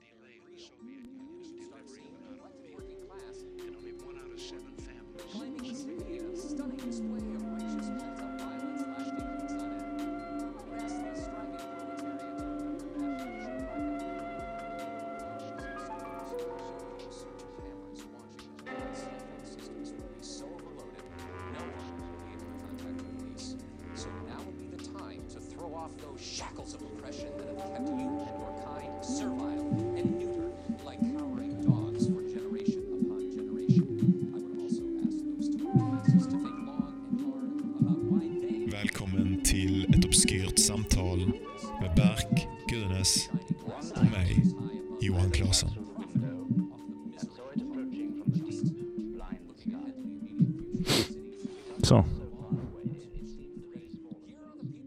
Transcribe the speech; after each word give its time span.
delay 0.00 0.36
in 0.38 0.44
the 0.52 0.60
Soviet 0.60 1.00
Union's 1.00 1.15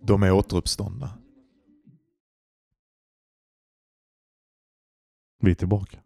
De 0.10 0.24
är 0.24 0.32
återuppståndna. 0.32 1.10
Vi 5.44 5.52
är 5.52 5.56
tillbaka. 5.56 5.98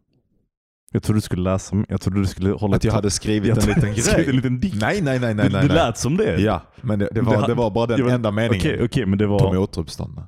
Jag 0.92 1.04
trodde 1.04 1.18
du 1.18 1.22
skulle 1.22 1.42
läsa, 1.44 1.86
jag 1.90 2.02
trodde 2.02 2.20
du 2.20 2.26
skulle 2.28 2.50
hålla 2.52 2.76
Att 2.76 2.84
jag 2.84 2.94
hade 2.94 3.12
skrivit 3.12 3.48
jag 3.50 3.58
en 3.64 3.70
liten 3.70 3.94
grej. 3.94 4.30
en 4.30 4.36
liten 4.36 4.60
dikt. 4.60 4.76
Nej, 4.82 5.02
nej, 5.02 5.20
nej, 5.20 5.34
nej. 5.34 5.50
nej, 5.52 5.68
det 5.68 5.74
lät 5.74 5.98
som 5.98 6.18
det. 6.18 6.42
Ja, 6.42 6.62
men 6.82 7.00
det, 7.00 7.10
det, 7.12 7.22
var, 7.22 7.42
Det- 7.42 7.48
det 7.48 7.54
var 7.54 7.72
bara 7.72 7.86
den 7.86 8.04
var- 8.06 8.12
enda 8.12 8.32
meningen. 8.32 8.60
Okej, 8.62 8.84
okej, 8.86 9.06
men 9.06 9.18
det 9.18 9.26
De 9.26 9.34
är 9.34 9.40
var... 9.54 9.58
återuppståndna. 9.58 10.28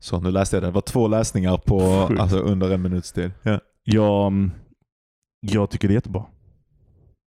Så 0.00 0.20
nu 0.20 0.30
läste 0.30 0.56
jag 0.56 0.62
det. 0.62 0.66
Det 0.66 0.72
var 0.72 0.80
två 0.80 1.08
läsningar 1.08 1.56
på 1.58 2.06
Sjukt. 2.08 2.20
alltså, 2.20 2.38
under 2.38 2.70
en 2.70 2.82
minuts 2.82 3.12
tid. 3.12 3.30
Ja. 3.42 3.60
Jag, 3.82 4.26
mm, 4.26 4.50
jag 5.40 5.70
tycker 5.70 5.88
det 5.88 5.92
är 5.92 5.96
jättebra. 5.96 6.24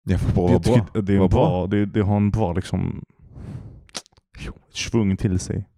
Bara 0.05 0.19
vara 0.35 0.53
jag 0.53 0.63
bra. 0.63 0.87
det, 1.03 1.13
är 1.15 1.19
Var 1.19 1.25
en 1.25 1.31
bra, 1.31 1.67
det, 1.67 1.87
det 1.87 2.01
har 2.01 2.17
en 2.17 2.31
bra 2.31 2.53
liksom 2.53 3.05
svung 4.77 5.17
till 5.17 5.39
sig. 5.39 5.69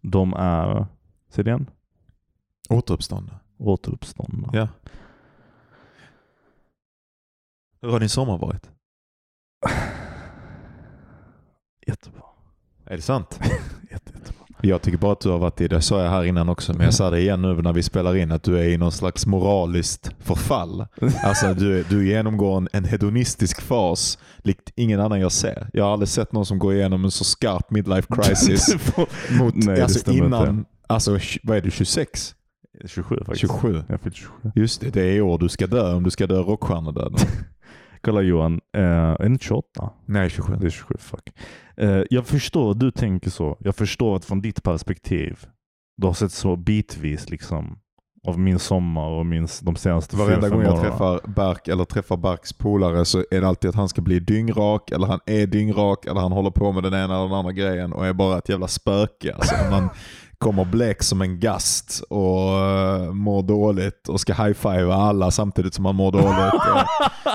De 0.00 0.32
är, 0.34 0.86
säg 1.28 1.44
det 1.44 1.50
igen, 1.50 1.70
Återuppståndna. 2.68 3.40
återuppståndna. 3.58 4.50
Ja. 4.52 4.68
Hur 7.80 7.90
har 7.90 8.00
din 8.00 8.08
sommar 8.08 8.38
varit? 8.38 8.70
Jättebra. 11.86 12.22
Är 12.84 12.96
det 12.96 13.02
sant? 13.02 13.40
Jätte, 13.90 14.12
jättebra. 14.14 14.46
Jag 14.64 14.82
tycker 14.82 14.98
bara 14.98 15.12
att 15.12 15.20
du 15.20 15.28
har 15.28 15.38
varit 15.38 15.60
i, 15.60 15.68
det 15.68 15.80
sa 15.80 16.02
jag 16.02 16.10
här 16.10 16.24
innan 16.24 16.48
också, 16.48 16.72
men 16.72 16.84
jag 16.84 16.94
sa 16.94 17.10
det 17.10 17.20
igen 17.20 17.42
nu 17.42 17.62
när 17.62 17.72
vi 17.72 17.82
spelar 17.82 18.16
in, 18.16 18.32
att 18.32 18.42
du 18.42 18.58
är 18.58 18.64
i 18.64 18.76
någon 18.76 18.92
slags 18.92 19.26
moraliskt 19.26 20.10
förfall. 20.18 20.86
Alltså 21.24 21.54
du, 21.54 21.82
du 21.82 22.08
genomgår 22.08 22.56
en, 22.56 22.68
en 22.72 22.84
hedonistisk 22.84 23.60
fas 23.60 24.18
likt 24.38 24.72
ingen 24.74 25.00
annan 25.00 25.20
jag 25.20 25.32
ser. 25.32 25.68
Jag 25.72 25.84
har 25.84 25.92
aldrig 25.92 26.08
sett 26.08 26.32
någon 26.32 26.46
som 26.46 26.58
går 26.58 26.74
igenom 26.74 27.04
en 27.04 27.10
så 27.10 27.24
skarp 27.24 27.70
midlife 27.70 28.08
crisis 28.14 28.76
mot, 29.30 29.54
Nej, 29.54 29.82
alltså 29.82 30.10
innan, 30.10 30.48
inte. 30.48 30.70
alltså 30.86 31.18
vad 31.42 31.56
är 31.56 31.60
du, 31.60 31.70
26? 31.70 32.34
27 32.86 33.16
faktiskt. 33.16 33.40
27? 33.40 33.82
Jag 33.88 34.00
fyllde 34.00 34.16
27. 34.16 34.52
Just 34.54 34.80
det, 34.80 34.90
det 34.90 35.02
är 35.02 35.12
i 35.12 35.20
år 35.20 35.38
du 35.38 35.48
ska 35.48 35.66
dö 35.66 35.94
om 35.94 36.02
du 36.02 36.10
ska 36.10 36.26
dö 36.26 36.38
rockstjärnedöden. 36.38 37.18
Kolla 38.04 38.20
Johan, 38.20 38.60
eh, 38.76 38.82
är 38.82 39.18
det 39.18 39.26
inte 39.26 39.44
28? 39.44 39.90
Nej, 40.06 40.30
27. 40.30 40.56
Det 40.60 40.66
är 40.66 40.70
27, 40.70 40.94
fuck. 40.98 41.32
Eh, 41.76 42.02
jag 42.10 42.26
förstår 42.26 42.70
att 42.70 42.80
du 42.80 42.90
tänker 42.90 43.30
så. 43.30 43.56
Jag 43.60 43.76
förstår 43.76 44.16
att 44.16 44.24
från 44.24 44.40
ditt 44.40 44.62
perspektiv, 44.62 45.46
du 45.96 46.06
har 46.06 46.14
sett 46.14 46.32
så 46.32 46.56
bitvis 46.56 47.30
liksom 47.30 47.78
av 48.26 48.38
min 48.38 48.58
sommar 48.58 49.08
och 49.08 49.26
min, 49.26 49.48
de 49.62 49.76
senaste 49.76 50.16
Varenda 50.16 50.48
gång 50.48 50.62
jag 50.62 50.80
träffar 50.80 51.20
Berk 51.28 51.68
eller 51.68 51.84
träffar 51.84 52.16
Berks 52.16 52.52
polare 52.52 53.04
så 53.04 53.24
är 53.30 53.40
det 53.40 53.48
alltid 53.48 53.68
att 53.68 53.74
han 53.74 53.88
ska 53.88 54.02
bli 54.02 54.20
dyngrak, 54.20 54.90
eller 54.90 55.06
han 55.06 55.20
är 55.26 55.46
dyngrak, 55.46 56.06
eller 56.06 56.20
han 56.20 56.32
håller 56.32 56.50
på 56.50 56.72
med 56.72 56.82
den 56.82 56.94
ena 56.94 57.04
eller 57.04 57.24
den 57.24 57.32
andra 57.32 57.52
grejen 57.52 57.92
och 57.92 58.06
är 58.06 58.12
bara 58.12 58.38
ett 58.38 58.48
jävla 58.48 58.68
spöke. 58.68 59.34
Alltså, 59.34 59.54
man 59.70 59.88
kommer 60.42 60.64
blek 60.64 61.02
som 61.02 61.22
en 61.22 61.40
gast 61.40 62.02
och 62.08 62.48
uh, 62.48 63.12
mår 63.12 63.42
dåligt 63.42 64.08
och 64.08 64.20
ska 64.20 64.32
high-fiva 64.32 64.94
alla 64.94 65.30
samtidigt 65.30 65.74
som 65.74 65.82
man 65.82 65.94
mår 65.94 66.12
dåligt. 66.12 66.62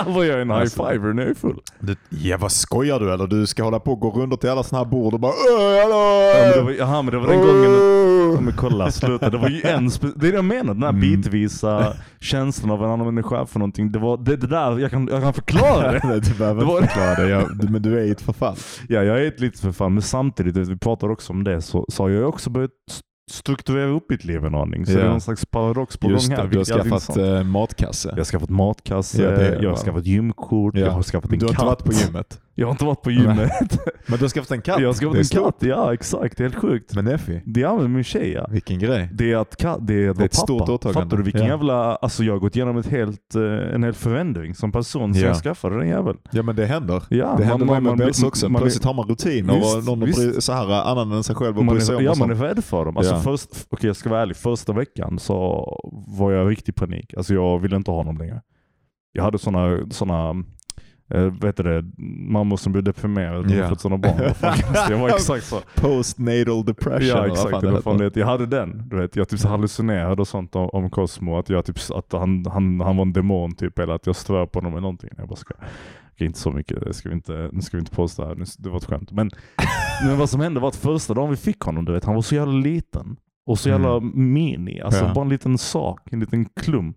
Vad 0.16 0.26
gör 0.26 0.38
en 0.38 0.50
Alltså- 0.50 0.82
high-fiver 0.82 1.12
när 1.12 1.22
jag 1.22 1.30
är 1.30 1.34
full? 1.34 1.60
du, 1.80 1.96
ja 2.10 2.36
vad 2.40 2.52
skojar 2.52 3.00
du 3.00 3.12
eller? 3.12 3.26
Du 3.26 3.46
ska 3.46 3.62
hålla 3.62 3.80
på 3.80 3.92
och 3.92 4.00
gå 4.00 4.10
runt 4.10 4.40
till 4.40 4.50
alla 4.50 4.62
sådana 4.62 4.84
här 4.84 4.90
bord 4.90 5.14
och 5.14 5.20
bara 5.20 5.32
"Öh, 5.32 5.78
Ja, 5.78 5.88
men 5.88 6.50
det 6.50 6.54
hallå! 6.54 6.64
var, 6.64 6.72
jaha, 6.72 7.02
men 7.02 7.12
det 7.14 7.18
var 7.20 7.26
den 7.28 7.40
gången... 7.40 7.98
Ja, 8.34 8.40
men 8.40 8.52
kolla, 8.56 8.90
sluta. 8.90 9.30
Det 9.30 9.38
var 9.38 9.48
ju 9.48 9.62
en... 9.62 9.88
Det 9.88 10.26
är 10.26 10.30
det 10.30 10.36
jag 10.36 10.44
menar, 10.44 10.74
den 10.74 10.82
här 10.82 10.88
Mm. 10.90 11.00
bitvisa 11.00 11.92
känslan 12.20 12.70
av 12.70 12.84
en 12.84 12.90
annan 12.90 13.06
människa 13.14 13.46
för 13.46 13.58
någonting. 13.58 13.92
Det 13.92 13.98
var 13.98 14.16
det, 14.16 14.36
det 14.36 14.46
där, 14.46 14.78
jag 14.78 14.90
kan, 14.90 15.08
jag 15.12 15.22
kan 15.22 15.32
förklara 15.34 15.92
det. 15.92 16.00
Nej, 16.08 16.20
du 16.20 16.34
behöver 16.34 16.60
Det 16.60 16.66
var- 16.66 16.76
inte 16.80 16.88
förklara 16.88 17.14
det, 17.14 17.28
jag, 17.28 17.70
men 17.70 17.82
du 17.82 17.98
är 17.98 18.02
i 18.04 18.10
ett 18.10 18.20
förfall. 18.20 18.56
Ja, 18.88 19.02
jag 19.02 19.20
är 19.22 19.28
ett 19.28 19.40
litet 19.40 19.60
förfall, 19.60 19.90
men 19.90 20.02
samtidigt, 20.02 20.56
vi 20.56 20.76
pratar 20.76 21.10
också 21.10 21.32
om 21.32 21.44
det, 21.44 21.62
så, 21.62 21.84
så 21.88 22.02
har 22.02 22.10
jag 22.10 22.28
också 22.28 22.50
börjat 22.50 22.70
strukturera 23.30 23.90
upp 23.90 24.10
mitt 24.10 24.24
liv 24.24 24.44
en 24.44 24.54
aning. 24.54 24.86
Så 24.86 24.92
Ja. 24.92 24.98
det 24.98 25.04
är 25.04 25.08
någon 25.08 25.20
slags 25.20 25.46
paradox 25.46 25.96
på 25.96 26.10
Just 26.10 26.28
gång 26.28 26.36
här. 26.38 26.46
du 26.46 26.56
har 26.58 26.64
skaffat 26.64 27.16
eh, 27.16 27.42
matkasse. 27.44 28.08
Jag 28.08 28.16
har 28.16 28.24
skaffat 28.24 28.50
matkasse, 28.50 29.22
Ja, 29.22 29.42
jag 29.62 29.70
har 29.70 29.76
skaffat 29.76 30.06
gymkort, 30.06 30.74
Ja. 30.76 30.80
jag 30.80 30.90
har 30.92 31.02
skaffat 31.02 31.32
en 31.32 31.38
Du 31.38 31.46
har 31.46 31.52
katt. 31.54 31.62
inte 31.62 31.66
varit 31.66 31.84
på 31.84 31.92
gymmet? 32.06 32.40
Jag 32.60 32.66
har 32.66 32.70
inte 32.72 32.84
varit 32.84 33.02
på 33.02 33.10
gymmet. 33.10 33.50
Men 34.06 34.18
du 34.18 34.24
har 34.24 34.28
skaffat 34.28 34.50
en 34.50 34.60
katt? 34.62 34.80
jag 34.80 34.88
har 34.88 34.94
skaffat 34.94 35.16
en 35.16 35.24
stort. 35.24 35.44
katt, 35.44 35.68
ja 35.68 35.94
exakt. 35.94 36.36
Det 36.36 36.42
är 36.44 36.48
helt 36.48 36.60
sjukt. 36.62 36.94
Med 36.94 37.04
Neffi? 37.04 37.42
Det 37.46 37.62
är 37.62 37.76
med 37.78 37.90
min 37.90 38.04
tjej 38.04 38.32
ja. 38.32 38.46
Vilken 38.50 38.78
grej. 38.78 39.08
Det 39.12 39.32
är 39.32 39.36
att, 39.36 39.62
ka- 39.62 39.78
det 39.80 40.04
är 40.04 40.10
att 40.10 40.16
Det 40.16 40.22
är 40.22 40.26
ett 40.26 40.34
stort 40.34 40.58
pappa. 40.58 40.72
åtagande. 40.72 41.02
Fattar 41.04 41.16
du 41.16 41.22
vilken 41.22 41.42
Ja. 41.42 41.48
jävla... 41.48 41.96
Alltså 41.96 42.24
jag 42.24 42.32
har 42.32 42.38
gått 42.40 42.56
igenom 42.56 42.76
ett 42.76 42.86
helt, 42.86 43.34
eh, 43.34 43.42
en 43.74 43.84
hel 43.84 43.92
förändring 43.92 44.54
som 44.54 44.72
person 44.72 45.14
sen 45.14 45.22
Ja. 45.22 45.28
jag 45.28 45.36
skaffade 45.36 45.78
den 45.78 45.88
jäveln. 45.88 46.18
Ja 46.30 46.42
men 46.42 46.56
det 46.56 46.66
händer. 46.66 47.02
Ja, 47.10 47.34
det 47.38 47.44
händer 47.44 47.66
med 47.66 47.82
blir- 47.82 47.96
Bells 47.96 48.22
också. 48.22 48.48
man 48.48 48.62
Plötsligt 48.62 48.84
har 48.84 48.94
man 48.94 49.08
rutiner 49.08 49.54
Visst, 49.54 49.76
och 49.76 49.84
någon 49.84 50.04
visst. 50.04 50.18
bryr, 50.18 50.40
så 50.40 50.52
här, 50.52 50.72
annan 50.90 51.12
än 51.12 51.22
sig 51.24 51.36
själv 51.36 51.58
och 51.58 51.64
man 51.64 51.74
bryr 51.74 51.84
sig 51.84 51.96
om 51.96 52.04
ja, 52.04 52.14
man 52.18 52.30
är 52.30 52.34
rädd 52.34 52.64
för 52.64 52.84
dem. 52.84 52.96
Alltså 52.96 53.14
Ja. 53.14 53.20
först, 53.20 53.48
okej 53.70 53.86
jag 53.88 53.96
ska 53.96 54.10
vara 54.10 54.22
ärlig, 54.22 54.36
första 54.36 54.72
veckan 54.72 55.18
så 55.18 55.64
var 56.18 56.32
jag 56.32 56.46
i 56.46 56.50
riktig 56.50 56.74
panik. 56.74 57.14
Alltså 57.16 57.34
jag 57.34 57.58
ville 57.58 57.76
inte 57.76 57.90
ha 57.90 57.98
honom 57.98 58.18
längre. 58.18 58.42
Jag 59.12 59.22
hade 59.24 59.38
sådana, 59.38 59.78
såna, 59.90 60.34
eh, 61.10 61.22
vad 61.22 61.44
heter 61.44 61.64
det, 61.64 61.84
mammor 62.32 62.56
som 62.56 62.72
blev 62.72 62.84
deprimerade 62.84 63.40
när 63.40 63.48
de 63.48 63.54
Ja. 63.56 63.68
fått 63.68 63.80
sådana 63.80 63.98
barn. 63.98 64.16
Det? 64.88 64.94
Var 64.96 65.08
exakt 65.08 65.44
så. 65.44 65.60
Postnatal 65.74 66.64
depression. 66.64 67.06
Ja 67.08 67.26
exakt, 67.26 67.50
fan 67.50 67.64
det 67.64 67.82
fan 67.82 67.98
det. 67.98 68.16
jag 68.16 68.26
hade 68.26 68.46
den. 68.46 68.88
Du 68.88 68.96
vet, 68.96 69.16
jag 69.16 69.28
typ 69.28 69.44
hallucinerade 69.44 70.20
och 70.22 70.28
sånt 70.28 70.56
om, 70.56 70.68
om 70.72 70.90
Cosmo. 70.90 71.38
Att, 71.38 71.48
jag 71.48 71.64
typ, 71.64 71.76
att 71.94 72.12
han, 72.12 72.46
han, 72.52 72.80
han 72.80 72.96
var 72.96 73.02
en 73.04 73.12
demon 73.12 73.54
typ, 73.54 73.78
eller 73.78 73.92
att 73.94 74.06
jag 74.06 74.16
stör 74.16 74.46
på 74.46 74.58
honom 74.58 74.72
eller 74.72 74.80
någonting. 74.82 75.10
Jag 75.16 75.28
bara 75.28 75.36
ska, 75.36 75.54
okej, 76.12 76.26
inte 76.26 76.38
så 76.38 76.50
mycket, 76.50 76.80
det 76.80 76.94
ska 76.94 77.08
vi 77.08 77.14
inte, 77.14 77.48
nu 77.52 77.60
ska 77.62 77.76
vi 77.76 77.80
inte 77.80 77.94
posta 77.96 78.26
här, 78.26 78.34
Nu- 78.34 78.44
det 78.58 78.68
var 78.70 78.76
ett 78.76 78.84
skämt. 78.84 79.12
Men, 79.12 79.30
men 80.06 80.18
vad 80.18 80.30
som 80.30 80.40
hände 80.40 80.60
var 80.60 80.68
att 80.68 80.76
första 80.76 81.14
dagen 81.14 81.30
vi 81.30 81.36
fick 81.36 81.60
honom, 81.60 81.84
du 81.84 81.92
vet, 81.92 82.04
han 82.04 82.14
var 82.14 82.22
så 82.22 82.34
jävla 82.34 82.52
liten. 82.52 83.16
Och 83.46 83.58
så 83.58 83.68
jävla 83.68 84.00
mini, 84.00 84.80
alltså 84.80 84.98
Mm. 85.00 85.08
Ja. 85.08 85.14
bara 85.14 85.22
en 85.22 85.28
liten 85.28 85.58
sak, 85.58 86.00
en 86.12 86.20
liten 86.20 86.44
klump. 86.44 86.96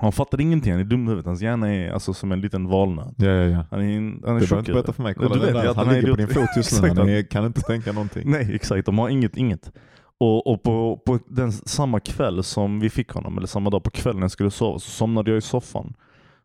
Han 0.00 0.12
fattade 0.12 0.42
ingenting, 0.42 0.72
han 0.72 0.80
är 0.80 0.84
dum 0.84 1.04
i 1.04 1.08
huvudet. 1.08 1.26
Hans 1.26 1.42
hjärna 1.42 1.74
är 1.74 1.90
alltså 1.90 2.14
som 2.14 2.32
en 2.32 2.40
liten 2.40 2.66
valnöt. 2.66 3.14
Ja, 3.16 3.26
ja, 3.28 3.44
ja. 3.44 3.64
Han 3.70 3.80
är, 3.80 3.94
han 4.26 4.36
är 4.36 4.40
Du 4.40 4.46
behöver 4.46 4.58
inte 4.58 4.72
berätta 4.72 4.92
för 4.92 5.02
mig. 5.02 5.14
Du 5.18 5.28
Kolla 5.28 5.44
vet, 5.44 5.54
där. 5.54 5.64
jag- 5.64 5.74
Han 5.74 5.86
här 5.88 5.94
ligger 5.94 6.10
på 6.10 6.16
din 6.16 6.28
fot 6.28 6.48
just 6.56 6.82
nu. 6.82 6.88
Han 6.88 6.96
han- 6.98 7.24
kan 7.24 7.44
inte 7.46 7.60
tänka 7.60 7.92
någonting. 7.92 8.30
Nej, 8.30 8.54
exakt. 8.54 8.86
De 8.86 8.98
har 8.98 9.08
inget, 9.08 9.36
inget. 9.36 9.72
Och, 10.20 10.46
och 10.52 10.62
på, 10.62 10.96
på 11.06 11.18
den 11.28 11.52
samma 11.52 12.00
kväll 12.00 12.42
som 12.42 12.80
vi 12.80 12.90
fick 12.90 13.10
honom, 13.10 13.38
eller 13.38 13.46
samma 13.46 13.70
dag 13.70 13.82
på 13.84 13.90
kvällen 13.90 14.16
när 14.20 14.24
jag 14.24 14.30
skulle 14.30 14.50
sova, 14.50 14.78
så 14.78 14.90
somnade 14.90 15.30
jag 15.30 15.38
i 15.38 15.40
soffan. 15.40 15.94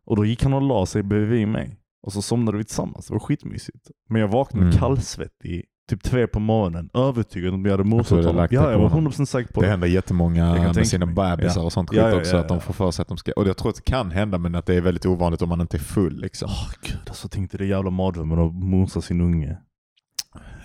Och 0.06 0.16
då 0.16 0.24
gick 0.24 0.42
han 0.42 0.52
och 0.52 0.62
la 0.62 0.86
sig 0.86 1.02
bredvid 1.02 1.48
mig. 1.48 1.76
Och 2.02 2.12
så 2.12 2.22
somnade 2.22 2.58
vi 2.58 2.64
tillsammans. 2.64 3.06
Det 3.06 3.12
var 3.12 3.20
skitmysigt. 3.20 3.90
Men 4.08 4.20
jag 4.20 4.28
vaknade 4.28 4.66
Mm. 4.66 4.78
kallsvettig, 4.78 5.64
typ 5.90 6.02
tre 6.02 6.26
på 6.26 6.40
morgonen, 6.40 6.90
övertygad 6.94 7.54
om 7.54 7.60
att 7.60 7.70
jag 7.70 7.78
hade 7.78 7.94
hade 7.94 8.26
honom. 8.26 8.46
Ja, 8.50 8.70
jag 8.70 8.78
var 8.78 8.88
honom. 8.88 9.12
100% 9.12 9.24
säker 9.24 9.52
på 9.52 9.60
Det 9.60 9.66
det. 9.66 9.70
händer 9.70 9.86
jättemånga 9.88 10.72
med 10.74 10.86
sina 10.86 11.06
bebisar 11.06 11.60
Ja. 11.60 11.64
och 11.66 11.72
sånt 11.72 11.90
skit 11.90 11.98
Ja, 11.98 12.10
ja, 12.10 12.16
också. 12.16 12.36
Att 12.36 12.48
de 12.48 12.60
får 12.60 12.72
för 12.74 12.90
sig 12.90 13.02
att 13.02 13.08
de 13.08 13.16
ska... 13.16 13.32
Och 13.36 13.48
jag 13.48 13.56
tror 13.56 13.70
att 13.70 13.76
det 13.76 13.82
kan 13.90 14.10
hända 14.10 14.38
men 14.38 14.54
att 14.54 14.66
det 14.66 14.74
är 14.74 14.80
väldigt 14.80 15.06
ovanligt 15.06 15.42
om 15.42 15.48
man 15.48 15.60
inte 15.60 15.76
är 15.76 15.78
full. 15.78 16.20
Liksom. 16.20 16.48
Åh 16.52 16.70
gud, 16.82 17.00
alltså 17.08 17.28
tänk 17.28 17.50
dig 17.50 17.58
det 17.58 17.66
jävla 17.66 17.90
mardrömmen 17.90 18.38
att 18.38 18.54
mosa 18.54 19.00
sin 19.00 19.20
unge. 19.20 19.56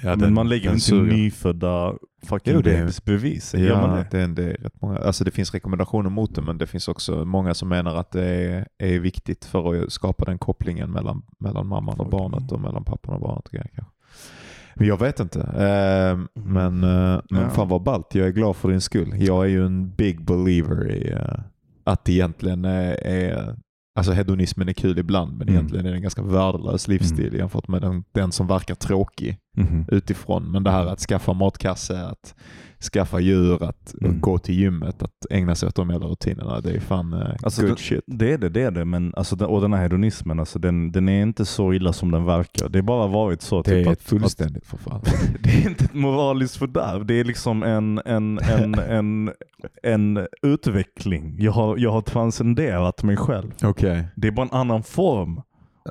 Ja, 0.02 0.10
men 0.10 0.20
den- 0.20 0.34
man 0.34 0.50
lägger 0.50 0.70
inte 0.70 0.80
suger. 0.82 1.14
nyfödda 1.14 1.94
fucking 2.26 2.54
Jo, 2.54 2.62
det 2.62 2.78
är- 2.78 3.06
bevis. 3.06 3.54
Ja, 3.54 3.60
Gör 3.60 3.88
man 3.88 3.98
det? 3.98 4.08
det? 4.12 4.20
är- 4.22 4.28
det, 4.28 4.44
är 4.44 4.54
rätt 4.58 4.82
många. 4.82 4.98
Alltså 4.98 5.24
det 5.24 5.32
finns 5.32 5.54
rekommendationer 5.54 6.10
mot 6.10 6.36
det 6.36 6.42
men 6.42 6.58
det 6.58 6.68
finns 6.68 6.88
också 6.88 7.26
många 7.26 7.54
som 7.54 7.70
menar 7.70 7.96
att 7.96 8.12
det 8.12 8.26
är, 8.26 8.68
är 8.78 9.00
viktigt 9.00 9.46
för 9.46 9.84
att 9.84 9.92
skapa 9.92 10.26
den 10.26 10.38
kopplingen 10.38 10.92
mellan, 10.92 11.22
mellan 11.40 11.68
mamman 11.68 12.00
och 12.00 12.10
barnet 12.10 12.52
och 12.52 12.60
mellan 12.62 12.84
pappan 12.84 13.16
och 13.16 13.22
barnet. 13.22 13.46
Och 13.46 13.52
grejer, 13.52 13.70
kanske. 13.76 13.94
Jag 14.80 15.00
vet 15.00 15.20
inte. 15.20 15.40
Eh, 15.40 16.42
men 16.44 16.84
eh, 16.84 17.22
men 17.30 17.42
Ja. 17.42 17.50
fan 17.50 17.68
vad 17.70 17.84
ballt. 17.84 18.16
Jag 18.16 18.28
är 18.28 18.32
glad 18.32 18.56
för 18.56 18.70
din 18.70 18.82
skull. 18.82 19.14
Jag 19.18 19.44
är 19.46 19.50
ju 19.50 19.66
en 19.66 19.90
big 19.96 20.26
believer 20.26 20.92
i 20.92 21.12
eh, 21.12 21.40
att 21.84 22.06
det 22.06 22.12
egentligen 22.14 22.66
är, 22.66 23.08
är 23.08 23.56
Alltså 23.96 24.12
hedonismen 24.12 24.70
är 24.70 24.74
kul 24.74 25.00
ibland 25.00 25.32
men 25.32 25.42
Mm. 25.42 25.54
egentligen 25.56 25.86
är 25.86 25.90
det 25.90 25.96
en 25.96 26.02
ganska 26.02 26.22
värdelös 26.22 26.88
livsstil 26.88 27.34
jämfört 27.34 27.68
med 27.68 27.82
den, 27.82 28.04
den 28.12 28.32
som 28.32 28.48
verkar 28.48 28.76
tråkig 28.76 29.38
Mhm. 29.58 29.86
utifrån. 29.92 30.52
Men 30.52 30.64
det 30.64 30.72
här 30.72 30.86
att 30.86 31.00
skaffa 31.00 31.34
matkasse, 31.34 32.06
att 32.06 32.36
skaffa 32.84 33.20
djur, 33.20 33.64
att 33.64 33.94
Mm. 34.02 34.20
gå 34.20 34.38
till 34.38 34.56
gymmet, 34.56 35.04
att 35.04 35.26
ägna 35.30 35.56
sig 35.56 35.68
åt 35.68 35.76
de 35.76 35.90
jävla 35.90 36.08
rutinerna. 36.08 36.62
Det 36.62 36.72
är 36.72 36.80
fan 36.80 37.14
eh, 37.14 37.30
Alltså, 37.44 37.62
good 37.62 37.72
det- 37.72 37.78
shit. 37.82 38.04
Det 38.08 38.34
är 38.34 38.38
det, 38.38 38.50
det 38.50 38.62
är 38.62 38.72
det. 38.72 38.86
Men 38.86 39.14
alltså, 39.16 39.46
och 39.46 39.62
den 39.62 39.74
här 39.74 39.82
hedonismen, 39.82 40.40
alltså, 40.40 40.60
den, 40.60 40.92
den 40.92 41.10
är 41.10 41.22
inte 41.22 41.46
så 41.46 41.74
illa 41.74 41.94
som 41.94 42.12
den 42.12 42.26
verkar. 42.26 42.70
Det 42.70 42.78
har 42.80 42.84
bara 42.84 43.08
varit 43.08 43.42
så. 43.42 43.62
Det 43.62 43.72
typ, 43.72 43.88
är 43.88 43.92
att, 43.92 44.02
fullständigt 44.02 44.66
förfall. 44.66 44.96
att, 45.04 45.44
det 45.44 45.50
är 45.50 45.70
inte 45.70 45.86
ett 45.86 45.94
moraliskt 45.94 46.56
fördärv. 46.56 47.06
Det 47.06 47.14
är 47.14 47.24
liksom 47.24 47.64
en, 47.64 48.02
en, 48.06 48.40
en, 48.40 48.74
en, 48.80 49.32
en 49.84 50.28
utveckling. 50.42 51.36
Jag 51.40 51.52
har, 51.52 51.78
jag 51.78 51.92
har 51.92 52.02
transcenderat 52.02 53.04
mig 53.04 53.18
själv. 53.18 53.52
Okej. 53.64 54.04
Det 54.16 54.28
är 54.28 54.32
bara 54.32 54.46
en 54.46 54.52
annan 54.60 54.84
form 54.84 55.42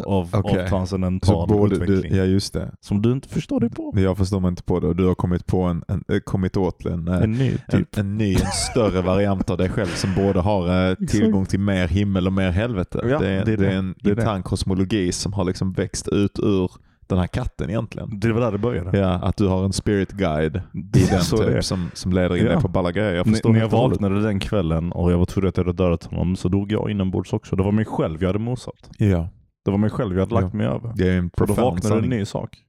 av, 0.06 0.28
Okej. 0.32 0.62
av 0.62 0.68
transcendental 0.68 1.48
både 1.48 1.74
utveckling. 1.74 2.12
du, 2.12 2.18
ja 2.18 2.24
just 2.24 2.52
det. 2.52 2.70
Som 2.80 3.02
du 3.02 3.12
inte 3.12 3.28
förstår 3.28 3.60
dig 3.60 3.70
på. 3.70 3.92
Jag 3.96 4.18
förstår 4.18 4.40
mig 4.40 4.48
inte 4.48 4.62
på 4.62 4.80
det 4.80 4.86
och 4.86 4.96
du 4.96 5.06
har 5.06 5.14
kommit, 5.14 5.46
på 5.46 5.62
en, 5.62 5.84
en, 5.88 6.04
eh, 6.08 6.18
kommit 6.20 6.56
åt 6.56 6.84
en, 6.86 7.08
eh, 7.08 7.22
En 7.22 7.32
ny 7.32 7.50
en, 7.68 7.78
typ. 7.78 7.98
en 7.98 8.18
ny, 8.18 8.32
en 8.34 8.40
större 8.70 9.00
variant 9.02 9.50
av 9.50 9.58
dig 9.58 9.68
själv 9.68 9.88
som 9.88 10.14
både 10.14 10.40
har 10.40 10.90
eh, 10.90 10.94
tillgång 10.94 11.46
till 11.46 11.60
mer 11.60 11.88
himmel 11.88 12.26
och 12.26 12.32
mer 12.32 12.50
helvete. 12.50 13.00
Ja, 13.08 13.18
det, 13.18 13.28
är, 13.28 13.44
det 13.44 13.52
är 13.52 13.56
det 13.56 13.56
det. 13.56 13.72
är 13.72 13.76
en 13.78 13.94
Det 14.02 14.10
är 14.10 14.14
intern 14.14 14.42
kosmologi 14.42 15.12
som 15.12 15.32
har 15.32 15.44
liksom 15.44 15.72
växt 15.72 16.08
ut 16.08 16.38
ur 16.42 16.70
den 17.06 17.18
här 17.18 17.26
katten 17.26 17.70
egentligen. 17.70 18.20
Det 18.20 18.32
var 18.32 18.40
där 18.40 18.52
det 18.52 18.58
började. 18.58 18.98
Ja, 18.98 19.08
att 19.08 19.36
du 19.36 19.46
har 19.46 19.64
en 19.64 19.72
spirit 19.72 20.10
guide 20.12 20.56
i 20.94 21.06
den 21.10 21.20
typ, 21.20 21.64
som, 21.64 21.90
som 21.94 22.12
leder 22.12 22.36
in 22.36 22.44
Ja. 22.44 22.50
dig 22.52 22.60
på 22.60 22.68
balla 22.68 22.92
grejer. 22.92 23.14
Jag 23.14 23.26
N- 23.26 23.32
förstår 23.32 23.50
när 23.52 23.60
jag 23.60 23.68
hållet. 23.68 24.00
vaknade 24.00 24.22
den 24.22 24.40
kvällen 24.40 24.92
och 24.92 25.12
jag 25.12 25.18
var 25.18 25.26
tvungen 25.26 25.48
att 25.48 25.56
jag 25.56 25.64
hade 25.64 25.76
dödat 25.84 26.04
honom 26.04 26.36
så 26.36 26.48
dog 26.48 26.72
jag 26.72 26.90
inombords 26.90 27.32
också. 27.32 27.56
Det 27.56 27.62
var 27.62 27.72
mig 27.72 27.84
själv 27.84 28.22
jag 28.22 28.28
hade 28.28 28.38
mosat. 28.38 28.90
Ja, 28.98 29.28
Det 29.69 29.73
var 29.73 29.79
mig 29.79 29.91
själv 29.91 30.15
jag 30.15 30.20
hade 30.20 30.35
lagt 30.35 30.55
mig 30.55 30.67
över. 30.67 30.93
det 30.97 31.09
är 31.09 31.19
en 31.19 31.31
Och 31.41 31.47
då 31.47 31.55
vaknade 31.55 31.99
en 31.99 32.11
ny 32.11 32.25
sak. 32.25 32.65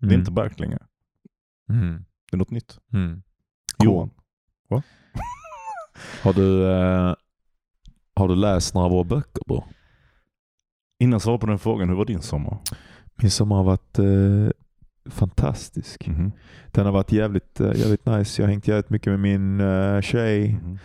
Det 0.00 0.06
är 0.06 0.10
Mm. 0.10 0.20
inte 0.20 0.32
Berk 0.32 0.58
längre. 0.60 0.78
Mm. 1.70 2.04
Det 2.30 2.36
är 2.36 2.38
något 2.38 2.50
nytt. 2.50 2.78
Mm. 2.92 3.22
Johan. 3.84 4.10
Har 6.22 6.32
du, 6.32 6.70
eh, 6.72 7.14
har 8.16 8.28
du 8.28 8.34
läst 8.36 8.74
några 8.74 8.84
av 8.84 8.90
våra 8.92 9.04
böcker 9.04 9.42
bro? 9.46 9.64
Innan 10.98 11.12
jag 11.12 11.22
svarar 11.22 11.38
på 11.38 11.46
den 11.46 11.58
frågan, 11.58 11.88
hur 11.88 11.96
var 11.96 12.04
din 12.04 12.22
sommar? 12.22 12.58
Min 13.16 13.30
sommar 13.30 13.56
har 13.56 13.64
varit 13.64 13.98
eh, 13.98 14.50
fantastisk. 15.10 16.06
Mhm. 16.06 16.32
Den 16.72 16.84
har 16.86 16.92
varit 16.92 17.12
jävligt, 17.12 17.60
eh, 17.60 17.74
jävligt 17.74 18.06
nice. 18.06 18.42
Jag 18.42 18.46
har 18.46 18.50
hängt 18.52 18.68
jävligt 18.68 18.90
mycket 18.90 19.10
med 19.10 19.20
min 19.20 19.60
uh, 19.60 20.00
tjej. 20.00 20.52
Mhm. 20.52 20.78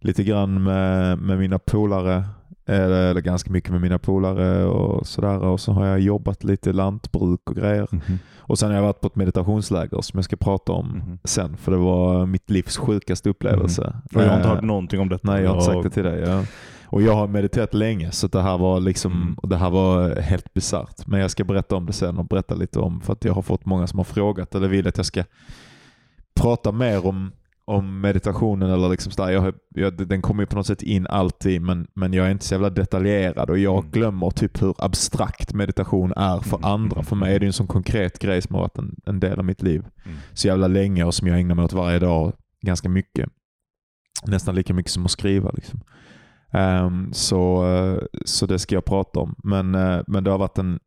Lite 0.00 0.24
grann 0.24 0.62
med, 0.62 1.18
med 1.18 1.38
mina 1.38 1.58
polare. 1.58 2.24
Eller, 2.68 3.14
ganska 3.20 3.50
mycket 3.50 3.70
med 3.70 3.80
mina 3.80 3.98
polare 3.98 4.64
och 4.64 5.06
sådär. 5.06 5.38
Och 5.38 5.60
så 5.60 5.72
har 5.72 5.86
jag 5.86 6.00
jobbat 6.00 6.44
lite 6.44 6.72
lantbruk 6.72 7.40
och 7.50 7.56
grejer. 7.56 7.86
Mhm. 7.90 8.18
Och 8.38 8.58
sen 8.58 8.68
har 8.68 8.76
jag 8.76 8.82
varit 8.82 9.00
på 9.00 9.06
ett 9.06 9.16
meditationsläger 9.16 10.00
som 10.00 10.18
jag 10.18 10.24
ska 10.24 10.36
prata 10.36 10.72
om 10.72 10.86
Mhm. 10.88 11.18
sen. 11.24 11.56
För 11.56 11.72
det 11.72 11.78
var 11.78 12.26
mitt 12.26 12.50
livs 12.50 12.76
sjukaste 12.76 13.30
upplevelse. 13.30 13.96
Och 14.14 14.22
jag 14.22 14.28
har 14.28 14.36
inte 14.36 14.48
Eh, 14.48 14.54
hört 14.54 14.64
någonting 14.64 15.00
om 15.00 15.08
detta. 15.08 15.32
Nej, 15.32 15.42
jag 15.42 15.50
har 15.50 15.56
inte 15.56 15.66
sagt 15.72 15.82
det 15.82 15.90
till 15.90 16.04
dig. 16.04 16.20
Ja. 16.20 16.44
Och 16.90 17.02
jag 17.02 17.14
har 17.14 17.26
mediterat 17.28 17.74
länge 17.74 18.10
så 18.12 18.26
det 18.28 18.42
här 18.42 18.58
var 18.58 18.80
liksom 18.80 19.12
Mm. 19.12 19.36
det 19.42 19.56
här 19.56 19.70
var 19.70 20.20
helt 20.20 20.54
bisarrt. 20.54 21.06
Men 21.06 21.20
jag 21.20 21.30
ska 21.30 21.44
berätta 21.44 21.76
om 21.76 21.86
det 21.86 21.92
sen 21.92 22.18
och 22.18 22.24
berätta 22.24 22.54
lite 22.54 22.78
om 22.78 23.00
för 23.00 23.12
att 23.12 23.24
jag 23.24 23.32
har 23.34 23.42
fått 23.42 23.66
många 23.66 23.86
som 23.86 23.98
har 23.98 24.04
frågat 24.04 24.54
eller 24.54 24.68
vill 24.68 24.88
att 24.88 24.96
jag 24.96 25.06
ska 25.06 25.24
prata 26.40 26.72
mer 26.72 27.06
om, 27.06 27.32
om 27.68 28.00
meditationen 28.00 28.70
eller 28.70 28.88
liksom 28.88 29.12
sådär. 29.12 29.30
Jag, 29.30 29.54
jag, 29.74 30.08
den 30.08 30.22
kommer 30.22 30.42
ju 30.42 30.46
på 30.46 30.56
något 30.56 30.66
sätt 30.66 30.82
in 30.82 31.06
alltid 31.06 31.62
men, 31.62 31.86
men 31.94 32.12
jag 32.12 32.26
är 32.26 32.30
inte 32.30 32.44
så 32.44 32.54
jävla 32.54 32.70
detaljerad 32.70 33.50
och 33.50 33.58
jag 33.58 33.78
Mm. 33.78 33.90
glömmer 33.90 34.30
typ 34.30 34.62
hur 34.62 34.74
abstrakt 34.78 35.54
meditation 35.54 36.12
är 36.16 36.38
för 36.40 36.56
Mm. 36.56 36.70
andra. 36.70 37.02
För 37.02 37.16
mig 37.16 37.34
är 37.34 37.40
det 37.40 37.46
en 37.46 37.52
sån 37.52 37.66
konkret 37.66 38.18
grej 38.18 38.42
som 38.42 38.54
har 38.54 38.62
varit 38.62 38.78
en, 38.78 38.96
en 39.06 39.20
del 39.20 39.38
av 39.38 39.44
mitt 39.44 39.62
liv 39.62 39.84
Mm. 40.04 40.16
så 40.32 40.48
jävla 40.48 40.68
länge 40.68 41.04
och 41.04 41.14
som 41.14 41.28
jag 41.28 41.38
ägnar 41.40 41.54
mig 41.54 41.64
åt 41.64 41.72
varje 41.72 41.98
dag 41.98 42.32
ganska 42.66 42.88
mycket. 42.88 43.28
Nästan 44.26 44.54
lika 44.54 44.74
mycket 44.74 44.92
som 44.92 45.04
att 45.04 45.10
skriva. 45.10 45.50
Liksom. 45.50 45.80
Ehm, 46.52 47.12
så, 47.12 47.66
eh, 47.74 47.98
så 48.24 48.46
det 48.46 48.58
ska 48.58 48.74
jag 48.74 48.84
prata 48.84 49.20
om. 49.20 49.34
Men, 49.44 49.74
eh, 49.74 50.00
men 50.06 50.24
det 50.24 50.30
har 50.30 50.38
varit 50.38 50.58
en, 50.58 50.78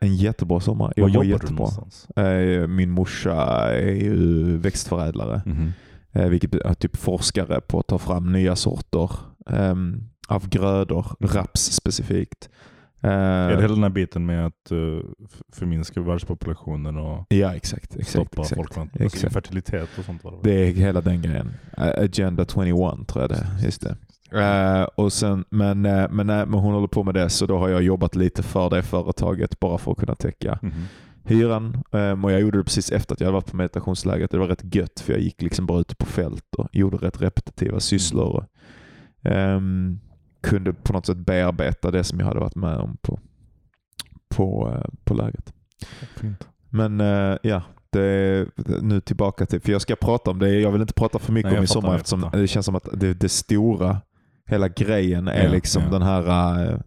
en 0.00 0.16
jättebra 0.16 0.60
sommar. 0.60 0.92
Jag 0.96 1.02
Var 1.02 1.08
jobbar 1.10 1.24
du 1.24 1.30
jättebra. 1.30 1.54
någonstans? 1.54 2.06
Eh, 2.16 2.66
Min 2.66 2.90
morsa 2.90 3.34
är 3.72 3.94
ju 4.02 4.56
växtförädlare, 4.58 5.42
Mhm. 5.46 5.72
eh, 6.12 6.28
vilket 6.28 6.54
är 6.54 6.74
typ 6.74 6.96
forskare 6.96 7.60
på 7.60 7.78
att 7.80 7.86
ta 7.86 7.98
fram 7.98 8.32
nya 8.32 8.56
sorter 8.56 9.10
ehm, 9.50 10.02
av 10.28 10.48
grödor, 10.48 11.06
raps 11.20 11.72
specifikt. 11.72 12.48
Eh, 13.00 13.10
Är 13.10 13.56
det 13.56 13.62
hela 13.62 13.74
den 13.74 13.82
här 13.82 13.90
biten 13.90 14.26
med 14.26 14.46
att 14.46 14.72
förminska 15.52 16.00
världspopulationen 16.00 16.96
och 16.96 17.26
Ja, 17.28 17.54
exakt. 17.54 17.84
exakt, 17.96 18.08
stoppa 18.08 18.42
exakt. 18.42 18.56
folkvandring? 18.56 19.04
Alltså 19.04 19.30
fertilitet 19.30 19.88
och 19.98 20.04
sånt 20.04 20.24
var 20.24 20.30
det? 20.32 20.38
Det 20.42 20.68
är 20.68 20.72
hela 20.72 21.00
den 21.00 21.22
grejen. 21.22 21.50
Agenda 21.76 22.44
21 22.44 23.06
tror 23.08 23.22
jag 23.22 23.30
det 23.30 23.34
är. 23.36 23.64
Just 23.64 23.80
det. 23.80 23.96
Eh, 24.32 24.82
och 24.82 25.12
sen, 25.12 25.44
men, 25.50 25.86
eh, 25.86 26.06
men, 26.10 26.26
nej, 26.26 26.46
men 26.46 26.60
hon 26.60 26.74
håller 26.74 26.86
på 26.88 27.02
med 27.04 27.14
det 27.14 27.30
så 27.30 27.46
då 27.46 27.58
har 27.58 27.68
jag 27.68 27.82
jobbat 27.82 28.16
lite 28.16 28.42
för 28.42 28.70
det 28.70 28.82
företaget 28.82 29.60
bara 29.60 29.78
för 29.78 29.92
att 29.92 29.98
kunna 29.98 30.14
täcka 30.14 30.58
Mhm. 30.62 30.72
hyran. 31.24 31.82
Um, 31.90 32.24
och 32.24 32.32
jag 32.32 32.40
gjorde 32.40 32.58
det 32.58 32.64
precis 32.64 32.92
efter 32.92 33.14
att 33.14 33.20
jag 33.20 33.26
hade 33.26 33.34
varit 33.34 33.50
på 33.50 33.56
meditationslägret. 33.56 34.30
Det 34.30 34.38
var 34.38 34.46
rätt 34.48 34.74
gött 34.74 35.00
för 35.00 35.12
jag 35.12 35.22
gick 35.22 35.42
liksom 35.42 35.66
bara 35.66 35.80
ute 35.80 35.96
på 35.96 36.06
fält 36.06 36.54
och 36.58 36.68
gjorde 36.72 36.96
rätt 36.96 37.22
repetitiva 37.22 37.80
sysslor. 37.80 38.26
Och, 38.36 38.44
ehm, 39.30 40.00
kunde 40.42 40.72
på 40.72 40.92
något 40.92 41.06
sätt 41.06 41.16
bearbeta 41.16 41.90
det 41.90 42.04
som 42.04 42.20
jag 42.20 42.26
hade 42.26 42.40
varit 42.40 42.54
med 42.54 42.76
om 42.76 42.96
på, 43.02 43.18
på, 44.28 44.72
eh, 44.74 44.90
på 45.04 45.14
lägret. 45.14 45.52
Fint. 46.16 46.48
Men 46.68 47.00
eh, 47.00 47.36
ja, 47.42 47.62
det 47.90 48.46
nu 48.82 49.00
tillbaka 49.00 49.46
till, 49.46 49.60
för 49.60 49.72
jag 49.72 49.80
ska 49.82 49.96
prata 49.96 50.30
om 50.30 50.38
det, 50.38 50.60
jag 50.60 50.70
vill 50.70 50.80
inte 50.80 50.94
prata 50.94 51.18
för 51.18 51.32
mycket 51.32 51.50
Nej, 51.52 51.60
om 51.60 51.66
fattar, 51.66 51.80
sommar 51.80 51.96
eftersom 51.96 52.30
det 52.32 52.46
känns 52.48 52.66
som 52.66 52.74
att 52.74 52.88
det, 52.92 53.14
det 53.14 53.28
stora, 53.28 54.00
hela 54.46 54.68
grejen 54.68 55.28
är 55.28 55.44
Ja, 55.44 55.50
liksom 55.52 55.82
ja. 55.82 55.90
den 55.90 56.02
här 56.02 56.62
eh, 56.72 56.78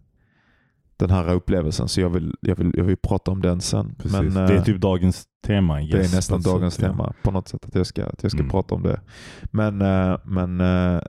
den 0.96 1.10
här 1.10 1.32
upplevelsen. 1.34 1.88
Så 1.88 2.00
jag 2.00 2.10
vill, 2.10 2.34
jag 2.40 2.56
vill, 2.56 2.70
jag 2.74 2.84
vill 2.84 2.96
prata 2.96 3.30
om 3.30 3.42
den 3.42 3.60
sen. 3.60 3.94
Precis. 3.94 4.12
Men, 4.20 4.34
det 4.34 4.40
är 4.40 4.56
eh, 4.56 4.62
typ 4.64 4.80
dagens 4.80 5.24
tema. 5.46 5.74
det 5.74 5.80
är 5.80 5.96
yes, 5.96 6.14
nästan 6.14 6.38
ett 6.38 6.44
dagens 6.44 6.74
sätt, 6.74 6.82
ja. 6.84 6.90
tema 6.90 7.12
på 7.22 7.30
något 7.30 7.48
sätt. 7.48 7.64
Att 7.64 7.74
jag 7.74 7.86
ska, 7.86 8.06
att 8.06 8.22
jag 8.22 8.32
ska 8.32 8.38
Mm. 8.40 8.50
prata 8.50 8.74
om 8.74 8.82
det. 8.82 9.00
Men, 9.44 9.82
eh, 9.82 10.18
men 10.24 10.58
Bra 10.58 11.02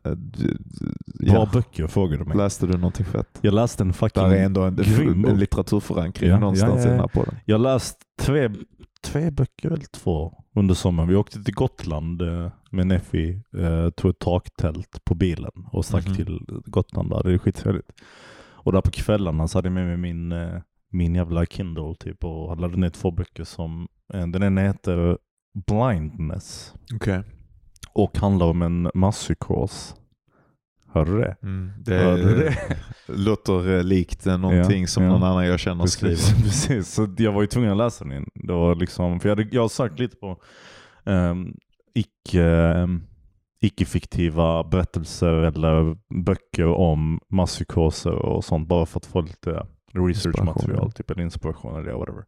ja. 1.20 1.50
böcker 1.54 1.88
frågar 1.88 2.18
du 2.18 2.26
mig. 2.26 2.38
läste 2.38 2.68
du 2.68 2.74
någonting 2.78 3.06
fett? 3.06 3.38
Jag 3.42 3.54
läste 3.54 3.84
en 3.84 3.94
fucking... 3.94 4.24
Där 4.24 4.32
är 4.32 4.44
ändå 4.46 4.62
en, 4.64 4.76
grym 4.76 5.26
en 5.26 5.38
litteraturförankring 5.40 6.30
Ja, 6.30 6.40
någonstans 6.40 6.74
ja, 6.76 6.80
ja, 6.80 6.86
i 6.86 6.88
den 6.88 6.96
ja. 6.96 7.02
här 7.02 7.08
podden. 7.08 7.36
Jag 7.46 7.58
har 7.58 7.64
läst 7.64 7.98
tre, 8.22 8.50
tre 9.04 9.32
böcker, 9.32 9.72
eller 9.72 9.86
två, 9.92 10.44
under 10.60 10.76
sommaren. 10.76 11.10
Vi 11.10 11.16
åkte 11.16 11.44
till 11.44 11.54
Gotland 11.54 12.22
eh, 12.22 12.52
med 12.72 12.88
Neffi, 12.88 13.42
eh, 13.58 13.90
tog 13.90 14.12
ett 14.12 14.20
taktält 14.20 15.06
på 15.06 15.16
bilen 15.16 15.52
och 15.72 15.86
stack 15.86 16.06
Mhm. 16.08 16.16
till 16.16 16.40
Gotland. 16.66 17.10
Där. 17.10 17.24
Det 17.24 17.34
är 17.34 17.38
skittrevligt. 17.38 17.92
Och 18.62 18.72
där 18.72 18.82
på 18.82 18.92
kvällarna 18.92 19.48
så 19.48 19.58
hade 19.58 19.68
jag 19.68 19.74
med 19.74 19.86
mig 19.88 19.98
min, 19.98 20.32
eh, 20.32 20.62
min 20.92 21.16
jävla 21.16 21.46
Kindle 21.46 21.96
typ 22.00 22.24
och 22.24 22.50
hade 22.50 22.62
laddat 22.62 22.80
ner 22.80 22.90
två 22.90 23.12
böcker 23.12 23.44
som, 23.44 23.88
eh, 24.14 24.28
den 24.28 24.44
ena 24.44 24.62
heter 24.62 25.18
Blindness 25.68 26.74
Okej. 26.96 27.22
och 27.94 28.18
handlar 28.18 28.46
om 28.46 28.62
en 28.62 28.92
masspsykos. 28.94 29.96
Hörde 30.92 31.12
du 31.12 31.18
det? 31.20 31.36
Mm, 31.44 31.72
det 31.80 31.96
Hörde 31.96 32.24
du 32.24 32.36
det? 32.36 32.58
låter 33.08 33.78
eh, 33.78 33.84
likt 33.84 34.28
eh, 34.28 34.38
någonting 34.38 34.82
Ja, 34.82 34.88
som 34.88 35.04
ja. 35.04 35.10
någon 35.10 35.24
annan 35.24 35.46
jag 35.46 35.60
känner 35.60 35.86
skriver. 35.86 36.16
Precis, 36.16 36.44
precis. 36.44 36.94
Så 36.94 37.08
jag 37.18 37.32
var 37.32 37.42
ju 37.42 37.48
tvungen 37.48 37.72
att 37.72 37.78
läsa 37.78 38.06
den. 38.06 38.26
Det 38.34 38.54
var 38.54 38.76
liksom, 38.76 39.20
för 39.20 39.30
jag, 39.30 39.36
hade, 39.38 39.50
jag 39.52 39.62
har 39.62 39.70
sökt 39.70 40.00
lite 40.00 40.16
på 40.16 40.42
um, 41.04 41.56
icke, 41.94 42.74
um, 42.74 43.04
icke-fiktiva 43.62 44.64
berättelser 44.64 45.34
eller 45.34 45.98
böcker 46.24 46.68
om 46.68 47.20
masspsykoser 47.30 48.12
och 48.14 48.44
sånt 48.46 48.68
bara 48.68 48.86
för 48.86 49.00
att 49.00 49.06
få 49.06 49.22
lite 49.22 49.66
research-material, 49.94 50.92
typ, 50.92 51.12
eller 51.12 51.24
inspiration 51.24 51.80
eller 51.80 51.94
whatever. 51.94 52.24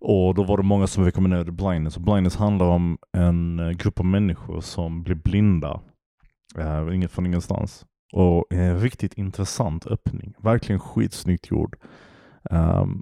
Och 0.00 0.34
då 0.34 0.42
var 0.42 0.56
det 0.56 0.62
många 0.62 0.86
som 0.86 1.04
rekommenderade 1.04 1.52
Blindness. 1.52 1.96
Och 1.96 2.02
Blindness 2.02 2.36
handlar 2.36 2.66
om 2.66 2.98
en 3.16 3.58
eh, 3.58 3.70
grupp 3.70 4.00
av 4.00 4.06
människor 4.06 4.60
som 4.60 5.02
blir 5.02 5.14
blinda 5.14 5.80
uh, 6.58 6.94
inget 6.94 7.10
från 7.10 7.26
ingenstans. 7.26 7.86
Och 8.12 8.44
en 8.50 8.80
riktigt 8.80 9.14
intressant 9.14 9.86
öppning. 9.86 10.34
Verkligen 10.38 10.80
skitsnyggt 10.80 11.50
gjord. 11.50 11.76
Ehm, 12.50 13.00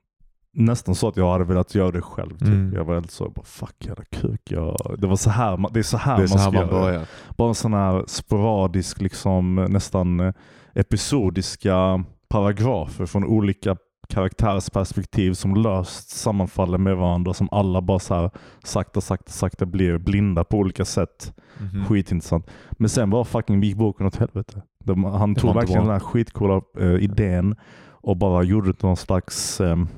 nästan 0.52 0.94
så 0.94 1.08
att 1.08 1.16
jag 1.16 1.32
hade 1.32 1.44
velat 1.44 1.74
göra 1.74 1.90
det 1.90 2.02
själv. 2.02 2.30
Typ. 2.38 2.48
Mm. 2.48 2.72
Jag 2.74 2.84
var 2.84 2.94
helt 2.94 3.10
så, 3.10 3.30
bara, 3.30 3.44
fuck 3.44 3.86
jävla 3.86 4.04
kuk. 4.04 4.40
Jag, 4.50 4.76
det, 4.98 5.06
var 5.06 5.16
så 5.16 5.30
här, 5.30 5.56
man- 5.56 5.72
det 5.72 5.78
är 5.78 5.82
så 5.82 5.96
här 5.96 6.16
Det 6.16 6.22
är 6.22 6.28
man 6.28 6.28
så 6.28 6.38
här 6.38 6.50
ska 6.50 6.60
man 6.60 6.68
göra. 6.70 6.80
börjar. 6.80 7.06
Bara 7.36 7.48
en 7.48 7.54
sån 7.54 7.74
här 7.74 8.04
sporadisk, 8.06 9.00
liksom, 9.00 9.54
nästan 9.54 10.20
eh, 10.20 10.32
episodiska 10.74 12.04
paragrafer 12.28 13.06
från 13.06 13.24
olika 13.24 13.76
karaktärers 14.08 14.70
perspektiv 14.70 15.32
som 15.32 15.54
löst 15.54 16.08
sammanfaller 16.08 16.78
med 16.78 16.96
varandra. 16.96 17.34
Som 17.34 17.48
alla 17.52 17.82
bara 17.82 17.98
så 17.98 18.14
här 18.14 18.30
sakta, 18.64 19.00
sakta, 19.00 19.32
sakta 19.32 19.66
blir 19.66 19.98
blinda 19.98 20.44
på 20.44 20.56
olika 20.58 20.84
sätt. 20.84 21.34
Mhm. 21.60 21.84
Skitintressant. 21.84 22.50
Men 22.70 22.88
sen 22.88 23.10
var 23.10 23.24
fucking 23.24 23.62
gick 23.62 23.76
boken 23.76 24.06
åt 24.06 24.16
helvete. 24.16 24.62
De, 24.85 25.04
han 25.04 25.35
tog 25.35 25.54
verkligen 25.54 25.82
den 25.82 25.92
här 25.92 26.00
skitcoola 26.00 26.61
eh, 26.78 26.94
idén 26.94 27.56
och 27.90 28.16
bara 28.16 28.42
gjorde 28.42 28.75
någon 28.82 28.97
slags 28.97 29.61
um, 29.61 29.88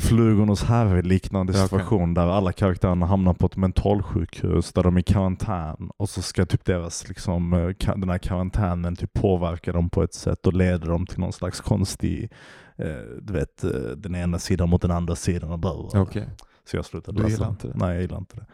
Flugornas 0.00 0.64
herre 0.64 1.02
liknande 1.02 1.52
Ja, 1.52 1.58
okej. 1.58 1.68
situation 1.68 2.14
där 2.14 2.26
alla 2.26 2.52
karaktärerna 2.52 3.06
hamnar 3.06 3.34
på 3.34 3.46
ett 3.46 3.56
mentalsjukhus 3.56 4.72
där 4.72 4.82
de 4.82 4.96
är 4.96 5.00
i 5.00 5.02
karantän 5.02 5.90
och 5.96 6.08
så 6.08 6.22
ska 6.22 6.46
typ 6.46 6.64
deras, 6.64 7.08
liksom, 7.08 7.52
eh, 7.52 7.94
den 7.96 8.08
här 8.10 8.18
karantänen 8.18 8.96
typ 8.96 9.12
påverka 9.14 9.72
dem 9.72 9.90
på 9.90 10.02
ett 10.02 10.14
sätt 10.14 10.46
och 10.46 10.52
leder 10.52 10.88
dem 10.88 11.06
till 11.06 11.18
någon 11.20 11.32
slags 11.32 11.60
konstig, 11.60 12.32
eh, 12.76 12.86
du 13.22 13.32
vet, 13.32 13.64
eh, 13.64 13.70
den 13.96 14.14
ena 14.14 14.38
sidan 14.38 14.68
mot 14.68 14.82
den 14.82 14.90
andra 14.90 15.16
sidan 15.16 15.50
och 15.50 15.58
bla. 15.58 15.70
Okej. 15.94 16.28
Så 16.64 16.76
jag 16.76 16.84
slutade 16.84 17.16
Du 17.16 17.22
läsa. 17.22 17.34
gillar 17.34 17.48
inte 17.50 17.68
det? 17.68 17.74
Nej, 17.76 17.92
jag 17.92 18.00
gillar 18.02 18.18
inte 18.18 18.36
det. 18.36 18.46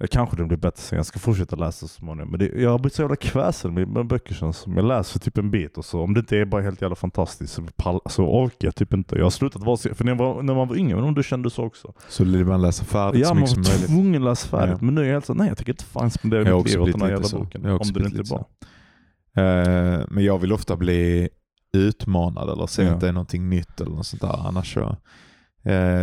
Eh, 0.00 0.06
Kanske 0.10 0.36
det 0.36 0.44
blir 0.44 0.56
bättre 0.58 0.80
sen. 0.82 0.96
Jag 0.96 1.06
ska 1.06 1.18
fortsätta 1.18 1.56
läsa 1.56 1.78
så 1.78 1.88
småningom. 1.88 2.30
Men 2.30 2.38
det, 2.40 2.46
jag 2.62 2.70
har 2.70 2.78
blivit 2.78 2.94
så 2.94 3.02
jävla 3.02 3.16
kväsen 3.16 3.74
med, 3.74 3.88
med 3.88 4.06
böcker 4.06 4.34
känns 4.34 4.56
som. 4.56 4.76
Jag 4.76 4.84
läser 4.84 5.20
typ 5.20 5.38
en 5.38 5.50
bit 5.50 5.78
och 5.78 5.84
så 5.84 6.00
om 6.02 6.14
det 6.14 6.20
inte 6.20 6.36
är 6.38 6.44
bara 6.44 6.62
helt 6.62 6.82
jävla 6.82 6.96
fantastiskt 6.96 7.52
så, 7.54 7.62
pall, 7.76 8.00
så 8.06 8.24
orkar 8.24 8.68
jag 8.68 8.74
typ 8.74 8.92
inte. 8.94 9.16
Jag 9.16 9.24
har 9.24 9.30
slutat 9.30 9.62
vara 9.62 9.76
för 9.76 10.04
när, 10.04 10.14
var, 10.14 10.42
när 10.42 10.54
man 10.54 10.68
var 10.68 10.76
yngre, 10.76 10.94
men 10.96 11.04
om 11.04 11.14
du 11.14 11.22
kände 11.22 11.50
så 11.50 11.64
också. 11.64 11.92
Så 12.08 12.24
vill 12.24 12.44
man 12.44 12.62
läsa 12.62 12.84
färdigt 12.84 13.20
Ja, 13.20 13.28
så 13.28 13.34
man 13.34 13.40
mycket 13.42 13.56
var 13.56 13.64
som 13.64 13.72
möjligt. 13.72 13.86
tvungen 13.90 14.22
att 14.22 14.28
läsa 14.30 14.48
färdigt. 14.48 14.76
Ja. 14.80 14.84
Men 14.84 14.94
nu 14.94 15.00
är 15.00 15.04
jag 15.06 15.12
helt 15.12 15.26
så, 15.26 15.34
nej 15.34 15.48
jag 15.48 15.56
tänker 15.56 15.72
inte 15.72 15.84
fan 15.84 16.10
spendera 16.10 16.56
mitt 16.56 16.70
liv 16.70 16.82
åt 16.82 16.92
den 16.92 17.00
här 17.02 17.08
jävla 17.10 17.28
så. 17.28 17.38
boken. 17.38 17.66
Om 17.66 17.78
den 17.92 18.06
inte 18.06 18.18
är 18.20 18.28
bra. 18.28 18.46
Eh, 19.36 20.06
men 20.10 20.24
jag 20.24 20.38
vill 20.38 20.52
ofta 20.52 20.76
bli 20.76 21.28
utmanad 21.72 22.50
eller 22.50 22.66
se 22.66 22.82
Ja. 22.82 22.90
att 22.92 23.00
det 23.00 23.08
är 23.08 23.12
någonting 23.12 23.48
nytt 23.48 23.80
eller 23.80 23.90
något 23.96 24.06
sånt 24.06 24.22
där. 24.22 24.46
Annars 24.48 24.74
så, 24.74 24.96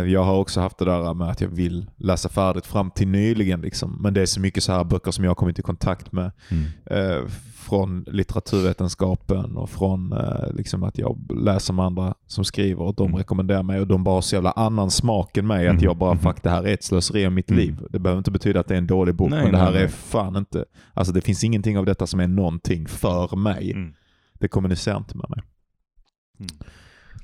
jag 0.06 0.24
har 0.24 0.34
också 0.34 0.60
haft 0.60 0.78
det 0.78 0.84
där 0.84 1.14
med 1.14 1.28
att 1.30 1.40
jag 1.40 1.48
vill 1.48 1.90
läsa 1.96 2.28
färdigt 2.28 2.66
fram 2.66 2.90
till 2.90 3.08
nyligen. 3.08 3.60
Liksom. 3.60 3.98
Men 4.02 4.14
det 4.14 4.20
är 4.22 4.26
så 4.26 4.40
mycket 4.40 4.62
så 4.62 4.72
här 4.72 4.84
böcker 4.84 5.10
som 5.10 5.24
jag 5.24 5.30
har 5.30 5.34
kommit 5.34 5.58
i 5.58 5.62
kontakt 5.62 6.12
med. 6.12 6.30
Mm. 6.50 6.64
Eh, 6.86 7.26
från 7.54 8.04
litteraturvetenskapen 8.06 9.56
och 9.56 9.70
från 9.70 10.12
eh, 10.12 10.52
liksom 10.52 10.82
att 10.82 10.98
jag 10.98 11.32
läser 11.42 11.72
med 11.72 11.84
andra 11.84 12.14
som 12.26 12.44
skriver 12.44 12.82
och 12.82 12.94
de 12.94 13.06
Mm. 13.06 13.18
rekommenderar 13.18 13.62
mig 13.62 13.80
och 13.80 13.86
de 13.86 14.04
bara 14.04 14.14
har 14.14 14.20
så 14.20 14.34
jävla 14.36 14.50
annan 14.50 14.90
smak 14.90 15.36
än 15.36 15.46
mig. 15.46 15.68
Att 15.68 15.74
Mhm, 15.74 15.84
jag 15.84 15.96
bara, 15.96 16.14
mhm. 16.14 16.22
fuck 16.22 16.42
det 16.42 16.50
här 16.50 16.62
är 16.66 16.74
ett 16.74 16.84
slöseri 16.84 17.26
av 17.26 17.32
mitt 17.32 17.50
Mm. 17.50 17.60
liv. 17.62 17.80
Det 17.90 17.98
behöver 17.98 18.18
inte 18.18 18.30
betyda 18.30 18.60
att 18.60 18.68
det 18.68 18.74
är 18.74 18.78
en 18.78 18.86
dålig 18.86 19.14
bok, 19.14 19.30
Nej, 19.30 19.42
men 19.42 19.52
det 19.52 19.58
nej, 19.58 19.66
här 19.66 19.72
är 19.72 19.80
nej. 19.80 19.88
fan 19.88 20.36
inte, 20.36 20.64
alltså 20.94 21.12
det 21.12 21.20
finns 21.20 21.44
ingenting 21.44 21.78
av 21.78 21.84
detta 21.84 22.06
som 22.06 22.20
är 22.20 22.28
någonting 22.28 22.86
för 22.88 23.36
mig. 23.36 23.72
Mm. 23.72 23.94
Det 24.40 24.48
kommunicerar 24.48 24.96
inte 24.96 25.16
med 25.16 25.30
mig. 25.30 25.42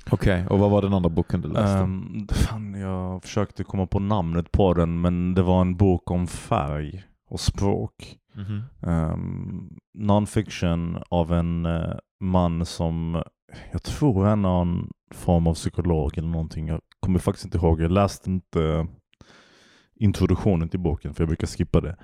Mm. 0.07 0.13
Okej, 0.13 0.47
och 0.49 0.59
vad 0.59 0.71
var 0.71 0.81
den 0.81 0.93
andra 0.93 1.09
boken 1.09 1.41
du 1.41 1.47
läste? 1.47 1.77
Ehm, 1.77 2.27
fan, 2.31 2.73
jag 2.73 3.23
försökte 3.23 3.63
komma 3.63 3.87
på 3.87 3.99
namnet 3.99 4.51
på 4.51 4.73
den 4.73 5.01
men 5.01 5.33
det 5.33 5.41
var 5.41 5.61
en 5.61 5.75
bok 5.75 6.11
om 6.11 6.27
färg 6.27 7.03
och 7.29 7.39
språk. 7.39 8.17
Mhm. 8.35 8.63
um, 8.81 9.77
non-fiction 9.97 11.03
av 11.09 11.33
en 11.33 11.65
eh, 11.65 11.93
man 12.19 12.65
som 12.65 13.23
jag 13.71 13.83
tror 13.83 14.27
är 14.27 14.35
någon 14.35 14.89
form 15.13 15.47
av 15.47 15.53
psykolog 15.53 16.17
eller 16.17 16.27
någonting. 16.27 16.67
Jag 16.67 16.81
kommer 16.99 17.19
faktiskt 17.19 17.45
inte 17.45 17.57
ihåg. 17.57 17.81
Jag 17.81 17.91
läste 17.91 18.29
inte 18.29 18.87
introduktionen 19.95 20.69
till 20.69 20.79
boken 20.79 21.13
för 21.13 21.23
jag 21.23 21.27
brukar 21.27 21.47
skippa 21.47 21.81
det. 21.81 21.95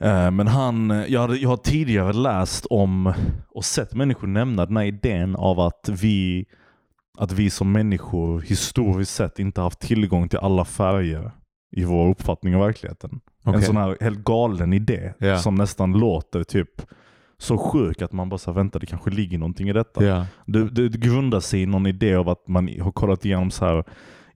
Eh, 0.00 0.30
men 0.30 0.46
han, 0.46 1.04
jag, 1.08 1.36
jag 1.36 1.48
har 1.48 1.56
tidigare 1.56 2.12
läst 2.12 2.66
om 2.70 3.14
och 3.48 3.64
sett 3.64 3.94
människor 3.94 4.26
nämna 4.26 4.66
den 4.66 4.76
här 4.76 4.84
idén 4.84 5.36
av 5.36 5.60
att 5.60 5.88
vi, 6.02 6.46
att 7.18 7.32
vi 7.32 7.50
som 7.50 7.72
människor 7.72 8.40
historiskt 8.40 9.14
sett 9.14 9.38
inte 9.38 9.60
haft 9.60 9.80
tillgång 9.80 10.28
till 10.28 10.38
alla 10.38 10.64
färger 10.64 11.30
i 11.76 11.84
vår 11.84 12.10
uppfattning 12.10 12.54
av 12.56 12.60
verkligheten. 12.60 13.20
En 13.44 13.50
Okej. 13.54 13.62
sån 13.62 13.76
här 13.76 13.96
helt 14.00 14.24
galen 14.24 14.72
idé 14.72 15.12
Ja. 15.18 15.38
som 15.38 15.54
nästan 15.54 15.92
låter 15.92 16.44
typ 16.44 16.70
så 17.38 17.58
sjuk 17.58 18.02
att 18.02 18.12
man 18.12 18.28
bara 18.28 18.38
så 18.38 18.50
här, 18.50 18.56
vänta 18.56 18.78
det 18.78 18.86
kanske 18.86 19.10
ligger 19.10 19.38
någonting 19.38 19.68
i 19.68 19.72
detta. 19.72 20.00
Det, 20.46 20.70
det, 20.70 20.88
det 20.88 20.98
grundar 21.00 21.40
sig 21.40 21.62
i 21.62 21.66
någon 21.66 21.86
idé 21.86 22.14
av 22.14 22.28
att 22.28 22.48
man 22.48 22.68
har 22.80 22.92
kollat 22.92 23.24
igenom 23.24 23.50
så 23.50 23.64
här 23.64 23.84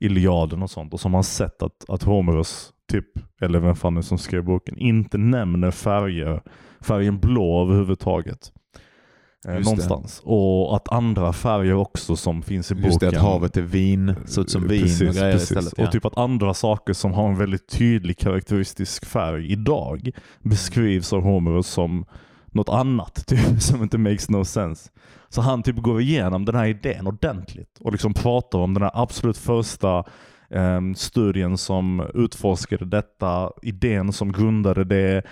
Iliaden 0.01 0.63
och 0.63 0.71
sånt 0.71 0.93
och 0.93 1.01
så 1.01 1.09
har 1.09 1.13
man 1.13 1.25
sett 1.25 1.63
att, 1.63 1.85
att 1.91 2.03
Homeros, 2.03 2.73
typ, 2.91 3.07
eller 3.41 3.59
vem 3.59 3.75
fan 3.77 3.95
det 3.95 4.01
är 4.01 4.03
som 4.03 4.19
skrev 4.19 4.45
boken, 4.45 4.79
inte 4.79 5.19
nämner 5.19 5.71
färger, 5.71 6.43
färgen 6.81 7.19
blå 7.19 7.63
överhuvudtaget. 7.63 8.53
Eh, 9.49 9.55
Just 9.55 9.65
det. 9.65 9.71
någonstans. 9.71 10.23
Och 10.25 10.77
att 10.77 10.93
andra 10.93 11.33
färger 11.33 11.75
också 11.75 12.17
som 12.17 12.43
finns 12.43 12.71
i 12.71 12.75
boken. 12.75 12.89
Just 12.91 13.01
det, 13.01 13.09
att 13.09 13.17
havet 13.17 13.57
är 13.57 13.63
vin, 13.63 14.15
ser 14.27 14.43
ut 14.43 14.51
som 14.51 14.69
vin 14.69 15.09
och 15.09 15.15
grejer 15.15 15.37
istället. 15.37 15.75
Ja. 15.77 15.85
Och 15.85 15.93
typ 15.93 16.05
att 16.05 16.19
andra 16.19 16.55
saker 16.55 16.93
som 16.93 17.13
har 17.13 17.29
en 17.29 17.39
väldigt 17.39 17.69
tydlig 17.69 18.19
karaktäristisk 18.19 19.07
färg 19.07 19.53
idag 19.53 20.11
beskrivs 20.43 21.13
av 21.13 21.23
Homeros 21.23 21.67
som 21.67 22.05
något 22.47 22.69
annat, 22.69 23.27
typ, 23.27 23.63
som 23.63 23.83
inte 23.83 23.99
makes 23.99 24.29
no 24.31 24.45
sense. 24.45 24.91
Så 25.29 25.41
han 25.41 25.63
typ 25.63 25.77
går 25.77 26.01
igenom 26.01 26.45
den 26.45 26.55
här 26.55 26.67
idén 26.67 27.07
ordentligt 27.07 27.79
och 27.81 27.93
liksom 27.93 28.15
pratar 28.15 28.59
om 28.59 28.75
den 28.75 28.83
här 28.83 28.91
absolut 28.95 29.39
första 29.39 30.05
ehm, 30.51 30.95
studien 30.95 31.59
som 31.59 32.11
utforskade 32.15 32.85
detta, 32.85 33.51
idén 33.63 34.13
som 34.13 34.33
grundade 34.33 34.85
det, 34.85 35.23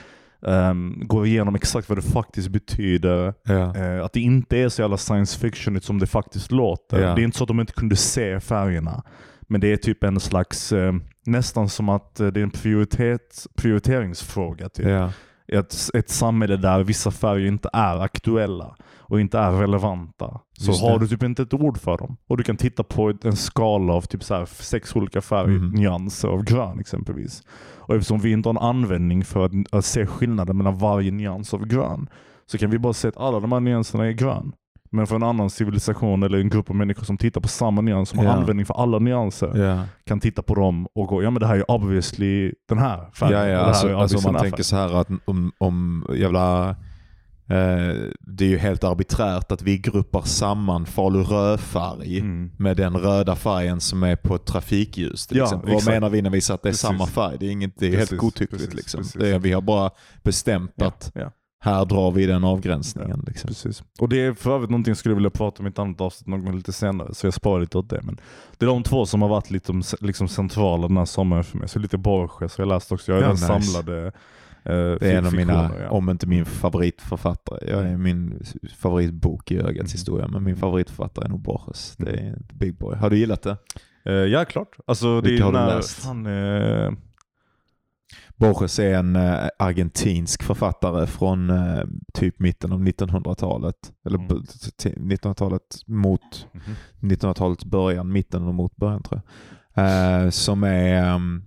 ehm, 0.47 1.02
går 1.06 1.26
igenom 1.26 1.54
exakt 1.54 1.88
vad 1.88 1.99
det 1.99 2.02
faktiskt 2.02 2.49
betyder. 2.49 3.35
ja. 3.42 3.76
Eh, 3.76 4.04
att 4.04 4.12
det 4.12 4.20
inte 4.20 4.59
är 4.59 4.68
så 4.68 4.82
jävla 4.82 4.97
science 4.97 5.38
fiction 5.38 5.80
som 5.80 5.99
det 5.99 6.06
faktiskt 6.06 6.52
låter. 6.52 7.00
Ja. 7.00 7.14
Det 7.14 7.23
är 7.23 7.25
inte 7.25 7.38
så 7.38 7.44
att 7.44 7.49
de 7.49 7.61
inte 7.61 7.73
kunde 7.73 7.97
se 7.97 8.40
färgerna. 8.40 9.02
Men 9.40 9.61
det 9.61 9.73
är 9.73 9.76
typ 9.76 10.04
en 10.04 10.20
slags, 10.20 10.73
eh, 10.73 10.92
nästan 11.26 11.68
som 11.68 11.88
att 11.88 12.20
eh, 12.20 12.26
det 12.26 12.40
är 12.40 12.44
en 12.44 12.50
prioritet, 12.50 13.47
prioriteringsfråga. 13.56 14.68
Typ. 14.68 14.87
ja. 14.87 15.12
Ett, 15.52 15.75
ett 15.94 16.11
samhälle 16.11 16.56
där 16.56 16.85
vissa 16.85 17.11
färger 17.11 17.47
inte 17.47 17.70
är 17.73 17.99
aktuella 17.99 18.76
och 19.11 19.20
inte 19.20 19.38
är 19.38 19.52
relevanta. 19.52 20.40
Så 20.59 20.73
har 20.73 20.99
du 20.99 21.09
typ 21.09 21.23
inte 21.23 21.42
ett 21.42 21.54
ord 21.54 21.78
för 21.78 21.99
dem. 21.99 22.16
Och 22.26 22.37
du 22.37 22.42
kan 22.42 22.56
titta 22.56 22.82
på 22.82 23.12
en 23.23 23.37
skala 23.37 23.92
av 23.92 24.02
typ 24.02 24.25
så 24.25 24.47
sex 24.47 24.97
olika 24.97 25.20
färgnyanser 25.20 26.28
av 26.28 26.42
grön 26.42 26.80
exempelvis. 26.80 27.42
Och 27.90 27.97
eftersom 27.97 28.18
vi 28.18 28.32
inte 28.32 28.49
har 28.49 28.54
en 28.54 28.62
användning 28.68 29.25
för 29.25 29.47
att, 29.47 29.52
att 29.73 29.85
se 29.85 30.06
skillnaden 30.06 30.56
mellan 30.56 30.78
varje 30.78 31.11
nyans 31.11 31.54
av 31.54 31.66
grön 31.66 32.09
så 32.47 32.59
kan 32.59 32.70
vi 32.70 32.78
bara 32.78 32.92
se 32.92 33.09
att 33.09 33.16
alla 33.16 33.40
de 33.40 33.52
här 33.52 33.61
nyanserna 33.61 34.06
är 34.06 34.12
grön. 34.12 34.52
Men 34.90 35.06
för 35.06 35.16
en 35.16 35.23
annan 35.23 35.50
civilisation 35.50 36.23
eller 36.23 36.38
en 36.38 36.49
grupp 36.49 36.70
av 36.70 36.76
människor 36.76 37.04
som 37.04 37.18
tittar 37.18 37.40
på 37.40 37.49
samma 37.49 37.80
nyans, 37.80 38.09
som 38.09 38.25
Ja. 38.25 38.30
har 38.30 38.37
användning 38.38 38.66
för 38.66 38.75
alla 38.75 38.99
nyanser, 38.99 39.59
ja. 39.59 39.85
kan 40.06 40.20
titta 40.20 40.42
på 40.42 40.54
dem 40.54 40.87
och 40.94 41.06
gå, 41.06 41.23
ja 41.23 41.30
men 41.30 41.40
det 41.40 41.47
här 41.47 41.56
är 41.56 41.70
obviously 41.70 42.52
den 42.68 42.78
här 42.78 43.11
färgen. 43.12 43.40
Ja, 43.40 43.47
ja. 43.47 43.59
Alltså, 43.59 43.97
alltså 43.97 44.30
man 44.32 44.42
tänker 44.42 44.62
så 44.62 44.76
här 44.76 45.00
att 45.00 45.09
om, 45.25 45.52
om 45.59 46.06
jävla... 46.14 46.76
Eh, 47.50 47.97
det 48.21 48.45
är 48.45 48.49
ju 48.49 48.59
helt 48.59 48.85
arbiträrt 48.85 49.52
att 49.52 49.62
vi 49.62 49.78
gruppar 49.78 50.23
samman 50.23 50.87
Falu 50.87 51.23
rödfärg 51.23 52.19
Mm. 52.19 52.50
med 52.57 52.76
den 52.76 52.97
röda 52.97 53.37
färgen 53.37 53.80
som 53.80 54.02
är 54.02 54.16
på 54.16 54.35
ett 54.35 54.45
trafikljus. 54.47 55.26
Till 55.26 55.37
Ja, 55.37 55.45
exempel. 55.45 55.73
Vad 55.75 55.87
menar 55.87 56.09
vi 56.11 56.23
när 56.23 56.30
vi 56.30 56.40
säger 56.40 56.54
att 56.54 56.62
det 56.62 56.69
är 56.69 56.71
Precis. 56.71 56.80
samma 56.80 57.07
färg? 57.07 57.37
Det 57.40 57.47
är, 57.47 57.50
inget, 57.50 57.75
det 57.78 57.87
är 57.87 57.90
Precis, 57.92 58.11
helt 58.11 58.21
godtyckligt. 58.21 58.73
precis, 58.73 58.75
liksom. 58.95 59.23
är, 59.23 59.38
vi 59.38 59.52
har 59.52 59.61
bara 59.62 59.90
bestämt 60.23 60.73
Ja, 60.75 60.87
att 60.87 61.12
ja. 61.14 61.30
här 61.64 61.85
drar 61.85 62.11
vi 62.11 62.26
den 62.26 62.45
avgränsningen. 62.45 63.25
Liksom. 63.26 63.49
Precis. 63.49 63.83
Och 64.00 64.09
det 64.09 64.21
är 64.21 64.33
för 64.35 64.54
övrigt 64.54 64.71
någonting 64.71 64.90
jag 64.90 64.99
skulle 64.99 65.14
vilja 65.14 65.30
prata 65.30 65.59
om 65.61 65.66
i 65.66 65.71
ett 65.71 65.78
annat 65.78 66.00
avsnitt 66.00 66.26
någon 66.28 66.45
gång 66.45 66.57
lite 66.57 66.73
senare, 66.73 67.14
så 67.14 67.26
jag 67.26 67.35
sparar 67.35 67.61
lite 67.61 67.78
åt 67.78 67.90
det. 67.90 68.00
Men 68.02 68.21
det 68.59 68.64
är 68.64 68.69
de 68.69 68.83
två 68.83 69.07
som 69.07 69.23
har 69.23 69.28
varit 69.28 69.50
lite 69.50 69.73
liksom, 70.00 70.28
centrala 70.28 70.88
den 70.88 70.97
här 70.97 71.04
sommaren 71.04 71.45
för 71.45 71.59
mig. 71.59 71.69
Så 71.69 71.78
lite 71.78 71.99
Borges, 71.99 72.59
jag 72.59 72.66
har 72.66 72.75
läst 72.75 72.92
också, 72.92 73.12
jag 73.12 73.16
har 73.19 73.25
Ja, 73.25 73.33
nice. 73.33 73.47
samlade 73.47 74.12
Det 74.64 75.02
är 75.02 75.19
en 75.19 75.26
av 75.26 75.35
mina, 75.35 75.71
ja. 75.81 75.90
om 75.90 76.11
inte 76.11 76.26
min 76.26 76.45
favoritförfattare. 76.45 77.71
Jag 77.71 77.87
är 77.87 77.97
min 77.97 78.43
favoritbok 78.79 79.50
i 79.50 79.57
ögats 79.59 79.71
Mm. 79.79 79.87
historia, 79.93 80.29
men 80.29 80.45
min 80.45 80.57
favoritförfattare 80.57 81.25
är 81.25 81.29
nog 81.29 81.40
Borges. 81.40 81.97
Det 81.97 82.11
är 82.11 82.33
The 82.49 82.55
Big 82.55 82.79
Boy. 82.79 82.97
Har 82.97 83.11
du 83.11 83.17
gillat 83.19 83.43
det? 83.43 83.57
Eh, 84.05 84.12
ja, 84.12 84.45
klart. 84.45 84.76
Alltså, 84.87 85.21
det 85.21 85.37
är 85.37 85.43
har 85.43 85.52
du 85.52 85.59
när, 85.59 85.76
läst? 85.76 86.05
Han, 86.07 86.26
eh, 86.26 86.93
Borges 88.37 88.79
är 88.79 88.95
en 88.95 89.17
eh, 89.17 89.49
argentinsk 89.59 90.43
författare 90.43 91.07
från 91.07 91.50
eh, 91.50 91.85
typ 92.14 92.38
mitten 92.38 92.73
av 92.73 92.81
1900-talet. 92.83 93.76
Eller 94.07 94.19
Mm. 94.19 94.29
b- 94.29 94.35
t- 94.79 94.95
1900-talet 94.97 95.83
mot 95.87 96.47
mhm. 96.52 96.75
1900-talets 97.00 97.64
början, 97.64 98.12
mitten 98.12 98.47
och 98.47 98.55
mot 98.55 98.76
början 98.76 99.02
tror 99.02 99.21
jag. 99.25 99.31
Eh, 100.25 100.31
som 100.31 100.64
är 100.64 101.05
ehm, 101.05 101.43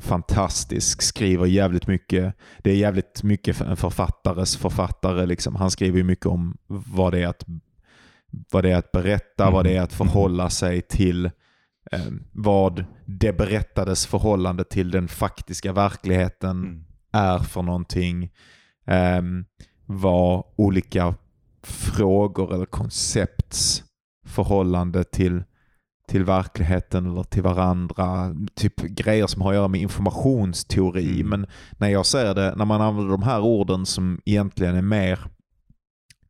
fantastisk, 0.00 1.02
skriver 1.02 1.46
jävligt 1.46 1.86
mycket. 1.86 2.34
Det 2.58 2.70
är 2.70 2.74
jävligt 2.76 3.22
mycket 3.22 3.56
för 3.56 3.64
en 3.64 3.76
författares 3.76 4.56
författare. 4.56 5.26
Liksom. 5.26 5.56
Han 5.56 5.70
skriver 5.70 5.98
ju 5.98 6.04
mycket 6.04 6.26
om 6.26 6.56
vad 6.66 7.12
det 7.12 7.22
är 7.22 7.26
att, 7.26 7.44
vad 8.50 8.64
det 8.64 8.70
är 8.70 8.76
att 8.76 8.92
berätta, 8.92 9.50
vad 9.50 9.64
det 9.64 9.76
är 9.76 9.82
att 9.82 9.92
förhålla 9.92 10.50
sig 10.50 10.82
till 10.82 11.26
eh, 11.92 12.06
vad 12.32 12.84
det 13.06 13.32
berättades 13.32 14.06
förhållande 14.06 14.64
till 14.64 14.90
den 14.90 15.08
faktiska 15.08 15.72
verkligheten 15.72 16.50
Mm. 16.64 16.84
är 17.12 17.38
för 17.38 17.62
någonting. 17.62 18.30
Um, 18.86 19.44
vad 19.86 20.44
olika 20.56 21.14
frågor 21.62 22.54
eller 22.54 22.66
koncepts 22.66 23.84
förhållande 24.26 25.04
till 25.04 25.44
till 26.08 26.24
verkligheten 26.24 27.06
eller 27.10 27.22
till 27.22 27.42
varandra. 27.42 28.34
Typ 28.54 28.76
grejer 28.80 29.26
som 29.26 29.42
har 29.42 29.50
att 29.50 29.54
göra 29.56 29.68
med 29.68 29.80
informationsteori. 29.80 31.20
Mm. 31.20 31.28
Men 31.28 31.46
när 31.78 31.88
jag 31.88 32.06
ser 32.06 32.34
det, 32.34 32.54
när 32.56 32.64
man 32.64 32.80
använder 32.80 33.10
de 33.12 33.22
här 33.22 33.40
orden 33.40 33.86
som 33.86 34.20
egentligen 34.24 34.76
är 34.76 34.82
mer 34.82 35.18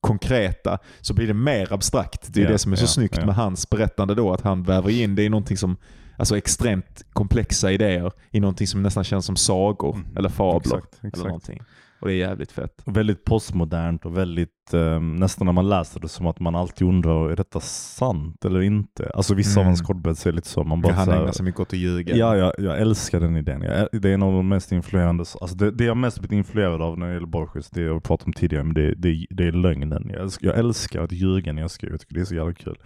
konkreta 0.01 0.79
så 1.01 1.15
blir 1.15 1.27
det 1.27 1.35
mer 1.35 1.73
abstrakt. 1.73 2.35
Det 2.35 2.41
är 2.41 2.45
Ja, 2.45 2.51
det 2.51 2.59
som 2.59 2.73
är 2.73 2.77
så 2.77 2.83
ja, 2.83 2.87
snyggt 2.89 3.17
ja. 3.19 3.27
med 3.27 3.35
hans 3.35 3.71
berättande 3.71 4.15
då, 4.15 4.33
att 4.33 4.41
han 4.41 4.63
väver 4.63 4.91
in 4.91 5.15
det 5.15 5.23
i 5.23 5.29
någonting 5.29 5.57
som 5.57 5.77
Alltså 6.17 6.37
extremt 6.37 7.03
komplexa 7.13 7.73
idéer 7.73 8.13
i 8.31 8.41
någonting 8.41 8.67
som 8.67 8.83
nästan 8.83 9.05
känns 9.05 9.27
som 9.27 9.37
sagor 9.37 9.95
Mm. 9.95 10.17
eller 10.17 10.29
fabler. 10.29 10.77
Exakt, 10.77 10.99
Eller 11.01 11.09
exakt. 11.09 11.27
någonting. 11.27 11.63
Och 12.03 12.09
det 12.09 12.15
är 12.15 12.19
jävligt 12.19 12.53
fett. 12.53 12.83
Väldigt 12.87 13.25
postmodernt 13.25 14.07
och 14.07 14.17
väldigt, 14.17 14.75
eh, 14.75 15.01
nästan 15.01 15.45
när 15.47 15.53
man 15.53 15.69
läser 15.69 16.01
det 16.01 16.09
som 16.09 16.27
att 16.27 16.41
man 16.41 16.55
alltid 16.55 16.89
undrar, 16.89 17.31
är 17.31 17.37
detta 17.37 17.61
sant 17.61 18.45
eller 18.45 18.61
inte? 18.61 19.11
Alltså 19.15 19.35
vissa 19.35 19.61
av 19.61 19.63
Mm. 19.63 19.67
hans 19.69 19.81
kodbets 19.83 20.27
är 20.27 20.33
lite 20.33 20.49
så, 20.49 20.65
man 20.65 20.81
bara 20.81 20.93
han 20.93 21.05
så 21.05 21.11
här- 21.13 21.21
ägnar 21.21 21.33
sig 21.33 21.45
mycket 21.45 21.61
åt 21.61 21.69
att 21.73 21.79
ljuga. 21.79 22.17
Ja, 22.17 22.37
jag, 22.37 22.53
jag 22.59 22.81
älskar 22.81 23.21
den 23.21 23.37
idén. 23.37 23.63
Jag, 23.63 23.89
det 24.03 24.11
är 24.11 24.15
en 24.15 24.23
av 24.23 24.33
de 24.33 24.49
mest 24.49 24.73
influerande, 24.73 25.25
alltså 25.41 25.57
det, 25.57 25.71
det 25.71 25.85
jag 25.85 25.97
mest 25.97 26.19
blivit 26.21 26.37
influerad 26.37 26.83
av 26.83 26.99
när 26.99 27.07
det 27.07 27.15
gäller 27.15 27.27
Borges, 27.27 27.71
det 27.71 27.83
jag 27.83 28.03
pratat 28.03 28.27
om 28.27 28.33
tidigare, 28.33 28.65
men 28.65 28.75
det, 28.75 28.95
det, 28.95 29.27
det 29.31 29.47
är 29.47 29.53
lögnen. 29.53 30.11
Jag 30.13 30.23
älskar, 30.23 30.47
jag 30.49 30.59
älskar 30.59 31.03
att 31.03 31.13
ljuga 31.13 31.53
när 31.53 31.63
jag 31.63 31.71
skriver, 31.71 31.93
jag 31.95 32.01
tycker 32.01 32.15
det 32.15 32.21
är 32.21 32.25
så 32.25 32.35
jävla 32.35 32.55
kul. 32.55 32.77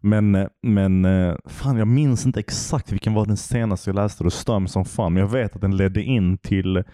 Men, 0.00 0.34
eh, 0.34 0.46
men 0.62 1.04
eh, 1.04 1.34
fan 1.46 1.76
jag 1.76 1.88
minns 1.88 2.26
inte 2.26 2.40
exakt 2.40 2.92
vilken 2.92 3.14
var 3.14 3.26
den 3.26 3.36
senaste 3.36 3.90
jag 3.90 3.94
läste, 3.94 4.24
det 4.24 4.30
stör 4.30 4.58
mig 4.58 4.68
som 4.68 4.84
fan. 4.84 5.12
Men 5.12 5.20
jag 5.20 5.28
vet 5.30 5.54
att 5.56 5.60
den 5.60 5.76
ledde 5.76 6.02
in 6.02 6.38
till 6.38 6.84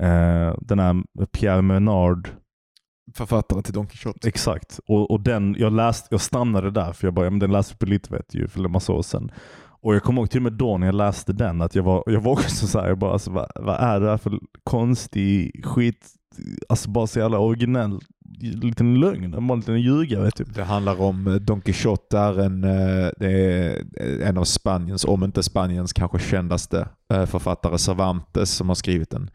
eh, 0.00 0.54
den 0.60 0.78
här 0.78 1.26
Pierre 1.26 1.62
Menard 1.62 2.28
Författaren 3.14 3.62
till 3.62 3.74
Don 3.74 3.86
Quijote. 3.86 4.28
Exakt. 4.28 4.80
Och, 4.86 5.10
och 5.10 5.20
den, 5.20 5.56
jag, 5.58 5.72
läste, 5.72 6.08
jag 6.10 6.20
stannade 6.20 6.70
där 6.70 6.92
för 6.92 7.06
jag 7.06 7.14
bara, 7.14 7.26
ja, 7.26 7.30
men 7.30 7.38
den 7.38 7.52
läste 7.52 7.76
på 7.76 7.86
Littvet 7.86 8.34
ju 8.34 8.48
för 8.48 8.64
en 8.64 8.72
massa 8.72 8.92
år 8.92 9.02
sedan. 9.02 9.30
Och 9.82 9.94
jag 9.94 10.02
kommer 10.02 10.20
ihåg 10.20 10.30
till 10.30 10.38
och 10.38 10.42
med 10.42 10.52
då 10.52 10.78
när 10.78 10.86
jag 10.86 10.94
läste 10.94 11.32
den 11.32 11.62
att 11.62 11.74
jag 11.74 11.82
var, 11.82 12.02
jag 12.06 12.20
var 12.20 12.32
också 12.32 12.66
så 12.66 12.80
här, 12.80 12.88
jag 12.88 12.98
bara, 12.98 13.12
alltså, 13.12 13.30
vad, 13.30 13.50
vad 13.54 13.76
är 13.76 14.00
det 14.00 14.10
här 14.10 14.16
för 14.16 14.40
konstig 14.64 15.64
skit? 15.64 16.06
Alltså 16.68 16.90
bara 16.90 17.06
så 17.06 17.18
jävla 17.18 17.38
originell 17.38 18.00
liten 18.40 19.00
lögn, 19.00 19.34
en 19.34 19.56
liten 19.56 19.80
ljugare 19.80 20.30
typ. 20.30 20.54
Det 20.54 20.64
handlar 20.64 21.00
om 21.00 21.26
eh, 21.26 21.34
Don 21.34 21.60
Quijote 21.60 22.18
är 22.18 22.40
en, 22.40 22.64
eh, 22.64 23.10
det 23.16 23.32
är 23.32 24.20
en 24.20 24.38
av 24.38 24.44
Spaniens, 24.44 25.04
om 25.04 25.24
inte 25.24 25.42
Spaniens 25.42 25.92
kanske 25.92 26.18
kändaste 26.18 26.88
eh, 27.12 27.26
författare, 27.26 27.78
Cervantes, 27.78 28.50
som 28.50 28.68
har 28.68 28.74
skrivit 28.74 29.14
en, 29.14 29.30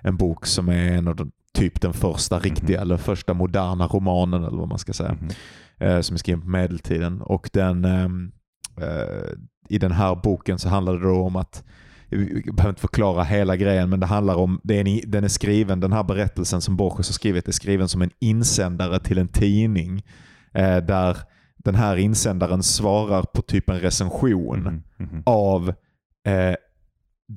en 0.00 0.16
bok 0.16 0.46
som 0.46 0.68
är 0.68 0.92
en 0.92 1.08
av 1.08 1.16
de, 1.16 1.32
typ 1.54 1.80
den 1.80 1.92
första 1.92 2.38
riktiga, 2.38 2.80
eller 2.80 2.96
första 2.96 3.34
moderna 3.34 3.86
romanen 3.86 4.44
eller 4.44 4.56
vad 4.58 4.68
man 4.68 4.78
ska 4.78 4.92
säga, 4.92 5.16
eh, 5.78 6.00
som 6.00 6.14
är 6.14 6.18
skriven 6.18 6.40
på 6.40 6.48
medeltiden. 6.48 7.22
Och 7.22 7.50
den, 7.52 7.84
ehm, 7.84 8.32
eh, 8.80 9.32
i 9.68 9.78
den 9.78 9.92
här 9.92 10.14
boken 10.14 10.58
så 10.58 10.68
handlar 10.68 10.92
det 10.92 11.02
då 11.08 11.22
om 11.22 11.36
att 11.36 11.64
jag 12.12 12.54
behöver 12.54 12.68
inte 12.68 12.80
förklara 12.80 13.22
hela 13.24 13.56
grejen, 13.56 13.90
men 13.90 14.00
det 14.00 14.06
handlar 14.06 14.34
om, 14.34 14.60
det 14.62 14.76
är 14.76 14.86
en, 14.86 15.10
den 15.10 15.24
är 15.24 15.28
skriven, 15.28 15.80
den 15.80 15.92
här 15.92 16.04
berättelsen 16.04 16.60
som 16.60 16.76
Borges 16.76 17.08
har 17.08 17.12
skrivit 17.12 17.48
är 17.48 17.52
skriven 17.52 17.88
som 17.88 18.02
en 18.02 18.10
insändare 18.18 19.00
till 19.00 19.18
en 19.18 19.28
tidning 19.28 20.02
eh, 20.52 20.76
där 20.76 21.16
den 21.56 21.74
här 21.74 21.96
insändaren 21.96 22.62
svarar 22.62 23.22
på 23.22 23.42
typ 23.42 23.70
en 23.70 23.80
recension 23.80 24.58
Mhm, 24.58 24.82
mhm. 24.96 25.22
av 25.26 25.68
eh, 26.26 26.54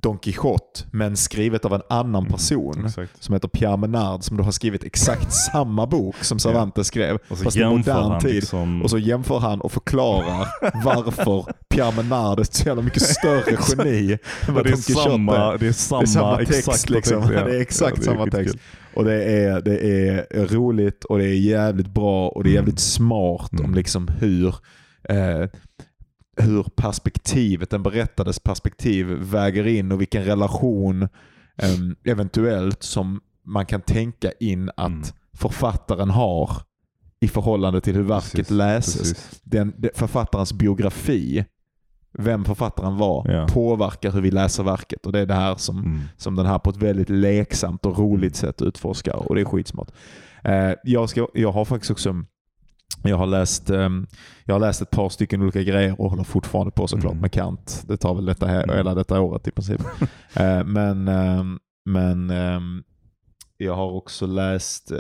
Don 0.02 0.18
Quijote, 0.18 0.84
men 0.92 1.18
skrivet 1.18 1.66
av 1.66 1.74
en 1.74 1.82
annan 1.90 2.26
person 2.26 2.74
Mm, 2.74 2.86
Exakt. 2.86 3.24
som 3.24 3.34
heter 3.34 3.48
Pierre 3.48 3.78
Menard 3.78 4.24
som 4.24 4.38
då 4.38 4.44
har 4.44 4.52
skrivit 4.52 4.84
exakt 4.84 5.34
samma 5.52 5.88
bok 5.88 6.16
som 6.22 6.40
Cervantes 6.40 6.88
skrev, 6.88 7.18
Och 7.30 7.38
så 7.38 7.44
fast 7.44 7.58
i 7.58 7.60
jämför 7.60 7.78
modern 7.94 8.12
han 8.12 8.22
tid. 8.22 8.34
liksom- 8.34 8.82
Och 8.82 8.90
så 8.90 8.98
jämför 8.98 9.40
han 9.40 9.62
och 9.62 9.72
förklarar 9.72 10.48
varför 10.84 11.46
Pierre 11.70 11.92
Menard 11.96 12.40
är 12.40 12.42
ett 12.44 12.54
så 12.54 12.68
jävla 12.68 12.82
mycket 12.84 13.02
större 13.02 13.58
geni 13.70 14.12
än 14.48 14.54
vad 14.54 14.64
det, 14.64 14.70
är 14.70 14.72
Don 14.72 14.82
Quijote 14.82 15.04
samma, 15.04 15.58
det 15.58 15.68
är 15.68 15.72
samma, 15.72 16.00
det 16.02 16.06
är 16.06 16.08
samma 16.08 16.38
text 16.38 16.52
exakta 16.68 16.94
liksom. 16.94 17.22
text, 17.22 17.34
ja. 17.38 17.46
Det 17.46 17.56
är 17.58 17.62
exakt 17.62 17.98
Ja, 17.98 18.04
samma 18.04 18.24
skitkul. 18.26 18.46
text. 18.46 18.58
Och 18.96 19.06
det 19.06 19.24
är, 19.24 19.62
det 19.62 19.78
är 20.08 20.48
roligt 20.48 21.04
och 21.04 21.18
det 21.18 21.26
är 21.26 21.40
jävligt 21.40 21.88
bra 21.94 22.30
och 22.30 22.44
det 22.44 22.50
är 22.50 22.52
Mm. 22.52 22.62
jävligt 22.62 22.80
smart 22.80 23.52
Mm. 23.54 23.66
om 23.66 23.74
liksom 23.76 24.08
hur, 24.08 24.48
eh, 25.10 25.48
hur 26.38 26.64
perspektivet, 26.64 27.70
den 27.70 27.84
berättades 27.84 28.40
perspektiv 28.40 29.06
väger 29.08 29.68
in 29.68 29.92
och 29.92 30.02
vilken 30.02 30.24
relation 30.26 31.04
eh, 31.58 31.78
eventuellt 32.12 32.84
som 32.84 33.22
man 33.46 33.66
kan 33.66 33.82
tänka 33.82 34.32
in 34.40 34.70
att 34.78 34.88
Mm. 34.88 35.04
författaren 35.38 36.10
har 36.10 36.50
i 37.20 37.28
förhållande 37.28 37.82
till 37.82 37.96
hur 37.96 38.04
verket 38.04 38.32
Precis, 38.34 38.50
läses. 38.50 38.98
precis. 38.98 39.42
Den, 39.44 39.74
författarens 39.96 40.54
biografi, 40.54 41.46
vem 42.18 42.46
författaren 42.46 42.98
var, 42.98 43.32
Ja. 43.32 43.48
påverkar 43.48 44.12
hur 44.12 44.22
vi 44.22 44.32
läser 44.32 44.64
verket. 44.64 45.06
Och 45.06 45.12
Det 45.12 45.20
är 45.20 45.26
det 45.26 45.34
här 45.34 45.56
som 45.56 45.78
Mm. 45.80 46.00
som 46.18 46.36
den 46.36 46.46
här 46.46 46.60
på 46.60 46.70
ett 46.70 46.78
väldigt 46.78 47.10
leksamt 47.10 47.86
och 47.86 47.98
roligt 48.00 48.36
sätt 48.36 48.62
utforskar 48.62 49.16
och 49.16 49.36
det 49.36 49.42
är 49.42 49.46
skitsmart. 49.46 49.92
Eh, 50.44 50.72
jag, 50.84 51.10
ska, 51.10 51.28
jag 51.34 51.52
har 51.52 51.66
faktiskt 51.66 51.92
också 51.92 52.24
jag 53.10 53.18
har, 53.18 53.28
läst, 53.28 53.70
ehm, 53.70 54.08
jag 54.46 54.56
har 54.56 54.60
läst 54.60 54.82
ett 54.82 54.92
par 54.92 55.10
stycken 55.10 55.42
olika 55.42 55.64
grejer 55.64 56.02
och 56.02 56.10
håller 56.10 56.24
fortfarande 56.24 56.72
på 56.72 56.88
såklart 56.88 57.12
Mm. 57.12 57.22
med 57.22 57.32
Kant. 57.32 57.84
Det 57.88 57.98
tar 57.98 58.16
väl 58.16 58.26
detta 58.26 58.46
här, 58.48 58.64
Mm. 58.64 58.76
hela 58.78 58.96
detta 58.96 59.22
året 59.22 59.48
i 59.48 59.52
princip. 59.52 59.82
eh, 60.36 60.64
men 60.64 61.08
ehm, 61.08 61.60
men 61.86 62.30
ehm, 62.30 62.84
jag 63.58 63.76
har 63.76 63.92
också 63.92 64.26
läst, 64.28 64.92
eh, 64.92 64.98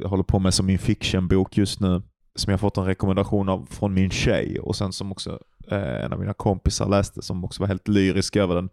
jag 0.00 0.08
håller 0.08 0.24
på 0.24 0.38
med 0.38 0.54
som 0.54 0.66
min 0.66 0.78
fictionbok 0.78 1.56
just 1.56 1.80
nu, 1.80 2.02
som 2.34 2.50
jag 2.50 2.60
fått 2.60 2.76
en 2.76 2.84
rekommendation 2.84 3.48
av 3.48 3.66
från 3.70 3.94
min 3.94 4.10
tjej 4.10 4.60
och 4.60 4.76
sen 4.76 4.92
som 4.92 5.12
också 5.12 5.38
eh, 5.70 6.04
en 6.04 6.12
av 6.12 6.20
mina 6.20 6.32
kompisar 6.34 6.88
läste 6.88 7.22
som 7.22 7.44
också 7.44 7.62
var 7.62 7.68
helt 7.68 7.88
lyrisk 7.88 8.36
över 8.36 8.54
den. 8.54 8.68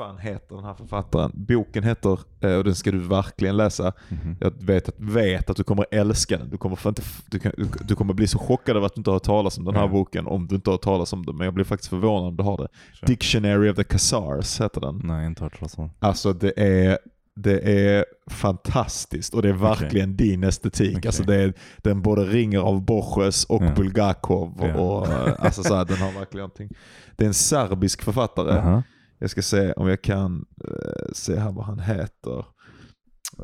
Fan 0.00 0.18
heter 0.18 0.56
den 0.56 0.64
här 0.64 0.74
författaren? 0.74 1.30
Boken 1.34 1.84
heter, 1.84 2.18
eh, 2.40 2.54
och 2.54 2.64
den 2.64 2.74
ska 2.74 2.90
du 2.90 2.98
verkligen 2.98 3.56
läsa, 3.56 3.92
Mhm. 4.08 4.36
jag 4.40 4.52
vet 4.62 4.88
att, 4.88 4.94
vet 4.98 5.50
att 5.50 5.56
du 5.56 5.64
kommer 5.64 5.86
älska 5.90 6.38
den. 6.38 6.50
Du 6.50 6.56
kommer, 6.56 6.76
för 6.76 6.88
inte, 6.88 7.02
du, 7.30 7.38
kan, 7.38 7.52
du, 7.84 7.94
kommer 7.94 8.14
bli 8.14 8.26
så 8.26 8.38
chockad 8.38 8.76
över 8.76 8.86
att 8.86 8.94
du 8.94 9.00
inte 9.00 9.10
har 9.10 9.14
hört 9.14 9.22
talas 9.22 9.58
om 9.58 9.64
den 9.64 9.74
här 9.74 9.82
Ja. 9.82 9.88
boken 9.88 10.26
om 10.26 10.46
du 10.46 10.54
inte 10.54 10.70
har 10.70 10.74
hört 10.74 10.82
talas 10.82 11.12
om 11.12 11.26
den. 11.26 11.36
Men 11.36 11.44
jag 11.44 11.54
blir 11.54 11.64
faktiskt 11.64 11.90
förvånad 11.90 12.28
om 12.28 12.36
du 12.36 12.42
har 12.42 12.56
det. 12.56 12.68
Kör. 12.92 13.06
Dictionary 13.06 13.70
of 13.70 13.76
the 13.76 13.84
Khazars 13.84 14.60
heter 14.60 14.80
den. 14.80 15.00
Nej, 15.04 15.26
inte 15.26 15.44
hört 15.44 15.58
talas 15.58 15.78
om. 15.78 15.90
Alltså 15.98 16.32
det 16.32 16.52
är, 16.60 16.98
det 17.36 17.60
är 17.60 18.04
fantastiskt 18.30 19.34
och 19.34 19.42
det 19.42 19.48
är 19.48 19.52
verkligen 19.52 20.16
din 20.16 20.44
estetik. 20.44 20.96
Okej. 20.98 21.08
Alltså 21.08 21.22
det 21.22 21.36
är, 21.36 21.52
den 21.78 22.02
både 22.02 22.24
ringer 22.24 22.58
av 22.60 22.82
Borges 22.84 23.44
och 23.44 23.62
Ja. 23.62 23.72
Bulgakov. 23.76 24.60
Och, 24.60 25.06
eh, 25.08 25.34
alltså 25.38 25.62
så 25.62 25.74
här, 25.74 25.84
den 25.84 25.96
har 25.96 26.12
verkligen 26.12 26.42
någonting. 26.42 26.68
Det 27.16 27.24
är 27.24 27.28
en 27.28 27.34
serbisk 27.34 28.02
författare. 28.02 28.58
Aha. 28.58 28.82
Jag 29.20 29.30
ska 29.30 29.42
se 29.42 29.72
om 29.72 29.88
jag 29.88 30.02
kan 30.02 30.46
eh, 30.64 31.12
se 31.12 31.36
här 31.36 31.52
vad 31.52 31.64
han 31.64 31.78
heter. 31.80 32.44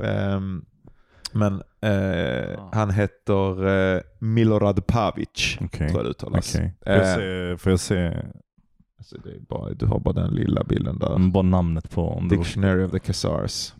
Ehm, 0.03 0.65
men 1.31 1.53
eh, 1.81 2.59
han 2.71 2.91
heter 2.91 3.67
eh, 3.67 4.01
Milorad 4.19 4.87
Pavic, 4.87 5.57
Okej. 5.61 5.89
tror 5.89 5.99
jag 5.99 6.05
det 6.05 6.09
uttalas. 6.09 6.55
Okej. 6.55 6.73
Får, 6.85 6.93
jag 6.93 7.01
Eh, 7.01 7.15
se, 7.15 7.57
får 7.57 7.71
jag 7.71 7.79
se 7.79 8.23
alltså 8.97 9.17
det 9.17 9.29
är 9.29 9.39
bara, 9.39 9.73
du 9.73 9.85
har 9.85 9.99
bara 9.99 10.13
den 10.13 10.33
lilla 10.33 10.63
bilden 10.63 10.99
där. 10.99 11.15
mm, 11.15 11.31
bara 11.31 11.43
namnet 11.43 11.89
på 11.91 12.09
om 12.09 12.27
det 12.27 12.35
var... 12.35 12.43
Dictionary 12.43 12.83
of 12.83 12.91
the 12.91 12.99
Khazars. 12.99 13.73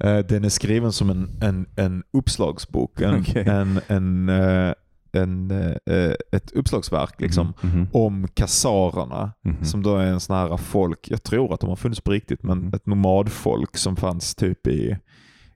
Eh, 0.00 0.18
den 0.18 0.44
är 0.44 0.48
skriven 0.48 0.92
som 0.92 1.10
en, 1.10 1.30
en, 1.42 1.66
en 1.76 2.02
uppslagsbok. 2.10 3.00
En, 3.00 3.14
Okej. 3.20 3.44
en, 3.48 3.80
en, 3.88 4.28
eh, 4.28 4.72
en, 5.12 5.50
eh, 5.86 6.12
ett 6.32 6.52
uppslagsverk 6.52 7.20
liksom, 7.20 7.52
Mhm, 7.62 7.72
mhm, 7.78 7.88
om 7.92 8.28
kasarerna. 8.34 9.32
mhm. 9.44 9.64
Som 9.64 9.82
då 9.82 9.96
är 9.96 10.06
en 10.06 10.20
sån 10.20 10.36
här 10.36 10.56
folk, 10.56 11.10
jag 11.10 11.22
tror 11.22 11.54
att 11.54 11.60
de 11.60 11.68
har 11.68 11.76
funnits 11.76 12.00
på 12.00 12.10
riktigt, 12.10 12.42
men 12.42 12.58
Mm. 12.58 12.74
ett 12.74 12.86
nomadfolk 12.86 13.76
som 13.76 13.96
fanns 13.96 14.34
typ 14.34 14.66
i, 14.66 14.96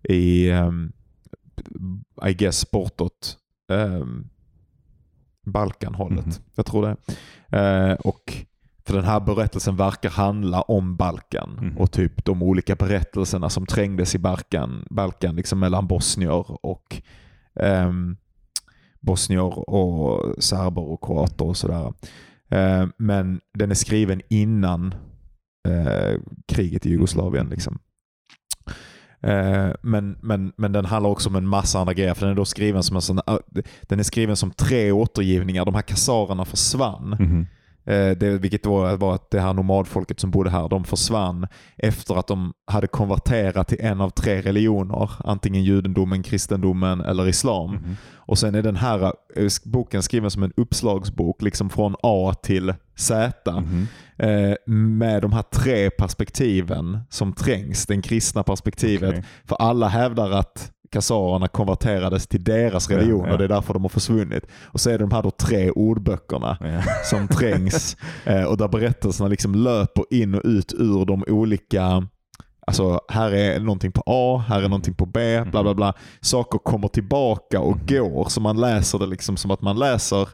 i 0.03 0.51
um, 0.51 0.93
I 2.29 2.35
guess 2.35 2.71
bortåt 2.71 3.38
um, 3.69 4.29
Balkanhållet. 5.47 6.27
Mhm. 6.27 6.35
Jag 6.55 6.67
tror 6.67 6.87
det. 6.87 6.97
Eh, 7.59 7.93
och 7.95 8.35
för 8.87 8.95
den 8.95 9.05
här 9.05 9.21
berättelsen 9.21 9.77
verkar 9.77 10.11
handla 10.11 10.62
om 10.62 10.97
Balkan 10.97 11.59
Mhm. 11.62 11.79
och 11.79 11.90
typ 11.93 12.25
de 12.25 12.43
olika 12.43 12.75
berättelserna 12.75 13.49
som 13.49 13.67
trängdes 13.67 14.14
i 14.14 14.19
Balkan, 14.19 14.87
Balkan 14.90 15.37
liksom 15.37 15.59
mellan 15.59 15.87
bosnier 15.87 16.67
och 16.67 17.03
ehm, 17.61 18.17
bosnier 19.05 19.71
och 19.71 20.35
serber 20.45 20.83
och 20.83 21.05
kroater 21.05 21.45
och 21.45 21.57
sådär. 21.57 21.93
Eh, 22.51 22.87
men 22.97 23.40
den 23.59 23.71
är 23.71 23.75
skriven 23.75 24.21
innan 24.29 24.95
eh, 25.69 26.21
kriget 26.49 26.87
i 26.87 26.90
Jugoslavien. 26.90 27.49
Liksom. 27.49 27.79
Eh, 29.21 29.71
men, 29.83 30.19
men, 30.23 30.53
men 30.57 30.73
den 30.73 30.85
handlar 30.85 31.11
också 31.11 31.29
om 31.29 31.37
en 31.37 31.47
massa 31.47 31.79
andra 31.79 31.95
grejer. 31.95 32.14
För 32.14 32.27
den 32.27 32.33
är 32.33 32.37
då 32.37 32.45
skriven 32.45 32.83
som 32.83 32.97
en 32.97 33.03
sån, 33.03 33.21
den 33.83 33.99
är 33.99 34.03
skriven 34.03 34.37
som 34.37 34.51
tre 34.51 34.93
återgivningar. 34.93 35.64
De 35.64 35.75
här 35.75 35.83
kasarerna 35.83 36.45
försvann 36.45 37.17
Mhm. 37.19 37.40
Eh, 37.40 37.47
det, 37.92 38.38
vilket 38.40 38.62
då 38.62 38.97
var 38.97 39.14
att 39.14 39.31
det 39.31 39.40
här 39.40 39.53
nomadfolket 39.53 40.20
som 40.20 40.31
bodde 40.31 40.51
här, 40.51 40.68
de 40.68 40.85
försvann 40.85 41.47
efter 41.77 42.14
att 42.14 42.27
de 42.27 42.53
hade 42.66 42.87
konverterat 42.87 43.68
till 43.68 43.81
en 43.81 44.01
av 44.01 44.11
tre 44.11 44.40
religioner. 44.40 45.11
Antingen 45.25 45.64
judendomen, 45.64 46.23
kristendomen 46.23 47.01
eller 47.01 47.29
islam. 47.29 47.70
Mhm. 47.70 47.97
Och 48.27 48.38
sen 48.38 48.55
är 48.55 48.62
den 48.62 48.77
här 48.77 49.12
eh, 49.37 49.49
boken 49.64 50.03
skriven 50.03 50.31
som 50.31 50.42
en 50.42 50.53
uppslagsbok, 50.57 51.42
liksom 51.42 51.70
från 51.70 51.97
A 52.03 52.35
till 52.42 52.75
Z. 52.97 53.61
Mhm. 53.61 53.87
Eh, 54.16 54.55
med 54.73 55.23
de 55.23 55.33
här 55.33 55.42
tre 55.42 55.90
perspektiven 55.90 56.99
som 57.11 57.33
trängs. 57.33 57.87
Det 57.87 58.03
kristna 58.03 58.42
perspektivet. 58.42 59.11
Okej. 59.11 59.25
För 59.44 59.57
alla 59.57 59.88
hävdar 59.88 60.31
att 60.31 60.70
kasarerna 60.94 61.48
konverterades 61.48 62.26
till 62.26 62.44
deras 62.44 62.90
religion 62.90 63.20
Ja, 63.20 63.26
ja. 63.26 63.33
och 63.33 63.38
det 63.38 63.44
är 63.44 63.48
därför 63.48 63.74
de 63.74 63.83
har 63.83 63.88
försvunnit. 63.88 64.44
Och 64.64 64.80
så 64.80 64.90
är 64.90 64.92
det 64.92 65.04
de 65.04 65.12
här 65.12 65.22
då 65.22 65.30
tre 65.30 65.70
ordböckerna 65.70 66.57
Ja. 66.61 66.83
som 67.04 67.28
trängs 67.28 67.96
eh, 68.24 68.44
och 68.44 68.57
där 68.57 68.68
berättelserna 68.68 69.28
liksom 69.28 69.54
löper 69.54 70.04
in 70.11 70.35
och 70.35 70.40
ut 70.44 70.72
ur 70.78 71.04
de 71.04 71.24
olika 71.28 72.09
Alltså 72.66 73.00
här 73.09 73.33
är 73.33 73.61
någonting 73.61 73.92
på 73.92 74.02
A, 74.07 74.44
här 74.48 74.59
är 74.59 74.68
någonting 74.68 74.94
på 74.94 75.07
B, 75.07 75.44
bla 75.50 75.62
bla 75.62 75.74
bla. 75.74 75.94
Saker 76.20 76.59
kommer 76.59 76.88
tillbaka 76.88 77.61
och 77.61 77.78
går 77.88 78.28
så 78.28 78.40
man 78.40 78.61
läser 78.61 78.98
det 78.98 79.07
liksom 79.07 79.37
som 79.37 79.50
att 79.50 79.62
man 79.62 79.78
läser 79.78 80.28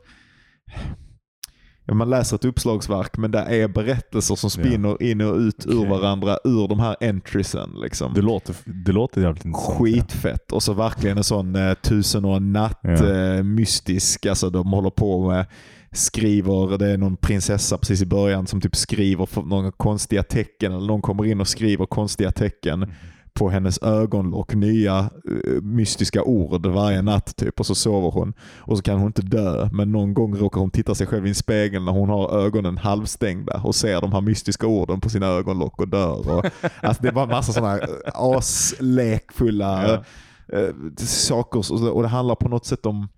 man 1.95 2.11
läser 2.11 2.37
ett 2.37 2.45
uppslagsverk 2.45 3.17
men 3.17 3.31
det 3.31 3.39
är 3.39 3.69
berättelser 3.69 4.35
som 4.35 4.51
spinner 4.51 5.03
in 5.03 5.21
och 5.21 5.37
ut 5.37 5.67
ur 5.67 5.79
Okej. 5.79 5.89
varandra 5.91 6.39
ur 6.45 6.69
de 6.69 6.81
här 6.81 6.97
entriesen. 7.01 7.71
Liksom. 7.83 8.15
Det, 8.15 8.23
låter, 8.23 8.55
det 8.65 8.93
låter 8.93 9.21
jävligt 9.21 9.45
intressant. 9.45 9.79
Skitfett. 9.79 10.53
Och 10.53 10.63
så 10.63 10.73
verkligen 10.73 11.19
en 11.19 11.25
sån 11.25 11.57
eh, 11.57 11.75
tusen 11.75 12.25
och 12.25 12.37
en 12.37 12.53
natt 12.53 12.81
Ja. 12.83 12.91
eh, 13.13 13.43
mystisk. 13.43 14.27
Alltså 14.27 14.51
de 14.51 14.73
håller 14.73 14.91
på 14.91 15.29
med 15.29 15.47
skriver, 15.93 16.79
det 16.79 16.91
är 16.91 16.99
någon 16.99 17.17
prinsessa 17.17 17.79
precis 17.79 18.03
i 18.03 18.07
början 18.07 18.47
som 18.47 18.61
typ 18.61 18.77
skriver 18.77 19.45
några 19.49 19.71
konstiga 19.73 20.23
tecken. 20.23 20.73
Eller 20.73 20.87
någon 20.87 21.03
kommer 21.03 21.25
in 21.27 21.41
och 21.41 21.49
skriver 21.49 21.87
konstiga 21.87 22.33
tecken 22.33 22.83
Mm. 22.83 22.95
På 23.41 23.51
hennes 23.51 23.83
ögonlock. 23.83 24.55
Nya 24.55 24.99
eh, 24.99 25.63
mystiska 25.63 26.23
ord 26.23 26.67
varje 26.67 27.03
natt 27.03 27.37
typ. 27.37 27.61
Och 27.61 27.67
så 27.67 27.75
sover 27.75 28.11
hon. 28.11 28.33
Och 28.59 28.77
så 28.77 28.83
kan 28.83 28.99
hon 28.99 29.07
inte 29.07 29.23
dö. 29.23 29.69
Men 29.73 29.93
någon 29.93 30.15
gång 30.15 30.37
råkar 30.37 30.61
hon 30.61 30.71
titta 30.71 30.95
sig 30.95 31.07
själv 31.07 31.27
i 31.27 31.29
en 31.29 31.35
spegel 31.35 31.85
när 31.85 31.93
hon 31.93 32.09
har 32.09 32.39
ögonen 32.39 32.79
halvstängda 32.79 33.61
och 33.65 33.75
ser 33.75 34.01
de 34.01 34.13
här 34.13 34.21
mystiska 34.21 34.67
orden 34.67 35.01
på 35.01 35.09
sina 35.09 35.27
ögonlock 35.27 35.81
och 35.81 35.89
dör. 35.89 36.31
Och, 36.31 36.45
alltså 36.83 37.03
det 37.03 37.09
är 37.09 37.13
bara 37.13 37.25
en 37.25 37.31
massa 37.31 37.53
sådana 37.53 37.81
aslekfulla 38.15 39.89
Ja. 39.89 40.59
eh, 40.59 40.75
saker 40.97 41.91
och 41.93 42.03
det 42.03 42.09
handlar 42.09 42.35
på 42.35 42.49
något 42.49 42.67
sätt 42.67 42.87
om 42.87 43.09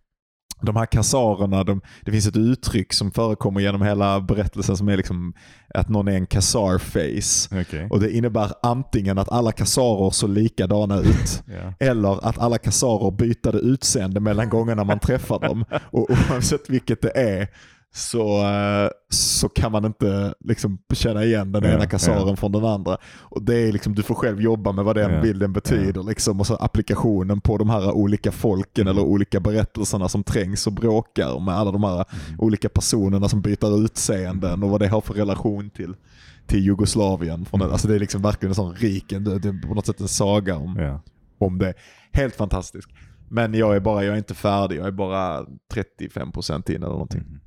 de 0.63 0.77
här 0.77 0.87
kasarerna, 0.87 1.65
de, 1.65 1.81
det 2.05 2.11
finns 2.13 2.27
ett 2.27 2.37
uttryck 2.37 2.93
som 2.93 3.11
förekommer 3.11 3.61
genom 3.61 3.83
hela 3.83 4.21
berättelsen 4.21 4.77
som 4.77 4.89
är 4.89 4.97
liksom 4.97 5.35
att 5.75 5.89
någon 5.89 6.09
är 6.09 6.13
en 6.13 6.27
kasarface. 6.27 7.61
Okej. 7.61 7.87
Och 7.91 8.01
det 8.01 8.11
innebär 8.11 8.53
antingen 8.63 9.19
att 9.19 9.29
alla 9.29 9.53
kasarer 9.53 10.11
såg 10.11 10.31
likadana 10.31 10.99
ut 10.99 11.43
Ja. 11.47 11.87
eller 11.87 12.29
att 12.29 12.39
alla 12.39 12.59
kasarer 12.59 13.11
bytade 13.11 13.59
utseende 13.59 14.21
mellan 14.21 14.49
gångerna 14.49 14.85
man 14.85 14.99
träffar 14.99 15.39
dem. 15.39 15.65
Och 15.91 16.11
oavsett 16.11 16.71
vilket 16.71 17.03
det 17.03 17.13
är 17.19 17.49
så, 17.95 18.43
eh, 18.47 18.91
så 19.09 19.49
kan 19.49 19.73
man 19.73 19.85
inte 19.85 20.35
liksom 20.41 20.79
känna 20.95 21.25
igen 21.25 21.53
den 21.53 21.65
Ja, 21.65 21.71
ena 21.71 21.87
kasaren 21.87 22.29
ja. 22.29 22.37
från 22.37 22.53
den 22.53 22.65
andra. 22.65 22.97
Och 23.21 23.43
det 23.43 23.55
är 23.55 23.73
liksom, 23.73 23.95
Du 23.95 24.03
får 24.03 24.15
själv 24.15 24.41
jobba 24.41 24.73
med 24.73 24.85
vad 24.85 24.97
den 24.97 25.15
Ja, 25.15 25.21
bilden 25.23 25.53
betyder. 25.53 26.03
Liksom, 26.03 26.41
och 26.41 26.47
så 26.47 26.55
applikationen 26.57 27.41
på 27.41 27.59
de 27.59 27.71
här 27.71 27.91
olika 27.93 28.33
folken 28.33 28.87
Mm. 28.87 28.97
eller 28.97 29.07
olika 29.09 29.41
berättelserna 29.41 30.09
som 30.09 30.25
trängs 30.25 30.67
och 30.67 30.73
bråkar 30.73 31.41
med 31.41 31.55
alla 31.55 31.73
de 31.73 31.85
här 31.85 31.95
Mm. 31.95 32.41
olika 32.41 32.69
personerna 32.69 33.29
som 33.29 33.41
byter 33.43 33.85
utseenden 33.85 34.63
och 34.63 34.71
vad 34.71 34.81
det 34.81 34.89
har 34.89 35.01
för 35.01 35.15
relation 35.15 35.71
till 35.71 35.95
till 36.47 36.65
Jugoslavien. 36.65 37.45
Från. 37.45 37.61
Mm. 37.61 37.73
Alltså 37.73 37.89
det 37.89 37.95
är 37.95 37.99
liksom 37.99 38.23
verkligen 38.23 38.51
en 38.51 38.55
sån 38.55 38.75
rik, 38.75 39.05
det 39.09 39.17
är 39.17 39.69
på 39.69 39.75
något 39.75 39.87
sätt 39.87 40.01
en 40.01 40.09
saga 40.09 40.57
om, 40.57 40.99
om 41.39 41.59
det. 41.59 41.75
Helt 42.13 42.37
fantastisk. 42.37 42.91
Men 43.29 43.55
jag 43.55 43.77
är 43.77 43.81
bara, 43.81 44.05
jag 44.05 44.13
är 44.15 44.19
inte 44.19 44.35
färdig. 44.35 44.79
Jag 44.79 44.87
är 44.87 44.91
bara 44.91 45.47
35% 45.75 46.71
in 46.71 46.77
eller 46.77 46.87
någonting. 46.89 47.21
Mhm. 47.21 47.41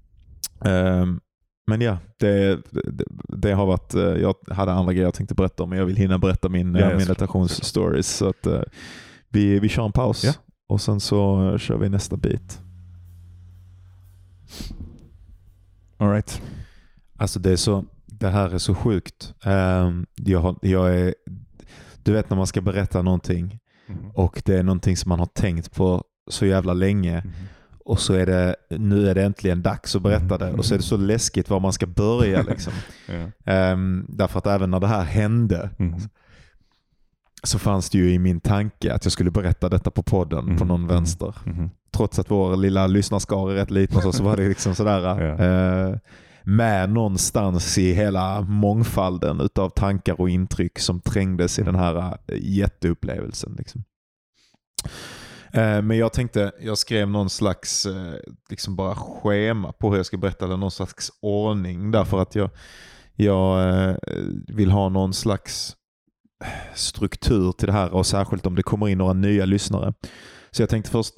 Ehm, 0.62 1.20
men 1.68 1.82
ja, 1.82 1.98
det, 2.20 2.56
det, 2.72 3.04
det 3.28 3.52
har 3.52 3.66
varit, 3.66 3.94
eh, 3.94 4.02
jag 4.02 4.36
hade 4.52 4.72
andra 4.72 4.94
grejer 4.94 5.08
jag 5.08 5.14
tänkte 5.14 5.36
berätta 5.36 5.64
om, 5.64 5.70
men 5.70 5.80
jag 5.80 5.86
vill 5.86 5.96
hinna 5.96 6.20
berätta 6.20 6.50
min 6.50 6.76
Ja, 6.76 6.92
ja, 6.92 6.98
meditationsstories. 6.98 8.08
Så 8.18 8.30
att, 8.30 8.46
eh, 8.48 8.62
vi, 9.30 9.60
vi 9.60 9.70
kör 9.70 9.86
en 9.86 9.92
paus 9.92 10.24
Ja. 10.24 10.34
och 10.70 10.82
sen 10.82 11.00
så 11.00 11.52
eh, 11.52 11.58
kör 11.58 11.78
vi 11.78 11.90
nästa 11.90 12.18
bit. 12.18 12.62
All 15.98 16.12
right. 16.12 16.42
Alltså 17.18 17.40
det, 17.40 17.52
är 17.52 17.56
så, 17.56 17.86
det 18.06 18.30
här 18.30 18.50
är 18.54 18.58
så 18.58 18.76
sjukt. 18.76 19.34
Ehm, 19.44 20.06
jag, 20.16 20.40
har, 20.40 20.56
jag 20.62 20.98
är, 21.00 21.16
du 22.04 22.12
vet 22.12 22.30
när 22.30 22.38
man 22.38 22.48
ska 22.48 22.62
berätta 22.62 23.02
någonting 23.02 23.60
Mhm. 23.88 24.12
och 24.14 24.42
det 24.46 24.56
är 24.60 24.64
någonting 24.64 24.98
som 24.98 25.10
man 25.10 25.20
har 25.20 25.26
tänkt 25.26 25.76
på 25.76 26.04
så 26.30 26.46
jävla 26.46 26.74
länge 26.74 27.22
Mhm. 27.26 27.34
Och 27.86 28.00
så 28.00 28.14
är 28.14 28.26
det, 28.26 28.56
nu 28.70 29.10
är 29.10 29.16
det 29.16 29.24
äntligen 29.24 29.62
dags 29.62 29.96
att 29.96 30.02
berätta 30.02 30.38
det 30.38 30.52
och 30.52 30.66
så 30.66 30.74
är 30.74 30.78
det 30.78 30.84
så 30.84 30.98
läskigt 30.98 31.50
var 31.50 31.60
man 31.60 31.74
ska 31.74 31.86
börja. 31.88 32.42
Liksom. 32.42 32.74
Ja. 33.08 33.52
Ehm, 33.54 34.06
därför 34.10 34.40
att 34.40 34.48
även 34.48 34.72
när 34.72 34.80
det 34.80 34.88
här 34.88 35.04
hände 35.04 35.70
Mhm. 35.78 36.00
så 37.44 37.60
fanns 37.60 37.90
det 37.90 37.98
ju 37.98 38.12
i 38.14 38.20
min 38.20 38.40
tanke 38.40 38.94
att 38.94 39.06
jag 39.06 39.12
skulle 39.12 39.32
berätta 39.32 39.70
detta 39.70 39.92
på 39.92 40.04
podden 40.04 40.46
på 40.46 40.52
Mhm. 40.52 40.68
någon 40.68 40.88
vänster. 40.88 41.36
Mhm. 41.46 41.70
Trots 41.92 42.20
att 42.20 42.32
vår 42.32 42.56
lilla 42.58 42.88
lyssnarskara 42.88 43.52
är 43.52 43.56
rätt 43.56 43.72
liten 43.72 44.02
så, 44.02 44.12
så 44.12 44.24
var 44.24 44.38
det 44.38 44.48
liksom 44.48 44.76
sådär. 44.76 45.22
Ja. 45.22 45.46
eh, 45.92 45.98
med 46.44 46.90
någonstans 46.90 47.78
i 47.78 47.94
hela 47.94 48.42
mångfalden 48.42 49.40
utav 49.42 49.70
tankar 49.70 50.22
och 50.22 50.30
intryck 50.30 50.80
som 50.80 51.00
trängdes 51.02 51.60
i 51.60 51.64
den 51.64 51.76
här 51.76 51.98
eh, 52.28 52.38
jätteupplevelsen. 52.42 53.56
Liksom. 53.58 53.84
Eh, 55.56 55.82
Men 55.82 55.98
jag 55.98 56.14
tänkte, 56.14 56.52
jag 56.62 56.78
skrev 56.78 57.10
någon 57.10 57.30
slags 57.30 57.86
eh, 57.86 58.14
liksom 58.50 58.76
bara 58.76 58.96
schema 58.96 59.72
på 59.72 59.90
hur 59.90 59.98
jag 59.98 60.06
ska 60.06 60.18
berätta, 60.18 60.46
eller 60.46 60.58
någon 60.58 60.72
slags 60.72 61.12
ordning 61.22 61.92
därför 61.92 62.22
att 62.22 62.36
jag, 62.36 62.50
jag 63.14 63.70
eh, 63.70 63.96
vill 64.48 64.72
ha 64.72 64.90
någon 64.90 65.14
slags 65.14 65.76
struktur 66.74 67.52
till 67.52 67.68
det 67.68 67.74
här 67.74 67.94
och 67.94 68.06
särskilt 68.06 68.46
om 68.46 68.56
det 68.56 68.64
kommer 68.64 68.88
in 68.88 68.98
några 68.98 69.14
nya 69.14 69.46
lyssnare. 69.46 69.94
Så 70.52 70.62
jag 70.62 70.70
tänkte 70.70 70.92
först, 70.92 71.14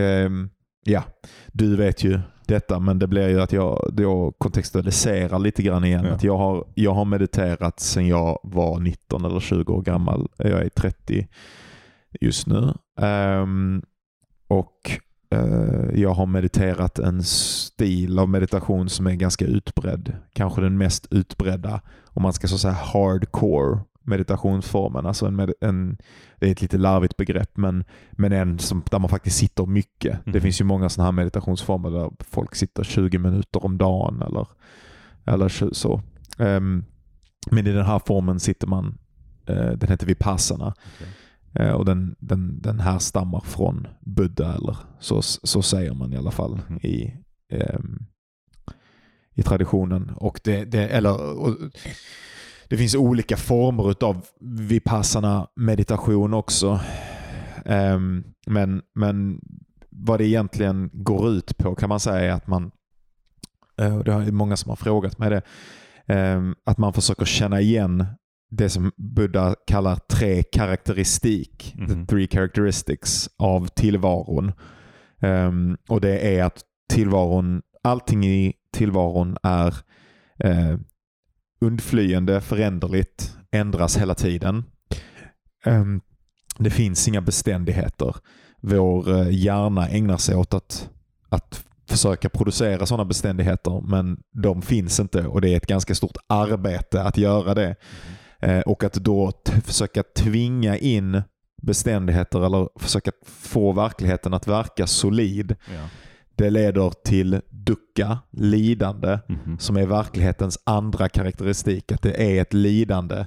ehm, 0.00 0.50
ja, 0.84 1.04
du 1.52 1.76
vet 1.76 2.04
ju 2.04 2.20
detta 2.46 2.78
men 2.78 2.98
det 2.98 3.06
blir 3.06 3.28
ju 3.28 3.40
att 3.40 3.52
jag 3.52 3.90
då 3.92 4.32
kontextualiserar 4.38 5.38
lite 5.38 5.62
grann 5.62 5.84
igen. 5.84 6.04
Ja. 6.04 6.12
Att 6.12 6.24
jag, 6.24 6.36
har, 6.36 6.66
jag 6.74 6.94
har 6.94 7.04
mediterat 7.04 7.80
sedan 7.80 8.06
jag 8.06 8.38
var 8.42 8.80
19 8.80 9.24
eller 9.24 9.40
20 9.40 9.72
år 9.72 9.82
gammal. 9.82 10.28
Jag 10.36 10.62
är 10.62 10.68
30 10.68 11.28
just 12.20 12.46
nu. 12.46 12.74
Ehm, 13.00 13.82
och 14.48 14.90
eh, 15.30 16.00
jag 16.00 16.10
har 16.14 16.26
mediterat 16.26 16.98
en 16.98 17.22
stil 17.22 18.18
av 18.18 18.28
meditation 18.28 18.88
som 18.88 19.06
är 19.06 19.14
ganska 19.14 19.44
utbredd. 19.44 20.16
Kanske 20.32 20.60
den 20.60 20.78
mest 20.78 21.06
utbredda, 21.10 21.80
om 22.06 22.22
man 22.22 22.32
ska 22.32 22.48
så 22.48 22.58
säga 22.58 22.74
hardcore 22.74 23.80
meditationsformen. 24.04 25.06
Alltså 25.06 25.26
en, 25.26 25.36
med, 25.36 25.52
en, 25.60 25.98
det 26.38 26.46
är 26.46 26.52
ett 26.52 26.62
lite 26.62 26.78
larvigt 26.78 27.16
begrepp, 27.16 27.56
men, 27.56 27.84
men 28.12 28.32
en 28.32 28.58
som, 28.58 28.82
där 28.90 28.98
man 28.98 29.08
faktiskt 29.08 29.36
sitter 29.38 29.66
mycket. 29.66 30.18
Det 30.24 30.30
Mhm. 30.30 30.40
finns 30.40 30.60
ju 30.60 30.64
många 30.64 30.88
sådana 30.88 31.06
här 31.06 31.12
meditationsformer 31.12 31.90
där 31.90 32.10
folk 32.20 32.54
sitter 32.54 32.84
20 32.84 33.18
minuter 33.18 33.64
om 33.64 33.78
dagen 33.78 34.22
eller, 34.22 34.46
eller 35.26 35.72
så. 35.74 36.02
Ehm, 36.38 36.84
men 37.50 37.66
i 37.66 37.72
den 37.72 37.86
här 37.86 37.98
formen 38.06 38.40
sitter 38.40 38.66
man, 38.66 38.98
eh, 39.46 39.70
den 39.70 39.90
heter 39.90 40.06
Vipassana. 40.06 40.74
Eh, 41.00 41.06
och 41.54 41.84
den, 41.84 42.16
den, 42.18 42.60
den 42.62 42.80
här 42.80 42.98
stammar 42.98 43.40
från 43.40 43.86
Buddha, 44.00 44.54
eller 44.54 44.76
så, 45.00 45.22
så 45.22 45.62
säger 45.62 45.94
man 45.94 46.12
i 46.12 46.16
alla 46.16 46.30
fall 46.30 46.60
Mhm. 46.68 46.78
i, 46.82 47.14
ehm, 47.48 47.98
i 49.34 49.42
traditionen. 49.42 50.10
Och 50.16 50.40
det, 50.44 50.64
det, 50.64 50.88
eller, 50.88 51.40
och, 51.40 51.56
det 52.68 52.76
finns 52.76 52.94
olika 52.94 53.36
former 53.36 54.04
av 54.04 54.26
vipassana 54.40 55.46
meditation 55.56 56.34
också. 56.34 56.80
Ehm, 57.64 58.24
men, 58.46 58.82
men 58.94 59.40
vad 59.90 60.20
det 60.20 60.26
egentligen 60.26 60.90
går 60.92 61.28
ut 61.30 61.58
på 61.58 61.74
kan 61.74 61.88
man 61.88 62.00
säga 62.00 62.20
är 62.20 62.36
att 62.36 62.46
man, 62.46 62.70
eh, 63.80 63.96
och 63.96 64.04
det 64.04 64.12
är 64.12 64.32
många 64.32 64.56
som 64.56 64.68
har 64.68 64.76
frågat 64.76 65.18
mig 65.18 65.30
det, 65.30 65.42
ehm, 66.06 66.54
att 66.64 66.78
man 66.78 66.92
försöker 66.92 67.24
känna 67.24 67.60
igen 67.60 68.06
det 68.54 68.68
som 68.70 68.92
Buddha 68.96 69.54
kallar 69.66 69.96
tre 69.96 70.42
karaktäristik, 70.42 71.74
Mhm. 71.78 71.86
the 71.88 72.06
three 72.06 72.28
characteristics 72.28 73.28
av 73.38 73.66
tillvaron. 73.66 74.52
Ehm, 75.20 75.76
och 75.88 76.00
det 76.00 76.36
är 76.38 76.44
att 76.44 76.60
tillvaron, 76.88 77.62
allting 77.82 78.24
i 78.24 78.52
tillvaron 78.72 79.36
är 79.42 79.74
eh, 80.44 80.76
undflyende, 81.60 82.40
föränderligt, 82.40 83.36
ändras 83.52 83.96
hela 83.96 84.14
tiden. 84.14 84.64
Ehm, 85.64 86.00
det 86.58 86.70
finns 86.70 87.08
inga 87.08 87.20
beständigheter. 87.20 88.16
Vår 88.60 89.10
eh, 89.20 89.30
hjärna 89.30 89.88
ägnar 89.88 90.16
sig 90.16 90.36
åt 90.36 90.54
att, 90.54 90.90
att 91.28 91.64
försöka 91.88 92.28
producera 92.28 92.86
sådana 92.86 93.04
beständigheter 93.04 93.80
men 93.80 94.20
de 94.32 94.62
finns 94.62 95.00
inte 95.00 95.26
och 95.26 95.40
det 95.40 95.48
är 95.48 95.56
ett 95.56 95.66
ganska 95.66 95.94
stort 95.94 96.16
arbete 96.26 97.02
att 97.02 97.18
göra 97.18 97.54
det. 97.54 97.76
Eh, 98.42 98.60
och 98.60 98.84
att 98.84 98.92
då 98.94 99.32
försöka 99.64 100.02
tvinga 100.02 100.76
in 100.76 101.22
beständigheter 101.62 102.46
eller 102.46 102.68
försöka 102.76 103.12
få 103.24 103.72
verkligheten 103.72 104.34
att 104.34 104.46
verka 104.48 104.86
solid. 104.86 105.56
Ja. 105.74 105.88
Det 106.36 106.50
leder 106.50 106.90
till 107.04 107.40
ducka, 107.50 108.18
lidande, 108.30 109.18
Mhm. 109.28 109.58
som 109.58 109.76
är 109.76 109.86
verklighetens 109.86 110.58
andra 110.64 111.08
karaktäristik. 111.08 111.92
Att 111.92 112.02
det 112.02 112.36
är 112.36 112.42
ett 112.42 112.52
lidande 112.54 113.24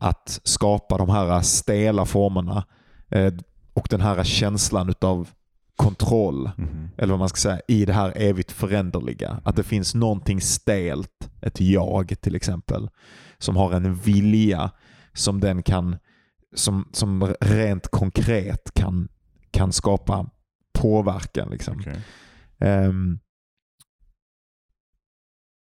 att 0.00 0.40
skapa 0.44 0.98
de 0.98 1.08
här 1.10 1.40
stela 1.42 2.04
formerna 2.06 2.64
eh, 3.10 3.32
och 3.74 3.86
den 3.90 4.00
här 4.00 4.24
känslan 4.24 4.88
utav 4.88 5.28
kontroll, 5.78 6.50
Mhm. 6.56 6.88
eller 6.96 7.12
vad 7.12 7.18
man 7.18 7.28
ska 7.28 7.36
säga, 7.36 7.60
i 7.68 7.84
det 7.84 7.92
här 7.92 8.12
evigt 8.16 8.52
föränderliga. 8.52 9.40
Att 9.44 9.56
det 9.56 9.62
finns 9.62 9.94
någonting 9.94 10.40
stelt, 10.40 11.30
ett 11.42 11.60
jag 11.60 12.20
till 12.20 12.34
exempel, 12.36 12.88
som 13.38 13.56
har 13.56 13.72
en 13.72 13.94
vilja 13.94 14.70
som 15.12 15.40
den 15.40 15.62
kan, 15.62 15.96
som, 16.54 16.88
som 16.92 17.34
rent 17.40 17.88
konkret 17.88 18.74
kan, 18.74 19.08
kan 19.50 19.72
skapa 19.72 20.30
påverkan. 20.72 21.50
Liksom. 21.50 21.78
Okej. 21.80 22.00
Ehm, 22.58 23.18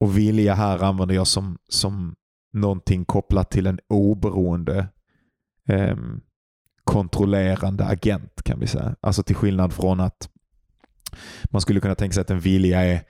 och 0.01 0.19
vilja 0.19 0.55
här 0.55 0.79
använder 0.83 1.15
jag 1.15 1.27
som, 1.27 1.59
som 1.69 2.15
någonting 2.53 3.05
kopplat 3.05 3.51
till 3.51 3.67
en 3.67 3.79
oberoende 3.89 4.89
ehm, 5.69 6.21
kontrollerande 6.85 7.85
agent 7.85 8.43
kan 8.43 8.61
vi 8.61 8.67
säga. 8.67 8.95
Alltså 9.01 9.23
till 9.23 9.37
skillnad 9.37 9.73
från 9.73 10.01
att 10.01 10.29
man 11.45 11.61
skulle 11.61 11.81
kunna 11.81 11.95
tänka 11.95 12.15
sig 12.15 12.21
att 12.21 12.31
en 12.31 12.41
vilja 12.41 12.81
är 12.85 13.01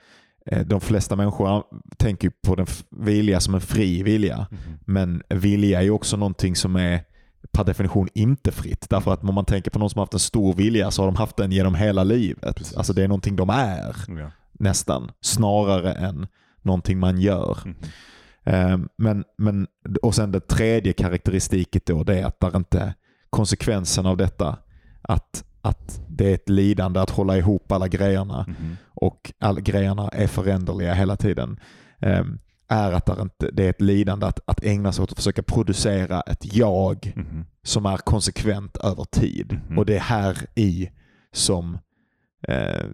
eh, 0.45 0.65
de 0.65 0.81
flesta 0.81 1.15
människor 1.15 1.63
tänker 1.97 2.31
på 2.47 2.55
den 2.55 2.67
vilja 2.91 3.39
som 3.39 3.55
en 3.55 3.61
fri 3.61 4.03
vilja. 4.03 4.47
Mhm. 4.51 4.59
Men 4.85 5.23
vilja 5.29 5.83
är 5.83 5.89
också 5.89 6.17
någonting 6.17 6.55
som 6.55 6.75
är 6.75 7.03
per 7.51 7.63
definition 7.63 8.07
inte 8.13 8.51
fritt. 8.51 8.89
Därför 8.89 9.13
att 9.13 9.23
om 9.23 9.35
man 9.35 9.45
tänker 9.45 9.71
på 9.71 9.79
någon 9.79 9.89
som 9.89 9.99
har 9.99 10.05
haft 10.05 10.13
en 10.13 10.19
stor 10.19 10.53
vilja 10.53 10.91
så 10.91 11.01
har 11.01 11.07
de 11.07 11.15
haft 11.15 11.37
den 11.37 11.51
genom 11.51 11.75
hela 11.75 12.03
livet. 12.03 12.55
Precis. 12.55 12.77
Alltså 12.77 12.93
det 12.93 13.03
är 13.03 13.07
någonting 13.07 13.35
de 13.35 13.49
är 13.49 13.95
Ja. 14.07 14.31
nästan. 14.53 15.11
Snarare 15.21 15.93
än 15.93 16.27
någonting 16.61 16.99
man 16.99 17.17
gör. 17.17 17.57
Ehm, 18.43 18.89
men, 18.97 19.23
men, 19.37 19.67
och 20.01 20.15
sen 20.15 20.31
det 20.31 20.39
tredje 20.47 20.93
karaktäristiket 20.93 21.85
då, 21.85 22.03
det 22.03 22.19
är 22.19 22.25
att 22.25 22.39
där 22.39 22.55
inte 22.57 22.93
konsekvensen 23.35 24.05
av 24.05 24.17
detta, 24.17 24.57
att, 25.01 25.43
att 25.61 26.01
det 26.09 26.29
är 26.29 26.33
ett 26.33 26.49
lidande 26.49 26.99
att 26.99 27.09
hålla 27.09 27.37
ihop 27.37 27.71
alla 27.71 27.87
grejerna 27.87 28.45
Mhm. 28.47 28.77
och 28.87 29.31
alla 29.39 29.59
grejerna 29.59 30.09
är 30.09 30.27
föränderliga 30.27 30.93
hela 30.93 31.15
tiden. 31.17 31.59
ehm, 31.99 32.39
är 32.67 32.91
att 32.91 33.19
inte, 33.19 33.51
det 33.51 33.65
är 33.65 33.69
ett 33.69 33.81
lidande 33.81 34.25
att, 34.25 34.39
att 34.45 34.63
ägna 34.63 34.91
sig 34.91 35.03
åt 35.03 35.11
att 35.11 35.17
försöka 35.17 35.43
producera 35.43 36.21
ett 36.21 36.55
jag 36.55 37.13
Mhm. 37.15 37.45
som 37.63 37.85
är 37.85 37.97
konsekvent 37.97 38.77
över 38.77 39.03
tid. 39.05 39.59
Mhm. 39.69 39.77
Och 39.77 39.85
det 39.85 39.95
är 39.95 39.99
här 39.99 40.37
i 40.55 40.89
som 41.33 41.77
eh, 42.47 42.85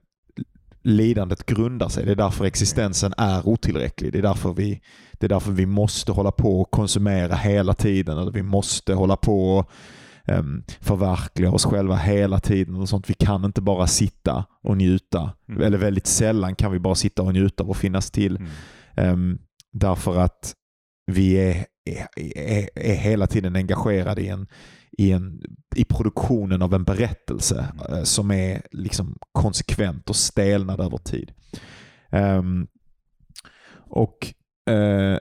lidandet 0.83 1.45
grundar 1.45 1.89
sig. 1.89 2.05
Det 2.05 2.11
är 2.11 2.15
därför 2.15 2.45
existensen 2.45 3.13
är 3.17 3.47
otillräcklig. 3.47 4.11
Det 4.13 4.17
är 4.17 4.21
därför 4.23 4.53
vi, 4.53 4.81
det 5.13 5.25
är 5.25 5.29
därför 5.29 5.51
vi 5.51 5.65
måste 5.65 6.11
hålla 6.11 6.31
på 6.31 6.61
och 6.61 6.71
konsumera 6.71 7.35
hela 7.35 7.73
tiden. 7.73 8.17
Eller 8.17 8.31
vi 8.31 8.43
måste 8.43 8.93
hålla 8.93 9.15
på 9.15 9.57
och 9.57 9.69
um, 9.69 9.71
förverkliga 10.79 11.51
oss 11.51 11.65
själva 11.65 11.95
hela 11.95 12.39
tiden. 12.39 12.75
Och 12.75 12.89
sånt. 12.89 13.09
Vi 13.09 13.13
kan 13.13 13.45
inte 13.45 13.61
bara 13.61 13.87
sitta 13.87 14.45
och 14.63 14.77
njuta. 14.77 15.33
Mm. 15.49 15.61
Eller 15.61 15.77
väldigt 15.77 16.07
sällan 16.07 16.55
kan 16.55 16.71
vi 16.71 16.79
bara 16.79 16.95
sitta 16.95 17.21
och 17.21 17.33
njuta 17.33 17.63
att 17.63 17.77
finnas 17.77 18.11
till. 18.11 18.35
Mm. 18.35 18.49
Ehm, 18.95 19.39
därför 19.71 20.17
att 20.17 20.55
vi 21.11 21.35
är, 21.35 21.65
är, 22.15 22.69
är, 22.75 22.95
hela 22.95 23.27
tiden 23.27 23.55
engagerade 23.55 24.21
i, 24.21 24.27
en, 24.27 24.47
i, 24.97 25.11
en, 25.11 25.41
i 25.75 25.85
produktionen 25.85 26.61
av 26.61 26.73
en 26.73 26.83
berättelse 26.83 27.73
eh, 27.89 28.03
som 28.03 28.31
är 28.31 28.61
liksom 28.71 29.17
konsekvent 29.31 30.09
och 30.09 30.15
stelnad 30.15 30.79
över 30.79 30.97
tid. 30.97 31.31
Ehm, 32.09 32.67
och 33.89 34.33
eh, 34.73 35.17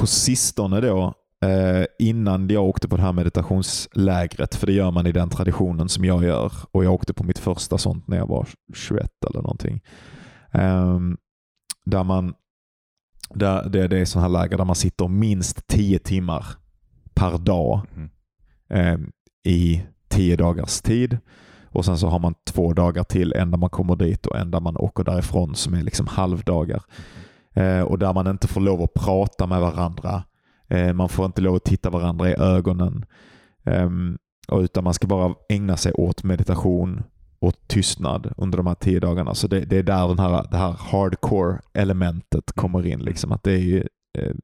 på 0.00 0.06
sistone 0.06 0.80
då, 0.80 1.14
eh, 1.44 1.84
innan 1.98 2.48
jag 2.48 2.64
åkte 2.64 2.88
på 2.88 2.96
det 2.96 3.02
här 3.02 3.12
meditationslägret, 3.12 4.54
för 4.54 4.66
det 4.66 4.72
gör 4.72 4.90
man 4.90 5.06
i 5.06 5.12
den 5.12 5.28
traditionen 5.30 5.88
som 5.88 6.04
jag 6.04 6.24
gör, 6.24 6.52
och 6.70 6.84
jag 6.84 6.92
åkte 6.94 7.14
på 7.14 7.24
mitt 7.24 7.38
första 7.38 7.78
sånt 7.78 8.08
när 8.08 8.16
jag 8.16 8.26
var 8.26 8.48
21 8.74 9.10
eller 9.30 9.42
någonting. 9.42 9.82
Ehm, 10.52 11.16
där 11.84 12.04
man, 12.04 12.34
där, 13.34 13.68
det, 13.68 13.88
det 13.88 13.98
är 13.98 14.04
sådana 14.04 14.28
här 14.28 14.42
läger 14.42 14.56
där 14.58 14.64
man 14.64 14.76
sitter 14.76 15.08
minst 15.08 15.66
10 15.66 15.98
timmar 15.98 16.46
per 17.14 17.38
dag 17.38 17.80
Mhm. 17.94 18.10
ehm, 18.68 19.10
i 19.44 19.82
10 20.08 20.36
dagars 20.36 20.80
tid. 20.80 21.18
Och 21.64 21.84
sen 21.84 21.98
så 21.98 22.08
har 22.08 22.18
man 22.18 22.34
två 22.46 22.72
dagar 22.72 23.04
till, 23.04 23.32
en 23.32 23.50
där 23.50 23.58
man 23.58 23.70
kommer 23.70 23.96
dit 23.96 24.26
och 24.26 24.38
en 24.38 24.50
där 24.50 24.60
man 24.60 24.76
åker 24.76 25.04
därifrån 25.04 25.54
som 25.54 25.74
är 25.74 25.82
liksom 25.82 26.06
halvdagar. 26.06 26.82
Eh, 27.54 27.80
och 27.80 27.98
där 27.98 28.12
man 28.14 28.26
inte 28.26 28.48
får 28.48 28.60
lov 28.60 28.82
att 28.82 28.94
prata 28.94 29.46
med 29.46 29.60
varandra. 29.60 30.22
Eh, 30.68 30.92
man 30.92 31.08
får 31.08 31.26
inte 31.26 31.40
lov 31.40 31.54
att 31.54 31.64
titta 31.64 31.90
varandra 31.90 32.30
i 32.30 32.34
ögonen. 32.34 33.04
Ehm, 33.64 34.18
utan 34.52 34.84
man 34.84 34.94
ska 34.94 35.06
bara 35.06 35.34
ägna 35.48 35.76
sig 35.76 35.92
åt 35.92 36.24
meditation 36.24 37.02
och 37.38 37.54
tystnad 37.66 38.32
under 38.36 38.56
de 38.56 38.66
här 38.66 38.74
tio 38.74 39.00
dagarna. 39.00 39.34
Så 39.34 39.48
det, 39.48 39.60
det 39.60 39.76
är 39.76 39.82
där 39.82 40.08
den 40.08 40.18
här, 40.18 40.46
det 40.50 40.56
här 40.56 40.72
hardcore-elementet 40.72 42.52
kommer 42.52 42.86
in. 42.86 43.00
Liksom. 43.00 43.32
Att 43.32 43.42
det, 43.42 43.52
är 43.52 43.58
ju, 43.58 43.78
eh, 44.18 44.34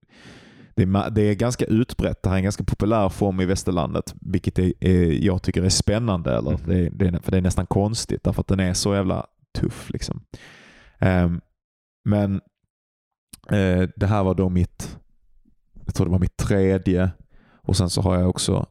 det, 0.75 0.83
är, 0.83 1.11
det 1.11 1.23
är 1.23 1.35
ganska 1.35 1.65
utbrett. 1.65 2.23
Det 2.23 2.29
här 2.29 2.37
är 2.37 2.39
en 2.39 2.45
ganska 2.45 2.65
populär 2.65 3.09
form 3.09 3.41
i 3.41 3.45
västerlandet, 3.45 4.15
vilket 4.21 4.59
är, 4.59 4.73
är, 4.81 5.25
jag 5.25 5.43
tycker 5.43 5.63
är 5.63 5.69
spännande. 5.69 6.37
Eller? 6.37 6.51
Mhm. 6.51 6.61
Det, 6.67 7.11
det 7.11 7.21
för 7.23 7.31
det 7.31 7.39
är 7.39 7.43
nästan 7.43 7.67
konstigt, 7.67 8.25
därför 8.25 8.41
att 8.41 8.49
den 8.49 8.61
är 8.61 8.75
så 8.75 8.95
jävla 8.95 9.27
tuff. 9.59 9.91
Liksom. 9.91 10.21
Ehm, 10.99 11.41
men 12.05 12.35
eh, 13.51 13.89
det 13.97 14.07
här 14.07 14.25
var 14.25 14.35
då 14.35 14.49
mitt, 14.49 14.99
jag 15.85 15.95
tror 15.95 16.07
det 16.07 16.13
var 16.13 16.19
mitt 16.19 16.37
tredje. 16.37 17.11
Och 17.63 17.77
sen 17.77 17.91
så 17.91 18.01
har 18.01 18.19
jag 18.19 18.29
också 18.29 18.67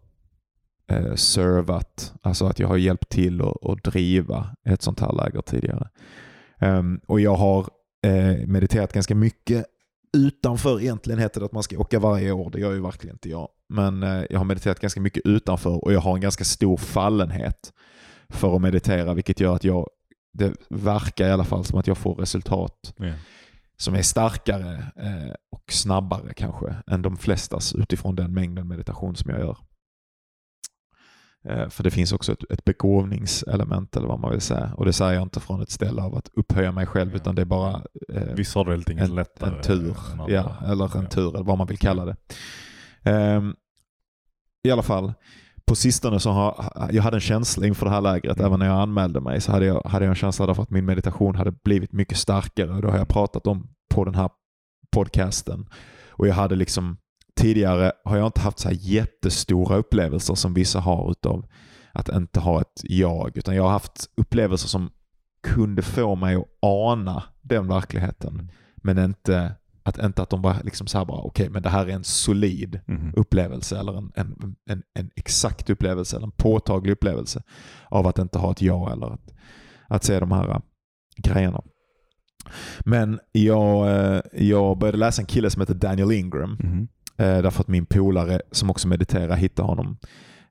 eh, 0.87 1.15
servat, 1.15 2.13
alltså 2.21 2.45
att 2.45 2.59
jag 2.59 2.67
har 2.67 2.77
hjälpt 2.77 3.09
till 3.09 3.41
att 3.41 3.65
att 3.65 3.83
driva 3.83 4.55
ett 4.65 4.81
sånt 4.81 4.99
här 4.99 5.13
läger 5.13 5.41
tidigare. 5.41 5.89
Um, 6.61 7.01
och 7.07 7.21
jag 7.21 7.35
har 7.35 7.69
eh, 8.05 8.47
mediterat 8.47 8.93
ganska 8.93 9.15
mycket 9.15 9.65
utanför. 10.17 10.81
Egentligen 10.81 11.19
heter 11.19 11.39
det 11.39 11.45
att 11.45 11.51
man 11.51 11.63
ska 11.63 11.77
åka 11.77 11.99
varje 11.99 12.31
år, 12.31 12.49
det 12.51 12.59
gör 12.59 12.73
ju 12.73 12.81
verkligen 12.81 13.15
inte 13.15 13.29
jag. 13.29 13.49
Men 13.69 14.03
eh, 14.03 14.23
jag 14.29 14.37
har 14.39 14.45
mediterat 14.45 14.79
ganska 14.79 15.01
mycket 15.01 15.25
utanför 15.25 15.83
och 15.83 15.93
jag 15.93 15.99
har 15.99 16.15
en 16.15 16.21
ganska 16.21 16.43
stor 16.43 16.77
fallenhet 16.77 17.73
för 18.29 18.55
att 18.55 18.61
meditera, 18.61 19.13
vilket 19.13 19.39
gör 19.39 19.55
att 19.55 19.63
jag, 19.63 19.89
det 20.33 20.53
verkar 20.69 21.27
i 21.27 21.31
alla 21.31 21.43
fall 21.43 21.65
som 21.65 21.79
att 21.79 21.87
jag 21.87 21.97
får 21.97 22.15
resultat 22.15 22.93
Yeah 22.99 23.15
som 23.81 23.95
är 23.95 24.01
starkare 24.01 24.73
eh, 24.95 25.33
och 25.51 25.63
snabbare 25.71 26.33
kanske 26.33 26.75
än 26.87 27.01
de 27.01 27.17
flestas 27.17 27.75
utifrån 27.75 28.15
den 28.15 28.33
mängden 28.33 28.67
meditation 28.67 29.15
som 29.15 29.29
jag 29.31 29.39
gör. 29.39 29.57
Eh, 31.49 31.69
för 31.69 31.83
det 31.83 31.91
finns 31.91 32.11
också 32.13 32.31
ett, 32.31 32.43
ett 32.51 32.63
begåvningselement 32.63 33.95
eller 33.97 34.07
vad 34.07 34.19
man 34.19 34.31
vill 34.31 34.41
säga. 34.41 34.73
Och 34.77 34.85
det 34.85 34.93
säger 34.93 35.13
jag 35.13 35.23
inte 35.23 35.39
från 35.39 35.61
ett 35.61 35.69
ställe 35.71 36.01
av 36.01 36.15
att 36.15 36.29
upphöja 36.33 36.71
mig 36.71 36.85
själv 36.85 37.15
utan 37.15 37.35
det 37.35 37.41
är 37.41 37.45
bara 37.45 37.81
eh, 38.13 38.23
Vissa 38.35 38.59
har 38.59 38.65
det 38.65 38.71
helt 38.71 38.89
enkelt 38.89 39.09
en, 39.09 39.15
lättare. 39.15 39.55
en 39.55 39.61
tur. 39.61 39.95
Ja, 40.27 40.55
eller 40.65 40.97
en 40.97 41.03
Ja. 41.03 41.09
tur 41.09 41.35
eller 41.35 41.43
vad 41.45 41.57
man 41.57 41.67
vill 41.67 41.77
kalla 41.79 42.05
det. 42.05 42.15
Ehm, 43.03 43.55
I 44.63 44.71
alla 44.71 44.83
fall, 44.83 45.13
på 45.71 45.75
sistone 45.75 46.19
så 46.19 46.31
har 46.31 46.71
jag 46.91 47.03
hade 47.03 47.17
en 47.17 47.21
känsla 47.21 47.67
inför 47.67 47.85
det 47.85 47.91
här 47.91 48.01
lägret, 48.01 48.37
Mm. 48.37 48.47
även 48.47 48.59
när 48.59 48.65
jag 48.65 48.81
anmälde 48.81 49.19
mig, 49.21 49.41
så 49.41 49.51
hade 49.51 49.65
jag, 49.65 49.81
hade 49.85 50.05
jag 50.05 50.09
en 50.09 50.15
känsla 50.15 50.45
därför 50.45 50.63
att 50.63 50.69
min 50.69 50.85
meditation 50.85 51.35
hade 51.35 51.51
blivit 51.51 51.91
mycket 51.91 52.17
starkare. 52.17 52.81
Det 52.81 52.91
har 52.91 52.97
jag 52.97 53.07
pratat 53.07 53.47
om 53.47 53.69
på 53.93 54.05
den 54.05 54.15
här 54.15 54.29
podcasten. 54.91 55.69
Och 56.09 56.27
jag 56.27 56.33
hade 56.33 56.55
liksom 56.55 56.97
Tidigare 57.35 57.91
har 58.05 58.17
jag 58.17 58.27
inte 58.27 58.41
haft 58.41 58.59
så 58.59 58.67
här 58.67 58.77
jättestora 58.79 59.75
upplevelser 59.75 60.35
som 60.35 60.53
vissa 60.53 60.79
har 60.79 61.11
utav 61.11 61.45
att 61.91 62.09
inte 62.09 62.39
ha 62.39 62.61
ett 62.61 62.81
jag. 62.83 63.37
Utan 63.37 63.55
jag 63.55 63.63
har 63.63 63.71
haft 63.71 64.05
upplevelser 64.17 64.67
som 64.67 64.89
kunde 65.43 65.81
få 65.81 66.15
mig 66.15 66.35
att 66.35 66.47
ana 66.61 67.23
den 67.41 67.67
verkligheten. 67.67 68.51
Men 68.75 68.97
inte 68.97 69.55
att, 69.99 70.05
inte 70.05 70.21
att 70.21 70.29
de 70.29 70.41
var 70.41 70.55
liksom 70.63 70.87
så 70.87 70.97
här 70.97 71.05
bara, 71.05 71.21
okej 71.21 71.49
men 71.49 71.61
det 71.63 71.69
här 71.69 71.85
är 71.85 71.89
en 71.93 72.03
solid 72.03 72.79
Mhm. 72.87 73.13
upplevelse 73.15 73.79
eller 73.79 73.97
en, 73.97 74.11
en, 74.15 74.55
en, 74.69 74.83
en 74.93 75.09
exakt 75.15 75.69
upplevelse 75.69 76.15
eller 76.17 76.25
en 76.27 76.31
påtaglig 76.31 76.91
upplevelse 76.91 77.43
av 77.89 78.07
att 78.07 78.19
inte 78.19 78.39
ha 78.39 78.51
ett 78.51 78.61
jag 78.61 78.91
eller 78.91 79.13
att, 79.13 79.33
att 79.87 80.03
se 80.03 80.19
de 80.19 80.31
här 80.31 80.49
äh, 80.49 80.59
grejerna. 81.17 81.61
Men 82.79 83.19
jag, 83.31 83.89
eh, 84.15 84.21
jag 84.33 84.77
började 84.77 84.97
läsa 84.97 85.21
en 85.21 85.25
kille 85.25 85.49
som 85.49 85.61
heter 85.61 85.73
Daniel 85.73 86.11
Ingram. 86.11 86.57
Eh, 87.17 87.41
därför 87.41 87.61
att 87.61 87.67
min 87.67 87.85
polare 87.85 88.41
som 88.51 88.69
också 88.69 88.87
mediterar 88.87 89.35
hittade 89.35 89.67
honom. 89.67 89.97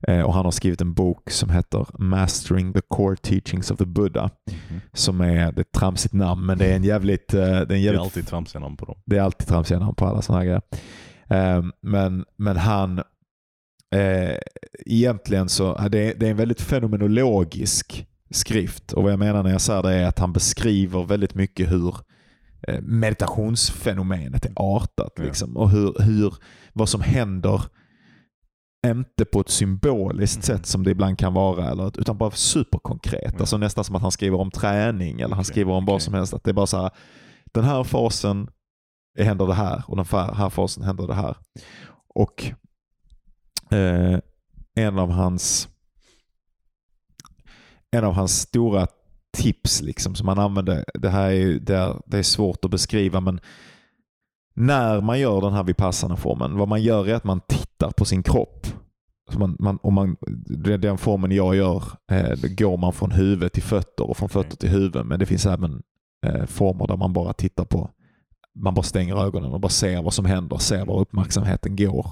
Eh, 0.08 0.20
och 0.22 0.34
han 0.34 0.44
har 0.44 0.50
skrivit 0.52 0.80
en 0.80 0.94
bok 0.94 1.30
som 1.30 1.50
heter 1.50 1.86
Mastering 1.98 2.72
the 2.72 2.80
Core 2.88 3.16
Teachings 3.16 3.70
of 3.70 3.78
the 3.78 3.86
Buddha. 3.86 4.30
Mhm. 4.46 4.80
Som 4.92 5.20
är, 5.20 5.52
det 5.52 5.58
är 5.58 5.60
ett 5.60 5.72
tramsigt 5.72 6.14
namn 6.14 6.46
men 6.46 6.58
det 6.58 6.66
är 6.66 6.76
en 6.76 6.84
jävligt... 6.84 7.34
eh, 7.34 7.40
Det 7.40 7.46
är 7.46 7.60
en 7.60 7.68
Det 7.68 7.74
är 7.74 7.78
jävligt 7.78 8.00
alltid 8.02 8.26
tramsiga 8.26 8.60
namn 8.60 8.76
på 8.76 8.84
dem. 8.84 8.98
det 9.06 9.16
är 9.16 9.22
alltid 9.22 9.48
tramsiga 9.48 9.78
namn 9.78 9.94
på 9.94 10.06
alla 10.06 10.22
sådana 10.22 10.38
här 10.44 10.46
grejer. 10.46 10.62
Ehm, 11.28 11.72
men, 11.82 12.24
men 12.36 12.56
han, 12.56 12.98
eh, 13.94 14.36
egentligen 14.86 15.48
så, 15.48 15.88
det 15.88 15.98
är, 15.98 16.14
det 16.18 16.26
är 16.26 16.30
en 16.30 16.36
väldigt 16.36 16.60
fenomenologisk 16.60 18.06
skrift. 18.30 18.92
Och 18.92 19.02
vad 19.02 19.12
jag 19.12 19.18
menar 19.18 19.42
när 19.42 19.50
jag 19.50 19.60
säger 19.60 19.82
det 19.82 19.92
är 19.94 20.06
att 20.06 20.18
han 20.18 20.32
beskriver 20.32 21.04
väldigt 21.04 21.34
mycket 21.34 21.72
hur 21.72 21.94
eh, 22.68 22.80
meditationsfenomenet 22.82 24.44
är 24.46 24.52
artat. 24.56 25.12
Ja. 25.16 25.22
Liksom, 25.22 25.56
och 25.56 25.70
hur, 25.70 25.94
hur, 26.02 26.34
vad 26.72 26.88
som 26.88 27.00
händer 27.00 27.62
inte 28.86 29.24
på 29.24 29.40
ett 29.40 29.48
symboliskt 29.50 30.36
Mhm. 30.36 30.42
sätt 30.42 30.66
som 30.66 30.84
det 30.84 30.90
ibland 30.90 31.18
kan 31.18 31.34
vara, 31.34 31.70
eller, 31.70 32.00
utan 32.00 32.18
bara 32.18 32.30
superkonkret. 32.30 33.32
Ja. 33.34 33.40
Alltså 33.40 33.56
nästan 33.56 33.84
som 33.84 33.96
att 33.96 34.02
han 34.02 34.10
skriver 34.12 34.40
om 34.40 34.50
träning 34.50 35.20
eller 35.20 35.34
han 35.34 35.44
skriver 35.44 35.72
om 35.72 35.84
vad 35.86 35.94
okej. 35.94 36.04
som 36.04 36.14
helst. 36.14 36.34
Att 36.34 36.44
det 36.44 36.50
är 36.50 36.54
bara 36.54 36.66
så 36.66 36.76
här, 36.82 36.90
den 37.52 37.64
här 37.64 37.84
fasen 37.84 38.48
händer 39.18 39.46
det 39.46 39.54
här 39.54 39.82
och 39.86 39.96
den 39.96 40.06
här 40.34 40.50
fasen 40.50 40.82
händer 40.84 41.06
det 41.06 41.14
här. 41.14 41.36
Och 42.14 42.44
eh, 43.70 44.18
en 44.74 44.98
av 44.98 45.10
hans 45.10 45.68
en 47.90 48.04
av 48.04 48.12
hans 48.12 48.40
stora 48.40 48.86
tips 49.36 49.82
liksom 49.82 50.14
som 50.14 50.28
han 50.28 50.38
använder, 50.38 50.84
det 50.94 51.08
här 51.08 51.26
är, 51.26 51.30
ju- 51.34 51.58
det 51.58 51.76
är, 51.76 52.00
det 52.06 52.18
är 52.18 52.22
svårt 52.22 52.64
att 52.64 52.70
beskriva 52.70 53.20
men 53.20 53.40
när 54.60 55.00
man 55.00 55.20
gör 55.20 55.40
den 55.40 55.52
här 55.52 55.62
vipassana-formen, 55.62 56.56
vad 56.56 56.68
man 56.68 56.82
gör 56.82 57.08
är 57.08 57.14
att 57.14 57.24
man 57.24 57.40
tittar 57.48 57.90
på 57.90 58.04
sin 58.04 58.22
kropp. 58.22 58.66
Så 59.32 59.38
man, 59.38 59.56
man, 59.58 59.78
om 59.82 59.94
man, 59.94 60.16
den 60.78 60.98
formen 60.98 61.32
jag 61.32 61.56
gör, 61.56 61.82
eh, 62.12 62.36
går 62.42 62.76
man 62.76 62.92
från 62.92 63.10
huvud 63.10 63.52
till 63.52 63.62
fötter 63.62 64.10
och 64.10 64.16
från 64.16 64.28
fötter 64.28 64.56
till 64.56 64.68
huvud. 64.68 65.06
Men 65.06 65.18
det 65.18 65.26
finns 65.26 65.46
även 65.46 65.82
eh, 66.26 66.44
former 66.46 66.86
där 66.86 66.96
man 66.96 67.12
bara 67.12 67.32
tittar 67.32 67.64
på, 67.64 67.90
man 68.54 68.74
bara 68.74 68.82
stänger 68.82 69.24
ögonen 69.24 69.52
och 69.52 69.60
bara 69.60 69.68
ser 69.68 70.02
vad 70.02 70.14
som 70.14 70.24
händer, 70.24 70.58
ser 70.58 70.86
var 70.86 71.00
uppmärksamheten 71.00 71.76
går 71.76 72.06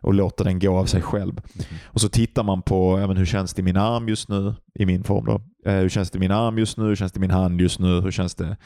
och 0.00 0.14
låter 0.14 0.44
den 0.44 0.58
gå 0.58 0.78
av 0.78 0.84
sig 0.84 1.02
själv. 1.02 1.40
Och 1.84 2.00
så 2.00 2.08
tittar 2.08 2.42
man 2.42 2.62
på 2.62 2.98
ja, 3.00 3.06
men 3.06 3.16
hur 3.16 3.26
känns 3.26 3.54
det 3.54 3.60
i 3.60 3.64
min 3.64 3.76
arm 3.76 4.08
just 4.08 4.28
nu, 4.28 4.54
i 4.74 4.86
min 4.86 5.04
form 5.04 5.24
då. 5.24 5.40
Eh, 5.70 5.78
hur 5.78 5.88
känns 5.88 6.10
det 6.10 6.16
i 6.16 6.20
min 6.20 6.30
arm 6.30 6.58
just 6.58 6.78
nu, 6.78 6.84
hur 6.84 6.96
känns 6.96 7.12
det 7.12 7.18
i 7.18 7.20
min 7.20 7.30
hand 7.30 7.60
just 7.60 7.80
nu, 7.80 8.00
hur 8.00 8.10
känns 8.10 8.34
det 8.34 8.56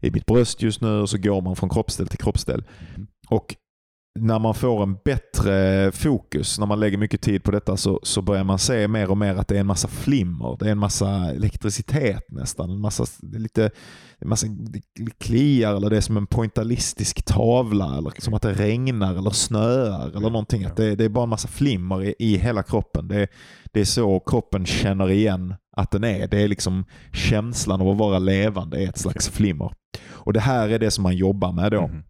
i 0.00 0.10
mitt 0.10 0.26
bröst 0.26 0.62
just 0.62 0.80
nu 0.80 1.00
och 1.00 1.10
så 1.10 1.18
går 1.18 1.42
man 1.42 1.56
från 1.56 1.70
kroppsdel 1.70 2.08
till 2.08 2.18
kroppsdel. 2.18 2.64
Och 3.28 3.56
när 4.20 4.38
man 4.38 4.54
får 4.54 4.82
en 4.82 4.96
bättre 5.04 5.92
fokus, 5.92 6.58
när 6.58 6.66
man 6.66 6.80
lägger 6.80 6.98
mycket 6.98 7.20
tid 7.20 7.44
på 7.44 7.50
detta 7.50 7.76
så, 7.76 8.00
så 8.02 8.22
börjar 8.22 8.44
man 8.44 8.58
se 8.58 8.88
mer 8.88 9.10
och 9.10 9.18
mer 9.18 9.34
att 9.34 9.48
det 9.48 9.56
är 9.56 9.60
en 9.60 9.66
massa 9.66 9.88
flimmer. 9.88 10.56
Det 10.60 10.66
är 10.66 10.72
en 10.72 10.78
massa 10.78 11.30
elektricitet 11.30 12.24
nästan. 12.28 12.70
En 12.70 12.80
massa, 12.80 13.04
lite, 13.22 13.70
en 14.18 14.28
massa 14.28 14.46
kliar 15.18 15.76
eller 15.76 15.90
det 15.90 15.96
är 15.96 16.00
som 16.00 16.16
en 16.16 16.26
pointalistisk 16.26 17.24
tavla. 17.24 17.98
Eller 17.98 18.12
som 18.18 18.34
att 18.34 18.42
det 18.42 18.52
regnar 18.52 19.16
eller 19.16 19.30
snöar 19.30 20.08
eller 20.08 20.30
någonting. 20.30 20.64
Att 20.64 20.76
det, 20.76 20.94
det 20.94 21.04
är 21.04 21.08
bara 21.08 21.24
en 21.24 21.30
massa 21.30 21.48
flimmer 21.48 22.04
i, 22.04 22.14
i 22.18 22.36
hela 22.36 22.62
kroppen. 22.62 23.08
Det, 23.08 23.28
det 23.72 23.80
är 23.80 23.84
så 23.84 24.20
kroppen 24.20 24.66
känner 24.66 25.10
igen 25.10 25.54
att 25.78 25.90
den 25.90 26.04
är. 26.04 26.28
Det 26.28 26.42
är 26.42 26.48
liksom 26.48 26.84
känslan 27.12 27.80
av 27.80 27.88
att 27.88 27.96
vara 27.98 28.18
levande 28.18 28.82
är 28.84 28.88
ett 28.88 28.98
slags 28.98 29.28
flimmer. 29.28 29.72
Och 30.08 30.32
det 30.32 30.40
här 30.40 30.68
är 30.68 30.78
det 30.78 30.90
som 30.90 31.02
man 31.02 31.16
jobbar 31.16 31.52
med 31.52 31.72
då. 31.72 31.86
Mhm. 31.86 32.02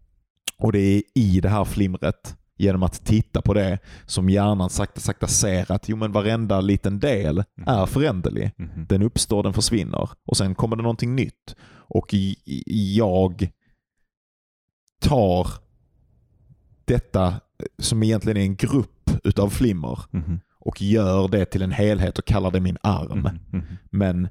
Och 0.57 0.71
det 0.71 0.79
är 0.79 1.01
i 1.15 1.39
det 1.41 1.49
här 1.49 1.65
flimret, 1.65 2.35
genom 2.57 2.83
att 2.83 3.05
titta 3.05 3.41
på 3.41 3.53
det, 3.53 3.79
som 4.05 4.29
hjärnan 4.29 4.69
sakta 4.69 4.99
sakta 4.99 5.27
ser 5.27 5.71
att 5.71 5.89
jo, 5.89 5.95
men 5.97 6.11
varenda 6.11 6.61
liten 6.61 6.99
del 6.99 7.43
är 7.65 7.85
föränderlig. 7.85 8.51
Mhm. 8.57 8.85
Den 8.89 9.01
uppstår, 9.01 9.43
den 9.43 9.53
försvinner 9.53 10.09
och 10.25 10.37
sen 10.37 10.55
kommer 10.55 10.75
det 10.75 10.81
någonting 10.83 11.15
nytt. 11.15 11.55
Och 11.71 12.13
jag 12.95 13.49
tar 15.01 15.47
detta 16.85 17.27
eh, 17.27 17.33
som 17.79 18.03
egentligen 18.03 18.37
är 18.37 18.41
en 18.41 18.55
grupp 18.55 19.11
utav 19.23 19.49
flimmer 19.49 19.99
Mhm. 20.11 20.39
Och 20.69 20.81
gör 20.81 21.27
det 21.27 21.45
till 21.45 21.61
en 21.61 21.71
helhet 21.71 22.19
och 22.19 22.25
kallar 22.25 22.51
det 22.51 22.59
min 22.59 22.77
arm. 22.83 23.19
Mhm. 23.19 23.39
Mhm. 23.51 23.63
Men 23.91 24.27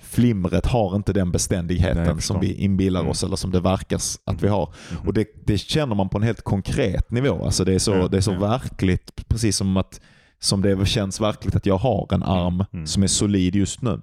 flimret 0.00 0.66
har 0.66 0.96
inte 0.96 1.12
den 1.12 1.26
Nej, 1.28 1.32
beständigheten 1.32 2.04
jag 2.06 2.22
som 2.22 2.40
vi 2.40 2.54
inbillar 2.54 3.00
Mm. 3.00 3.10
oss 3.10 3.22
eller 3.24 3.36
som 3.36 3.50
det 3.50 3.60
verkar 3.60 4.00
att 4.24 4.42
vi 4.42 4.48
har. 4.48 4.74
Mhm. 4.92 5.06
Och 5.08 5.14
det, 5.14 5.26
det 5.46 5.58
känner 5.58 5.94
man 5.94 6.08
på 6.08 6.18
en 6.18 6.22
helt 6.24 6.42
konkret 6.42 7.10
nivå. 7.10 7.44
Alltså 7.44 7.64
det 7.64 7.74
är 7.74 7.78
så, 7.78 8.08
det 8.08 8.16
är 8.16 8.20
så 8.20 8.34
verkligt, 8.34 9.28
precis 9.28 9.56
som 9.56 9.76
att 9.76 10.00
som 10.38 10.62
det 10.62 10.86
känns 10.86 11.20
verkligt 11.20 11.56
att 11.56 11.66
jag 11.66 11.78
har 11.78 12.08
en 12.14 12.22
arm 12.22 12.64
Mm. 12.72 12.86
som 12.86 13.02
är 13.02 13.06
solid 13.06 13.54
just 13.56 13.82
nu. 13.82 14.00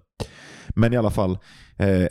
Men 0.70 0.94
i 0.94 0.98
alla 0.98 1.10
fall, 1.12 1.38
eh, 1.78 2.06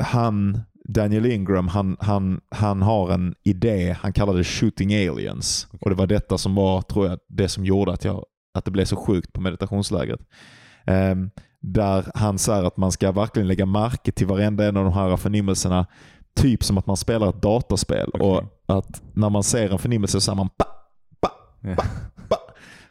han, 0.00 0.60
Daniel 0.88 1.26
Ingram, 1.26 1.68
han, 1.68 1.96
han, 2.00 2.40
han 2.50 2.82
har 2.82 3.10
en 3.12 3.34
idé, 3.44 3.96
han 4.00 4.12
kallar 4.12 4.34
det 4.34 4.44
shooting 4.44 4.94
aliens. 4.94 5.66
Och 5.80 5.90
det 5.90 5.96
var 5.96 6.06
detta 6.06 6.38
som 6.38 6.54
var, 6.54 6.82
tror 6.82 7.06
jag, 7.06 7.18
det 7.28 7.48
som 7.48 7.64
gjorde 7.64 7.92
att, 7.92 8.04
jag, 8.04 8.24
att 8.58 8.64
det 8.64 8.70
blev 8.70 8.84
så 8.84 8.96
sjukt 8.96 9.32
på 9.32 9.40
meditationslägret. 9.40 10.20
Ehm, 10.86 11.30
där 11.60 12.04
han 12.14 12.38
säger 12.38 12.64
att 12.64 12.76
man 12.76 12.92
ska 12.92 13.12
verkligen 13.12 13.48
lägga 13.48 13.66
märke 13.66 14.12
till 14.12 14.26
varenda 14.26 14.64
en 14.66 14.76
av 14.76 14.84
de 14.84 14.92
här 14.92 15.16
förnimmelserna. 15.16 15.86
Typ 16.34 16.64
som 16.64 16.78
att 16.78 16.86
man 16.86 16.96
spelar 16.96 17.28
ett 17.28 17.42
dataspel. 17.42 18.10
Okej. 18.14 18.26
Och 18.26 18.44
att 18.66 19.02
när 19.14 19.30
man 19.30 19.42
ser 19.42 19.70
en 19.70 19.78
förnimmelse 19.78 20.12
så 20.12 20.20
säger 20.20 20.36
man 20.36 20.48
pa, 20.48 20.64
Ja. 21.60 21.74
pa, 21.76 21.82
pa. 22.28 22.36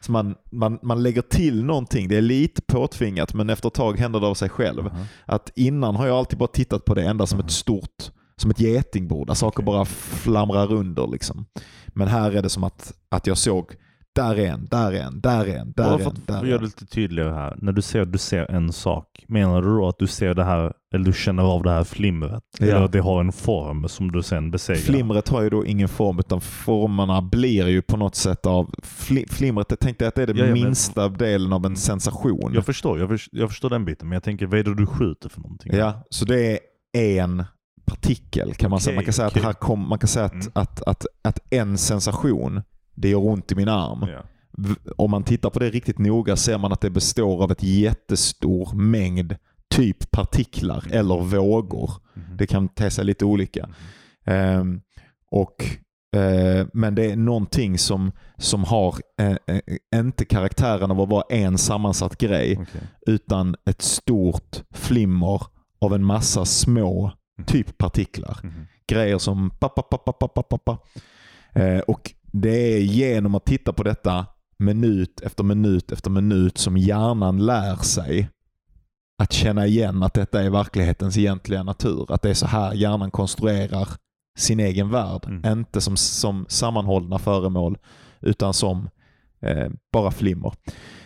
Så 0.00 0.12
man, 0.12 0.34
man, 0.52 0.78
man 0.82 1.02
lägger 1.02 1.22
till 1.22 1.64
någonting. 1.64 2.08
Det 2.08 2.16
är 2.16 2.20
lite 2.22 2.62
påtvingat 2.62 3.34
men 3.34 3.50
efter 3.50 3.68
ett 3.68 3.74
tag 3.74 3.98
händer 3.98 4.20
det 4.20 4.26
av 4.26 4.34
sig 4.34 4.48
själv. 4.48 4.86
Aha. 4.86 5.04
Att 5.24 5.52
innan 5.54 5.96
har 5.96 6.06
jag 6.06 6.16
alltid 6.18 6.38
bara 6.38 6.46
tittat 6.48 6.84
på 6.84 6.94
det 6.94 7.02
enda 7.02 7.26
som 7.26 7.40
ett 7.40 7.50
stort, 7.50 8.10
som 8.36 8.50
ett 8.50 8.60
getingbord 8.60 9.26
där 9.26 9.34
saker 9.34 9.58
Okej. 9.62 9.66
bara 9.66 9.84
flamrar 9.84 10.72
under. 10.72 11.06
Liksom. 11.06 11.46
Men 11.88 12.08
här 12.08 12.32
är 12.32 12.42
det 12.42 12.48
som 12.48 12.64
att, 12.64 12.92
att 13.08 13.26
jag 13.26 13.38
såg, 13.38 13.72
där 14.14 14.38
är 14.38 14.46
en, 14.46 14.66
där 14.70 14.92
är 14.92 15.00
en, 15.02 15.20
där 15.20 15.44
är 15.46 15.56
en, 15.58 15.72
där 15.76 15.94
är 15.94 15.98
för 15.98 16.04
en, 16.04 16.16
att 16.16 16.26
få 16.26 16.32
är 16.32 16.44
göra 16.44 16.58
det 16.58 16.64
lite 16.64 16.86
tydligare 16.86 17.32
här. 17.34 17.56
När 17.62 17.72
du 17.72 17.82
säger 17.82 18.02
att 18.02 18.12
du 18.12 18.18
ser 18.18 18.50
en 18.50 18.72
sak, 18.72 19.24
menar 19.28 19.62
du 19.62 19.68
då 19.68 19.88
att 19.88 19.98
du 19.98 20.06
ser 20.06 20.34
det 20.34 20.44
här, 20.44 20.72
eller 20.94 21.04
du 21.04 21.12
känner 21.12 21.42
av 21.42 21.62
det 21.62 21.70
här 21.70 21.84
flimret? 21.84 22.42
Ja. 22.58 22.66
Eller 22.66 22.82
att 22.82 22.92
det 22.92 23.00
har 23.00 23.20
en 23.20 23.32
form 23.32 23.88
som 23.88 24.12
du 24.12 24.22
sen 24.22 24.50
besegrar? 24.50 24.80
Flimret 24.80 25.28
har 25.28 25.42
ju 25.42 25.50
då 25.50 25.66
ingen 25.66 25.88
form 25.88 26.18
utan 26.18 26.40
formerna 26.40 27.22
blir 27.22 27.68
ju 27.68 27.82
på 27.82 27.96
något 27.96 28.14
sätt 28.14 28.46
av... 28.46 28.70
Fli, 28.82 29.26
flimret, 29.28 29.66
jag 29.70 29.80
tänkte 29.80 30.08
att 30.08 30.14
det 30.14 30.22
är 30.22 30.26
den 30.26 30.36
Ja, 30.36 30.44
ja, 30.46 30.54
men- 30.54 30.62
minsta 30.64 31.08
delen 31.08 31.52
av 31.52 31.66
en 31.66 31.76
sensation. 31.76 32.50
Jag 32.54 32.66
förstår, 32.66 32.98
jag 32.98 33.08
förstår, 33.08 33.40
jag 33.40 33.48
förstår 33.50 33.70
den 33.70 33.84
biten, 33.84 34.08
men 34.08 34.16
jag 34.16 34.22
tänker 34.22 34.46
vad 34.46 34.58
är 34.58 34.64
det 34.64 34.74
du 34.74 34.86
skjuter 34.86 35.28
för 35.28 35.40
någonting? 35.40 35.72
Ja, 35.76 36.06
så 36.10 36.24
det 36.24 36.58
är 36.92 37.22
en 37.22 37.44
partikel 37.86 38.54
kan 38.54 38.70
man 38.70 38.76
Okej, 38.76 38.84
säga. 38.84 38.94
Man 38.94 39.04
kan 39.04 39.12
säga, 39.12 39.28
okej. 39.28 39.40
att, 39.40 39.46
här 39.46 39.52
kom, 39.52 39.88
man 39.88 39.98
kan 39.98 40.08
säga 40.08 40.24
att, 40.26 40.32
Mm. 40.32 40.48
att, 40.54 40.82
att, 40.82 41.06
att 41.22 41.38
en 41.50 41.78
sensation, 41.78 42.62
det 43.00 43.08
gör 43.08 43.24
ont 43.26 43.52
i 43.52 43.54
min 43.54 43.68
arm. 43.68 44.06
Ja. 44.08 44.22
Om 44.96 45.10
man 45.10 45.22
tittar 45.24 45.50
på 45.50 45.58
det 45.58 45.70
riktigt 45.70 45.98
noga 45.98 46.36
ser 46.36 46.58
man 46.58 46.72
att 46.72 46.80
det 46.80 46.90
består 46.90 47.42
av 47.42 47.52
ett 47.52 47.62
jättestor 47.62 48.74
mängd 48.74 49.36
typ 49.70 50.10
partiklar 50.10 50.84
eller 50.90 51.20
vågor. 51.20 51.90
Mhm. 52.14 52.36
Det 52.36 52.46
kan 52.46 52.68
te 52.68 52.90
sig 52.90 53.04
lite 53.04 53.24
olika. 53.24 53.68
Ehm, 54.24 54.80
och, 55.30 55.64
eh, 56.20 56.66
men 56.72 56.94
det 56.94 57.10
är 57.12 57.16
någonting 57.16 57.78
som, 57.78 58.12
som 58.36 58.64
har 58.64 58.94
eh, 59.20 59.36
eh, 59.46 59.60
inte 60.00 60.24
karaktären 60.24 60.90
av 60.90 61.00
att 61.00 61.08
vara 61.08 61.24
en 61.28 61.58
sammansatt 61.58 62.18
grej 62.18 62.58
Okej. 62.60 62.80
utan 63.06 63.56
ett 63.70 63.82
stort 63.82 64.62
flimmer 64.70 65.42
av 65.80 65.94
en 65.94 66.04
massa 66.04 66.44
små 66.44 67.12
typ 67.46 67.78
partiklar. 67.78 68.38
Grejer 68.88 69.18
som 69.18 69.50
pa, 69.50 69.68
pa, 69.68 69.82
pa, 69.82 69.98
pa, 69.98 70.12
pa, 70.12 70.28
pa, 70.28 70.42
pa, 70.42 70.58
pa. 70.58 70.78
Eh, 71.60 71.78
Och 71.80 72.14
det 72.40 72.74
är 72.74 72.78
genom 72.80 73.34
att 73.34 73.44
titta 73.46 73.72
på 73.72 73.82
detta 73.82 74.26
minut 74.58 75.20
efter 75.20 75.44
minut 75.44 75.92
efter 75.92 76.10
minut 76.10 76.58
som 76.58 76.76
hjärnan 76.76 77.46
lär 77.46 77.76
sig 77.76 78.28
att 79.22 79.32
känna 79.32 79.66
igen 79.66 80.02
att 80.02 80.14
detta 80.14 80.42
är 80.42 80.50
verklighetens 80.50 81.18
egentliga 81.18 81.62
natur. 81.62 82.06
Att 82.12 82.22
det 82.22 82.30
är 82.30 82.34
så 82.34 82.46
här 82.46 82.74
hjärnan 82.74 83.10
konstruerar 83.10 83.88
sin 84.38 84.60
egen 84.60 84.90
värld. 84.90 85.24
Mm. 85.26 85.58
Inte 85.58 85.80
som, 85.80 85.96
som 85.96 86.46
sammanhållna 86.48 87.18
föremål 87.18 87.78
utan 88.20 88.54
som 88.54 88.88
eh, 89.40 89.68
bara 89.92 90.10
flimmer. 90.10 90.52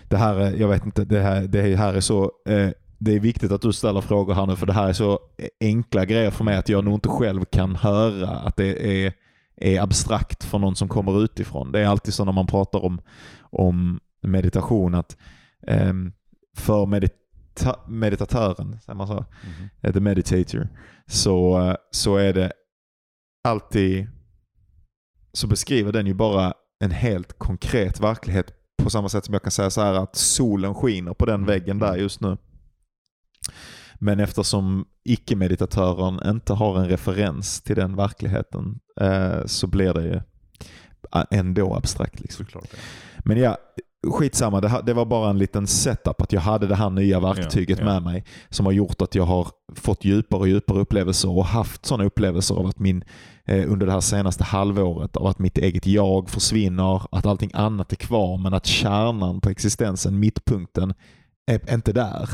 Det 0.09 0.17
här, 0.17 0.35
är- 0.35 0.57
jag 0.57 0.69
vet 0.69 0.87
inte, 0.87 1.05
det 1.05 1.21
här, 1.21 1.43
det 1.43 1.77
här 1.77 1.95
är 1.95 2.01
så 2.01 2.23
eh, 2.49 2.69
det 2.99 3.15
är 3.15 3.21
viktigt 3.21 3.53
att 3.53 3.63
du 3.63 3.73
ställer 3.73 4.01
frågor 4.01 4.35
här 4.35 4.47
nu 4.47 4.57
för 4.57 4.67
det 4.67 4.73
här 4.73 4.89
är 4.89 4.93
så 4.93 5.19
enkla 5.61 6.05
grejer 6.05 6.31
för 6.31 6.45
mig 6.45 6.57
att 6.57 6.69
jag 6.69 6.85
nog 6.85 6.95
inte 6.95 7.09
själv 7.09 7.45
kan 7.45 7.77
höra 7.77 8.29
att 8.31 8.57
det 8.57 9.05
är, 9.07 9.13
är 9.57 9.81
abstrakt 9.81 10.45
för 10.45 10.59
någon 10.59 10.77
som 10.77 10.89
kommer 10.89 11.25
utifrån. 11.25 11.73
Det 11.73 11.81
är 11.81 11.87
alltid 11.87 12.15
så 12.15 12.25
när 12.25 12.33
man 12.33 12.47
pratar 12.47 12.85
om, 12.85 13.01
om 13.41 14.01
meditation 14.23 14.95
att 14.95 15.17
ehm, 15.67 16.13
för 16.57 16.87
medita 16.87 17.77
meditatören, 17.89 18.81
säger 18.81 18.97
man 18.97 19.07
så, 19.07 19.15
Mhm. 19.15 19.69
eh, 19.83 19.93
the 19.93 20.01
meditator, 20.01 20.69
så, 21.07 21.77
så 21.91 22.17
är 22.17 22.33
det 22.33 22.53
alltid 23.49 24.07
så 25.33 25.47
beskriver 25.47 25.93
den 25.93 26.07
ju 26.07 26.15
bara 26.15 26.55
en 26.81 26.91
helt 26.91 27.39
konkret 27.39 28.01
verklighet 28.01 28.53
på 28.83 28.91
samma 28.91 29.09
sätt 29.09 29.25
som 29.25 29.33
jag 29.33 29.43
kan 29.43 29.51
säga 29.51 29.71
så 29.71 29.81
här 29.81 29.95
att 29.95 30.17
solen 30.17 30.75
skiner 30.75 31.15
på 31.15 31.27
den 31.27 31.35
Mm. 31.35 31.47
väggen 31.47 31.79
där 31.79 31.97
just 31.97 32.21
nu. 32.21 32.37
Men 34.03 34.21
eftersom 34.21 34.85
icke-meditatören 35.05 36.21
inte 36.31 36.53
har 36.53 36.79
en 36.79 36.89
referens 36.89 37.61
till 37.61 37.77
den 37.77 37.97
verkligheten 37.97 38.79
eh, 39.01 39.47
så 39.47 39.67
blir 39.67 39.95
det 39.95 40.03
ju 40.03 40.21
ändå 41.31 41.75
abstrakt. 41.75 42.21
Liksom. 42.21 42.45
Såklart. 42.45 42.69
Ja. 42.73 42.79
Men 43.25 43.39
ja, 43.39 43.57
skitsamma. 44.07 44.61
Det, 44.61 44.83
det 44.87 44.95
var 44.95 45.05
bara 45.05 45.31
en 45.31 45.39
liten 45.39 45.67
setup 45.67 46.21
att 46.21 46.33
jag 46.33 46.41
hade 46.41 46.67
det 46.67 46.75
här 46.75 46.91
nya 46.91 47.21
verktyget 47.21 47.79
Ja, 47.79 47.85
ja. 47.85 47.93
med 47.93 48.03
mig 48.03 48.25
som 48.51 48.67
har 48.67 48.73
gjort 48.73 49.03
att 49.03 49.15
jag 49.15 49.25
har 49.25 49.49
fått 49.75 50.05
djupare 50.05 50.41
och 50.41 50.49
djupare 50.49 50.81
upplevelser 50.81 51.31
och 51.31 51.47
haft 51.47 51.87
sådana 51.87 52.05
upplevelser 52.05 52.55
av 52.55 52.67
att 52.67 52.79
min, 52.79 53.05
eh, 53.45 53.73
under 53.73 53.87
det 53.87 53.93
här 53.93 54.01
senaste 54.01 54.45
halvåret 54.45 55.17
av 55.17 55.27
att 55.27 55.39
mitt 55.39 55.59
eget 55.59 55.87
jag 55.87 56.31
försvinner, 56.31 57.03
att 57.11 57.27
allting 57.27 57.51
annat 57.55 57.93
är 57.93 57.97
kvar 57.97 58.39
men 58.39 58.55
att 58.55 58.67
kärnan 58.67 59.41
på 59.41 59.51
existensen, 59.51 60.19
mittpunkten, 60.21 60.95
är 61.47 61.75
inte 61.75 61.93
där. 61.93 62.29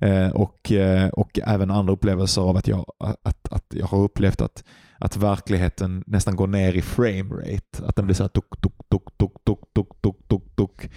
Eh, 0.00 0.30
och, 0.30 0.72
eh, 0.72 1.08
och 1.08 1.38
även 1.44 1.70
andra 1.70 1.92
upplevelser 1.92 2.42
av 2.42 2.56
att 2.56 2.68
jag, 2.68 2.86
att, 3.22 3.52
att 3.52 3.64
jag 3.74 3.86
har 3.86 3.98
upplevt 3.98 4.40
att, 4.40 4.64
att 4.98 5.16
verkligheten 5.16 6.04
nästan 6.06 6.36
går 6.36 6.46
ner 6.46 6.72
i 6.72 6.82
frame 6.82 7.34
rate. 7.34 7.86
Att 7.86 7.96
den 7.96 8.04
blir 8.06 8.14
så 8.14 8.22
här 8.22 8.28
tuk, 8.28 8.60
tuk, 8.62 8.88
tuk, 8.90 9.18
tuk, 9.18 9.32
tuk, 9.44 9.60
tuk, 9.74 10.02
tuk, 10.02 10.28
tuk, 10.28 10.56
tuk, 10.56 10.90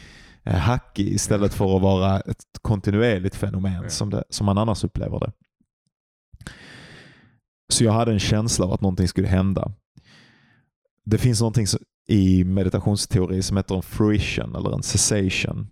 eh, 0.43 0.55
hackig 0.55 1.07
istället 1.07 1.53
för 1.53 1.75
att 1.75 1.81
vara 1.81 2.19
ett 2.19 2.43
kontinuerligt 2.61 3.35
fenomen 3.35 3.89
som, 3.89 4.09
det, 4.09 4.23
som 4.29 4.45
man 4.45 4.57
annars 4.57 4.83
upplever 4.83 5.19
det. 5.19 5.31
Så 7.73 7.83
jag 7.83 7.91
hade 7.91 8.11
en 8.11 8.19
känsla 8.19 8.65
av 8.65 8.73
att 8.73 8.81
någonting 8.81 9.07
skulle 9.07 9.27
hända. 9.27 9.71
Det 11.05 11.17
finns 11.17 11.41
någonting 11.41 11.65
i 12.07 12.43
meditationsteori 12.43 13.41
som 13.41 13.57
heter 13.57 13.75
en 13.75 13.81
fruition 13.81 14.55
eller 14.55 14.73
en 14.73 14.83
cessation. 14.83 15.67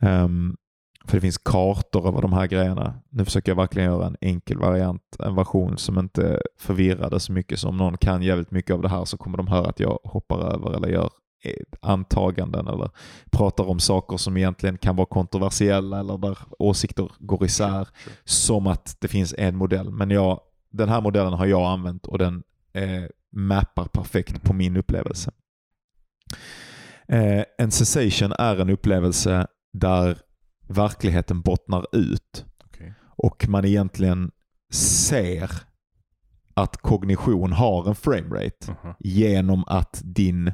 Ehm, 0.00 0.56
för 1.04 1.16
det 1.16 1.20
finns 1.20 1.38
kartor 1.38 2.08
över 2.08 2.22
de 2.22 2.32
här 2.32 2.46
grejerna. 2.46 2.94
Nu 3.10 3.24
försöker 3.24 3.52
jag 3.52 3.56
verkligen 3.56 3.88
göra 3.88 4.06
en 4.06 4.16
enkel 4.20 4.58
variant, 4.58 5.16
en 5.18 5.34
version 5.34 5.78
som 5.78 5.98
inte 5.98 6.40
förvirrade 6.58 7.20
så 7.20 7.32
mycket. 7.32 7.58
Så 7.58 7.68
om 7.68 7.76
någon 7.76 7.96
kan 7.96 8.22
jävligt 8.22 8.50
mycket 8.50 8.74
av 8.74 8.82
det 8.82 8.88
här 8.88 9.04
så 9.04 9.16
kommer 9.16 9.36
de 9.36 9.46
höra 9.48 9.68
att 9.68 9.80
jag 9.80 9.98
hoppar 10.04 10.38
över 10.38 10.76
eller 10.76 10.88
gör 10.88 11.10
antaganden 11.80 12.68
eller 12.68 12.90
pratar 13.32 13.64
om 13.64 13.80
saker 13.80 14.16
som 14.16 14.36
egentligen 14.36 14.78
kan 14.78 14.96
vara 14.96 15.06
kontroversiella 15.06 16.00
eller 16.00 16.18
där 16.18 16.38
åsikter 16.58 17.10
går 17.18 17.44
isär. 17.44 17.88
Som 18.24 18.66
att 18.66 18.96
det 19.00 19.08
finns 19.08 19.34
en 19.38 19.56
modell. 19.56 19.90
Men 19.90 20.10
jag, 20.10 20.40
den 20.70 20.88
här 20.88 21.00
modellen 21.00 21.32
har 21.32 21.46
jag 21.46 21.62
använt 21.62 22.06
och 22.06 22.18
den 22.18 22.42
eh, 22.72 23.04
mappar 23.32 23.84
perfekt 23.84 24.42
på 24.42 24.52
min 24.52 24.76
upplevelse. 24.76 25.30
Eh, 27.08 27.44
en 27.58 27.70
cessation 27.70 28.32
är 28.38 28.60
en 28.60 28.70
upplevelse 28.70 29.46
där 29.72 30.18
verkligheten 30.68 31.40
bottnar 31.40 31.86
ut 31.92 32.46
Okej. 32.64 32.94
och 33.06 33.48
man 33.48 33.64
egentligen 33.64 34.30
ser 34.72 35.50
att 36.54 36.76
kognition 36.76 37.52
har 37.52 37.88
en 37.88 37.94
framerate 37.94 38.72
Aha. 38.72 38.96
genom 38.98 39.64
att 39.66 40.00
din 40.04 40.52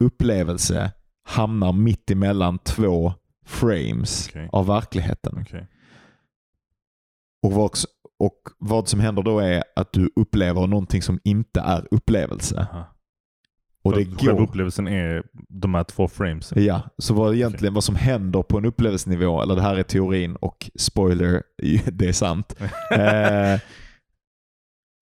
upplevelse 0.00 0.92
hamnar 1.22 1.72
mitt 1.72 2.10
emellan 2.10 2.58
två 2.58 3.12
frames 3.46 4.28
Okej. 4.28 4.48
av 4.52 4.66
verkligheten. 4.66 5.38
Okej. 5.42 5.68
Och 7.42 7.52
vad, 7.52 7.70
och 8.18 8.40
vad 8.58 8.88
som 8.88 9.00
händer 9.00 9.22
då 9.22 9.38
är 9.38 9.64
att 9.76 9.92
du 9.92 10.10
upplever 10.16 10.66
någonting 10.66 11.02
som 11.02 11.20
inte 11.24 11.60
är 11.60 11.88
upplevelse. 11.90 12.68
Aha. 12.72 12.86
Och 13.88 13.98
det 13.98 14.04
Själva 14.04 14.32
går. 14.32 14.42
upplevelsen 14.48 14.88
är 14.88 15.22
de 15.48 15.74
här 15.74 15.84
två 15.84 16.08
frames. 16.08 16.52
Ja, 16.56 16.80
så 16.98 17.14
vad 17.14 17.34
egentligen 17.34 17.74
vad 17.74 17.84
som 17.84 17.96
händer 17.96 18.42
på 18.42 18.58
en 18.58 18.64
upplevelsenivå, 18.64 19.42
eller 19.42 19.54
det 19.54 19.62
här 19.62 19.76
är 19.76 19.82
teorin 19.82 20.36
och 20.36 20.70
spoiler, 20.78 21.42
det 21.92 22.08
är 22.08 22.12
sant, 22.12 22.56
eh, 22.92 23.60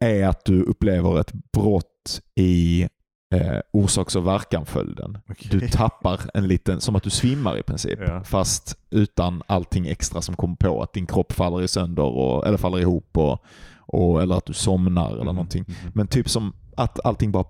är 0.04 0.26
att 0.28 0.44
du 0.44 0.62
upplever 0.62 1.20
ett 1.20 1.32
brott 1.52 2.20
i 2.34 2.88
eh, 3.34 3.58
orsaks 3.72 4.16
och 4.16 4.26
verkan-följden. 4.26 5.18
Okej. 5.28 5.48
Du 5.50 5.68
tappar 5.68 6.20
en 6.34 6.48
liten, 6.48 6.80
som 6.80 6.96
att 6.96 7.02
du 7.02 7.10
svimmar 7.10 7.58
i 7.58 7.62
princip, 7.62 7.98
Ja. 8.06 8.24
fast 8.24 8.78
utan 8.90 9.42
allting 9.46 9.86
extra 9.86 10.22
som 10.22 10.36
kommer 10.36 10.56
på, 10.56 10.82
att 10.82 10.92
din 10.92 11.06
kropp 11.06 11.32
faller 11.32 11.62
i 11.62 11.68
sönder 11.68 12.02
och, 12.02 12.46
eller 12.46 12.58
faller 12.58 12.78
ihop 12.78 13.16
och, 13.18 13.44
och, 13.78 14.22
eller 14.22 14.34
att 14.36 14.46
du 14.46 14.52
somnar 14.52 15.06
eller 15.08 15.16
Mhm, 15.24 15.26
någonting. 15.26 15.64
mhm. 15.68 15.92
Men 15.94 16.06
typ 16.06 16.28
som 16.28 16.52
att 16.76 17.06
allting 17.06 17.32
bara... 17.32 17.44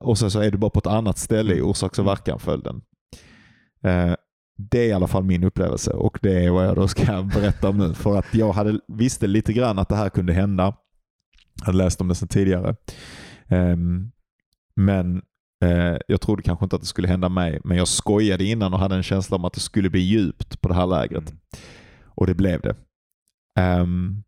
Och 0.00 0.18
sen 0.18 0.30
så 0.30 0.40
är 0.40 0.50
du 0.50 0.58
bara 0.58 0.70
på 0.70 0.78
ett 0.78 0.86
annat 0.86 1.18
ställe 1.18 1.52
i 1.52 1.58
Mm. 1.58 1.70
orsaks 1.70 1.98
och 1.98 2.06
verkan-följden. 2.06 2.82
Eh, 3.84 4.14
det 4.56 4.78
är 4.78 4.88
i 4.88 4.92
alla 4.92 5.06
fall 5.06 5.24
min 5.24 5.44
upplevelse 5.44 5.90
och 5.92 6.18
det 6.22 6.44
är 6.44 6.50
vad 6.50 6.66
jag 6.66 6.76
då 6.76 6.88
ska 6.88 7.22
berätta 7.34 7.68
om 7.68 7.78
nu. 7.78 7.94
För 7.94 8.18
att 8.18 8.34
jag 8.34 8.52
hade, 8.52 8.80
visste 8.88 9.26
lite 9.26 9.52
grann 9.52 9.78
att 9.78 9.88
det 9.88 9.96
här 9.96 10.08
kunde 10.08 10.32
hända. 10.32 10.74
Jag 11.58 11.66
hade 11.66 11.78
läst 11.78 12.00
om 12.00 12.08
det 12.08 12.14
sedan 12.14 12.28
tidigare. 12.28 12.76
Ehm, 13.48 14.10
men 14.76 15.22
eh, 15.64 15.96
jag 16.08 16.20
trodde 16.20 16.42
kanske 16.42 16.64
inte 16.64 16.76
att 16.76 16.82
det 16.82 16.88
skulle 16.88 17.08
hända 17.08 17.28
mig. 17.28 17.60
Men 17.64 17.76
jag 17.76 17.88
skojade 17.88 18.44
innan 18.44 18.74
och 18.74 18.80
hade 18.80 18.94
en 18.96 19.02
känsla 19.02 19.36
om 19.36 19.44
att 19.44 19.52
det 19.52 19.60
skulle 19.60 19.90
bli 19.90 20.00
djupt 20.00 20.60
på 20.60 20.68
det 20.68 20.74
här 20.74 20.86
lägret. 20.86 21.30
Mm. 21.30 21.40
Och 22.06 22.26
det 22.26 22.34
blev 22.34 22.60
det. 22.60 22.74
Ehm, 23.58 24.22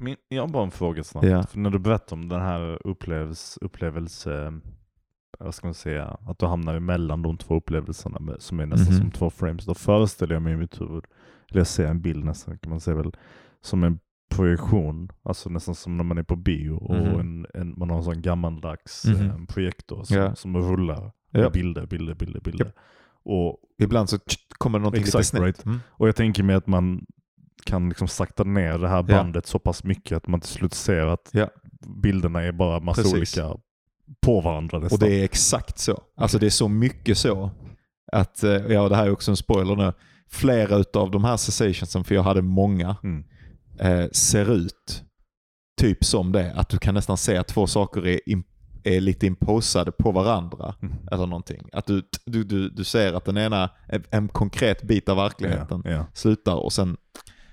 Min, 0.00 0.16
jag 0.28 0.42
har 0.42 0.48
bara 0.48 0.64
en 0.64 0.70
fråga 0.70 1.04
snabbt. 1.04 1.26
Ja. 1.26 1.42
För 1.42 1.58
när 1.58 1.70
du 1.70 1.78
berättar 1.78 2.16
om 2.16 2.28
den 2.28 2.40
här 2.40 2.86
upplevelse, 2.86 3.58
upplevelse, 3.62 4.52
vad 5.38 5.54
ska 5.54 5.66
man 5.66 5.74
säga, 5.74 6.16
att 6.26 6.38
du 6.38 6.46
hamnar 6.46 6.74
emellan 6.74 7.22
de 7.22 7.36
två 7.38 7.54
upplevelserna 7.56 8.18
med, 8.20 8.42
som 8.42 8.60
är 8.60 8.66
nästan 8.66 8.94
Mhm. 8.94 9.00
som 9.02 9.10
två 9.10 9.30
frames. 9.30 9.64
Då 9.64 9.74
föreställer 9.74 10.34
jag 10.34 10.42
mig 10.42 10.52
i 10.52 10.56
mitt 10.56 10.80
huvud, 10.80 11.04
eller 11.50 11.60
jag 11.60 11.66
ser 11.66 11.86
en 11.86 12.02
bild 12.02 12.24
nästan, 12.24 12.58
kan 12.58 12.70
man 12.70 12.80
säga 12.80 12.96
väl, 12.96 13.12
som 13.60 13.84
en 13.84 13.98
projektion. 14.34 15.08
Alltså 15.22 15.50
nästan 15.50 15.74
som 15.74 15.96
när 15.96 16.04
man 16.04 16.18
är 16.18 16.22
på 16.22 16.36
bio 16.36 16.70
och 16.72 16.94
Mhm. 16.94 17.20
en, 17.20 17.46
en, 17.54 17.74
man 17.78 17.90
har 17.90 17.96
en 17.98 18.04
sån 18.04 18.22
gammaldags 18.22 19.04
Mhm. 19.06 19.26
eh, 19.30 19.44
projektor 19.48 20.02
som, 20.04 20.16
Ja. 20.16 20.34
som 20.34 20.56
rullar. 20.56 21.12
med 21.32 21.42
Ja. 21.44 21.50
Bilder, 21.50 21.86
bilder, 21.86 22.14
bilder, 22.14 22.40
bilder. 22.40 22.72
Och 23.22 23.56
ibland 23.78 24.08
så 24.08 24.18
kommer 24.58 24.78
någonting 24.78 24.98
lite 25.04 25.18
Exakt, 25.18 25.26
snett. 25.28 25.42
right. 25.42 25.64
Mm. 25.66 25.78
Och 25.88 26.08
jag 26.08 26.16
tänker 26.16 26.42
mig 26.42 26.56
att 26.56 26.66
man 26.66 27.06
kan 27.64 27.88
liksom 27.88 28.08
sakta 28.08 28.44
ner 28.44 28.78
det 28.78 28.88
här 28.88 28.96
Ja. 28.96 29.02
bandet 29.02 29.46
så 29.46 29.58
pass 29.58 29.84
mycket 29.84 30.16
att 30.16 30.26
man 30.26 30.40
till 30.40 30.50
slut 30.50 30.74
ser 30.74 31.06
att 31.06 31.28
Ja. 31.32 31.48
bilderna 32.02 32.42
är 32.42 32.52
bara 32.52 32.80
massa 32.80 33.02
Precis. 33.02 33.38
olika 33.38 33.56
på 34.26 34.40
varandra 34.40 34.78
nästan. 34.78 34.96
Och 34.96 35.00
det 35.04 35.20
är 35.20 35.24
exakt 35.24 35.78
så. 35.78 36.02
Alltså 36.16 36.38
det 36.38 36.46
är 36.46 36.50
så 36.50 36.68
mycket 36.68 37.18
så. 37.18 37.50
Att, 38.12 38.42
eh, 38.44 38.50
ja 38.50 38.88
det 38.88 38.96
här 38.96 39.06
är 39.06 39.10
också 39.12 39.30
en 39.30 39.36
spoiler 39.36 39.76
nu. 39.76 39.92
Flera 40.30 40.76
utav 40.76 41.10
de 41.10 41.24
här 41.24 41.36
cessationsen, 41.36 42.04
för 42.04 42.14
jag 42.14 42.22
hade 42.22 42.42
många, 42.42 42.96
Mm. 43.02 43.24
eh, 43.78 44.08
ser 44.12 44.52
ut 44.52 45.04
typ 45.80 46.04
som 46.04 46.32
det. 46.32 46.52
Att 46.52 46.68
du 46.68 46.78
kan 46.78 46.94
nästan 46.94 47.16
se 47.16 47.36
att 47.36 47.48
två 47.48 47.66
saker 47.66 48.06
är, 48.06 48.20
är 48.84 49.00
lite 49.00 49.26
imposade 49.26 49.92
på 49.92 50.12
varandra. 50.12 50.74
Mm. 50.82 50.94
Eller 51.12 51.26
någonting. 51.26 51.68
Att 51.72 51.86
du, 51.86 52.02
du, 52.26 52.44
du, 52.44 52.68
du 52.70 52.84
ser 52.84 53.12
att 53.12 53.24
den 53.24 53.36
ena, 53.38 53.70
en, 53.88 54.04
en 54.10 54.28
konkret 54.28 54.82
bit 54.82 55.08
av 55.08 55.16
verkligheten 55.16 55.82
Ja, 55.84 55.90
ja. 55.90 56.06
slutar 56.14 56.54
och 56.54 56.72
sen 56.72 56.96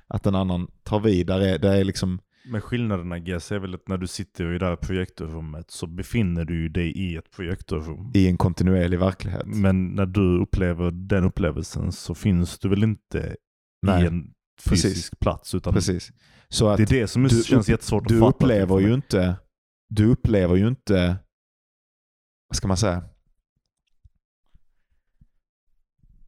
att 0.08 0.24
den 0.24 0.36
annan 0.36 0.68
tar 0.84 1.00
vid. 1.00 1.28
Där 1.28 1.40
är, 1.40 1.58
där 1.60 1.76
är 1.76 1.84
liksom, 1.84 2.20
Men 2.46 2.62
skillnaden 2.62 3.24
guess 3.26 3.52
är 3.52 3.60
väl 3.60 3.74
att 3.74 3.88
när 3.88 3.98
du 3.98 4.08
sitter 4.08 4.54
i 4.56 4.58
det 4.60 4.66
här 4.66 4.76
projektorrummet 4.76 5.72
så 5.72 5.88
befinner 5.88 6.46
du 6.46 6.70
dig 6.70 6.92
i 6.92 7.16
ett 7.16 7.32
projektorrum. 7.32 8.12
i 8.14 8.28
en 8.28 8.38
kontinuerlig 8.38 9.00
verklighet. 9.00 9.46
Men 9.46 9.88
när 9.88 10.06
du 10.06 10.42
upplever 10.42 10.92
den 10.92 11.24
upplevelsen 11.24 11.92
så 11.92 12.16
finns 12.16 12.60
du 12.60 12.70
väl 12.70 12.84
inte 12.84 13.36
Nej, 13.82 14.04
i 14.04 14.08
en 14.08 14.34
precis. 14.66 14.84
fysisk 14.84 15.20
plats. 15.20 15.56
Utan 15.56 15.74
Precis. 15.74 16.12
Så 16.50 16.68
att 16.68 16.78
det 16.78 16.84
är 16.84 17.00
det 17.02 17.08
som 17.08 17.24
du 17.24 17.44
känns 17.44 17.70
jättesvårt 17.70 18.08
du 18.08 18.16
att 18.16 18.20
fatta. 18.20 18.36
upplever 18.46 18.80
ju 18.80 18.86
mig. 18.86 18.94
inte, 18.96 19.36
du 19.90 20.06
upplever 20.06 20.56
ju 20.56 20.68
inte, 20.68 21.18
vad 22.50 22.56
ska 22.58 22.68
man 22.68 22.78
säga? 22.78 23.04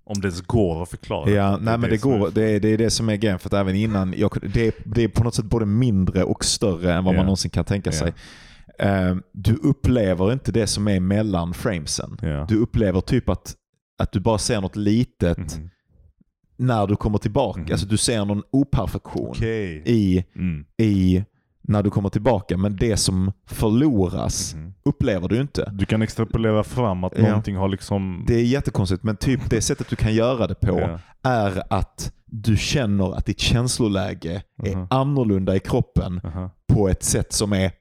Om 0.10 0.22
det 0.22 0.28
ens 0.28 0.42
går 0.42 0.84
att 0.84 0.90
förklara. 0.90 1.30
Ja, 1.30 1.58
nej 1.62 1.78
men 1.78 1.90
det 1.90 2.02
går, 2.02 2.32
det 2.34 2.44
är, 2.44 2.60
det 2.60 2.70
är 2.70 2.78
det 2.78 2.90
som 2.90 3.10
är 3.10 3.16
grejen. 3.16 3.40
För 3.40 3.50
att 3.50 3.54
även 3.54 3.76
innan, 3.76 4.14
jag, 4.18 4.38
det, 4.54 4.68
är, 4.68 4.74
det 4.84 5.04
är 5.04 5.08
på 5.08 5.24
något 5.24 5.36
sätt 5.36 5.46
både 5.46 5.66
mindre 5.66 6.24
och 6.24 6.46
större 6.46 6.94
än 6.94 7.04
vad 7.04 7.14
Ja. 7.14 7.18
man 7.18 7.26
någonsin 7.26 7.52
kan 7.52 7.66
tänka 7.66 7.90
Ja. 7.90 7.98
sig. 7.98 8.14
Eh, 8.80 9.16
du 9.32 9.56
upplever 9.56 10.34
inte 10.34 10.52
det 10.52 10.68
som 10.68 10.88
är 10.88 11.00
mellan 11.00 11.54
framesen. 11.54 12.18
Ja. 12.22 12.46
Du 12.50 12.58
upplever 12.58 13.02
typ 13.02 13.30
att, 13.30 13.56
att 13.98 14.12
du 14.12 14.20
bara 14.20 14.38
ser 14.38 14.62
något 14.62 14.76
litet 14.76 15.38
Mhm. 15.58 15.70
när 16.58 16.88
du 16.88 16.96
kommer 16.96 17.18
tillbaka. 17.18 17.60
Mhm. 17.62 17.72
Alltså 17.72 17.88
du 17.88 17.98
ser 17.98 18.26
någon 18.26 18.44
operfektion 18.52 19.30
Okej. 19.30 19.82
i, 19.86 20.26
Mm. 20.36 20.66
i 20.78 21.24
när 21.70 21.84
du 21.84 21.90
kommer 21.90 22.10
tillbaka. 22.10 22.58
Men 22.58 22.76
det 22.76 22.98
som 22.98 23.32
förloras 23.46 24.54
Mhm. 24.56 24.74
upplever 24.86 25.28
du 25.28 25.42
inte. 25.42 25.72
Du 25.74 25.86
kan 25.86 26.02
extrapolera 26.02 26.64
fram 26.64 27.04
att 27.04 27.14
Ja. 27.18 27.28
någonting 27.28 27.56
har 27.56 27.68
liksom... 27.68 28.24
Det 28.28 28.34
är 28.36 28.44
jättekonstigt, 28.44 29.04
men 29.04 29.16
typ 29.18 29.50
det 29.50 29.62
sättet 29.62 29.90
du 29.90 29.96
kan 29.96 30.14
göra 30.14 30.48
det 30.48 30.56
på 30.56 30.80
Ja. 30.80 31.00
är 31.30 31.64
att 31.70 32.12
du 32.26 32.58
känner 32.58 33.16
att 33.18 33.26
ditt 33.26 33.40
känsloläge 33.40 34.44
är 34.64 34.76
Mhm. 34.76 34.88
annorlunda 34.90 35.56
i 35.56 35.60
kroppen 35.60 36.22
Aha. 36.24 36.50
på 36.68 36.90
ett 36.90 37.04
sätt 37.04 37.34
som 37.34 37.54
är! 37.54 37.72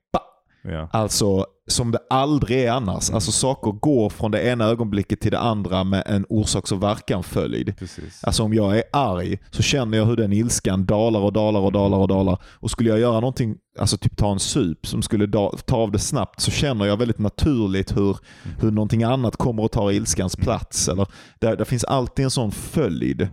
Ja. 0.62 0.88
Alltså 0.92 1.46
som 1.68 1.90
det 1.90 1.98
aldrig 2.10 2.58
är 2.58 2.70
annars. 2.70 3.10
Alltså 3.10 3.32
saker 3.32 3.72
går 3.72 4.10
från 4.10 4.30
det 4.30 4.42
ena 4.42 4.64
ögonblicket 4.64 5.20
till 5.20 5.30
det 5.30 5.38
andra 5.38 5.84
med 5.84 6.02
en 6.06 6.26
orsaks 6.28 6.72
och 6.72 6.82
verkan-följd. 6.82 7.74
Alltså 8.22 8.42
om 8.42 8.54
jag 8.54 8.78
är 8.78 8.82
arg 8.92 9.38
så 9.50 9.62
känner 9.62 9.98
jag 9.98 10.06
hur 10.06 10.16
den 10.16 10.32
ilskan 10.32 10.86
dalar 10.86 11.20
och 11.20 11.32
dalar 11.32 11.60
och 11.60 11.72
dalar 11.72 11.98
och 11.98 12.08
dalar. 12.08 12.38
Och 12.44 12.70
skulle 12.70 12.90
jag 12.90 12.98
göra 12.98 13.20
någonting, 13.20 13.56
alltså 13.78 13.96
typ 13.96 14.16
ta 14.16 14.32
en 14.32 14.38
sup 14.38 14.86
som 14.86 15.02
skulle 15.02 15.28
ta 15.66 15.76
av 15.76 15.92
det 15.92 15.98
snabbt 15.98 16.40
så 16.40 16.50
känner 16.50 16.86
jag 16.86 16.96
väldigt 16.96 17.18
naturligt 17.18 17.96
hur, 17.96 18.16
hur 18.60 18.70
någonting 18.70 19.02
annat 19.02 19.36
kommer 19.36 19.64
att 19.64 19.72
ta 19.72 19.92
ilskans 19.92 20.36
plats. 20.36 20.88
Eller, 20.88 21.06
där, 21.38 21.56
där 21.56 21.64
finns 21.64 21.84
alltid 21.84 22.24
en 22.24 22.30
sån 22.30 22.52
följd. 22.52 23.28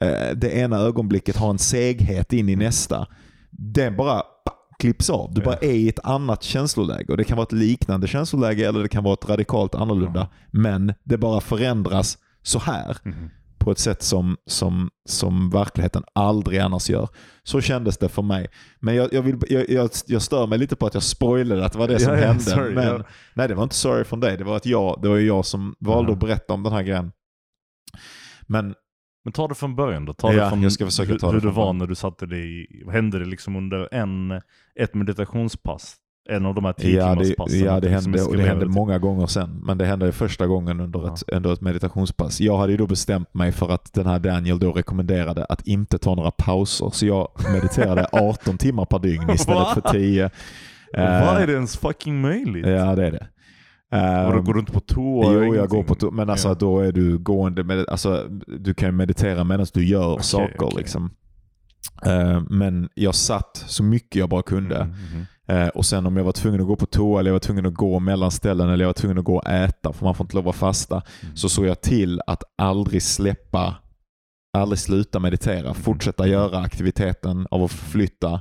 Eh, 0.00 0.36
det 0.36 0.50
ena 0.50 0.78
ögonblicket 0.78 1.36
har 1.36 1.50
en 1.50 1.58
seghet 1.58 2.32
in 2.32 2.48
i 2.48 2.56
nästa. 2.56 3.06
Den 3.50 3.96
bara 3.96 4.22
klipps 4.78 5.10
av. 5.10 5.34
Du 5.34 5.40
bara 5.42 5.56
är 5.56 5.72
i 5.72 5.88
ett 5.88 6.04
annat 6.04 6.42
känsloläge. 6.42 7.06
Och 7.12 7.16
Det 7.16 7.24
kan 7.24 7.36
vara 7.36 7.46
ett 7.46 7.52
liknande 7.52 8.06
känsloläge 8.06 8.68
eller 8.68 8.82
det 8.82 8.88
kan 8.88 9.04
vara 9.04 9.14
ett 9.14 9.28
radikalt 9.28 9.74
annorlunda. 9.74 10.28
Men 10.50 10.94
det 11.04 11.18
bara 11.18 11.40
förändras 11.40 12.18
så 12.42 12.58
här 12.58 12.96
på 13.58 13.70
ett 13.70 13.78
sätt 13.78 14.02
som, 14.02 14.36
som, 14.46 14.90
som 15.08 15.50
verkligheten 15.50 16.02
aldrig 16.12 16.58
annars 16.58 16.90
gör. 16.90 17.08
Så 17.42 17.60
kändes 17.60 17.98
det 17.98 18.08
för 18.08 18.22
mig. 18.22 18.46
Men 18.80 18.94
jag, 18.94 19.12
jag, 19.12 19.22
vill, 19.22 19.36
jag, 19.48 19.70
jag, 19.70 19.90
jag 20.06 20.22
stör 20.22 20.46
mig 20.46 20.58
lite 20.58 20.76
på 20.76 20.86
att 20.86 20.94
jag 20.94 21.02
spoilade 21.02 21.64
att 21.64 21.72
det 21.72 21.78
var 21.78 21.88
det 21.88 21.98
som 21.98 22.12
Ja, 22.12 22.26
hände. 22.26 22.42
sorry, 22.42 22.74
men, 22.74 22.86
ja. 22.86 23.02
Nej, 23.34 23.48
det 23.48 23.54
var 23.54 23.62
inte 23.62 23.74
sorry 23.74 24.04
från 24.04 24.20
dig. 24.20 24.36
Det 24.36 24.44
var, 24.44 24.56
att 24.56 24.66
jag, 24.66 24.98
det 25.02 25.08
var 25.08 25.18
jag 25.18 25.44
som 25.44 25.74
valde 25.78 26.12
att 26.12 26.18
berätta 26.20 26.52
om 26.54 26.62
den 26.62 26.72
här 26.72 26.82
grejen. 26.82 27.12
Men 28.42 28.74
Men 29.26 29.32
ta 29.32 29.48
det 29.48 29.54
från 29.54 29.74
början 29.76 30.04
då. 30.04 30.12
Ta 30.12 30.32
Ja, 30.32 30.44
det 30.44 30.50
från 30.50 30.62
jag 30.62 30.72
ska 30.72 30.84
försöka 30.84 31.12
hur, 31.12 31.18
ta 31.18 31.26
det 31.26 31.32
hur 31.32 31.40
det 31.40 31.50
var 31.50 31.72
när 31.72 31.86
du 31.86 31.94
satte 31.94 32.26
dig 32.26 32.62
i, 32.62 32.90
hände 32.90 33.18
det 33.18 33.24
liksom 33.24 33.56
under 33.56 33.94
en, 33.94 34.40
ett 34.80 34.94
meditationspass? 34.94 35.94
En 36.28 36.46
av 36.46 36.54
de 36.54 36.64
här 36.64 36.72
tio 36.72 36.98
Ja, 36.98 37.14
det, 37.14 37.56
ja, 37.56 37.80
det 37.80 37.88
liksom 37.88 38.12
hände 38.12 38.22
och 38.22 38.36
det 38.36 38.42
hände 38.42 38.66
många 38.66 38.98
gånger 38.98 39.26
sen. 39.26 39.60
Men 39.64 39.78
det 39.78 39.84
hände 39.84 40.12
första 40.12 40.46
gången 40.46 40.80
under 40.80 41.14
ett, 41.14 41.22
under 41.26 41.52
ett 41.52 41.60
meditationspass. 41.60 42.40
Jag 42.40 42.58
hade 42.58 42.72
ju 42.72 42.78
då 42.78 42.86
bestämt 42.86 43.34
mig 43.34 43.52
för 43.52 43.68
att 43.68 43.92
den 43.92 44.06
här 44.06 44.18
Daniel 44.18 44.58
då 44.58 44.72
rekommenderade 44.72 45.44
att 45.44 45.66
inte 45.66 45.98
ta 45.98 46.14
några 46.14 46.30
pauser. 46.30 46.90
Så 46.92 47.06
jag 47.06 47.28
mediterade 47.52 48.06
18 48.12 48.58
timmar 48.58 48.84
per 48.84 48.98
dygn 48.98 49.30
istället 49.30 49.68
för 49.68 49.80
10. 49.80 50.30
Vad 50.92 51.42
är 51.42 51.46
det 51.46 51.52
ens 51.52 51.76
fucking 51.76 52.20
möjligt? 52.20 52.66
Ja, 52.66 52.94
det 52.96 53.06
är 53.06 53.10
det. 53.10 53.26
Och 54.26 54.32
då 54.32 54.38
Ehm, 54.38 54.44
går 54.44 54.54
du 54.54 54.60
inte 54.60 54.72
på 54.72 54.80
toa? 54.80 55.32
Jo, 55.32 55.54
jag 55.54 55.68
går 55.68 55.82
på 55.82 55.94
to- 55.94 56.10
men 56.10 56.30
alltså 56.30 56.48
Ja. 56.48 56.54
då 56.54 56.80
är 56.80 56.92
du 56.92 57.18
gående 57.18 57.64
med, 57.64 57.88
alltså 57.88 58.28
du 58.46 58.74
kan 58.74 58.96
meditera 58.96 59.44
medan 59.44 59.66
du 59.74 59.84
gör 59.86 60.12
Okej, 60.12 60.24
saker 60.24 60.64
okej. 60.64 60.78
liksom. 60.78 61.10
Eh, 62.06 62.40
men 62.50 62.88
jag 62.94 63.14
satt 63.14 63.64
så 63.66 63.82
mycket 63.82 64.16
jag 64.16 64.28
bara 64.28 64.42
kunde. 64.42 64.76
Mm, 64.76 64.88
mhm. 65.12 65.26
Eh, 65.48 65.68
och 65.68 65.86
sen 65.86 66.06
om 66.06 66.16
jag 66.16 66.24
var 66.24 66.32
tvungen 66.32 66.60
att 66.60 66.66
gå 66.66 66.76
på 66.76 66.86
toa 66.86 67.20
eller 67.20 67.30
jag 67.30 67.34
var 67.34 67.38
tvungen 67.40 67.66
att 67.66 67.74
gå 67.74 67.98
mellan 68.00 68.30
ställen 68.30 68.68
eller 68.68 68.84
jag 68.84 68.88
var 68.88 68.92
tvungen 68.94 69.18
att 69.18 69.24
gå 69.24 69.36
och 69.36 69.48
äta 69.50 69.92
för 69.92 70.04
man 70.04 70.14
får 70.14 70.24
inte 70.24 70.36
lov 70.36 70.48
att 70.48 70.56
fasta. 70.56 71.02
Mm. 71.22 71.36
Så 71.36 71.48
såg 71.48 71.66
jag 71.66 71.80
till 71.80 72.20
att 72.26 72.42
aldrig 72.58 73.02
släppa, 73.02 73.74
aldrig 74.58 74.78
sluta 74.78 75.18
meditera. 75.20 75.74
Fortsätta 75.74 76.26
göra 76.26 76.58
aktiviteten 76.58 77.46
av 77.50 77.62
att 77.62 77.70
förflytta 77.70 78.40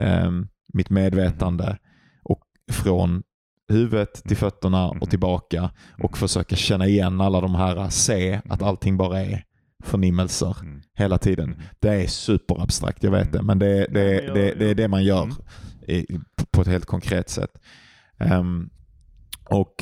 eh, 0.00 0.30
mitt 0.74 0.90
medvetande 0.90 1.78
och 2.24 2.40
från 2.72 3.22
huvudet 3.68 4.22
till 4.24 4.36
fötterna 4.36 4.88
och 4.88 5.10
tillbaka 5.10 5.70
och 6.02 6.18
försöka 6.18 6.56
känna 6.56 6.86
igen 6.86 7.20
alla 7.20 7.40
de 7.40 7.54
här, 7.54 7.88
se 7.88 8.40
att 8.48 8.62
allting 8.62 8.96
bara 8.96 9.20
är 9.20 9.44
förnimmelser 9.84 10.56
Mm. 10.60 10.80
hela 10.94 11.18
tiden. 11.18 11.62
Det 11.80 11.88
är 11.88 12.06
superabstrakt, 12.06 13.02
jag 13.02 13.10
vet 13.10 13.32
det, 13.32 13.42
men 13.42 13.58
det, 13.58 13.86
det, 13.90 14.22
jag- 14.24 14.34
det, 14.34 14.54
det 14.54 14.70
är 14.70 14.74
det 14.74 14.88
man 14.88 15.04
gör 15.04 15.22
Mm. 15.22 15.36
i, 15.86 16.06
på 16.50 16.60
ett 16.60 16.66
helt 16.68 16.86
konkret 16.86 17.28
sätt. 17.30 17.50
Ehm, 18.18 18.70
och 19.50 19.74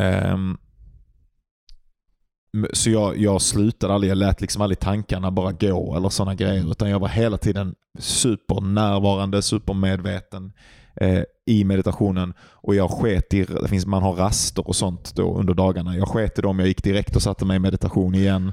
ehm, 0.00 0.58
m- 2.56 2.66
Så 2.72 2.90
jag, 2.90 3.18
jag 3.18 3.42
slutade 3.42 3.94
aldrig, 3.94 4.10
jag 4.10 4.18
lät 4.18 4.40
liksom 4.40 4.62
aldrig 4.62 4.78
tankarna 4.78 5.30
bara 5.30 5.52
gå 5.52 5.96
eller 5.96 6.08
sådana 6.08 6.34
grejer. 6.34 6.70
Utan 6.70 6.90
jag 6.90 6.98
var 7.00 7.08
hela 7.08 7.36
tiden 7.38 7.74
supernärvarande, 7.98 9.42
supermedveten 9.42 10.52
eh, 10.96 11.22
i 11.46 11.64
meditationen. 11.64 12.34
Och 12.40 12.74
jag 12.74 12.90
sket 12.90 13.34
i, 13.34 13.44
det 13.44 13.68
finns, 13.68 13.86
man 13.86 14.02
har 14.02 14.12
raster 14.12 14.68
och 14.68 14.76
sånt 14.76 15.14
då 15.14 15.38
under 15.38 15.54
dagarna. 15.54 15.96
Jag 15.96 16.08
sket 16.08 16.38
i 16.38 16.42
dem, 16.42 16.58
jag 16.58 16.68
gick 16.68 16.84
direkt 16.84 17.16
och 17.16 17.22
satte 17.22 17.44
mig 17.44 17.56
i 17.56 17.60
meditation 17.60 18.14
igen. 18.14 18.52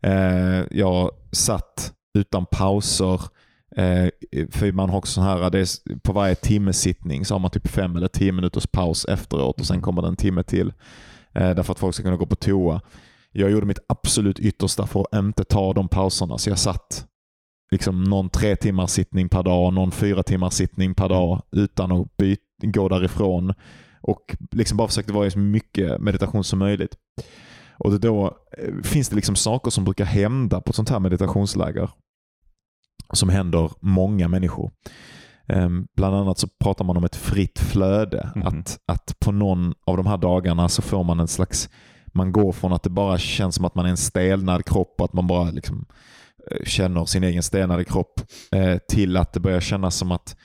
Eh, 0.00 0.62
jag 0.70 1.10
satt 1.32 1.92
utan 2.14 2.46
pauser. 2.46 3.20
Eh, 3.76 4.08
för 4.50 4.72
man 4.72 4.90
har 4.90 4.98
också 4.98 5.12
så 5.12 5.20
här, 5.20 5.50
det 5.50 5.58
är, 5.58 5.98
på 5.98 6.12
varje 6.12 6.34
timmesittning 6.34 7.24
så 7.24 7.34
har 7.34 7.38
man 7.38 7.50
typ 7.50 7.68
fem 7.68 7.96
eller 7.96 8.08
tio 8.08 8.32
minuters 8.32 8.66
paus 8.66 9.04
efteråt 9.04 9.60
och 9.60 9.66
sen 9.66 9.80
kommer 9.80 10.02
det 10.02 10.08
en 10.08 10.16
timme 10.16 10.42
till. 10.42 10.72
Eh, 11.34 11.50
därför 11.54 11.72
att 11.72 11.78
folk 11.78 11.94
ska 11.94 12.02
kunna 12.02 12.16
gå 12.16 12.26
på 12.26 12.36
toa. 12.36 12.80
Jag 13.32 13.50
gjorde 13.50 13.66
mitt 13.66 13.84
absolut 13.88 14.38
yttersta 14.38 14.86
för 14.86 15.00
att 15.00 15.18
inte 15.18 15.44
ta 15.44 15.72
de 15.72 15.88
pauserna. 15.88 16.38
Så 16.38 16.50
jag 16.50 16.58
satt 16.58 17.06
liksom 17.70 18.04
någon 18.04 18.28
tre 18.28 18.56
timmars 18.56 18.90
sittning 18.90 19.28
per 19.28 19.42
dag, 19.42 19.72
någon 19.72 19.90
fyra 19.90 20.22
timmars 20.22 20.52
sittning 20.52 20.94
per 20.94 21.08
dag 21.08 21.42
utan 21.50 21.92
att 21.92 22.16
byt, 22.16 22.40
gå 22.62 22.88
därifrån. 22.88 23.54
Och 24.00 24.36
liksom 24.50 24.76
bara 24.76 24.88
försökte 24.88 25.12
vara 25.12 25.26
i 25.26 25.30
så 25.30 25.38
mycket 25.38 26.00
meditation 26.00 26.44
som 26.44 26.58
möjligt. 26.58 26.96
Och 27.78 28.00
då 28.00 28.38
eh, 28.58 28.82
finns 28.82 29.08
det 29.08 29.16
liksom 29.16 29.36
saker 29.36 29.70
som 29.70 29.84
brukar 29.84 30.04
hända 30.04 30.60
på 30.60 30.70
ett 30.70 30.76
sånt 30.76 30.90
här 30.90 31.00
meditationsläger. 31.00 31.90
Som 33.12 33.28
händer 33.28 33.70
många 33.80 34.28
människor. 34.28 34.70
Ehm, 35.46 35.86
bland 35.96 36.16
annat 36.16 36.38
så 36.38 36.48
pratar 36.64 36.84
man 36.84 36.96
om 36.96 37.04
ett 37.04 37.16
fritt 37.16 37.58
flöde. 37.58 38.32
Mhm. 38.34 38.46
Att, 38.46 38.78
att 38.86 39.16
på 39.20 39.32
någon 39.32 39.74
av 39.84 39.96
de 39.96 40.06
här 40.06 40.16
dagarna 40.16 40.68
så 40.68 40.82
får 40.82 41.04
man 41.04 41.20
en 41.20 41.28
slags 41.28 41.68
man 42.06 42.32
går 42.32 42.52
från 42.52 42.72
att 42.72 42.82
det 42.82 42.90
bara 42.90 43.18
känns 43.18 43.54
som 43.54 43.64
att 43.64 43.74
man 43.74 43.86
är 43.86 43.90
en 43.90 43.96
stelnad 43.96 44.64
kropp 44.64 44.94
och 44.98 45.04
att 45.04 45.12
man 45.12 45.26
bara 45.26 45.50
liksom 45.50 45.86
känner 46.64 47.04
sin 47.04 47.24
egen 47.24 47.42
stelnade 47.42 47.84
kropp 47.84 48.20
eh, 48.52 48.78
till 48.88 49.16
att 49.16 49.32
det 49.32 49.40
börjar 49.40 49.60
kännas 49.60 49.96
som 49.96 50.12
att 50.12 50.36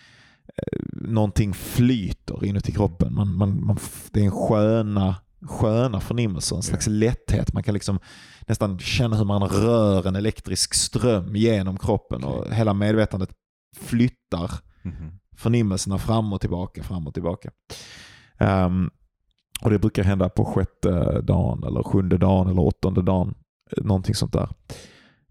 eh, 0.57 0.79
någonting 0.91 1.53
flyter 1.53 2.45
inuti 2.45 2.71
kroppen. 2.71 3.13
Man, 3.13 3.37
man, 3.37 3.65
man, 3.65 3.77
det 4.11 4.19
är 4.19 4.23
en 4.23 4.31
sköna, 4.31 5.15
sköna 5.41 5.99
förnimmelser, 5.99 6.55
en 6.55 6.63
slags 6.63 6.87
lätthet. 6.87 7.53
Man 7.53 7.63
kan 7.63 7.73
liksom 7.73 7.99
nästan 8.47 8.79
känna 8.79 9.15
hur 9.17 9.25
man 9.25 9.43
rör 9.49 10.07
en 10.07 10.15
elektrisk 10.15 10.73
ström 10.73 11.35
genom 11.35 11.77
kroppen 11.77 12.23
och 12.23 12.53
hela 12.53 12.73
medvetandet 12.73 13.29
flyttar 13.77 14.51
Mhm. 14.83 15.11
förnimmelserna 15.37 15.97
fram 15.97 16.33
och 16.33 16.41
tillbaka, 16.41 16.83
fram 16.83 17.07
och 17.07 17.13
tillbaka. 17.13 17.51
Ehm, 18.37 18.89
och 19.61 19.69
Det 19.69 19.79
brukar 19.79 20.03
hända 20.03 20.29
på 20.29 20.45
sjätte 20.45 21.21
dagen, 21.21 21.63
eller 21.63 21.83
sjunde 21.83 22.17
dagen 22.17 22.47
eller 22.49 22.61
åttonde 22.61 23.01
dagen. 23.01 23.33
eh, 23.77 23.83
Någonting 23.83 24.15
sånt 24.15 24.33
där. 24.33 24.49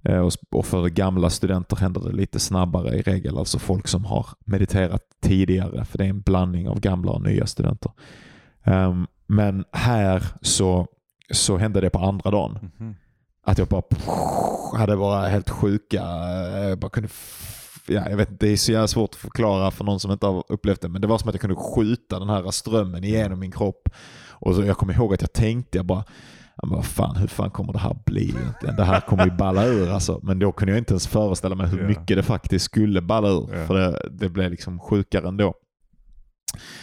Eh, 0.04 0.28
och 0.50 0.66
för 0.66 0.88
gamla 0.88 1.30
studenter 1.30 1.76
händer 1.76 2.00
det 2.00 2.12
lite 2.12 2.38
snabbare 2.38 2.96
i 2.96 3.02
regel. 3.02 3.38
Alltså 3.38 3.58
folk 3.58 3.88
som 3.88 4.04
har 4.04 4.26
mediterat 4.44 5.02
tidigare. 5.22 5.84
För 5.84 5.98
det 5.98 6.04
är 6.04 6.08
en 6.08 6.20
blandning 6.20 6.68
av 6.68 6.80
gamla 6.80 7.12
och 7.12 7.22
nya 7.22 7.46
studenter. 7.46 7.92
Ehm, 8.64 9.06
men 9.26 9.64
här 9.72 10.24
så, 10.40 10.86
så 11.32 11.56
hände 11.56 11.80
det 11.80 11.90
på 11.90 11.98
andra 11.98 12.30
dagen. 12.30 12.70
Mhm. 12.78 12.94
Att 13.46 13.58
jag 13.58 13.68
bara 13.68 13.82
hade 14.76 14.96
bara 14.96 15.26
helt 15.28 15.50
sjuka, 15.50 16.02
eh, 16.02 16.68
jag 16.68 16.78
bara 16.78 16.90
kunde, 16.90 17.08
ja, 17.86 18.10
jag 18.10 18.16
vet 18.16 18.40
det 18.40 18.48
är 18.48 18.56
så 18.56 18.72
jävla 18.72 18.88
svårt 18.88 19.10
att 19.10 19.16
förklara 19.16 19.70
för 19.70 19.84
någon 19.84 20.00
som 20.00 20.12
inte 20.12 20.26
har 20.26 20.44
upplevt 20.48 20.80
det, 20.80 20.88
men 20.88 21.00
det 21.00 21.06
var 21.06 21.18
som 21.18 21.28
att 21.28 21.34
jag 21.34 21.40
kunde 21.40 21.56
skjuta 21.56 22.18
den 22.18 22.28
här 22.28 22.50
strömmen 22.50 23.04
igenom 23.04 23.40
min 23.40 23.52
kropp. 23.52 23.88
Och 24.28 24.54
så, 24.54 24.64
jag 24.64 24.76
kommer 24.76 24.94
ihåg 24.94 25.14
att 25.14 25.20
jag 25.20 25.32
tänkte, 25.32 25.78
jag 25.78 25.86
bara, 25.86 26.04
jag 26.62 26.70
bara 26.70 26.82
fan, 26.82 27.16
hur 27.16 27.26
fan 27.26 27.50
kommer 27.50 27.72
det 27.72 27.78
här 27.78 27.96
bli 28.06 28.22
egentligen? 28.28 28.76
Det 28.76 28.84
här 28.84 29.00
kommer 29.00 29.24
ju 29.24 29.30
balla 29.30 29.66
ur 29.66 29.90
alltså. 29.90 30.20
Men 30.22 30.38
då 30.38 30.52
kunde 30.52 30.72
jag 30.72 30.78
inte 30.78 30.92
ens 30.92 31.06
föreställa 31.06 31.54
mig 31.54 31.66
hur 31.66 31.80
Ja. 31.80 31.86
mycket 31.88 32.16
det 32.16 32.22
faktiskt 32.22 32.64
skulle 32.64 33.02
balla 33.02 33.28
ur. 33.28 33.48
Ja. 33.54 33.66
För 33.66 33.74
det, 33.74 34.08
det 34.10 34.28
blev 34.28 34.50
liksom 34.50 34.78
sjukare 34.80 35.28
ändå. 35.28 35.54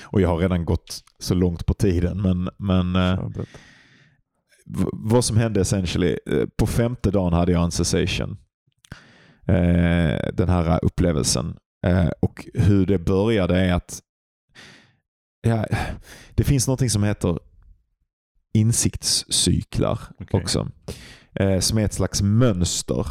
Och 0.03 0.21
jag 0.21 0.29
har 0.29 0.37
redan 0.37 0.65
gått 0.65 0.99
så 1.19 1.33
långt 1.33 1.65
på 1.65 1.73
tiden, 1.73 2.21
men, 2.21 2.49
men 2.57 2.95
eh, 2.95 3.27
vad 4.93 5.25
som 5.25 5.37
hände 5.37 5.61
essentially, 5.61 6.17
eh, 6.29 6.45
på 6.57 6.67
femte 6.67 7.11
dagen 7.11 7.33
hade 7.33 7.51
jag 7.51 7.63
en 7.63 7.71
cessation. 7.71 8.37
Eh, 9.47 10.19
den 10.33 10.49
här 10.49 10.79
upplevelsen. 10.85 11.57
Eh, 11.87 12.09
och 12.19 12.45
hur 12.53 12.85
det 12.85 12.99
började 12.99 13.59
är 13.59 13.73
att 13.73 13.99
ja, 15.41 15.65
det 16.35 16.43
finns 16.43 16.67
något 16.67 16.91
som 16.91 17.03
heter 17.03 17.39
insiktscyklar 18.53 19.99
Okej. 20.19 20.41
också. 20.41 20.67
Eh, 21.33 21.59
som 21.59 21.77
är 21.77 21.85
ett 21.85 21.93
slags 21.93 22.21
mönster 22.21 23.07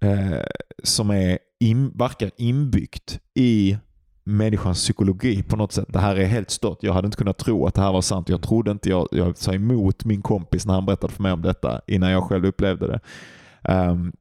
eh, 0.00 0.40
som 0.82 1.10
är 1.10 1.38
in, 1.60 1.90
verkar 1.90 2.30
inbyggt 2.36 3.20
i 3.34 3.78
människans 4.24 4.78
psykologi 4.78 5.42
på 5.42 5.56
något 5.56 5.72
sätt. 5.72 5.86
Det 5.88 5.98
här 5.98 6.16
är 6.16 6.24
helt 6.24 6.50
stört. 6.50 6.78
Jag 6.82 6.92
hade 6.92 7.06
inte 7.06 7.16
kunnat 7.16 7.38
tro 7.38 7.66
att 7.66 7.74
det 7.74 7.80
här 7.80 7.92
var 7.92 8.02
sant. 8.02 8.28
Jag 8.28 8.42
trodde 8.42 8.70
inte 8.70 8.88
jag, 8.88 9.08
jag 9.10 9.36
sa 9.36 9.52
emot 9.52 10.04
min 10.04 10.22
kompis 10.22 10.66
när 10.66 10.74
han 10.74 10.86
berättade 10.86 11.12
för 11.12 11.22
mig 11.22 11.32
om 11.32 11.42
detta 11.42 11.80
innan 11.86 12.10
jag 12.10 12.24
själv 12.24 12.46
upplevde 12.46 12.86
det. 12.86 13.00
Ehm, 13.62 14.12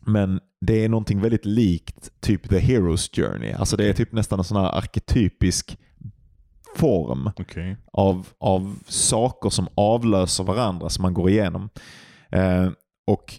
men 0.00 0.40
det 0.60 0.84
är 0.84 0.88
någonting 0.88 1.20
väldigt 1.20 1.44
likt 1.44 2.20
typ 2.20 2.48
The 2.48 2.58
Hero's 2.58 3.16
Journey. 3.16 3.52
Alltså 3.52 3.76
det 3.76 3.88
är 3.88 3.92
typ 3.92 4.12
nästan 4.12 4.38
en 4.38 4.44
sån 4.44 4.56
här 4.56 4.78
arketypisk 4.78 5.78
form 6.76 7.30
Okej. 7.36 7.76
av, 7.92 8.26
av 8.38 8.78
saker 8.88 9.50
som 9.50 9.68
avlöser 9.74 10.44
varandra 10.44 10.88
som 10.88 11.02
man 11.02 11.14
går 11.14 11.30
igenom. 11.30 11.68
Eh, 12.30 12.68
och 13.06 13.34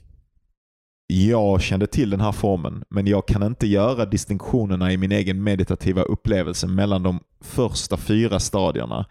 jag 1.07 1.61
kände 1.61 1.87
till 1.87 2.09
den 2.09 2.21
här 2.21 2.31
formen, 2.31 2.83
men 2.89 3.07
jag 3.07 3.27
kan 3.27 3.43
inte 3.43 3.67
göra 3.67 4.05
distinktionerna 4.05 4.91
i 4.91 4.97
min 4.97 5.11
egen 5.11 5.43
meditativa 5.43 6.01
upplevelse 6.01 6.67
mellan 6.67 7.03
de 7.03 7.19
första 7.41 7.97
fyra 7.97 8.39
stadierna. 8.39 9.05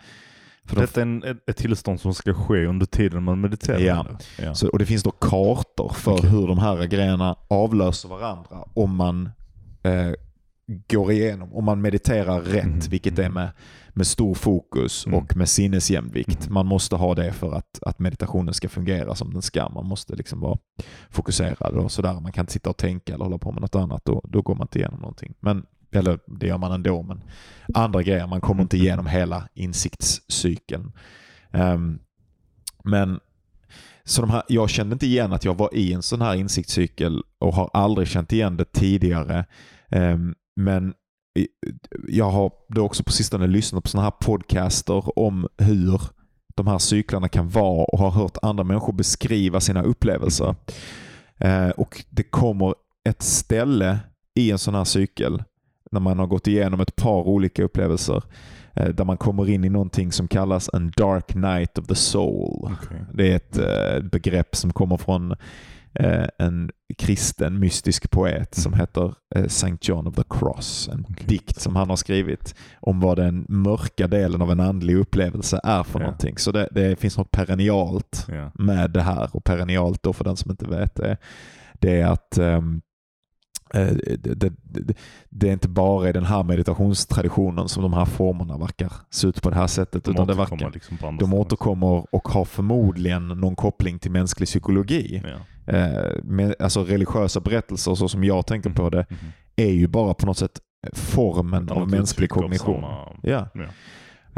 För 0.64 0.76
de 0.76 0.80
Detta 0.82 1.00
är 1.00 1.02
en, 1.02 1.24
ett, 1.46 1.56
tillstånd 1.56 2.00
som 2.00 2.14
ska 2.14 2.34
ske 2.34 2.66
under 2.66 2.86
tiden 2.86 3.22
man 3.22 3.40
mediterar. 3.40 3.80
Ja. 3.80 4.06
ja. 4.38 4.54
Så, 4.54 4.68
och 4.68 4.78
det 4.78 4.86
finns 4.86 5.02
då 5.02 5.10
kartor 5.10 5.92
för 5.94 6.12
Okej. 6.12 6.30
hur 6.30 6.46
de 6.46 6.58
här 6.58 6.84
grejerna 6.84 7.36
avlöser 7.48 8.08
varandra 8.08 8.64
om 8.74 8.96
man 8.96 9.30
eh, 9.82 10.12
går 10.90 11.12
igenom, 11.12 11.54
om 11.54 11.64
man 11.64 11.80
mediterar 11.80 12.40
rätt, 12.40 12.64
Mhm. 12.64 12.80
vilket 12.90 13.18
är 13.18 13.28
med, 13.28 13.48
med 13.94 14.06
stor 14.06 14.34
fokus 14.34 15.06
Mm. 15.06 15.18
och 15.18 15.36
med 15.36 15.48
sinnesjämvikt. 15.48 16.46
Mhm. 16.46 16.54
Man 16.54 16.66
måste 16.66 16.96
ha 16.96 17.14
det 17.14 17.32
för 17.32 17.52
att, 17.52 17.78
att 17.82 17.98
meditationen 17.98 18.54
ska 18.54 18.68
fungera 18.68 19.14
som 19.14 19.32
den 19.32 19.42
ska. 19.42 19.68
Man 19.68 19.86
måste 19.86 20.16
liksom 20.16 20.40
vara 20.40 20.58
fokuserad 21.10 21.74
och 21.76 21.92
sådär. 21.92 22.20
Man 22.20 22.32
kan 22.32 22.42
inte 22.42 22.52
sitta 22.52 22.70
och 22.70 22.76
tänka 22.76 23.14
eller 23.14 23.24
hålla 23.24 23.38
på 23.38 23.52
med 23.52 23.60
något 23.62 23.74
annat. 23.74 24.04
Då, 24.04 24.20
då 24.24 24.42
går 24.42 24.54
man 24.54 24.64
inte 24.64 24.78
igenom 24.78 25.00
någonting. 25.00 25.34
Men, 25.40 25.66
eller 25.92 26.18
det 26.40 26.46
gör 26.46 26.58
man 26.58 26.72
ändå, 26.72 27.02
men 27.02 27.22
andra 27.74 28.02
grejer, 28.02 28.26
man 28.26 28.40
kommer 28.40 28.62
inte 28.62 28.76
igenom 28.76 29.06
hela 29.06 29.48
insiktscykeln. 29.54 30.92
Ehm, 31.52 31.98
men 32.84 33.20
så 34.04 34.20
de 34.20 34.30
här, 34.30 34.42
jag 34.48 34.70
kände 34.70 34.92
inte 34.92 35.06
igen 35.06 35.32
att 35.32 35.44
jag 35.44 35.54
var 35.58 35.74
i 35.74 35.92
en 35.92 36.02
sån 36.02 36.20
här 36.22 36.34
insiktscykel 36.34 37.22
och 37.38 37.54
har 37.54 37.70
aldrig 37.72 38.08
känt 38.08 38.32
igen 38.32 38.56
det 38.56 38.72
tidigare. 38.72 39.44
Ehm, 39.88 40.34
men 40.56 40.94
jag 42.08 42.30
har 42.30 42.52
då 42.68 42.82
också 42.82 43.04
på 43.04 43.12
sistone 43.12 43.46
lyssnat 43.46 43.84
på 43.84 43.90
såna 43.90 44.02
här 44.02 44.10
podcaster 44.10 45.18
om 45.18 45.48
hur 45.58 46.00
de 46.54 46.66
här 46.66 46.78
cyklarna 46.78 47.28
kan 47.28 47.48
vara 47.48 47.84
och 47.84 47.98
har 47.98 48.10
hört 48.10 48.38
andra 48.42 48.64
människor 48.64 48.92
beskriva 48.92 49.60
sina 49.60 49.82
upplevelser. 49.82 50.54
Eh, 51.38 51.68
och 51.68 52.04
Det 52.10 52.22
kommer 52.22 52.74
ett 53.04 53.22
ställe 53.22 53.98
i 54.34 54.50
en 54.50 54.58
sån 54.58 54.74
här 54.74 54.84
cykel 54.84 55.42
när 55.90 56.00
man 56.00 56.18
har 56.18 56.26
gått 56.26 56.46
igenom 56.46 56.80
ett 56.80 56.96
par 56.96 57.28
olika 57.28 57.64
upplevelser 57.64 58.22
eh, 58.74 58.88
där 58.88 59.04
man 59.04 59.16
kommer 59.16 59.48
in 59.48 59.64
i 59.64 59.68
någonting 59.68 60.12
som 60.12 60.28
kallas 60.28 60.70
en 60.72 60.92
dark 60.96 61.34
night 61.34 61.78
of 61.78 61.86
the 61.86 61.94
soul. 61.94 62.76
Okej. 62.82 63.04
Det 63.14 63.32
är 63.32 63.36
ett 63.36 63.58
eh, 63.58 64.10
begrepp 64.10 64.56
som 64.56 64.72
kommer 64.72 64.96
från 64.96 65.34
en 66.38 66.70
kristen 66.98 67.58
mystisk 67.58 68.10
poet 68.10 68.54
som 68.54 68.72
Mm. 68.72 68.80
heter 68.80 69.14
eh, 69.34 69.44
St. 69.44 69.76
John 69.80 70.06
of 70.06 70.14
the 70.14 70.22
Cross. 70.30 70.88
En 70.92 71.06
Okej. 71.10 71.26
dikt 71.26 71.60
som 71.60 71.76
han 71.76 71.88
har 71.90 71.96
skrivit 71.96 72.54
om 72.80 73.00
vad 73.00 73.18
den 73.18 73.46
mörka 73.48 74.06
delen 74.08 74.42
av 74.42 74.50
en 74.50 74.60
andlig 74.60 74.96
upplevelse 74.96 75.60
är 75.64 75.82
för 75.82 76.00
Ja. 76.00 76.04
någonting. 76.06 76.38
Så 76.38 76.52
det, 76.52 76.68
det 76.70 77.00
finns 77.00 77.18
något 77.18 77.30
perennialt 77.30 78.26
Ja. 78.28 78.50
med 78.54 78.90
det 78.90 79.02
här. 79.02 79.28
Och 79.32 79.44
perennialt 79.44 80.02
då 80.02 80.12
för 80.12 80.24
den 80.24 80.36
som 80.36 80.50
inte 80.50 80.66
vet 80.66 80.94
det, 80.94 81.16
det 81.74 82.00
är 82.00 82.06
att 82.06 82.38
eh, 82.38 82.60
det, 83.72 84.52
det, 84.62 84.94
det, 85.30 85.48
är 85.48 85.52
inte 85.52 85.68
bara 85.68 86.08
i 86.08 86.12
den 86.12 86.24
här 86.24 86.42
meditationstraditionen 86.42 87.68
som 87.68 87.82
de 87.82 87.92
här 87.92 88.04
formerna 88.04 88.58
verkar 88.58 88.92
se 89.10 89.26
ut 89.26 89.42
på 89.42 89.50
det 89.50 89.56
här 89.56 89.66
sättet. 89.66 90.04
De 90.04 90.10
utan 90.10 90.26
det 90.26 90.34
verkar, 90.34 90.70
liksom 90.70 91.16
de 91.20 91.34
återkommer 91.34 92.14
och 92.14 92.28
har 92.28 92.44
förmodligen 92.44 93.28
någon 93.28 93.56
koppling 93.56 93.98
till 93.98 94.10
mänsklig 94.10 94.46
psykologi. 94.46 95.22
Ja. 95.24 95.38
Eh, 95.72 96.22
med, 96.24 96.54
alltså 96.58 96.84
religiösa 96.84 97.40
berättelser 97.40 97.94
så 97.94 98.08
som 98.08 98.24
jag 98.24 98.46
tänker 98.46 98.70
på 98.70 98.90
det 98.90 99.06
Mhm. 99.10 99.18
är 99.56 99.70
ju 99.72 99.86
bara 99.88 100.14
på 100.14 100.26
något 100.26 100.36
sätt 100.38 100.60
formen 100.92 101.68
av 101.70 101.90
mänsklig 101.90 102.30
kognition. 102.30 102.74
samma- 102.82 103.16
Ja. 103.22 103.48
Ja. 103.54 103.66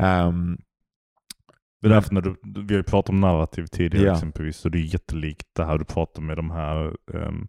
Ehm, 0.04 0.58
Det 1.82 1.88
är 1.88 1.90
därför 1.90 2.14
när 2.14 2.20
du, 2.20 2.36
vi 2.42 2.74
har 2.74 2.78
ju 2.78 2.82
pratat 2.82 3.08
om 3.10 3.20
narrativ 3.20 3.66
tidigare 3.66 4.06
Ja. 4.06 4.12
exempelvis 4.12 4.64
och 4.64 4.70
det 4.70 4.78
är 4.78 4.92
jättelikt 4.92 5.46
det 5.56 5.64
här 5.64 5.78
du 5.78 5.84
pratar 5.84 6.22
med 6.22 6.36
de 6.36 6.50
här 6.50 6.96
ehm, 7.14 7.48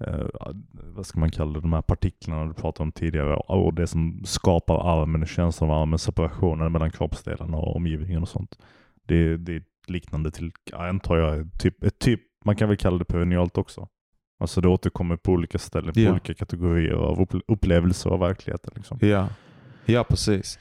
eh, 0.00 0.26
vad 0.72 1.06
ska 1.06 1.20
man 1.20 1.30
kalla 1.30 1.52
det, 1.52 1.60
de 1.60 1.72
här 1.72 1.82
partiklarna 1.82 2.46
du 2.46 2.54
pratade 2.54 2.82
om 2.82 2.92
tidigare 2.92 3.36
och 3.36 3.74
det 3.74 3.86
som 3.86 4.22
skapar 4.24 5.00
armen, 5.02 5.26
känslan 5.26 5.70
av 5.70 5.82
armen, 5.82 5.98
separationen 5.98 6.72
mellan 6.72 6.90
kroppsdelarna 6.90 7.56
och 7.56 7.76
omgivningen 7.76 8.22
och 8.22 8.28
sånt. 8.28 8.58
Det, 9.06 9.36
det 9.36 9.54
är 9.56 9.62
liknande 9.86 10.30
till, 10.30 10.52
antar 10.72 11.16
jag, 11.16 11.48
typ, 11.58 11.84
ett 11.84 11.98
typ, 11.98 12.20
man 12.44 12.56
kan 12.56 12.68
väl 12.68 12.76
kalla 12.76 12.98
det 12.98 13.04
perinealt 13.04 13.58
också. 13.58 13.88
Alltså 14.40 14.60
det 14.60 14.68
återkommer 14.68 15.16
på 15.16 15.32
olika 15.32 15.58
ställen, 15.58 15.92
på 15.94 16.00
Ja. 16.00 16.10
olika 16.10 16.34
kategorier 16.34 16.92
av 16.92 17.18
upple- 17.18 17.42
upplevelser 17.48 18.10
av 18.10 18.18
verkligheten. 18.20 18.72
Liksom. 18.76 18.98
ja. 19.00 19.28
ja, 19.86 20.04
precis. 20.04 20.58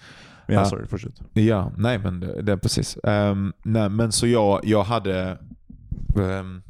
Ja, 0.47 0.53
Ja. 0.53 0.65
sorry, 0.65 0.87
fortsätt. 0.87 1.21
Ja, 1.33 1.71
nej 1.77 1.97
men 1.99 2.19
det, 2.19 2.41
det 2.41 2.51
är 2.51 2.57
precis. 2.57 2.97
Ehm, 3.03 3.53
nej, 3.63 3.89
men 3.89 4.11
så 4.11 4.27
jag, 4.27 4.59
jag 4.63 4.83
hade... 4.83 5.37
ehm, 6.21 6.61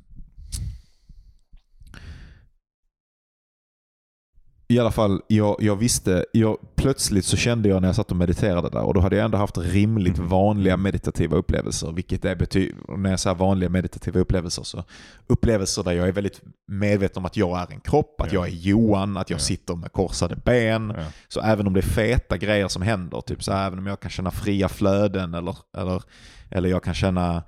I 4.69 4.79
alla 4.79 4.91
fall, 4.91 5.21
jag, 5.27 5.55
jag 5.59 5.75
visste, 5.75 6.25
jag, 6.33 6.57
plötsligt 6.75 7.25
så 7.25 7.37
kände 7.37 7.69
jag 7.69 7.81
när 7.81 7.87
jag 7.89 7.95
satt 7.95 8.11
och 8.11 8.17
mediterade 8.17 8.69
där 8.69 8.81
och 8.81 8.93
då 8.93 8.99
hade 8.99 9.15
jag 9.15 9.25
ändå 9.25 9.37
haft 9.37 9.57
rimligt 9.57 10.17
Mm. 10.17 10.29
vanliga 10.29 10.77
meditativa 10.77 11.37
upplevelser. 11.37 11.91
Vilket 11.91 12.25
är 12.25 12.35
bety- 12.35 12.97
när 12.97 13.09
jag 13.09 13.19
säger 13.19 13.35
vanliga 13.35 13.69
meditativa 13.69 14.19
upplevelser 14.19 14.63
så 14.63 14.83
upplevelser 15.27 15.83
där 15.83 15.91
jag 15.91 16.07
är 16.07 16.11
väldigt 16.11 16.41
medveten 16.67 17.19
om 17.19 17.25
att 17.25 17.37
jag 17.37 17.59
är 17.59 17.71
en 17.73 17.79
kropp, 17.79 18.21
att 18.21 18.33
Ja. 18.33 18.39
jag 18.39 18.47
är 18.47 18.51
Johan, 18.57 19.17
att 19.17 19.29
jag 19.29 19.37
Ja. 19.39 19.43
sitter 19.43 19.75
med 19.75 19.91
korsade 19.91 20.35
ben. 20.35 20.93
Ja. 20.97 21.03
Så 21.27 21.41
även 21.41 21.67
om 21.67 21.73
det 21.73 21.79
är 21.79 21.81
feta 21.81 22.37
grejer 22.37 22.67
som 22.67 22.81
händer, 22.81 23.21
typ 23.21 23.43
så 23.43 23.51
här, 23.53 23.67
även 23.67 23.79
om 23.79 23.87
jag 23.87 23.99
kan 23.99 24.11
känna 24.11 24.31
fria 24.31 24.69
flöden 24.69 25.33
eller, 25.33 25.57
eller, 25.77 26.03
eller 26.49 26.69
jag 26.69 26.83
kan 26.83 26.93
känna 26.93 27.43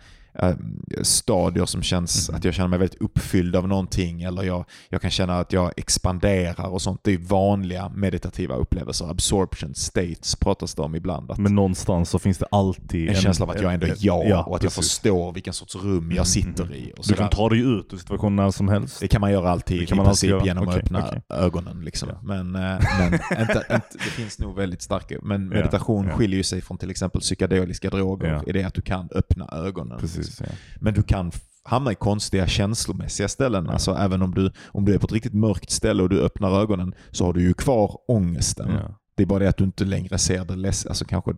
stadier 1.02 1.66
som 1.66 1.82
känns 1.84 2.30
Mhm. 2.30 2.38
att 2.38 2.44
jag 2.46 2.54
känner 2.54 2.70
mig 2.70 2.80
väldigt 2.80 3.02
uppfylld 3.02 3.56
av 3.56 3.68
någonting 3.68 4.24
eller 4.24 4.44
jag, 4.44 4.66
jag 4.90 5.02
kan 5.02 5.12
känna 5.12 5.40
att 5.40 5.54
jag 5.54 5.72
expanderar 5.78 6.68
och 6.68 6.82
sånt. 6.82 7.00
Det 7.04 7.14
är 7.14 7.18
vanliga 7.18 7.90
meditativa 7.90 8.56
upplevelser. 8.56 9.10
Absorption 9.12 9.76
states 9.76 10.36
pratas 10.36 10.76
det 10.76 10.82
om 10.82 10.96
ibland. 10.96 11.32
Att 11.32 11.38
Men 11.38 11.56
någonstans 11.56 12.10
så 12.10 12.20
finns 12.20 12.38
det 12.38 12.46
alltid 12.52 13.10
en 13.10 13.16
känsla 13.16 13.46
av 13.46 13.50
att 13.50 13.62
jag 13.62 13.74
ändå 13.74 13.88
är 13.88 13.96
jag 14.00 14.48
och 14.48 14.56
att 14.56 14.64
jag 14.64 14.72
precis. 14.74 14.76
förstår 14.76 15.34
vilken 15.34 15.54
sorts 15.54 15.76
rum 15.76 16.06
jag 16.12 16.12
Mm, 16.20 16.26
sitter 16.26 16.64
mm, 16.64 16.76
i. 16.76 16.94
Du 17.08 17.14
kan 17.14 17.30
ta 17.30 17.50
dig 17.50 17.60
ut 17.60 17.94
ur 17.94 17.98
situationen 17.98 18.36
när 18.36 18.52
som 18.52 18.68
helst. 18.68 19.00
Det 19.00 19.08
kan 19.08 19.22
man 19.22 19.32
göra 19.32 19.50
alltid 19.50 19.80
Det 19.82 19.86
kan 19.86 19.96
i 19.96 19.98
man 19.98 20.08
alltid 20.08 20.20
princip 20.20 20.30
göra. 20.30 20.46
genom 20.46 20.64
att 20.64 20.70
Okej, 20.70 20.84
öppna 20.84 21.06
okej. 21.08 21.22
ögonen. 21.30 21.82
Liksom. 21.82 22.10
Ja. 22.12 22.20
Men, 22.24 22.56
eh, 22.56 22.62
men 23.00 23.14
inte, 23.42 23.66
inte, 23.70 23.84
det 23.94 24.00
finns 24.00 24.40
nog 24.40 24.56
väldigt 24.56 24.82
starka. 24.82 25.16
Men 25.24 25.42
Ja, 25.42 25.48
meditation 25.50 26.08
ja. 26.08 26.16
skiljer 26.16 26.38
ju 26.38 26.44
sig 26.44 26.62
från 26.62 26.78
till 26.78 26.90
exempel 26.90 27.22
psykedeliska 27.22 27.90
droger 27.90 28.28
Ja. 28.34 28.44
i 28.48 28.52
det 28.52 28.64
att 28.64 28.74
du 28.74 28.82
kan 28.82 29.10
öppna 29.16 29.48
ögonen. 29.52 30.00
Precis, 30.00 30.19
ja. 30.40 30.46
Men 30.76 30.94
du 30.94 31.04
kan 31.04 31.32
hamna 31.64 31.92
i 31.92 31.96
konstiga 31.96 32.48
känslomässiga 32.48 33.28
ställen. 33.28 33.66
Ja. 33.66 33.72
Alltså 33.72 33.92
även 33.92 34.22
om 34.22 34.34
du, 34.34 34.52
om 34.68 34.86
du 34.86 34.94
är 34.94 34.98
på 34.98 35.06
ett 35.06 35.12
riktigt 35.12 35.34
mörkt 35.34 35.72
ställe 35.72 36.04
och 36.04 36.10
du 36.10 36.22
öppnar 36.22 36.62
ögonen 36.62 36.96
så 37.12 37.26
har 37.26 37.34
du 37.34 37.42
ju 37.42 37.54
kvar 37.54 37.98
ångesten. 38.08 38.70
Ja. 38.74 38.96
Det 39.16 39.24
är 39.24 39.28
bara 39.28 39.40
det 39.40 39.50
att 39.50 39.58
du 39.58 39.64
inte 39.64 39.86
längre 39.86 40.18
ser 40.18 40.46
det 40.46 40.56
läs- 40.56 40.88
alltså 40.88 41.06
kanske 41.06 41.32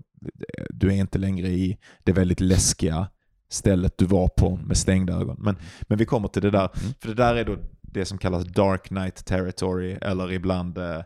Du 0.69 0.87
är 0.87 0.91
inte 0.91 1.17
längre 1.17 1.47
i 1.47 1.77
det 2.03 2.11
väldigt 2.11 2.39
läskiga 2.39 3.07
stället 3.49 3.97
du 3.97 4.05
var 4.05 4.27
på 4.27 4.55
med 4.55 4.77
stängda 4.77 5.13
ögon. 5.13 5.37
Men, 5.39 5.55
men 5.81 5.97
vi 5.97 6.05
kommer 6.05 6.27
till 6.27 6.41
det 6.41 6.51
där. 6.51 6.69
Mm. 6.81 6.93
För 6.99 7.07
det 7.07 7.13
där 7.13 7.35
är 7.35 7.45
då 7.45 7.57
det 7.81 8.05
som 8.05 8.17
kallas 8.17 8.45
dark 8.45 8.89
night 8.89 9.25
territory 9.25 9.91
eller 10.01 10.31
ibland 10.31 10.77
eh, 10.77 11.01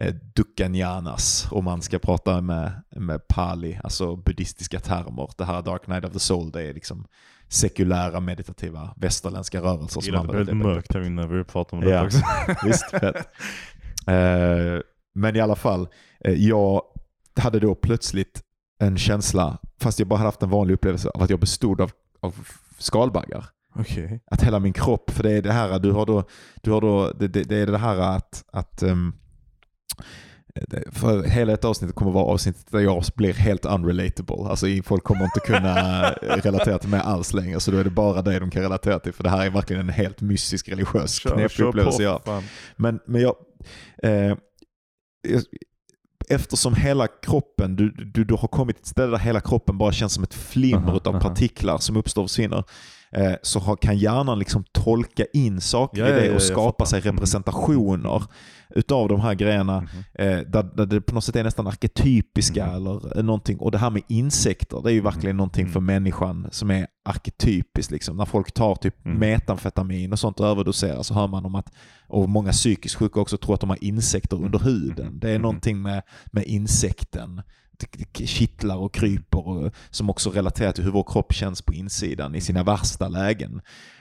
eh, 0.00 0.14
Dukkananas 0.34 1.48
om 1.50 1.64
man 1.64 1.82
ska 1.82 1.98
prata 1.98 2.40
med, 2.40 2.72
med 2.90 3.28
pali, 3.28 3.80
alltså 3.84 4.16
buddhistiska 4.16 4.80
termer. 4.80 5.30
Det 5.38 5.44
här 5.44 5.62
dark 5.62 5.86
night 5.86 6.04
of 6.04 6.12
the 6.12 6.18
soul, 6.18 6.50
det 6.50 6.62
är 6.62 6.74
liksom 6.74 7.06
sekulära 7.48 8.20
meditativa 8.20 8.94
västerländska 8.96 9.60
rörelser. 9.60 9.82
Jag 9.82 9.90
som 9.90 10.02
gillar 10.02 10.20
att 10.20 10.32
det 10.32 10.44
det 10.44 10.54
mörkt 10.54 10.94
här 10.94 11.06
inne 11.06 11.22
när 11.26 11.28
vi 11.28 11.44
pratar 11.44 11.76
om 11.76 11.84
det 11.84 11.90
Ja. 11.90 12.04
också. 12.06 12.18
Visst, 12.66 12.90
fett. 12.90 13.16
Eh, 14.06 14.80
men 15.14 15.36
i 15.36 15.40
alla 15.40 15.56
fall, 15.56 15.88
eh, 16.24 16.32
jag 16.34 16.82
hade 17.40 17.60
då 17.60 17.74
plötsligt 17.74 18.42
en 18.80 18.98
känsla, 18.98 19.58
fast 19.80 19.98
jag 19.98 20.08
bara 20.08 20.16
hade 20.16 20.28
haft 20.28 20.42
en 20.42 20.50
vanlig 20.50 20.74
upplevelse, 20.74 21.08
av 21.10 21.22
att 21.22 21.30
jag 21.30 21.40
bestod 21.40 21.80
av, 21.80 21.90
av 22.20 22.34
skalbaggar. 22.78 23.44
Okej. 23.74 24.20
Att 24.30 24.42
hela 24.42 24.58
min 24.58 24.72
kropp, 24.72 25.10
för 25.10 25.22
det 25.22 25.32
är 25.32 25.42
det 25.42 25.52
här, 25.52 25.78
du 25.78 25.92
har 25.92 26.06
då, 26.06 26.24
du 26.62 26.70
har 26.70 26.80
då 26.80 27.12
det, 27.12 27.28
det, 27.28 27.42
det 27.42 27.56
är 27.56 27.66
det 27.66 27.78
här 27.78 27.98
att, 27.98 28.44
att 28.52 28.78
det- 28.78 29.12
för 30.92 31.22
hela 31.22 31.52
ett 31.52 31.64
avsnitt 31.64 31.94
kommer 31.94 32.12
vara 32.12 32.24
avsnittet 32.24 32.66
där 32.70 32.80
jag 32.80 33.04
blir 33.14 33.32
helt 33.32 33.64
unrelatable. 33.64 34.36
Alltså 34.50 34.66
folk 34.84 35.04
kommer 35.04 35.24
inte 35.24 35.40
kunna 35.40 36.10
relatera 36.22 36.78
till 36.78 36.88
mig 36.88 37.00
alls 37.00 37.32
längre. 37.34 37.60
Så 37.60 37.70
då 37.70 37.76
är 37.78 37.84
det 37.84 37.90
bara 37.90 38.22
det 38.22 38.38
de 38.38 38.50
kan 38.50 38.62
relatera 38.62 38.98
till. 38.98 39.12
För 39.12 39.22
det 39.24 39.30
här 39.30 39.46
är 39.46 39.50
verkligen 39.50 39.82
en 39.82 39.88
helt 39.88 40.20
mystisk 40.20 40.68
religiös 40.68 41.18
knepig 41.18 41.64
upplevelse 41.64 42.18
fan. 42.24 42.42
Men, 42.76 43.00
men 43.06 43.20
jag, 43.20 43.34
eh, 44.02 44.10
jag- 45.28 45.42
eftersom 46.28 46.74
hela 46.74 47.06
kroppen, 47.06 47.76
du, 47.76 47.90
du, 47.90 48.24
du 48.24 48.34
har 48.34 48.48
kommit 48.48 48.76
till 48.76 48.82
ett 48.82 48.86
ställe 48.88 49.10
där 49.10 49.18
hela 49.18 49.40
kroppen 49.40 49.78
bara 49.78 49.92
känns 49.92 50.12
som 50.12 50.24
ett 50.24 50.34
flimmer 50.34 50.88
Aha, 50.88 51.00
av 51.04 51.08
aha. 51.16 51.20
partiklar 51.20 51.78
som 51.78 51.96
uppstår 51.96 52.22
och 52.22 52.30
försvinner. 52.30 52.64
Eh, 53.12 53.32
så 53.42 53.58
har, 53.60 53.76
kan 53.76 53.98
hjärnan 53.98 54.38
liksom 54.38 54.64
tolka 54.72 55.24
in 55.32 55.60
saker 55.60 56.00
Ja, 56.06 56.08
i 56.08 56.28
det 56.28 56.34
och 56.34 56.42
skapa 56.42 56.86
sig 56.86 57.00
Mm. 57.00 57.14
representationer 57.14 58.22
utav 58.74 59.08
de 59.08 59.20
här 59.20 59.34
grejerna 59.34 59.80
Mhm. 59.80 59.88
eh, 60.14 60.38
där, 60.38 60.76
där 60.76 60.86
det 60.86 61.00
på 61.00 61.14
något 61.14 61.24
sätt 61.24 61.36
är 61.36 61.44
nästan 61.44 61.66
arketypiska 61.66 62.64
Mm. 62.64 62.76
eller 62.76 63.18
eh, 63.18 63.24
någonting. 63.24 63.58
Och 63.58 63.70
det 63.70 63.78
här 63.78 63.90
med 63.90 64.02
insekter, 64.08 64.80
det 64.82 64.90
är 64.90 64.94
ju 64.94 65.00
verkligen 65.00 65.36
någonting 65.36 65.62
Mm. 65.62 65.72
för 65.72 65.80
människan 65.80 66.48
som 66.50 66.70
är 66.70 66.86
arketypiskt. 67.04 67.92
Liksom. 67.92 68.16
När 68.16 68.24
folk 68.24 68.52
tar 68.52 68.74
typ 68.74 69.06
Mm. 69.06 69.18
metamfetamin 69.18 70.12
och 70.12 70.18
sånt 70.18 70.40
och 70.40 70.46
överdoserar 70.46 71.02
så 71.02 71.14
hör 71.14 71.28
man 71.28 71.44
om 71.46 71.54
att, 71.54 71.72
och 72.08 72.28
många 72.28 72.52
psykiskt 72.52 72.94
sjuka 72.94 73.20
också 73.20 73.36
tror 73.36 73.54
att 73.54 73.60
de 73.60 73.70
har 73.70 73.84
insekter 73.84 74.36
under 74.44 74.58
huden. 74.58 75.18
Det 75.20 75.26
är 75.26 75.30
Mm. 75.30 75.42
någonting 75.42 75.82
med, 75.82 76.02
med 76.32 76.44
insekten. 76.44 77.42
Kittlar 78.12 78.76
och 78.76 78.94
kryper 78.94 79.48
och, 79.48 79.72
som 79.90 80.10
också 80.10 80.30
relaterar 80.30 80.72
till 80.72 80.84
hur 80.84 80.90
vår 80.90 81.04
kropp 81.12 81.32
känns 81.32 81.62
på 81.62 81.74
insidan 81.74 82.34
i 82.34 82.40
sina 82.40 82.62
värsta 82.62 83.08
lägen. 83.08 83.60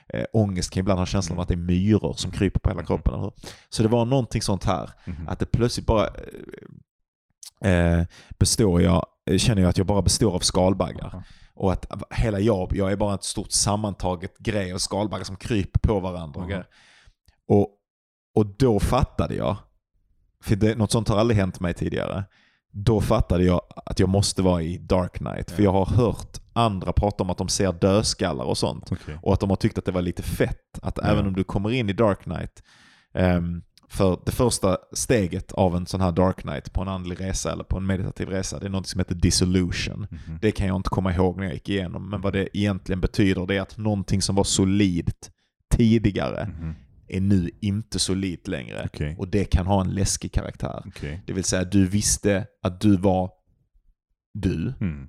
Eh, 0.10 0.26
ångest 0.34 0.72
kan 0.72 0.80
ibland 0.82 1.00
ha 1.00 1.06
känslan 1.06 1.38
av 1.38 1.42
att 1.42 1.48
det 1.48 1.54
är 1.54 1.58
myror 1.58 2.14
som 2.14 2.32
kryper 2.32 2.60
på 2.60 2.70
hela 2.70 2.84
kroppen. 2.84 3.14
Eller? 3.14 3.32
Så 3.70 3.84
det 3.84 3.90
var 3.90 4.06
någonting 4.06 4.42
sånt 4.42 4.64
här. 4.64 4.90
Mhm. 5.06 5.28
Att 5.28 5.40
det 5.40 5.46
plötsligt 5.46 5.86
bara 5.86 6.08
eh, 7.62 8.04
består 8.40 8.82
jag, 8.82 9.06
eh, 9.30 9.38
känner 9.38 9.62
jag 9.62 9.70
att 9.70 9.78
jag 9.78 9.88
bara 9.88 10.02
består 10.02 10.36
av 10.36 10.40
skalbaggar. 10.40 11.24
Och 11.54 11.72
att 11.72 11.92
hela 12.10 12.40
jag, 12.40 12.76
jag 12.76 12.92
är 12.92 12.96
bara 12.96 13.16
ett 13.16 13.24
stort 13.24 13.52
sammantaget 13.52 14.38
grej 14.38 14.74
av 14.74 14.78
skalbaggar 14.78 15.24
som 15.24 15.36
kryper 15.36 15.80
på 15.80 16.00
varandra. 16.00 16.46
grejer. 16.46 16.66
Och, 17.48 17.70
och 18.36 18.46
då 18.46 18.80
fattade 18.80 19.36
jag, 19.36 19.58
för 20.44 20.56
det, 20.56 20.78
något 20.78 20.92
sånt 20.92 21.08
har 21.08 21.18
aldrig 21.18 21.40
hänt 21.40 21.60
mig 21.60 21.74
tidigare. 21.74 22.24
Då 22.80 23.02
fattade 23.02 23.44
jag 23.44 23.62
att 23.86 24.00
jag 24.00 24.10
måste 24.10 24.42
vara 24.42 24.62
i 24.62 24.78
Dark 24.78 25.14
Knight. 25.14 25.52
För 25.52 25.64
Ja. 25.64 25.64
jag 25.64 25.72
har 25.72 25.86
hört 25.86 26.38
andra 26.54 26.94
prata 26.94 27.24
om 27.24 27.30
att 27.30 27.38
de 27.38 27.48
ser 27.50 27.74
dödskallar 27.74 28.46
och 28.46 28.58
sånt. 28.58 28.92
Okej. 28.92 29.18
Och 29.22 29.34
att 29.34 29.40
de 29.40 29.50
har 29.50 29.58
tyckt 29.58 29.78
att 29.78 29.86
det 29.86 29.92
var 29.92 30.02
lite 30.02 30.24
fett. 30.24 30.80
Att 30.82 31.00
även 31.00 31.28
om 31.28 31.34
du 31.34 31.44
kommer 31.44 31.72
in 31.72 31.90
i 31.90 31.94
Dark 31.94 32.24
Knight, 32.24 32.64
ehm, 33.14 33.62
för 33.90 34.20
det 34.26 34.32
första 34.32 34.78
steget 34.94 35.52
av 35.52 35.76
en 35.76 35.86
sån 35.86 36.02
här 36.02 36.12
Dark 36.12 36.42
Knight 36.42 36.74
på 36.74 36.82
en 36.82 36.88
andlig 36.88 37.22
resa 37.22 37.52
eller 37.52 37.64
på 37.64 37.78
en 37.78 37.86
meditativ 37.86 38.30
resa, 38.30 38.60
det 38.60 38.66
är 38.66 38.70
något 38.70 38.88
som 38.88 39.00
heter 39.00 39.16
dissolution. 39.16 40.08
Mhm. 40.12 40.38
Det 40.42 40.52
kan 40.52 40.68
jag 40.68 40.76
inte 40.76 40.90
komma 40.90 41.14
ihåg 41.14 41.38
när 41.38 41.44
jag 41.44 41.54
gick 41.54 41.70
igenom, 41.70 42.10
men 42.10 42.22
vad 42.22 42.34
det 42.34 42.58
egentligen 42.58 43.02
betyder 43.02 43.46
det 43.46 43.56
är 43.58 43.62
att 43.62 43.78
någonting 43.78 44.22
som 44.22 44.36
var 44.36 44.44
solidt 44.44 45.32
tidigare 45.76 46.50
Mhm. 46.60 46.76
Är 47.08 47.22
nu 47.22 47.50
inte 47.62 48.00
solidt 48.00 48.48
längre. 48.48 48.84
Okej. 48.94 49.16
Och 49.20 49.28
det 49.28 49.46
kan 49.46 49.68
ha 49.68 49.82
en 49.82 49.94
läskig 49.96 50.32
karaktär. 50.34 50.84
Okej. 50.88 51.24
Det 51.28 51.34
vill 51.34 51.44
säga, 51.44 51.64
du 51.64 51.88
visste 51.88 52.46
att 52.64 52.82
du 52.82 52.98
var 52.98 53.32
du, 54.34 54.74
Mm. 54.82 55.08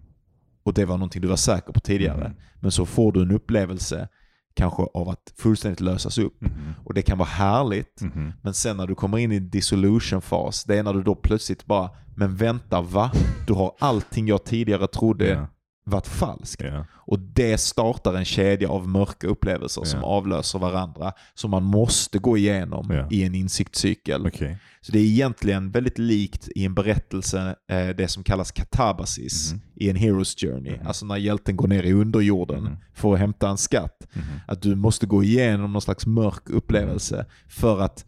och 0.63 0.75
det 0.75 0.85
var 0.85 0.97
någonting 0.97 1.23
du 1.23 1.29
var 1.29 1.37
säker 1.37 1.73
på 1.73 1.81
tidigare. 1.81 2.29
Mhm. 2.29 2.37
Men 2.61 2.71
så 2.73 2.87
får 2.87 3.13
du 3.13 3.23
en 3.23 3.31
upplevelse 3.31 4.09
kanske 4.55 4.83
av 4.83 5.09
att 5.09 5.33
fullständigt 5.39 5.81
lösas 5.81 6.19
upp. 6.19 6.41
Mhm. 6.41 6.75
Och 6.85 6.95
det 6.95 7.03
kan 7.03 7.19
vara 7.19 7.29
härligt, 7.29 8.01
Mhm. 8.03 8.33
men 8.43 8.55
sen 8.55 8.77
när 8.77 8.87
du 8.87 8.95
kommer 8.95 9.19
in 9.19 9.33
i 9.33 9.39
dissolution-fas, 9.41 10.65
det 10.65 10.79
är 10.79 10.83
när 10.83 10.93
du 10.95 11.03
då 11.03 11.15
plötsligt 11.15 11.67
bara, 11.67 11.91
men 12.17 12.37
vänta 12.37 12.81
va? 12.81 13.13
Du 13.47 13.53
har 13.53 13.75
allting 13.79 14.27
jag 14.29 14.45
tidigare 14.45 14.87
trodde 14.87 15.29
Ja. 15.29 15.47
Varit 15.91 16.07
falskt. 16.07 16.63
Ja. 16.63 16.85
Och 16.93 17.19
det 17.19 17.59
startar 17.59 18.15
en 18.15 18.25
kedja 18.25 18.69
av 18.69 18.89
mörka 18.89 19.27
upplevelser 19.27 19.85
som 19.85 20.01
Ja. 20.01 20.07
avlöser 20.07 20.59
varandra, 20.59 21.13
som 21.35 21.51
man 21.51 21.63
måste 21.63 22.19
gå 22.19 22.37
igenom 22.37 22.87
Ja. 22.91 23.09
i 23.11 23.25
en 23.25 23.35
insiktscykel. 23.35 24.27
Okej. 24.27 24.57
Så 24.81 24.93
det 24.93 24.99
är 24.99 25.03
egentligen 25.05 25.71
väldigt 25.71 25.99
likt 25.99 26.49
i 26.55 26.65
en 26.65 26.75
berättelse, 26.75 27.57
eh, 27.71 27.89
det 27.89 28.09
som 28.09 28.23
kallas 28.25 28.51
katabasis 28.53 29.53
Mhm. 29.53 29.61
i 29.75 29.91
en 29.91 29.97
Hero's 29.97 30.41
Journey. 30.47 30.77
Mhm. 30.79 30.87
Alltså 30.87 31.07
när 31.07 31.17
hjälten 31.17 31.57
går 31.57 31.69
ner 31.69 31.83
i 31.83 31.93
underjorden 31.93 32.63
Mhm. 32.65 32.77
för 32.95 33.13
att 33.15 33.19
hämta 33.21 33.49
en 33.49 33.59
skatt. 33.59 34.07
Mhm. 34.13 34.25
Att 34.47 34.63
du 34.63 34.75
måste 34.75 35.07
gå 35.07 35.23
igenom 35.25 35.73
någon 35.73 35.83
slags 35.83 36.07
mörk 36.07 36.51
upplevelse 36.51 37.27
för 37.49 37.81
att, 37.81 38.05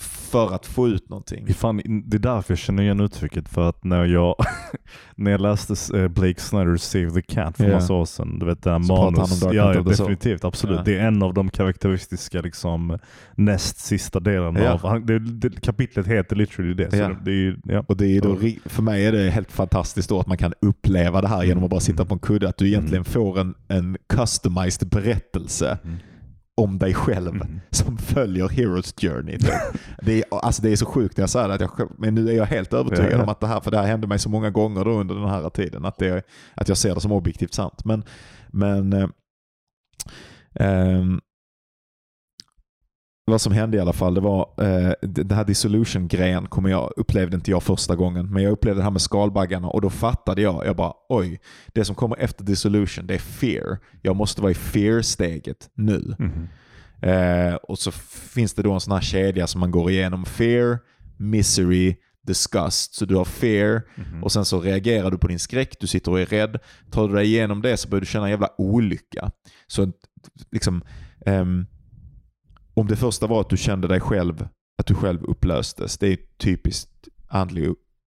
för 0.00 0.54
att 0.54 0.66
få 0.66 0.88
ut 0.88 1.08
någonting. 1.08 1.44
Det 1.44 1.52
är 1.52 1.54
Fan, 1.54 1.76
det 2.06 2.16
är 2.16 2.18
därför 2.18 2.52
jag 2.52 2.58
känner 2.58 2.82
igen 2.82 3.00
uttrycket. 3.00 3.48
För 3.48 3.68
att 3.68 3.84
när 3.84 4.04
jag, 4.04 4.34
när 5.16 5.30
jag 5.30 5.40
läste 5.40 5.98
eh, 5.98 6.08
Blake 6.08 6.40
Snyder's 6.40 6.76
Save 6.76 7.10
the 7.10 7.22
Cat 7.22 7.56
för 7.56 7.64
Ja. 7.68 7.74
massa 7.74 7.92
år 7.94 8.04
sedan. 8.04 8.38
Du 8.38 8.46
vet 8.46 8.58
Så 8.58 8.62
pratar 8.62 8.72
han 8.72 8.86
manus. 8.86 9.42
om 9.42 9.52
ja, 9.54 9.74
ja, 9.74 9.82
definitivt. 9.82 10.44
Absolut. 10.44 10.76
Ja. 10.78 10.82
Det 10.84 10.98
är 10.98 11.06
en 11.06 11.22
av 11.22 11.34
de 11.34 11.50
karaktäristiska 11.50 12.40
liksom, 12.40 12.98
näst 13.34 13.78
sista 13.78 14.20
delen 14.20 14.56
av... 14.56 14.80
Han, 14.82 15.06
det, 15.06 15.18
det, 15.18 15.60
kapitlet 15.60 16.06
heter 16.06 16.36
literally 16.36 16.74
det. 16.74 16.90
Så 16.90 16.96
Ja. 16.96 17.10
det, 17.24 17.32
är, 17.32 17.56
ja. 17.64 17.84
Och 17.88 17.96
det 17.96 18.06
är 18.16 18.20
då, 18.20 18.38
för 18.64 18.82
mig 18.82 19.06
är 19.06 19.12
det 19.12 19.30
helt 19.30 19.52
fantastiskt 19.52 20.08
då 20.08 20.20
att 20.20 20.26
man 20.26 20.38
kan 20.38 20.52
uppleva 20.60 21.20
det 21.20 21.28
här 21.28 21.44
genom 21.44 21.64
att 21.64 21.70
bara 21.70 21.80
sitta 21.80 22.04
på 22.04 22.14
en 22.14 22.20
kudde. 22.20 22.48
Att 22.48 22.56
du 22.58 22.66
egentligen 22.66 23.04
får 23.04 23.38
en, 23.40 23.54
en 23.68 23.96
customized 24.08 24.88
berättelse 24.88 25.78
Mm. 25.84 25.96
Om 26.56 26.78
dig 26.78 26.94
själv 26.94 27.28
Mm. 27.34 27.60
som 27.70 27.98
följer 27.98 28.48
Hero's 28.48 29.00
Journey. 29.00 29.38
typ. 29.38 29.50
det, 30.02 30.12
är, 30.18 30.24
alltså 30.42 30.62
det 30.62 30.72
är 30.72 30.76
så 30.76 30.86
sjukt 30.86 31.16
när 31.16 31.22
jag 31.22 31.30
säger 31.30 31.48
det, 31.48 31.54
att 31.54 31.60
jag, 31.78 31.90
men 31.98 32.14
nu 32.14 32.28
är 32.28 32.32
jag 32.34 32.44
helt 32.46 32.72
övertygad 32.72 33.12
Ja, 33.12 33.16
ja. 33.16 33.22
om 33.22 33.28
att 33.28 33.40
det 33.40 33.46
här, 33.46 33.60
för 33.60 33.70
det 33.70 33.78
här 33.78 33.86
hände 33.86 34.06
mig 34.06 34.18
så 34.18 34.28
många 34.28 34.50
gånger 34.50 34.88
under 34.88 35.14
den 35.14 35.28
här 35.28 35.50
tiden, 35.50 35.84
att, 35.84 35.98
det, 35.98 36.26
att 36.54 36.68
jag 36.68 36.78
ser 36.78 36.94
det 36.94 37.00
som 37.00 37.12
objektivt 37.12 37.54
sant. 37.54 37.84
Men, 37.84 38.04
men 38.48 38.92
eh, 38.92 39.08
ehm, 40.54 41.20
vad 43.26 43.40
som 43.40 43.52
hände 43.52 43.76
i 43.76 43.80
alla 43.80 43.92
fall, 43.92 44.14
det 44.14 44.20
var 44.20 44.48
eh, 44.58 44.92
det 45.02 45.34
här 45.34 45.44
dissolution-grejen 45.44 46.46
kommer 46.46 46.70
jag, 46.70 46.92
upplevde 46.96 47.36
inte 47.36 47.50
jag 47.50 47.62
första 47.62 47.96
gången. 47.96 48.32
Men 48.32 48.42
jag 48.42 48.52
upplevde 48.52 48.80
det 48.80 48.84
här 48.84 48.90
med 48.90 49.00
skalbaggarna 49.02 49.68
och 49.68 49.80
då 49.80 49.90
fattade 49.90 50.42
jag, 50.42 50.66
jag 50.66 50.76
bara 50.76 50.92
oj, 51.08 51.40
det 51.72 51.84
som 51.84 51.94
kommer 51.94 52.16
efter 52.16 52.44
dissolution 52.44 53.06
det 53.06 53.14
är 53.14 53.18
fear. 53.18 53.78
Jag 54.02 54.16
måste 54.16 54.40
vara 54.42 54.50
i 54.50 54.54
fear-steget 54.54 55.68
nu. 55.74 56.14
Mhm. 56.18 56.48
Eh, 57.00 57.54
och 57.54 57.78
så 57.78 57.90
finns 58.34 58.54
det 58.54 58.62
då 58.62 58.72
en 58.72 58.80
sån 58.80 58.92
här 58.92 59.00
kedja 59.00 59.46
som 59.46 59.60
man 59.60 59.70
går 59.70 59.90
igenom. 59.90 60.24
Fear, 60.24 60.78
misery, 61.16 61.96
disgust. 62.26 62.94
Så 62.94 63.04
du 63.04 63.16
har 63.16 63.24
fear 63.24 63.82
Mhm. 63.94 64.24
och 64.24 64.32
sen 64.32 64.44
så 64.44 64.60
reagerar 64.60 65.10
du 65.10 65.18
på 65.18 65.26
din 65.28 65.38
skräck, 65.38 65.76
du 65.80 65.86
sitter 65.86 66.10
och 66.12 66.20
är 66.20 66.26
rädd. 66.26 66.58
Tar 66.90 67.08
du 67.08 67.14
dig 67.14 67.26
igenom 67.26 67.62
det 67.62 67.76
så 67.76 67.88
börjar 67.88 68.00
du 68.00 68.06
känna 68.06 68.24
en 68.24 68.30
jävla 68.30 68.48
olycka. 68.58 69.30
Så 69.66 69.92
liksom, 70.52 70.82
ehm, 71.26 71.66
om 72.74 72.86
det 72.86 72.96
första 72.96 73.26
var 73.26 73.40
att 73.40 73.50
du 73.50 73.56
kände 73.56 73.88
dig 73.88 74.00
själv, 74.00 74.48
att 74.78 74.86
du 74.86 74.94
själv 74.94 75.24
upplöstes. 75.24 75.98
Det 75.98 76.08
är 76.08 76.18
typiskt 76.38 76.90
andlig 77.28 77.66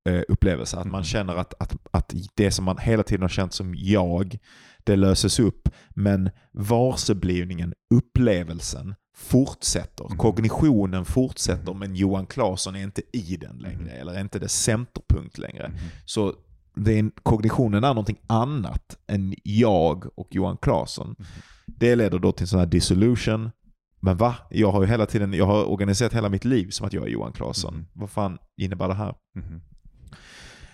eh, 0.10 0.22
upplevelse. 0.28 0.78
Att 0.78 0.88
man 0.88 1.04
känner 1.04 1.36
att, 1.36 1.54
att, 1.60 1.76
att 1.92 2.14
det 2.36 2.52
som 2.52 2.66
man 2.66 2.78
hela 2.78 3.04
tiden 3.04 3.22
har 3.22 3.30
känt 3.30 3.54
som 3.54 3.76
jag, 3.78 4.38
det 4.84 4.96
löses 4.96 5.40
upp. 5.40 5.70
Men 5.90 6.30
varseblivningen, 6.54 7.74
upplevelsen 7.94 8.96
fortsätter. 9.18 10.04
Mhm. 10.10 10.18
Kognitionen 10.18 11.06
fortsätter 11.06 11.72
Mhm. 11.72 11.80
men 11.80 11.96
Johan 11.96 12.26
Claesson 12.26 12.76
är 12.76 12.84
inte 12.84 13.02
i 13.14 13.38
den 13.38 13.58
längre. 13.58 13.78
Mhm. 13.82 13.88
Eller 13.90 14.14
är 14.14 14.22
inte 14.22 14.40
det 14.40 14.50
centerpunkt 14.50 15.38
längre. 15.38 15.72
Så 16.06 16.34
det 16.76 16.94
är 16.94 17.00
en, 17.00 17.12
kognitionen 17.24 17.84
är 17.84 17.88
någonting 17.88 18.20
annat 18.28 18.98
än 19.08 19.36
jag 19.44 20.20
och 20.20 20.28
Johan 20.32 20.58
Claesson. 20.58 21.16
Det 21.66 21.96
leder 21.96 22.20
då 22.20 22.32
till 22.32 22.44
en 22.44 22.48
sån 22.48 22.60
här 22.60 22.66
dissolution. 22.66 23.50
Men 24.08 24.18
va? 24.18 24.36
Jag 24.50 24.72
har 24.72 24.82
ju 24.82 24.88
hela 24.88 25.06
tiden, 25.06 25.34
jag 25.34 25.46
har 25.46 25.66
organiserat 25.70 26.14
hela 26.14 26.30
mitt 26.30 26.46
liv 26.46 26.70
som 26.70 26.88
att 26.88 26.94
jag 26.94 27.04
är 27.04 27.10
Johan 27.10 27.32
Claesson. 27.34 27.74
Mhm. 27.74 27.86
Vad 27.94 28.10
fan 28.10 28.38
innebär 28.58 28.88
det 28.88 28.94
här? 28.94 29.14
Mhm. 29.36 29.62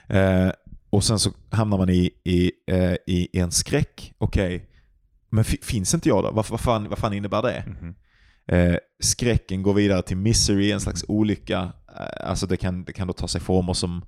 Eh, 0.08 0.52
och 0.90 1.04
sen 1.04 1.20
så 1.20 1.32
hamnar 1.52 1.78
man 1.78 1.90
i, 1.90 2.10
i, 2.24 2.52
eh, 2.68 2.94
i, 3.08 3.40
en 3.40 3.52
skräck. 3.52 4.14
Okej, 4.18 4.70
men 5.30 5.44
fi- 5.44 5.60
finns 5.62 5.94
inte 5.94 6.10
jag 6.10 6.24
då? 6.24 6.32
Vad, 6.32 6.50
vad, 6.50 6.60
fan, 6.60 6.90
vad 6.90 6.98
fan 6.98 7.14
innebär 7.14 7.42
det? 7.42 7.64
Mhm. 7.68 7.96
Eh, 8.48 8.76
skräcken 9.04 9.64
går 9.64 9.74
vidare 9.74 10.02
till 10.02 10.18
misery, 10.18 10.72
en 10.72 10.80
slags 10.82 11.06
olycka. 11.08 11.72
Eh, 12.00 12.30
alltså 12.30 12.48
det 12.48 12.58
kan, 12.58 12.84
det 12.84 12.94
kan 12.94 13.08
då 13.08 13.14
ta 13.14 13.28
sig 13.28 13.42
former 13.42 13.74
som... 13.74 14.06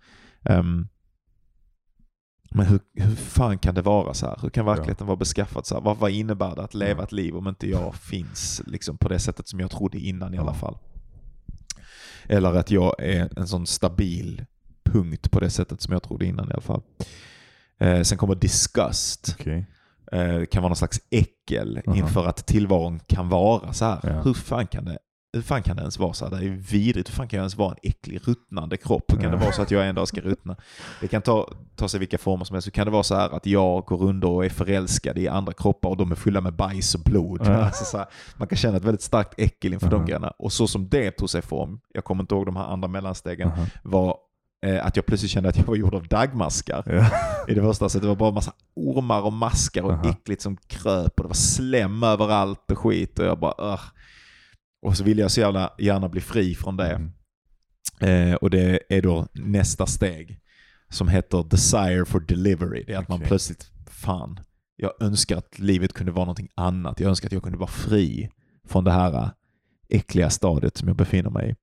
ehm, 0.50 0.88
men 2.50 2.66
hur, 2.66 2.80
hur 2.94 3.16
fan 3.16 3.58
kan 3.58 3.76
det 3.76 3.82
vara 3.82 4.14
så 4.14 4.26
här? 4.26 4.38
Hur 4.42 4.50
kan 4.50 4.66
verkligheten 4.66 5.08
vara 5.08 5.18
beskaffad 5.18 5.66
så 5.66 5.76
här? 5.76 5.82
Vad, 5.82 5.98
vad 5.98 6.12
innebär 6.12 6.56
det 6.56 6.64
att 6.64 6.74
leva 6.74 7.00
Ja. 7.02 7.04
ett 7.04 7.12
liv 7.12 7.36
om 7.36 7.48
inte 7.48 7.68
jag 7.70 7.96
finns 7.96 8.62
liksom, 8.66 8.98
på 8.98 9.10
det 9.10 9.20
sättet 9.20 9.48
som 9.48 9.60
jag 9.60 9.72
trodde 9.72 10.00
innan 10.00 10.34
i 10.34 10.38
alla 10.38 10.52
Ja. 10.52 10.54
fall? 10.54 10.78
Eller 12.28 12.54
att 12.54 12.72
jag 12.72 12.96
är 13.00 13.40
en 13.40 13.48
sån 13.48 13.68
stabil 13.68 14.46
punkt 14.84 15.32
på 15.32 15.40
det 15.40 15.50
sättet 15.50 15.82
som 15.82 15.94
jag 15.94 16.04
trodde 16.04 16.26
innan 16.26 16.50
i 16.50 16.54
alla 16.54 16.62
fall. 16.62 16.82
Eh, 17.78 18.02
sen 18.02 18.18
kommer 18.18 18.36
disgust. 18.36 19.36
Okej. 19.40 19.66
Eh, 20.12 20.46
kan 20.46 20.62
vara 20.64 20.70
någon 20.70 20.76
slags 20.76 21.02
äckel 21.10 21.82
Aha. 21.88 21.98
inför 21.98 22.26
att 22.28 22.46
tillvaron 22.48 23.00
kan 23.08 23.30
vara 23.30 23.74
så 23.74 23.86
här. 23.86 24.00
Ja. 24.04 24.22
Hur, 24.22 24.34
fan 24.34 24.68
kan 24.68 24.86
det, 24.86 24.98
hur 25.36 25.42
fan 25.42 25.64
kan 25.64 25.76
det 25.76 25.82
ens 25.82 26.00
vara 26.00 26.14
så 26.14 26.26
här? 26.26 26.38
Det 26.40 26.46
är 26.46 26.50
vidrigt. 26.50 27.10
Hur 27.10 27.14
fan 27.14 27.28
kan 27.28 27.38
jag 27.38 27.42
ens 27.42 27.58
vara 27.58 27.72
en 27.72 27.78
äcklig, 27.84 28.22
ruttnande 28.24 28.78
kropp? 28.78 29.14
Hur 29.14 29.18
kan 29.18 29.32
det 29.32 29.38
vara 29.38 29.52
så 29.52 29.62
att 29.62 29.72
jag 29.72 29.88
en 29.88 29.96
dag 29.96 30.08
ska 30.08 30.22
ruttna? 30.22 30.56
Det 31.02 31.08
kan 31.08 31.22
ta, 31.22 31.50
ta 31.76 31.88
sig 31.88 32.00
vilka 32.00 32.18
former 32.18 32.46
som 32.46 32.54
helst. 32.54 32.68
Hur 32.68 32.72
kan 32.72 32.86
det 32.86 32.92
vara 32.92 33.04
så 33.04 33.16
här 33.16 33.36
att 33.36 33.46
jag 33.46 33.86
går 33.86 33.98
runt 33.98 34.24
och 34.24 34.46
är 34.46 34.50
förälskad 34.50 35.18
i 35.18 35.28
andra 35.28 35.54
kroppar 35.54 35.90
och 35.90 35.98
de 35.98 36.12
är 36.12 36.16
fulla 36.16 36.42
med 36.42 36.54
bajs 36.54 36.96
och 36.96 37.02
blod? 37.02 37.42
Ja. 37.46 37.52
Alltså 37.66 37.86
så 37.86 37.98
här, 37.98 38.08
man 38.38 38.48
kan 38.48 38.58
känna 38.58 38.78
ett 38.78 38.84
väldigt 38.84 39.02
starkt 39.02 39.34
äckel 39.38 39.74
inför 39.74 39.90
de 39.90 39.96
Aha. 39.96 40.06
grejerna. 40.06 40.34
Och 40.40 40.54
så 40.54 40.68
som 40.68 40.90
det 40.90 41.12
tog 41.12 41.30
sig 41.30 41.42
form, 41.42 41.80
jag 41.94 42.04
kommer 42.04 42.24
inte 42.24 42.36
ihåg 42.36 42.46
de 42.46 42.56
här 42.56 42.66
andra 42.66 42.88
mellanstegen, 42.88 43.48
Aha. 43.48 43.66
var 43.84 44.18
eh, 44.66 44.86
att 44.86 44.96
jag 44.96 45.06
plötsligt 45.06 45.32
kände 45.32 45.50
att 45.50 45.58
jag 45.58 45.66
var 45.66 45.76
gjord 45.76 45.96
av 45.96 46.08
dagmaskar. 46.08 46.84
Ja. 46.86 47.10
I 47.48 47.54
det 47.54 47.62
första, 47.62 47.90
så 47.90 48.00
det 48.00 48.08
var 48.08 48.16
bara 48.16 48.32
massa 48.32 48.52
ormar 48.76 49.22
och 49.22 49.34
maskar 49.34 49.84
och 49.84 49.92
Aha. 49.92 50.10
äckligt 50.10 50.42
som 50.42 50.58
kröp 50.68 51.20
och 51.20 51.24
det 51.24 51.28
var 51.28 51.34
slem 51.34 52.04
överallt 52.04 52.72
och 52.72 52.80
skit 52.80 53.20
och 53.20 53.26
jag 53.26 53.40
bara 53.40 53.74
Ugh. 53.74 53.82
Och 54.86 54.98
så 54.98 55.04
ville 55.04 55.22
jag 55.22 55.32
så 55.32 55.40
jävla 55.40 55.74
gärna 55.78 56.10
bli 56.10 56.22
fri 56.22 56.56
från 56.56 56.78
det. 56.78 56.92
Mm. 58.02 58.32
Eh, 58.32 58.36
och 58.36 58.50
det 58.50 58.80
är 58.90 59.02
då 59.02 59.28
nästa 59.34 59.86
steg 59.86 60.40
som 60.90 61.08
heter 61.08 61.44
Desire 61.50 62.06
for 62.06 62.20
Delivery. 62.20 62.84
Det 62.88 62.94
är 62.94 62.98
att 62.98 63.10
man 63.10 63.18
Okej. 63.18 63.28
plötsligt, 63.28 63.72
fan, 63.88 64.40
jag 64.76 64.92
önskar 65.02 65.38
att 65.38 65.60
livet 65.60 65.94
kunde 65.94 66.12
vara 66.12 66.26
någonting 66.26 66.50
annat. 66.56 67.00
Jag 67.00 67.10
önskar 67.10 67.28
att 67.28 67.34
jag 67.34 67.44
kunde 67.44 67.58
vara 67.58 67.70
fri 67.70 68.30
från 68.68 68.84
det 68.84 68.92
här 68.92 69.30
äckliga 69.90 70.30
stadiet 70.30 70.78
som 70.78 70.88
jag 70.88 70.98
befinner 70.98 71.30
mig 71.30 71.50
i. 71.50 71.56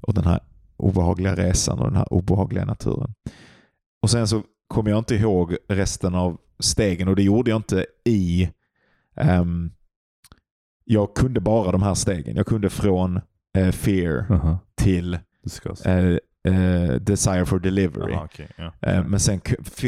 Och 0.00 0.14
den 0.14 0.24
här 0.24 0.40
obehagliga 0.76 1.36
resan 1.36 1.78
och 1.78 1.86
den 1.86 1.96
här 1.96 2.12
obehagliga 2.12 2.64
naturen. 2.64 3.14
Och 4.02 4.10
sen 4.10 4.28
så 4.28 4.42
kommer 4.68 4.90
jag 4.90 4.98
inte 4.98 5.14
ihåg 5.14 5.56
resten 5.68 6.14
av 6.14 6.38
stegen 6.58 7.08
och 7.08 7.16
det 7.16 7.22
gjorde 7.22 7.50
jag 7.50 7.58
inte 7.58 7.86
i... 8.04 8.50
ehm, 9.16 9.70
jag 10.84 11.14
kunde 11.14 11.40
bara 11.40 11.72
de 11.72 11.82
här 11.82 11.94
stegen. 11.94 12.36
Jag 12.36 12.46
kunde 12.46 12.70
från 12.70 13.20
eh, 13.58 13.70
fear 13.70 14.26
Aha. 14.30 14.58
till 14.76 15.18
Disgust. 15.44 15.86
eh, 15.86 15.96
eh, 16.54 16.92
desire 17.00 17.46
for 17.46 17.58
delivery. 17.58 18.12
Aha, 18.12 18.28
ja. 18.56 18.72
Eh, 18.82 19.04
Men 19.04 19.20
sen 19.20 19.40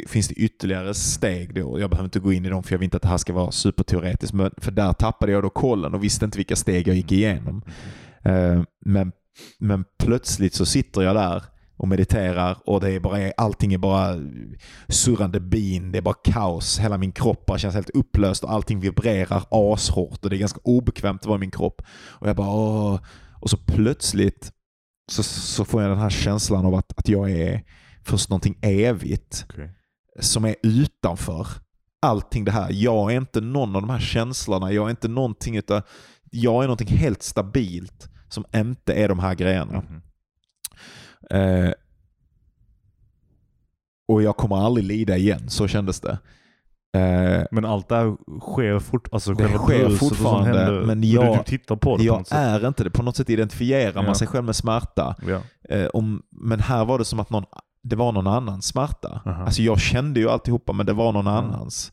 finns 0.07 0.29
det 0.29 0.35
ytterligare 0.35 0.95
steg 0.95 1.55
då. 1.55 1.81
Jag 1.81 1.91
behöver 1.91 2.05
inte 2.05 2.21
gå 2.21 2.33
in 2.33 2.47
i 2.47 2.49
dem 2.49 2.63
för 2.63 2.73
jag 2.73 2.79
vill 2.79 2.85
inte 2.85 2.97
att 2.97 3.03
det 3.03 3.09
här 3.09 3.17
ska 3.17 3.33
vara 3.33 3.51
superteoretiskt. 3.51 4.33
Men 4.35 4.51
för 4.57 4.71
där 4.73 4.93
tappade 4.93 5.33
jag 5.33 5.43
då 5.43 5.51
kollen 5.51 5.95
och 5.95 6.05
visste 6.05 6.25
inte 6.25 6.39
vilka 6.39 6.57
steg 6.57 6.89
jag 6.89 6.97
gick 6.97 7.13
igenom. 7.13 7.63
Eh, 8.23 8.63
Men, 8.85 9.13
men 9.59 9.85
plötsligt 9.99 10.55
så 10.55 10.67
sitter 10.67 11.03
jag 11.03 11.17
där 11.17 11.43
och 11.77 11.89
mediterar 11.89 12.57
och 12.65 12.81
det 12.81 12.91
är 12.91 13.01
bara, 13.01 13.33
allting 13.37 13.75
är 13.75 13.79
bara 13.79 14.17
surrande 14.89 15.41
bin, 15.41 15.93
det 15.93 15.99
är 15.99 16.03
bara 16.03 16.15
kaos. 16.25 16.79
Hela 16.79 16.99
min 16.99 17.13
kropp 17.13 17.47
bara 17.47 17.59
känns 17.59 17.75
helt 17.75 17.91
upplöst 17.91 18.45
och 18.45 18.53
allting 18.53 18.81
vibrerar 18.81 19.45
ashårt 19.51 20.25
och 20.25 20.31
det 20.31 20.37
är 20.37 20.39
ganska 20.39 20.61
obekvämt 20.65 21.21
att 21.21 21.27
vara 21.27 21.37
i 21.37 21.41
min 21.41 21.51
kropp. 21.51 21.83
Och 22.09 22.29
jag 22.29 22.37
bara 22.37 22.51
åh. 22.51 23.01
Och 23.41 23.51
så 23.51 23.57
plötsligt 23.57 24.53
så, 25.13 25.23
så 25.23 25.65
får 25.65 25.83
jag 25.83 25.91
den 25.91 25.99
här 25.99 26.11
känslan 26.11 26.67
av 26.67 26.75
att, 26.75 26.99
att 26.99 27.09
jag 27.09 27.31
är 27.31 27.63
först 28.05 28.31
någonting 28.31 28.59
evigt 28.63 29.47
Okej. 29.51 29.71
som 30.21 30.45
är 30.45 30.55
utanför 30.63 31.47
allting 32.03 32.45
det 32.45 32.53
här. 32.53 32.69
Jag 32.71 33.13
är 33.13 33.17
inte 33.17 33.41
någon 33.41 33.77
av 33.77 33.83
de 33.83 33.91
här 33.91 34.01
känslorna. 34.01 34.73
Jag 34.73 34.87
är 34.87 34.91
inte 34.91 35.09
någonting 35.09 35.57
utav, 35.57 35.83
jag 36.31 36.63
är 36.63 36.67
någonting 36.67 36.97
helt 36.97 37.23
stabilt 37.23 38.09
som 38.29 38.45
inte 38.55 38.95
är 38.95 39.09
de 39.09 39.19
här 39.19 39.35
grejerna. 39.35 39.73
Mhm. 39.73 40.03
Eh, 41.33 41.71
och 44.09 44.23
jag 44.23 44.37
kommer 44.37 44.57
aldrig 44.57 44.87
lida 44.87 45.17
igen, 45.17 45.49
så 45.51 45.69
kändes 45.69 46.01
det. 46.01 46.19
Eh, 46.99 47.45
Men 47.51 47.65
allt 47.65 47.89
det 47.89 47.95
här 47.97 48.17
sker, 48.41 48.79
fort, 48.79 49.09
alltså 49.13 49.35
Det 49.35 49.49
sker 49.49 49.89
sånt 49.89 49.99
fortfarande, 49.99 50.59
händer, 50.59 50.81
men 50.87 51.01
du 51.01 51.07
jag- 51.09 51.37
typ 51.37 51.47
tittar 51.47 51.77
på 51.77 51.97
det 51.97 51.99
på 51.99 52.07
jag 52.07 52.27
sätt. 52.27 52.39
är 52.39 52.69
inte 52.69 52.85
det. 52.85 52.91
På 52.91 53.03
något 53.03 53.17
sätt 53.17 53.31
identifierar 53.31 53.93
Ja. 53.95 54.03
man 54.03 54.15
sig 54.15 54.27
själv 54.27 54.45
med 54.45 54.57
smärta. 54.57 55.17
Ja. 55.27 55.41
Eh, 55.77 55.87
om, 55.87 56.23
men 56.31 56.61
här 56.61 56.85
var 56.85 56.99
det 56.99 57.05
som 57.05 57.21
att 57.21 57.31
någon, 57.31 57.45
det 57.83 57.97
var 57.97 58.13
någon 58.13 58.27
annans 58.27 58.67
smärta. 58.67 59.21
Aha. 59.27 59.45
Alltså 59.45 59.63
jag 59.63 59.81
kände 59.81 60.21
ju 60.21 60.31
alltihopa 60.31 60.73
men 60.73 60.87
det 60.87 60.93
var 60.93 61.13
någon 61.13 61.27
annans. 61.27 61.93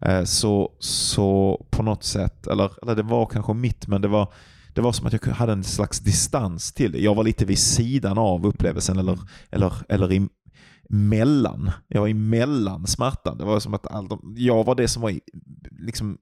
Eh, 0.00 0.24
så, 0.24 0.72
så 0.78 1.66
på 1.70 1.82
något 1.82 2.04
sätt, 2.04 2.46
eller, 2.46 2.70
eller 2.82 2.94
det 2.96 3.02
var 3.02 3.26
kanske 3.26 3.52
mitt 3.54 3.86
men 3.86 4.02
det 4.02 4.08
var, 4.08 4.32
det 4.74 4.80
var 4.80 4.92
som 4.92 5.06
att 5.06 5.12
jag 5.12 5.26
hade 5.26 5.52
en 5.52 5.64
slags 5.64 6.00
distans 6.00 6.72
till 6.72 6.92
det. 6.92 6.98
Jag 6.98 7.14
var 7.14 7.24
lite 7.24 7.44
vid 7.44 7.58
sidan 7.58 8.18
av 8.18 8.46
upplevelsen 8.46 8.98
eller, 8.98 9.18
eller, 9.50 9.72
eller 9.88 10.12
i, 10.12 10.28
mellan. 10.88 11.70
Jag 11.88 12.00
var 12.00 12.08
emellan 12.08 12.86
smärtan. 12.86 13.38
Det 13.38 13.44
var 13.44 13.60
som 13.60 13.74
att 13.74 13.86
all 13.86 14.08
de, 14.08 14.34
jag 14.36 14.64
var 14.64 14.74
det 14.74 14.88
som 14.88 15.02
var 15.02 15.10
i, 15.10 15.20
liksom, 15.70 16.18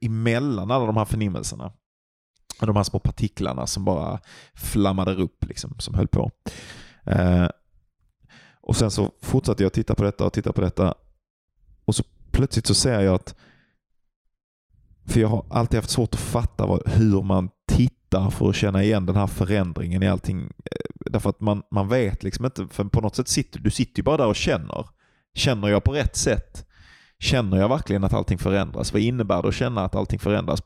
emellan 0.00 0.70
alla 0.70 0.86
de 0.86 0.96
här 0.96 1.04
förnimmelserna. 1.04 1.72
De 2.60 2.76
här 2.76 2.82
små 2.82 2.98
partiklarna 2.98 3.66
som 3.66 3.84
bara 3.84 4.20
flammade 4.54 5.14
upp, 5.14 5.44
liksom, 5.44 5.74
som 5.78 5.94
höll 5.94 6.08
på. 6.08 6.30
Eh, 7.04 7.48
och 8.60 8.76
sen 8.76 8.90
så 8.90 9.12
fortsatte 9.22 9.62
jag 9.62 9.72
titta 9.72 9.94
på 9.94 10.02
detta 10.02 10.26
och 10.26 10.32
titta 10.32 10.52
på 10.52 10.60
detta. 10.60 10.94
Och 11.84 11.94
så 11.94 12.04
plötsligt 12.30 12.66
så 12.66 12.74
ser 12.74 13.00
jag 13.00 13.14
att, 13.14 13.34
för 15.06 15.20
jag 15.20 15.28
har 15.28 15.46
alltid 15.50 15.78
haft 15.78 15.90
svårt 15.90 16.14
att 16.14 16.20
fatta 16.20 16.66
vad, 16.66 16.88
hur 16.88 17.22
man 17.22 17.50
hitta 18.10 18.30
för 18.30 18.48
att 18.48 18.56
känna 18.56 18.82
igen 18.82 19.06
den 19.06 19.16
här 19.16 19.26
förändringen 19.26 20.02
i 20.02 20.08
allting. 20.08 20.40
Eh, 20.40 21.10
därför 21.10 21.30
att 21.30 21.40
man, 21.40 21.62
man 21.70 21.88
vet 21.88 22.22
liksom 22.22 22.44
inte, 22.44 22.66
för 22.70 22.84
på 22.84 23.00
något 23.00 23.16
sätt 23.16 23.28
sitter 23.28 23.60
du 23.60 23.70
sitter 23.70 23.98
ju 23.98 24.02
bara 24.02 24.16
där 24.16 24.26
och 24.26 24.36
känner. 24.36 24.86
Känner 25.34 25.68
jag 25.68 25.84
på 25.84 25.92
rätt 25.92 26.16
sätt? 26.16 26.66
Känner 27.18 27.56
jag 27.56 27.68
verkligen 27.68 28.04
att 28.04 28.12
allting 28.12 28.38
förändras? 28.38 28.92
Vad 28.92 29.02
innebär 29.02 29.42
det 29.42 29.48
att 29.48 29.54
känna 29.54 29.84
att 29.84 29.94
allting 29.94 30.18
förändras? 30.18 30.62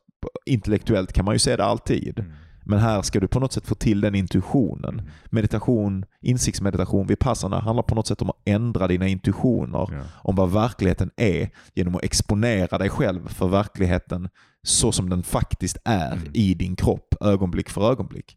Intellektuellt 0.46 1.12
kan 1.12 1.24
man 1.24 1.34
ju 1.34 1.38
se 1.38 1.56
det 1.56 1.64
alltid. 1.64 2.18
Mm. 2.18 2.32
Men 2.66 2.78
här 2.78 3.02
ska 3.02 3.20
du 3.20 3.28
på 3.28 3.40
något 3.40 3.52
sätt 3.52 3.66
få 3.66 3.74
till 3.74 4.00
den 4.00 4.14
intuitionen. 4.14 5.10
Meditation, 5.30 6.04
insiktsmeditation, 6.20 7.06
vipassana 7.06 7.60
handlar 7.60 7.82
på 7.82 7.94
något 7.94 8.06
sätt 8.06 8.22
om 8.22 8.30
att 8.30 8.36
ändra 8.44 8.86
dina 8.88 9.08
intuitioner 9.08 9.88
Ja. 9.92 10.02
om 10.22 10.36
vad 10.36 10.50
verkligheten 10.52 11.10
är 11.16 11.50
genom 11.74 11.94
att 11.96 12.04
exponera 12.04 12.78
dig 12.78 12.88
själv 12.90 13.28
för 13.28 13.48
verkligheten 13.48 14.28
så 14.62 14.92
som 14.92 15.10
den 15.10 15.22
faktiskt 15.22 15.76
är 15.84 16.12
Mm. 16.12 16.30
i 16.34 16.54
din 16.54 16.76
kropp, 16.76 17.14
ögonblick 17.20 17.70
för 17.70 17.90
ögonblick. 17.90 18.36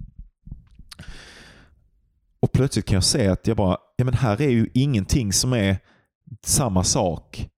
Och 2.39 2.51
plötsligt 2.51 2.86
kan 2.86 2.95
jag 2.95 3.03
se 3.03 3.28
att 3.28 3.47
jag 3.47 3.57
bara, 3.57 3.78
ja 3.95 4.05
men 4.05 4.13
här 4.13 4.41
är 4.41 4.49
ju 4.49 4.69
ingenting 4.73 5.34
som 5.34 5.53
är 5.53 5.78
samma 6.45 6.84
sak 6.84 7.49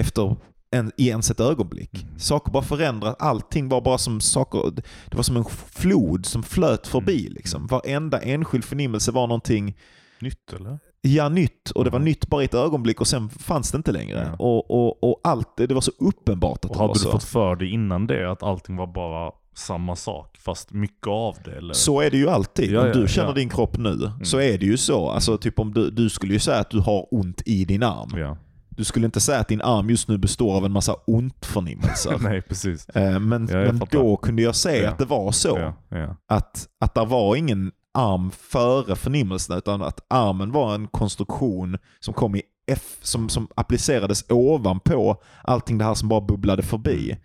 efter 0.00 0.36
en, 0.74 0.92
i 0.96 1.08
ens 1.08 1.30
ett 1.30 1.40
ögonblick. 1.40 2.04
Mm. 2.04 2.18
Saker 2.18 2.52
bara 2.52 2.62
förändras, 2.62 3.16
allting 3.18 3.68
var 3.68 3.80
bara 3.80 3.98
som 3.98 4.20
saker, 4.20 4.70
det 5.10 5.16
var 5.16 5.22
som 5.22 5.36
en 5.36 5.44
flod 5.74 6.26
som 6.26 6.42
flöt 6.42 6.86
förbi. 6.86 7.20
Mm. 7.20 7.32
Liksom. 7.34 7.66
Varenda 7.66 8.18
enskild 8.20 8.64
förnimmelse 8.64 9.12
var 9.12 9.26
någonting 9.26 9.76
Nytt 10.20 10.52
eller? 10.52 10.78
Ja, 11.00 11.28
nytt. 11.28 11.70
Och 11.70 11.84
det 11.84 11.90
var 11.90 11.98
Mhm. 11.98 12.04
nytt 12.04 12.26
bara 12.28 12.42
i 12.42 12.44
ett 12.44 12.54
ögonblick 12.54 13.00
och 13.00 13.06
sen 13.06 13.28
fanns 13.28 13.70
det 13.72 13.76
inte 13.76 13.92
längre. 13.92 14.28
Ja. 14.38 14.44
Och, 14.44 14.70
och, 14.70 15.04
och 15.10 15.20
allt 15.24 15.56
det, 15.56 15.74
var 15.74 15.80
så 15.80 15.92
uppenbart 15.98 16.64
att 16.64 16.70
Och 16.70 16.76
det 16.76 16.78
var 16.78 16.88
hade 16.88 16.98
du 16.98 17.02
så. 17.02 17.10
fått 17.10 17.24
för 17.24 17.56
dig 17.56 17.70
innan 17.72 18.06
det 18.06 18.30
att 18.30 18.42
allting 18.42 18.76
var 18.76 18.86
bara 18.86 19.30
samma 19.56 19.96
sak 19.96 20.36
fast 20.40 20.72
mycket 20.72 21.06
av 21.06 21.36
det? 21.44 21.50
Eller? 21.56 21.74
Så 21.74 22.00
är 22.00 22.10
det 22.10 22.16
ju 22.16 22.28
alltid. 22.28 22.70
Ja, 22.72 22.80
om 22.80 22.86
ja, 22.86 22.92
du 22.94 23.08
känner 23.08 23.26
ja. 23.28 23.30
Mm. 23.32 23.38
din 23.40 23.48
kropp 23.48 23.76
nu 23.76 24.10
så 24.22 24.40
är 24.40 24.58
det 24.58 24.66
ju 24.66 24.76
så. 24.76 25.08
Alltså, 25.10 25.38
typ 25.38 25.58
om 25.58 25.74
du, 25.74 25.90
du 25.90 26.10
skulle 26.10 26.32
ju 26.32 26.38
säga 26.40 26.58
att 26.58 26.70
du 26.70 26.80
har 26.80 27.14
ont 27.14 27.42
i 27.46 27.64
din 27.64 27.82
arm. 27.82 28.36
Du 28.76 28.84
skulle 28.84 29.06
inte 29.06 29.20
säga 29.20 29.38
att 29.40 29.48
din 29.48 29.60
arm 29.62 29.90
just 29.90 30.08
nu 30.08 30.18
består 30.18 30.56
av 30.56 30.64
en 30.64 30.72
massa 30.72 30.94
ont-förnimmelser. 31.06 32.18
Nej, 32.22 32.42
precis. 32.42 32.88
Eh, 32.88 33.20
men 33.20 33.44
men 33.44 33.80
då 33.90 34.16
kunde 34.16 34.42
jag 34.42 34.54
se 34.56 34.82
Ja. 34.82 34.90
att 34.90 34.98
det 34.98 35.04
var 35.04 35.32
så. 35.32 35.58
Ja, 35.58 35.98
ja. 35.98 36.16
Att, 36.28 36.68
att 36.80 36.94
det 36.94 37.04
var 37.04 37.36
ingen 37.36 37.72
arm 37.94 38.30
före 38.30 38.96
förnimmelserna 38.96 39.58
utan 39.58 39.82
att 39.82 40.00
armen 40.10 40.52
var 40.52 40.74
en 40.74 40.88
konstruktion 40.88 41.78
som 42.00 42.14
kom 42.14 42.36
i 42.36 42.42
F, 42.66 42.96
som, 43.02 43.28
som 43.28 43.48
applicerades 43.56 44.24
ovanpå 44.30 45.22
allting 45.42 45.78
det 45.78 45.84
här 45.84 45.94
som 45.94 46.08
bara 46.08 46.20
bubblade 46.20 46.62
förbi. 46.62 47.16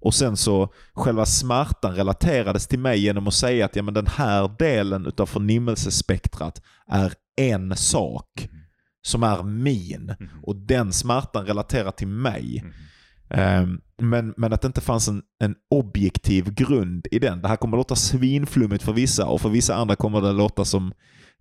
Och 0.00 0.14
sen 0.14 0.36
så 0.36 0.68
själva 0.94 1.26
smärtan 1.26 1.94
relaterades 1.94 2.66
till 2.66 2.78
mig 2.78 2.98
genom 3.00 3.28
att 3.28 3.34
säga 3.34 3.64
att 3.66 3.76
ja, 3.76 3.82
men 3.82 3.94
den 3.94 4.06
här 4.06 4.50
delen 4.58 5.06
utav 5.06 5.26
förnimmelsespektrat 5.26 6.62
är 6.90 7.12
en 7.36 7.76
sak 7.76 8.48
som 9.06 9.22
är 9.22 9.42
min. 9.42 10.14
Mhm. 10.20 10.28
Och 10.42 10.56
den 10.56 10.92
smärtan 10.92 11.46
relaterar 11.46 11.90
till 11.90 12.08
mig. 12.08 12.64
Ehm, 13.28 13.80
men, 14.02 14.34
men 14.36 14.52
att 14.52 14.62
det 14.62 14.66
inte 14.66 14.80
fanns 14.80 15.08
en, 15.08 15.22
en 15.38 15.54
objektiv 15.70 16.54
grund 16.54 17.06
i 17.10 17.18
den. 17.18 17.42
Det 17.42 17.48
här 17.48 17.56
kommer 17.56 17.76
att 17.76 17.80
låta 17.80 17.96
svinflummigt 17.96 18.82
för 18.82 18.92
vissa 18.92 19.26
och 19.26 19.40
för 19.40 19.48
vissa 19.48 19.74
andra 19.74 19.96
kommer 19.96 20.20
det 20.20 20.32
låta 20.32 20.64
som 20.64 20.92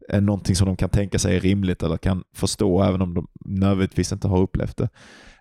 eh, 0.10 0.22
någonting 0.22 0.56
som 0.56 0.68
de 0.68 0.78
kan 0.78 0.90
tänka 0.90 1.20
sig 1.20 1.36
är 1.36 1.40
rimligt 1.40 1.84
eller 1.84 1.98
kan 1.98 2.24
förstå 2.36 2.84
även 2.84 3.02
om 3.02 3.14
de 3.14 3.28
nödvändigtvis 3.46 4.12
inte 4.12 4.28
har 4.28 4.40
upplevt 4.40 4.78
det. 4.78 4.90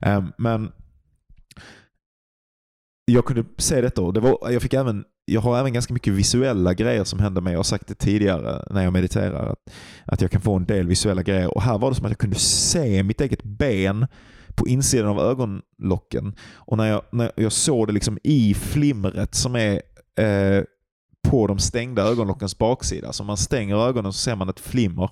Ehm, 0.00 0.32
men 0.38 0.72
jag 3.04 3.24
kunde 3.24 3.44
se 3.58 3.80
detta 3.80 4.02
och 4.02 4.12
det 4.12 4.20
var, 4.20 4.50
jag, 4.50 4.62
fick 4.62 4.74
även, 4.74 5.04
jag 5.24 5.40
har 5.40 5.58
även 5.58 5.72
ganska 5.72 5.94
mycket 5.94 6.12
visuella 6.12 6.74
grejer 6.74 7.04
som 7.04 7.18
händer 7.18 7.40
mig. 7.40 7.52
Jag 7.52 7.58
har 7.58 7.64
sagt 7.64 7.88
det 7.88 7.94
tidigare 7.94 8.64
när 8.70 8.84
jag 8.84 8.92
mediterar. 8.92 9.52
Att, 9.52 9.72
att 10.04 10.20
jag 10.20 10.30
kan 10.30 10.40
få 10.40 10.56
en 10.56 10.64
del 10.64 10.86
visuella 10.86 11.22
grejer. 11.22 11.54
Och 11.54 11.62
här 11.62 11.78
var 11.78 11.90
det 11.90 11.96
som 11.96 12.04
att 12.04 12.10
jag 12.10 12.18
kunde 12.18 12.36
se 12.36 13.02
mitt 13.02 13.20
eget 13.20 13.42
ben 13.42 14.06
på 14.54 14.68
insidan 14.68 15.08
av 15.08 15.20
ögonlocken. 15.20 16.34
Och 16.54 16.76
när 16.76 16.86
jag, 16.86 17.02
när 17.12 17.32
jag 17.36 17.52
såg 17.52 17.86
det 17.86 17.92
liksom 17.92 18.18
i 18.22 18.54
flimret 18.54 19.34
som 19.34 19.56
är 19.56 19.82
eh, 20.18 20.64
på 21.28 21.46
de 21.46 21.58
stängda 21.58 22.02
ögonlockens 22.02 22.58
baksida. 22.58 23.12
Så 23.12 23.22
om 23.22 23.26
man 23.26 23.36
stänger 23.36 23.76
ögonen 23.76 24.12
så 24.12 24.18
ser 24.18 24.36
man 24.36 24.48
ett 24.48 24.60
flimmer 24.60 25.10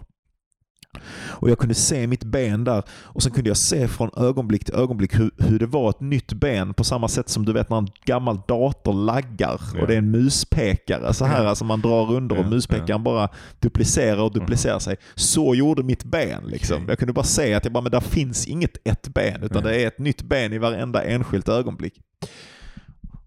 och 1.30 1.50
jag 1.50 1.58
kunde 1.58 1.74
se 1.74 2.06
mitt 2.06 2.24
ben 2.24 2.64
där 2.64 2.82
och 2.90 3.22
sen 3.22 3.32
kunde 3.32 3.50
jag 3.50 3.56
se 3.56 3.88
från 3.88 4.10
ögonblick 4.16 4.64
till 4.64 4.74
ögonblick 4.74 5.14
hur, 5.18 5.30
hur 5.38 5.58
det 5.58 5.66
var 5.66 5.90
ett 5.90 6.00
nytt 6.00 6.32
ben 6.32 6.74
på 6.74 6.84
samma 6.84 7.08
sätt 7.08 7.28
som 7.28 7.44
du 7.44 7.52
vet 7.52 7.70
när 7.70 7.78
en 7.78 7.88
gammal 8.04 8.40
dator 8.48 8.92
laggar 8.92 9.60
Ja. 9.74 9.80
och 9.80 9.86
det 9.86 9.94
är 9.94 9.98
en 9.98 10.10
muspekare 10.10 11.14
så 11.14 11.24
här, 11.24 11.44
alltså 11.44 11.64
man 11.64 11.80
drar 11.80 12.12
under 12.12 12.38
och 12.38 12.46
muspekaren 12.46 12.86
ja. 12.88 12.98
bara 12.98 13.28
duplicerar 13.60 14.22
och 14.22 14.32
duplicerar 14.32 14.78
sig. 14.78 14.96
Så 15.14 15.54
gjorde 15.54 15.82
mitt 15.82 16.04
ben. 16.04 16.42
Liksom. 16.46 16.84
Jag 16.88 16.98
kunde 16.98 17.12
bara 17.12 17.24
se 17.24 17.54
att 17.54 17.64
jag 17.64 17.72
bara, 17.72 17.80
men 17.82 17.92
där 17.92 18.00
finns 18.00 18.46
inget 18.46 18.76
ett 18.84 19.08
ben 19.08 19.42
utan 19.42 19.62
Ja. 19.62 19.68
det 19.68 19.82
är 19.82 19.86
ett 19.86 19.98
nytt 19.98 20.22
ben 20.22 20.52
i 20.52 20.58
varenda 20.58 21.04
enskilt 21.04 21.48
ögonblick. 21.48 21.94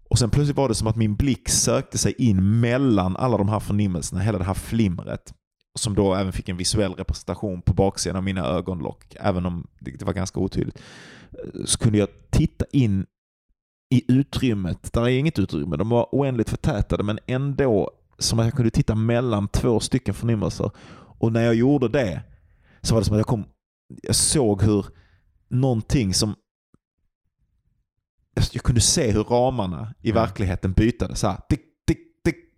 Och 0.08 0.18
sen 0.18 0.30
plötsligt 0.30 0.56
var 0.56 0.68
det 0.68 0.74
som 0.74 0.86
att 0.86 0.96
min 0.96 1.16
blick 1.16 1.48
sökte 1.48 1.98
sig 1.98 2.14
in 2.18 2.60
mellan 2.60 3.16
alla 3.16 3.38
de 3.38 3.48
här 3.48 3.60
förnimmelserna, 3.60 4.20
hela 4.20 4.38
det 4.38 4.44
här 4.44 4.54
flimret. 4.54 5.32
Som 5.76 5.94
då 5.94 6.14
även 6.14 6.32
fick 6.32 6.48
en 6.48 6.56
visuell 6.56 6.94
representation 6.94 7.62
på 7.62 7.74
baksidan 7.74 8.16
av 8.16 8.22
mina 8.22 8.46
ögonlock, 8.46 9.16
även 9.20 9.46
om 9.46 9.66
det 9.80 10.02
var 10.02 10.12
ganska 10.12 10.40
otydligt. 10.40 10.78
Så 11.64 11.78
kunde 11.78 11.98
jag 11.98 12.08
titta 12.30 12.64
in 12.72 13.06
i 13.90 14.12
utrymmet. 14.12 14.92
Där 14.92 15.02
är 15.02 15.08
inget 15.08 15.38
utrymme, 15.38 15.76
de 15.76 15.88
var 15.88 16.08
oändligt 16.12 16.50
förtätade 16.50 17.02
men 17.02 17.18
ändå 17.26 17.90
som 18.18 18.38
att 18.38 18.46
jag 18.46 18.54
kunde 18.54 18.70
titta 18.70 18.94
mellan 18.94 19.48
två 19.48 19.80
stycken 19.80 20.14
förnimmelser. 20.14 20.70
Och 21.18 21.32
när 21.32 21.42
jag 21.42 21.54
gjorde 21.54 21.88
det 21.88 22.22
så 22.82 22.94
var 22.94 23.00
det 23.00 23.04
som 23.04 23.14
att 23.14 23.18
jag 23.18 23.26
kom, 23.26 23.44
jag 24.02 24.16
såg 24.16 24.62
hur 24.62 24.86
någonting 25.48 26.14
som 26.14 26.34
jag 28.52 28.62
kunde 28.62 28.80
se 28.80 29.12
hur 29.12 29.24
ramarna 29.24 29.94
i 30.00 30.12
verkligheten 30.12 30.72
bytade. 30.72 31.16
Så 31.16 31.28
här, 31.28 31.40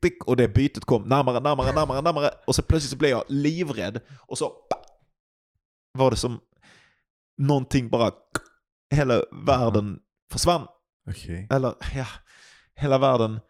tick, 0.00 0.24
och 0.24 0.36
det 0.36 0.48
bytet 0.48 0.84
kom 0.84 1.02
närmare, 1.02 1.40
närmare, 1.40 1.72
närmare, 1.72 2.00
närmare. 2.00 2.30
Och 2.46 2.54
så 2.54 2.62
plötsligt 2.62 2.90
så 2.90 2.96
blev 2.96 3.10
jag 3.10 3.24
livrädd. 3.28 4.00
Och 4.26 4.38
så 4.38 4.48
pa, 4.48 4.76
var 5.98 6.10
det 6.10 6.16
som 6.16 6.40
någonting 7.38 7.88
bara... 7.88 8.12
Hela 8.94 9.22
världen 9.46 9.98
försvann. 10.32 10.66
Okej. 11.10 11.46
Eller 11.50 11.74
ja, 11.94 12.06
hela 12.74 12.98
världen... 12.98 13.40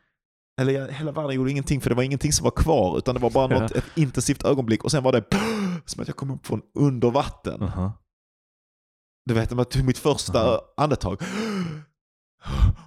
Eller 0.61 0.73
ja, 0.73 0.87
hela 0.87 1.13
världen 1.13 1.35
gjorde 1.35 1.51
ingenting 1.51 1.81
för 1.81 1.91
det 1.91 1.97
var 1.97 2.03
ingenting 2.03 2.33
som 2.33 2.45
var 2.45 2.51
kvar. 2.51 2.99
Utan 2.99 3.15
det 3.15 3.21
var 3.21 3.31
bara 3.31 3.47
något, 3.61 3.71
ett 3.71 3.85
intensivt 3.95 4.45
ögonblick. 4.45 4.85
Och 4.85 4.91
sen 4.91 5.03
var 5.03 5.13
det 5.13 5.25
som 5.85 6.03
att 6.03 6.09
jag 6.09 6.17
kom 6.17 6.31
upp 6.31 6.47
från 6.47 6.63
under 6.75 7.11
vatten. 7.11 7.63
Aha. 7.63 7.93
Du 9.25 9.35
vet, 9.35 9.51
jag 9.51 9.71
tog 9.71 9.85
mitt 9.85 9.99
första 9.99 10.41
Aha. 10.41 10.75
andetag. 10.77 11.23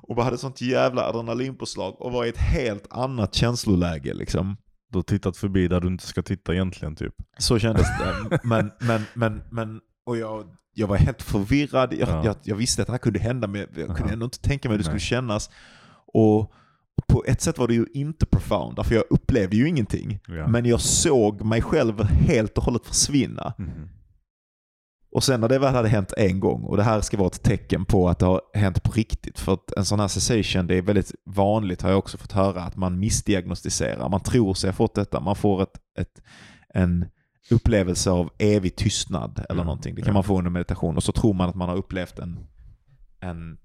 Och 0.01 0.15
bara 0.15 0.23
hade 0.23 0.37
sånt 0.37 0.61
jävla 0.61 1.01
adrenalinpåslag 1.05 2.01
och 2.01 2.11
var 2.11 2.25
i 2.25 2.29
ett 2.29 2.37
helt 2.37 2.87
annat 2.89 3.33
känsloläge 3.35 4.13
liksom. 4.13 4.57
Du 4.91 4.97
har 4.97 5.03
tittat 5.03 5.37
förbi 5.37 5.67
där 5.67 5.79
du 5.79 5.87
inte 5.87 6.07
ska 6.07 6.21
titta 6.21 6.53
egentligen 6.53 6.95
typ. 6.95 7.13
Så 7.37 7.59
kändes 7.59 7.87
det. 7.99 8.39
Men, 8.43 8.71
men, 8.79 9.01
men, 9.13 9.41
men 9.51 9.79
och 10.05 10.17
jag, 10.17 10.43
jag 10.73 10.87
var 10.87 10.97
helt 10.97 11.21
förvirrad. 11.21 11.93
Jag, 11.93 12.09
Ja. 12.09 12.25
jag, 12.25 12.35
jag 12.43 12.55
visste 12.55 12.81
att 12.81 12.85
det 12.87 12.91
här 12.91 12.97
kunde 12.97 13.19
hända 13.19 13.47
men 13.47 13.61
jag 13.61 13.69
kunde 13.75 13.93
Aha. 14.03 14.09
ändå 14.11 14.23
inte 14.23 14.39
tänka 14.39 14.69
mig 14.69 14.73
hur 14.73 14.77
det 14.77 14.83
skulle 14.83 14.99
kännas. 14.99 15.49
Och, 16.13 16.53
på 17.07 17.23
ett 17.27 17.41
sätt 17.41 17.57
var 17.57 17.67
det 17.67 17.73
ju 17.73 17.85
inte 17.93 18.25
profound, 18.25 18.85
för 18.85 18.95
jag 18.95 19.03
upplevde 19.09 19.55
ju 19.57 19.67
ingenting. 19.67 20.19
Ja. 20.27 20.47
Men 20.47 20.65
jag 20.65 20.81
såg 20.81 21.41
mig 21.41 21.61
själv 21.61 22.03
helt 22.03 22.57
och 22.57 22.63
hållet 22.63 22.85
försvinna. 22.85 23.53
Mhm. 23.57 23.89
Och 25.11 25.23
sen 25.23 25.41
när 25.41 25.49
det 25.49 25.59
väl 25.59 25.75
hade 25.75 25.89
hänt 25.89 26.13
en 26.17 26.39
gång, 26.39 26.63
och 26.63 26.77
det 26.77 26.83
här 26.83 27.01
ska 27.01 27.17
vara 27.17 27.27
ett 27.27 27.43
tecken 27.43 27.85
på 27.85 28.09
att 28.09 28.19
det 28.19 28.25
har 28.25 28.41
hänt 28.53 28.83
på 28.83 28.91
riktigt, 28.91 29.39
för 29.39 29.53
att 29.53 29.71
en 29.77 29.85
sån 29.85 29.99
här 29.99 30.07
cessation, 30.07 30.67
det 30.67 30.75
är 30.75 30.81
väldigt 30.81 31.11
vanligt 31.25 31.81
har 31.81 31.89
jag 31.89 31.99
också 31.99 32.17
fått 32.17 32.31
höra, 32.31 32.61
att 32.63 32.75
man 32.75 32.99
missdiagnostiserar. 32.99 34.09
Man 34.09 34.19
tror 34.19 34.53
sig 34.53 34.67
ha 34.67 34.73
fått 34.73 34.95
detta, 34.95 35.19
man 35.19 35.35
får 35.35 35.63
ett, 35.63 35.79
ett, 35.97 36.21
en 36.73 37.05
upplevelse 37.49 38.11
av 38.11 38.29
evig 38.37 38.75
tystnad 38.75 39.45
eller 39.49 39.59
Ja, 39.59 39.63
någonting. 39.63 39.95
Det 39.95 40.01
kan 40.01 40.13
man 40.13 40.23
få 40.23 40.37
under 40.37 40.51
meditation 40.51 40.95
och 40.95 41.03
så 41.03 41.11
tror 41.11 41.33
man 41.33 41.49
att 41.49 41.55
man 41.55 41.69
har 41.69 41.75
upplevt 41.75 42.19
en, 42.19 42.39
en 43.19 43.57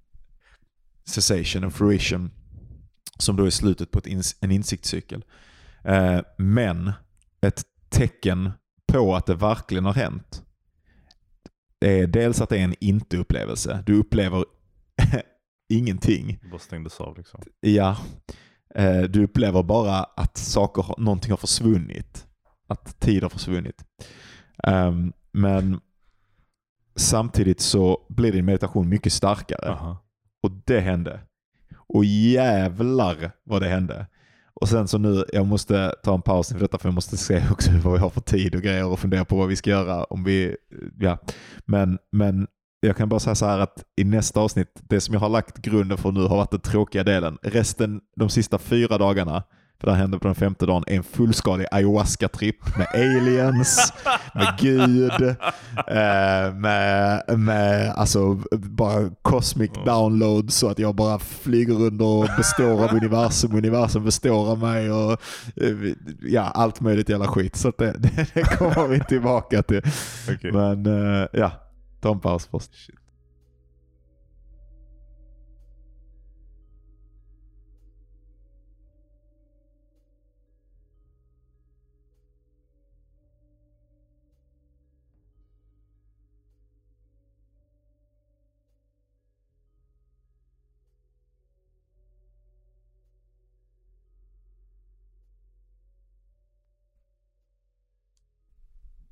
cessation, 1.05 1.65
en 1.65 1.71
fruition, 1.71 2.31
som 3.19 3.37
då 3.37 3.45
är 3.45 3.51
slutet 3.51 3.91
på 3.91 3.99
ett 3.99 4.07
ins- 4.07 4.37
en 4.41 4.51
insiktscykel. 4.51 5.25
Eh, 5.85 6.21
men 6.39 6.93
ett 7.41 7.63
tecken 7.89 8.51
på 8.93 9.17
att 9.17 9.27
det 9.27 9.35
verkligen 9.35 9.85
har 9.85 9.95
hänt 9.95 10.43
är 11.81 12.07
dels 12.07 12.41
att 12.41 12.49
det 12.49 12.59
är 12.59 12.65
en 12.65 12.75
inte-upplevelse. 12.81 13.83
Du 13.87 13.99
upplever 13.99 14.45
ingenting. 15.69 16.39
Det 16.43 16.49
bara 16.49 16.59
stängdes 16.59 17.01
av 17.01 17.17
liksom. 17.17 17.43
Ja, 17.61 17.97
eh, 18.75 19.03
du 19.03 19.25
upplever 19.25 19.63
bara 19.63 20.05
att 20.05 20.37
saker, 20.37 20.95
någonting 20.99 21.31
har 21.31 21.37
försvunnit. 21.37 22.27
Att 22.69 23.01
tid 23.01 23.23
har 23.23 23.31
försvunnit. 23.31 23.85
Ehm, 24.63 25.13
men 25.33 25.81
samtidigt 26.97 27.61
så 27.61 28.07
blir 28.09 28.33
din 28.33 28.45
meditation 28.45 28.89
mycket 28.89 29.13
starkare. 29.13 29.71
Aha. 29.71 29.99
Och 30.43 30.51
det 30.51 30.81
hände. 30.81 31.21
Och 31.77 32.05
jävlar 32.05 33.33
vad 33.45 33.63
det 33.63 33.69
hände. 33.69 34.07
Och 34.61 34.69
sen 34.69 34.89
så 34.89 34.99
nu, 34.99 35.25
jag 35.33 35.47
måste 35.47 35.95
ta 36.03 36.15
en 36.15 36.23
paus 36.23 36.53
för 36.53 36.59
detta 36.59 36.79
för 36.79 36.89
jag 36.89 36.95
måste 36.95 37.17
se 37.17 37.43
också 37.51 37.71
vad 37.85 37.93
vi 37.93 37.99
har 37.99 38.11
för 38.11 38.21
tid 38.21 38.55
och 38.55 38.63
grejer 38.63 38.87
och 38.87 38.99
fundera 38.99 39.25
på 39.25 39.37
vad 39.37 39.49
vi 39.49 39.57
ska 39.57 39.71
göra. 39.71 40.05
Om 40.05 40.25
vi, 40.25 40.57
ja. 40.99 41.19
men, 41.65 41.99
men 42.13 42.47
jag 42.81 42.97
kan 42.97 43.09
bara 43.09 43.21
säga 43.21 43.35
så 43.35 43.47
här 43.47 43.59
att 43.59 43.85
i 43.97 44.05
nästa 44.05 44.41
avsnitt, 44.41 44.69
det 44.89 45.01
som 45.01 45.15
jag 45.15 45.21
har 45.21 45.29
lagt 45.29 45.59
grunden 45.59 45.99
för 45.99 46.13
nu 46.13 46.21
har 46.21 46.37
varit 46.37 46.51
den 46.51 46.61
tråkiga 46.61 47.05
delen. 47.05 47.39
Resten, 47.43 48.01
de 48.17 48.29
sista 48.29 48.59
fyra 48.59 48.99
dagarna, 48.99 49.43
för 49.81 49.87
det 49.87 49.93
här 49.93 50.01
hände 50.01 50.19
på 50.19 50.27
den 50.29 50.35
femte 50.35 50.67
dagen, 50.67 50.85
en 50.87 51.03
fullskalig 51.03 51.67
ayahuasca-tripp 51.71 52.79
med 52.79 52.87
aliens, 52.95 53.93
med 54.35 54.55
Gud, 54.59 55.23
eh, 55.23 56.55
med, 56.55 57.23
med 57.39 57.93
alltså 57.97 58.35
bara 58.53 59.11
cosmic 59.23 59.71
download 59.85 60.53
så 60.53 60.69
att 60.69 60.79
jag 60.79 60.95
bara 60.95 61.19
flyger 61.19 61.83
under 61.83 62.05
och 62.05 62.29
består 62.37 62.85
av 62.85 62.95
universum, 62.95 63.57
universum 63.57 64.05
består 64.05 64.51
av 64.51 64.59
mig 64.59 64.91
och 64.91 65.13
eh, 65.57 65.93
ja, 66.23 66.43
allt 66.43 66.81
möjligt 66.81 67.09
jävla 67.09 67.29
skit. 67.29 67.57
Så 67.57 67.73
det, 67.79 67.93
det, 68.35 68.43
kommer 68.43 68.89
vi 68.89 69.01
tillbaka 69.01 69.63
till. 69.63 69.83
Okej. 70.31 70.53
Men 70.53 70.87
eh, 70.87 71.27
ja, 71.33 71.51
ta 72.01 72.13
en 72.13 72.21
paus 72.21 72.49
först. 72.51 72.71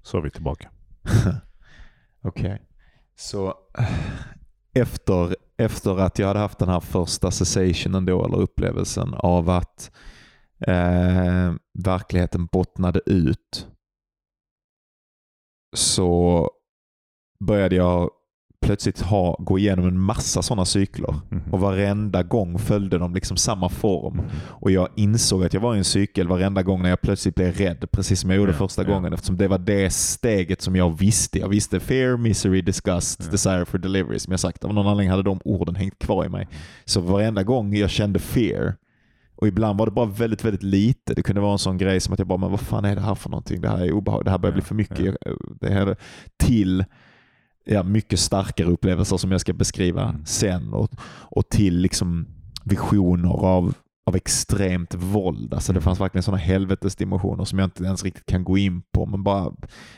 Så 0.05 0.19
är 0.19 0.23
vi 0.23 0.31
tillbaka. 0.31 0.71
Okej. 2.23 2.63
Så 3.17 3.49
eh, 3.79 4.15
efter, 4.75 5.37
efter 5.57 5.99
att 5.99 6.19
jag 6.19 6.27
hade 6.27 6.41
haft 6.41 6.59
den 6.59 6.69
här 6.69 6.81
första 6.81 7.31
cessationen 7.31 8.05
då, 8.05 8.25
eller 8.25 8.41
upplevelsen 8.41 9.15
av 9.15 9.51
att 9.51 9.91
eh, 10.67 11.55
verkligheten 11.85 12.47
bottnade 12.47 13.01
ut, 13.07 13.69
så 15.77 16.51
började 17.45 17.77
jag 17.77 18.11
plötsligt 18.65 19.01
ha, 19.01 19.37
gå 19.39 19.59
igenom 19.59 19.89
en 19.89 19.99
massa 20.01 20.43
sådana 20.43 20.65
cykler. 20.65 21.15
Mhm. 21.29 21.43
Och 21.53 21.61
varenda 21.61 22.23
gång 22.23 22.59
följde 22.59 22.99
de 22.99 23.15
liksom 23.15 23.37
samma 23.37 23.69
form. 23.69 24.21
Och 24.49 24.71
jag 24.71 24.89
insåg 24.97 25.45
att 25.45 25.55
jag 25.55 25.61
var 25.61 25.75
i 25.75 25.79
en 25.79 25.85
cykel 25.85 26.29
varenda 26.29 26.63
gång 26.63 26.83
när 26.83 26.89
jag 26.89 27.01
plötsligt 27.01 27.35
blev 27.35 27.53
rädd, 27.55 27.91
precis 27.93 28.21
som 28.21 28.31
jag 28.31 28.37
gjorde 28.37 28.53
Ja, 28.53 28.59
första 28.59 28.83
ja. 28.83 28.89
gången. 28.89 29.13
Eftersom 29.13 29.37
det 29.37 29.49
var 29.49 29.59
det 29.59 29.91
steget 29.93 30.63
som 30.63 30.77
jag 30.77 30.99
visste. 30.99 31.39
Jag 31.39 31.49
visste 31.49 31.81
fear, 31.81 32.17
misery, 32.17 32.63
disgust, 32.63 33.21
Ja. 33.25 33.31
desire 33.31 33.65
for 33.65 33.79
delivery. 33.79 34.19
Som 34.19 34.31
jag 34.31 34.41
sagt, 34.41 34.65
av 34.65 34.75
någon 34.75 34.87
anledning 34.87 35.11
hade 35.11 35.23
de 35.23 35.41
orden 35.45 35.75
hängt 35.75 35.99
kvar 35.99 36.25
i 36.25 36.29
mig. 36.29 36.49
Så 36.85 37.01
varenda 37.01 37.43
gång 37.43 37.75
jag 37.77 37.91
kände 37.91 38.19
fear, 38.19 38.75
och 39.37 39.49
ibland 39.49 39.79
var 39.79 39.87
det 39.87 39.93
bara 39.93 40.07
väldigt, 40.07 40.45
väldigt 40.45 40.63
lite. 40.63 41.15
Det 41.15 41.23
kunde 41.23 41.41
vara 41.41 41.53
en 41.53 41.59
sån 41.59 41.79
grej 41.79 42.01
som 42.01 42.13
att 42.13 42.19
jag 42.19 42.29
bara, 42.29 42.39
men 42.39 42.51
vad 42.51 42.61
fan 42.61 42.85
är 42.85 42.95
det 42.95 43.01
här 43.01 43.15
för 43.15 43.31
någonting? 43.31 43.61
Det 43.61 43.69
här 43.69 43.79
är 43.85 43.93
obehagligt. 43.93 44.25
Det 44.25 44.31
här 44.31 44.39
börjar 44.39 44.53
Ja, 44.53 44.57
bli 44.57 44.63
för 44.63 44.75
mycket. 44.75 44.99
Jag- 44.99 45.17
Det 45.61 45.71
här, 45.71 45.97
till 46.37 46.85
ja, 47.65 47.83
mycket 47.83 48.19
starkare 48.19 48.69
upplevelser 48.69 49.17
som 49.17 49.33
jag 49.33 49.41
ska 49.41 49.53
beskriva 49.53 50.03
Mm. 50.09 50.25
sen. 50.25 50.73
Och, 50.73 50.91
och 51.07 51.49
till 51.49 51.79
liksom 51.79 52.27
visioner 52.65 53.31
av, 53.31 53.75
av 54.07 54.17
extremt 54.17 54.95
våld. 54.95 55.55
Alltså 55.55 55.73
det 55.73 55.81
fanns 55.81 56.01
verkligen 56.01 56.23
sådana 56.23 56.39
helvetesdimensioner 56.43 57.45
som 57.45 57.59
jag 57.59 57.67
inte 57.67 57.85
ens 57.85 58.05
riktigt 58.05 58.27
kan 58.27 58.45
gå 58.45 58.59
in 58.59 58.83
på. 58.93 59.07
Men 59.07 59.23
bara, 59.23 59.53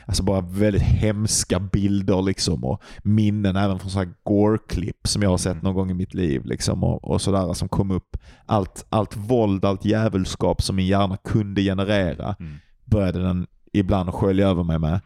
alltså 0.05 0.23
bara 0.23 0.41
väldigt 0.41 0.81
hemska 0.81 1.59
bilder 1.59 2.21
liksom 2.21 2.63
och 2.63 2.81
minnen 3.03 3.55
även 3.55 3.79
från 3.79 3.91
sådana 3.91 4.11
gore-klipp 4.23 5.07
som 5.07 5.21
jag 5.21 5.29
har 5.29 5.37
sett 5.37 5.61
någon 5.61 5.75
gång 5.75 5.91
i 5.91 5.93
mitt 5.93 6.13
liv. 6.13 6.45
Liksom 6.45 6.83
och, 6.83 7.03
och 7.03 7.21
sådär 7.21 7.53
som 7.53 7.69
kom 7.69 7.91
upp. 7.91 8.17
Allt, 8.45 8.85
allt 8.89 9.15
våld, 9.17 9.65
allt 9.65 9.85
djävulskap 9.85 10.61
som 10.61 10.75
min 10.75 10.87
hjärna 10.87 11.17
kunde 11.17 11.61
generera 11.61 12.35
Mm. 12.39 12.53
började 12.85 13.23
den 13.23 13.47
ibland 13.73 14.13
skölja 14.13 14.47
över 14.47 14.63
mig 14.63 14.79
med. 14.79 14.99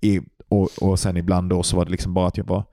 I, 0.00 0.20
och, 0.48 0.68
och 0.80 0.98
sen 0.98 1.16
ibland 1.16 1.50
då 1.50 1.62
så 1.62 1.76
var 1.76 1.84
det 1.84 1.90
liksom 1.90 2.14
bara 2.14 2.26
att 2.28 2.36
jag 2.36 2.46
var 2.46 2.64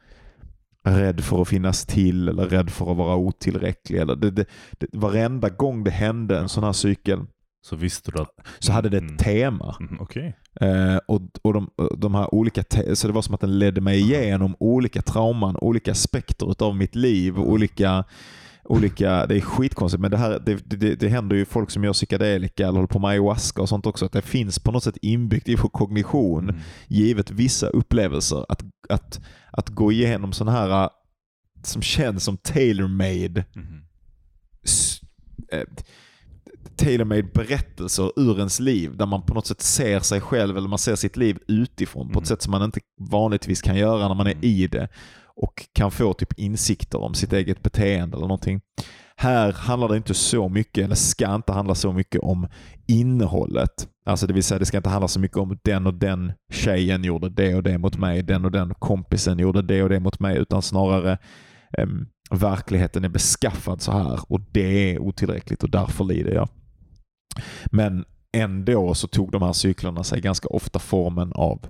rädd 0.88 1.22
för 1.24 1.42
att 1.42 1.48
finnas 1.48 1.86
till 1.86 2.30
eller 2.30 2.46
rädd 2.48 2.70
för 2.70 2.92
att 2.92 2.98
vara 2.98 3.16
otillräcklig. 3.16 4.00
Eller 4.00 4.16
det, 4.16 4.32
det, 4.32 4.46
det, 4.72 4.88
varenda 4.94 5.50
gång 5.50 5.84
det 5.84 5.92
hände 5.92 6.40
en 6.40 6.50
sån 6.50 6.64
här 6.64 6.72
cykel 6.74 7.20
Så 7.66 7.76
visste 7.76 8.12
du 8.12 8.22
att... 8.22 8.30
så 8.60 8.72
hade 8.72 8.90
det 8.90 8.98
ett 8.98 9.04
Mm. 9.04 9.18
tema. 9.18 9.76
Mm, 9.80 9.98
Okej. 10.02 10.38
Eh, 10.62 10.98
och 11.08 11.22
och 11.42 11.54
de, 11.54 11.70
de 11.98 12.16
här 12.16 12.36
olika 12.36 12.64
så 12.94 13.08
det 13.08 13.14
var 13.14 13.22
som 13.22 13.36
att 13.36 13.42
den 13.42 13.60
ledde 13.60 13.82
mig 13.82 14.00
igenom 14.00 14.56
olika 14.60 15.02
trauman, 15.02 15.58
olika 15.58 15.92
aspekter 15.92 16.52
utav 16.52 16.76
mitt 16.76 16.96
liv, 16.96 17.40
olika, 17.40 18.04
olika, 18.66 19.26
det 19.26 19.36
är 19.36 19.42
skitkonstigt 19.42 20.02
men 20.02 20.12
det, 20.12 20.18
här, 20.18 20.40
det, 20.46 20.56
det, 20.66 20.96
det 20.96 21.08
händer 21.10 21.36
ju 21.36 21.46
folk 21.46 21.72
som 21.72 21.84
gör 21.84 21.94
psykedelika 21.94 22.64
eller 22.64 22.74
håller 22.74 22.88
på 22.88 23.00
med 23.00 23.10
ayahuasca 23.10 23.62
och 23.62 23.70
sånt 23.70 23.86
också, 23.86 24.06
att 24.06 24.12
det 24.12 24.22
finns 24.22 24.60
på 24.60 24.72
något 24.72 24.84
sätt 24.84 24.98
inbyggt 25.02 25.50
i 25.50 25.56
vår 25.56 25.70
kognition, 25.70 26.44
Mm. 26.50 26.62
givet 26.88 27.32
vissa 27.32 27.68
upplevelser, 27.68 28.46
att, 28.50 28.64
att, 28.90 29.20
att 29.52 29.70
gå 29.70 29.92
igenom 29.92 30.34
sådana 30.34 30.58
här 30.58 30.84
äh, 30.84 30.90
som 31.64 31.82
känns 31.82 32.24
som 32.24 32.38
tailor-made 32.38 33.46
eh, 35.52 35.62
tailor-made 36.76 37.24
berättelser 37.34 38.12
ur 38.16 38.38
ens 38.38 38.60
liv 38.60 38.98
där 38.98 39.06
man 39.06 39.22
på 39.22 39.34
något 39.34 39.48
sätt 39.48 39.62
ser 39.62 40.00
sig 40.00 40.22
själv 40.22 40.58
eller 40.58 40.68
man 40.70 40.80
ser 40.80 40.96
sitt 40.96 41.18
liv 41.18 41.38
utifrån 41.48 42.08
på 42.08 42.12
ett 42.12 42.16
Mm. 42.16 42.26
sätt 42.26 42.42
som 42.42 42.52
man 42.52 42.64
inte 42.64 42.80
vanligtvis 43.12 43.62
kan 43.62 43.78
göra 43.78 44.08
när 44.08 44.16
man 44.16 44.28
är 44.28 44.32
Mm. 44.32 44.44
i 44.44 44.68
det 44.68 44.88
och 45.36 45.66
kan 45.74 45.92
få 45.92 46.14
typ 46.14 46.40
insikter 46.40 47.02
om 47.02 47.14
sitt 47.14 47.34
eget 47.34 47.64
beteende 47.64 48.18
eller 48.18 48.28
någonting. 48.28 48.62
Här 49.18 49.52
handlar 49.52 49.90
det 49.90 49.98
inte 49.98 50.14
så 50.14 50.50
mycket, 50.50 50.86
eller 50.86 50.96
ska 50.96 51.36
inte 51.36 51.54
handla 51.54 51.76
så 51.76 51.94
mycket 51.94 52.22
om 52.22 52.48
innehållet. 52.88 53.90
Alltså 54.06 54.28
det 54.28 54.34
vill 54.34 54.44
säga 54.44 54.60
det 54.60 54.66
ska 54.66 54.78
inte 54.78 54.90
handla 54.90 55.08
så 55.08 55.20
mycket 55.20 55.38
om 55.38 55.60
den 55.64 55.88
och 55.88 55.94
den 55.94 56.34
tjejen 56.52 57.04
gjorde 57.04 57.30
det 57.30 57.56
och 57.56 57.64
det 57.64 57.78
mot 57.78 57.98
mig, 57.98 58.24
den 58.24 58.46
och 58.46 58.52
den 58.52 58.74
kompisen 58.74 59.40
gjorde 59.40 59.62
det 59.62 59.84
och 59.84 59.90
det 59.90 60.00
mot 60.00 60.20
mig, 60.20 60.38
utan 60.38 60.62
snarare 60.62 61.18
eh, 61.78 61.88
verkligheten 62.32 63.06
är 63.06 63.10
beskaffad 63.10 63.82
så 63.82 63.92
här 63.92 64.20
och 64.32 64.42
det 64.52 64.94
är 64.94 65.00
otillräckligt 65.00 65.64
och 65.64 65.70
därför 65.70 66.04
lider 66.04 66.34
jag. 66.34 66.50
Men 67.66 68.06
ändå 68.36 68.94
så 68.94 69.08
tog 69.08 69.32
de 69.32 69.42
här 69.42 69.54
cyklerna 69.54 70.04
sig 70.04 70.22
ganska 70.22 70.48
ofta 70.48 70.80
formen 70.80 71.34
av 71.34 71.68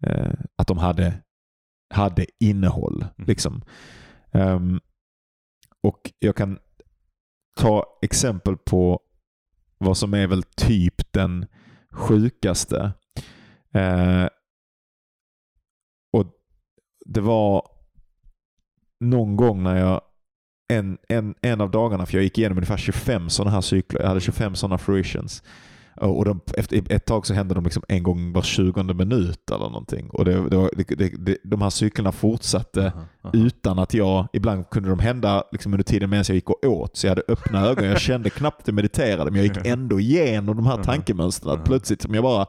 eh, 0.00 0.32
att 0.58 0.66
de 0.66 0.78
hade, 0.78 1.14
hade 1.90 2.26
innehåll. 2.40 3.02
Mm. 3.02 3.26
Liksom. 3.26 3.62
Ehm, 4.32 4.80
och 5.82 6.12
jag 6.18 6.36
kan 6.36 6.58
ta 7.56 7.98
exempel 8.02 8.56
på 8.56 9.00
vad 9.78 9.96
som 9.96 10.14
är 10.14 10.26
väl 10.26 10.42
typ 10.42 11.12
den 11.12 11.46
sjukaste. 11.90 12.92
Eh, 13.74 14.28
och 16.12 16.26
Det 17.06 17.20
var 17.20 17.68
någon 19.00 19.36
gång 19.36 19.62
när 19.62 19.76
jag 19.76 20.00
en, 20.68 20.98
en, 21.08 21.34
en 21.42 21.60
av 21.60 21.70
dagarna, 21.70 22.06
för 22.06 22.14
jag 22.14 22.24
gick 22.24 22.38
igenom 22.38 22.58
ungefär 22.58 22.76
25 22.76 23.30
sådana 23.30 23.50
här 23.50 23.60
cykler. 23.60 24.00
Jag 24.00 24.08
hade 24.08 24.20
25 24.20 24.54
sådana 24.54 24.78
fruitions. 24.78 25.42
Och 25.96 26.24
de, 26.24 26.40
efter 26.56 26.82
ett 26.92 27.04
tag 27.06 27.26
så 27.26 27.34
hände 27.34 27.54
de 27.54 27.64
liksom 27.64 27.82
en 27.88 28.02
gång 28.02 28.32
var 28.32 28.42
20 28.42 28.82
minut 28.82 29.50
eller 29.50 29.64
någonting. 29.64 30.10
Och 30.10 30.24
det, 30.24 30.48
det, 30.48 30.56
var- 30.56 30.70
det, 30.96 31.08
det, 31.26 31.38
de 31.44 31.62
här 31.62 31.70
cyklerna 31.70 32.12
fortsatte 32.12 32.80
Aha, 32.86 33.04
aha. 33.24 33.30
utan 33.34 33.78
att 33.78 33.94
jag, 33.94 34.26
ibland 34.32 34.70
kunde 34.70 34.88
de 34.88 34.98
hända 34.98 35.44
liksom 35.52 35.72
under 35.72 35.84
tiden 35.84 36.10
medan 36.10 36.24
jag 36.28 36.34
gick 36.34 36.50
och 36.50 36.64
åt. 36.64 36.96
Så 36.96 37.06
jag 37.06 37.10
hade 37.10 37.22
öppna 37.28 37.66
ögon, 37.66 37.84
jag 37.84 38.00
kände 38.00 38.30
knappt 38.30 38.60
att 38.60 38.68
jag 38.68 38.74
mediterade, 38.74 39.30
men 39.30 39.44
jag 39.44 39.56
gick 39.56 39.66
ändå 39.72 40.00
igenom 40.00 40.56
de 40.56 40.66
här 40.66 40.82
tankemönstren. 40.82 41.52
Att 41.60 41.64
plötsligt 41.64 42.02
som 42.02 42.14
jag 42.14 42.24
bara, 42.24 42.46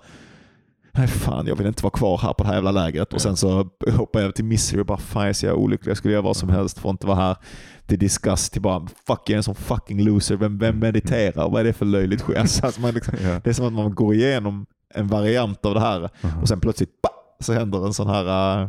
nej 0.92 1.08
fan 1.08 1.48
jag 1.48 1.56
vill 1.56 1.68
inte 1.68 1.84
vara 1.84 1.92
kvar 1.92 2.18
här 2.18 2.34
på 2.34 2.44
det 2.44 2.48
här 2.50 2.56
jävla 2.56 2.72
lägret. 2.72 3.14
Och 3.14 3.22
sen 3.22 3.36
så 3.38 3.70
hoppade 3.98 4.26
jag 4.26 4.36
till 4.36 4.46
Misery 4.46 4.82
och 4.82 4.86
bara, 4.86 4.98
fan 4.98 5.22
jag 5.22 5.30
är 5.30 5.34
så 5.34 5.54
olycklig, 5.54 5.90
jag 5.90 5.98
skulle 5.98 6.14
göra 6.14 6.22
vad 6.24 6.38
som 6.38 6.50
helst 6.50 6.80
för 6.80 6.90
att 6.90 6.94
inte 6.94 7.08
vara 7.08 7.18
här. 7.18 7.36
Till 7.88 8.00
disgust, 8.00 8.54
till 8.54 8.62
bara, 8.62 8.88
fuck 9.08 9.22
jag 9.26 9.30
är 9.34 9.38
en 9.38 9.44
sån 9.44 9.56
fucking 9.56 10.04
loser, 10.04 10.36
vem, 10.36 10.58
vem 10.58 10.80
mediterar? 10.80 11.50
Vad 11.50 11.60
är 11.60 11.64
det 11.64 11.74
för 11.74 11.86
löjligt 11.86 12.22
skit? 12.22 12.38
Alltså, 12.64 12.82
man 12.82 12.94
liksom, 12.94 13.14
Ja. 13.24 13.40
det 13.44 13.50
är 13.50 13.54
som 13.54 13.66
att 13.68 13.74
man 13.74 13.96
går 13.96 14.14
igenom 14.14 14.66
en 14.94 15.08
variant 15.08 15.66
av 15.66 15.74
det 15.74 15.80
här 15.80 16.10
Aha. 16.24 16.42
och 16.42 16.48
sen 16.48 16.60
plötsligt 16.60 17.02
bah, 17.02 17.12
så 17.40 17.54
händer 17.54 17.86
en 17.86 17.94
sån 17.94 18.08
här 18.08 18.64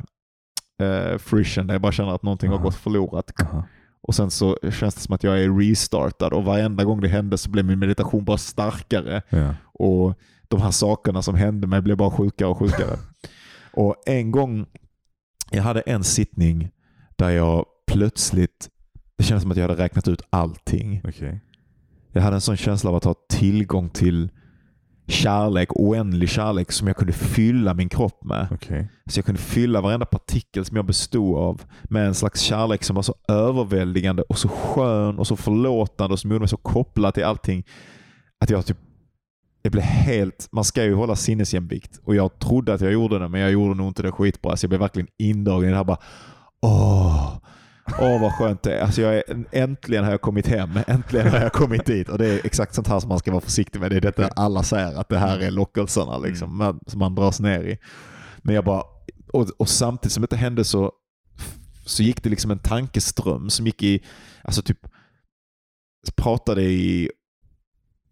uh, 0.82 1.18
fruition 1.18 1.66
där 1.66 1.74
jag 1.74 1.82
bara 1.82 1.92
känner 1.92 2.14
att 2.14 2.22
någonting 2.22 2.48
har 2.48 2.56
Aha. 2.56 2.64
gått 2.64 2.74
förlorat. 2.74 3.32
Aha. 3.42 3.64
Och 4.00 4.14
sen 4.14 4.30
så 4.30 4.58
känns 4.72 4.94
det 4.94 5.00
som 5.00 5.14
att 5.14 5.22
jag 5.24 5.42
är 5.42 5.58
restartad 5.58 6.26
och 6.26 6.44
varenda 6.44 6.84
gång 6.84 7.00
det 7.00 7.08
hände 7.08 7.38
så 7.38 7.50
blev 7.50 7.64
min 7.64 7.78
meditation 7.78 8.24
bara 8.24 8.38
starkare. 8.38 9.22
Ja. 9.28 9.54
Och 9.64 10.14
de 10.48 10.62
här 10.62 10.70
sakerna 10.70 11.22
som 11.22 11.34
hände 11.34 11.66
mig 11.66 11.80
blev 11.80 11.96
bara 11.96 12.10
sjukare 12.10 12.48
och 12.48 12.58
sjukare. 12.58 12.98
och 13.72 13.94
en 14.06 14.30
gång, 14.30 14.66
jag 15.50 15.62
hade 15.62 15.80
en 15.80 16.04
sittning 16.04 16.70
där 17.16 17.30
jag 17.30 17.64
plötsligt, 17.86 18.68
det 19.18 19.24
kändes 19.24 19.42
som 19.42 19.50
att 19.50 19.56
jag 19.56 19.68
hade 19.68 19.82
räknat 19.82 20.08
ut 20.08 20.22
allting. 20.30 21.00
Okej. 21.04 21.40
Jag 22.12 22.22
hade 22.22 22.36
en 22.36 22.40
sån 22.40 22.56
känsla 22.56 22.90
av 22.90 22.96
att 22.96 23.04
ha 23.04 23.14
tillgång 23.28 23.88
till 23.88 24.30
kärlek, 25.06 25.68
oändlig 25.70 26.28
kärlek 26.28 26.72
som 26.72 26.86
jag 26.86 26.96
kunde 26.96 27.12
fylla 27.12 27.74
min 27.74 27.88
kropp 27.88 28.24
med. 28.24 28.48
Okej. 28.50 28.88
Så 29.06 29.18
jag 29.18 29.24
kunde 29.24 29.40
fylla 29.40 29.80
varenda 29.80 30.06
partikel 30.06 30.64
som 30.64 30.76
jag 30.76 30.86
bestod 30.86 31.38
av 31.38 31.62
med 31.82 32.06
en 32.06 32.14
slags 32.14 32.40
kärlek 32.40 32.84
som 32.84 32.96
var 32.96 33.02
så 33.02 33.14
överväldigande 33.28 34.22
och 34.22 34.38
så 34.38 34.48
skön 34.48 35.18
och 35.18 35.26
så 35.26 35.36
förlåtande 35.36 36.12
och 36.12 36.20
som 36.20 36.30
gjorde 36.30 36.40
mig 36.40 36.48
så 36.48 36.56
kopplad 36.56 37.14
till 37.14 37.24
allting 37.24 37.66
att 38.40 38.50
jag 38.50 38.66
typ 38.66 38.78
jag 39.62 39.72
blev 39.72 39.84
helt, 39.84 40.48
man 40.52 40.64
ska 40.64 40.84
ju 40.84 40.94
hålla 40.94 41.16
sinnesjämvikt 41.16 42.00
och 42.04 42.14
jag 42.14 42.38
trodde 42.38 42.74
att 42.74 42.80
jag 42.80 42.92
gjorde 42.92 43.18
det 43.18 43.28
men 43.28 43.40
jag 43.40 43.50
gjorde 43.50 43.74
nog 43.74 43.88
inte 43.88 44.02
det 44.02 44.12
skitbra. 44.12 44.56
Så 44.56 44.64
jag 44.64 44.68
blev 44.68 44.80
verkligen 44.80 45.08
indragen 45.18 45.68
i 45.68 45.70
det 45.70 45.76
här 45.76 45.84
bara 45.84 45.98
åh, 46.62 47.38
åh 47.98 48.20
vad 48.20 48.32
skönt 48.32 48.62
det 48.62 48.74
är. 48.74 48.82
Alltså 48.82 49.02
jag 49.02 49.14
är. 49.14 49.22
Äntligen 49.52 50.04
har 50.04 50.10
jag 50.10 50.20
kommit 50.20 50.46
hem, 50.46 50.70
äntligen 50.86 51.28
har 51.28 51.38
jag 51.38 51.52
kommit 51.52 51.86
dit 51.86 52.08
och 52.08 52.18
det 52.18 52.26
är 52.26 52.46
exakt 52.46 52.74
sånt 52.74 52.88
här 52.88 53.00
som 53.00 53.08
man 53.08 53.18
ska 53.18 53.30
vara 53.30 53.40
försiktig 53.40 53.80
med. 53.80 53.90
Det 53.90 53.96
är 53.96 54.00
detta 54.00 54.28
alla 54.28 54.62
säger 54.62 55.00
att 55.00 55.08
det 55.08 55.18
här 55.18 55.38
är 55.38 55.50
lockelserna 55.50 56.18
liksom, 56.18 56.56
man, 56.56 56.80
som 56.86 56.98
man 56.98 57.14
dras 57.14 57.40
ner 57.40 57.60
i. 57.60 57.78
Men 58.38 58.54
jag 58.54 58.64
bara, 58.64 58.82
och, 59.32 59.48
och 59.58 59.68
samtidigt 59.68 60.12
som 60.12 60.26
det 60.30 60.36
hände 60.36 60.64
så, 60.64 60.92
så 61.84 62.02
gick 62.02 62.22
det 62.22 62.30
liksom 62.30 62.50
en 62.50 62.58
tankeström 62.58 63.50
som 63.50 63.66
gick 63.66 63.82
i, 63.82 64.04
alltså 64.42 64.62
typ, 64.62 64.78
pratade 66.16 66.62
i 66.62 67.10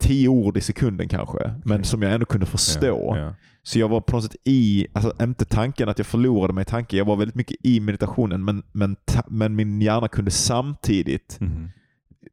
tio 0.07 0.28
ord 0.28 0.57
i 0.57 0.61
sekunden 0.61 1.09
kanske, 1.09 1.54
men 1.64 1.84
som 1.84 2.02
jag 2.02 2.12
ändå 2.12 2.26
kunde 2.26 2.46
förstå. 2.46 3.12
Ja. 3.16 3.18
Ja. 3.18 3.34
Så 3.62 3.78
jag 3.78 3.88
var 3.88 4.00
på 4.00 4.16
något 4.16 4.24
sätt 4.24 4.36
i, 4.44 4.86
alltså 4.92 5.12
inte 5.22 5.44
tanken 5.44 5.88
att 5.88 5.98
jag 5.98 6.07
förlorade 6.07 6.52
mig 6.52 6.62
i 6.62 6.64
tanken, 6.64 6.98
jag 6.98 7.04
var 7.04 7.16
väldigt 7.16 7.34
mycket 7.34 7.57
i 7.62 7.80
meditationen, 7.80 8.44
men, 8.44 8.62
men, 8.72 8.96
men 9.28 9.57
min 9.57 9.80
hjärna 9.80 10.09
kunde 10.09 10.30
samtidigt 10.30 11.36
Mhm. 11.40 11.70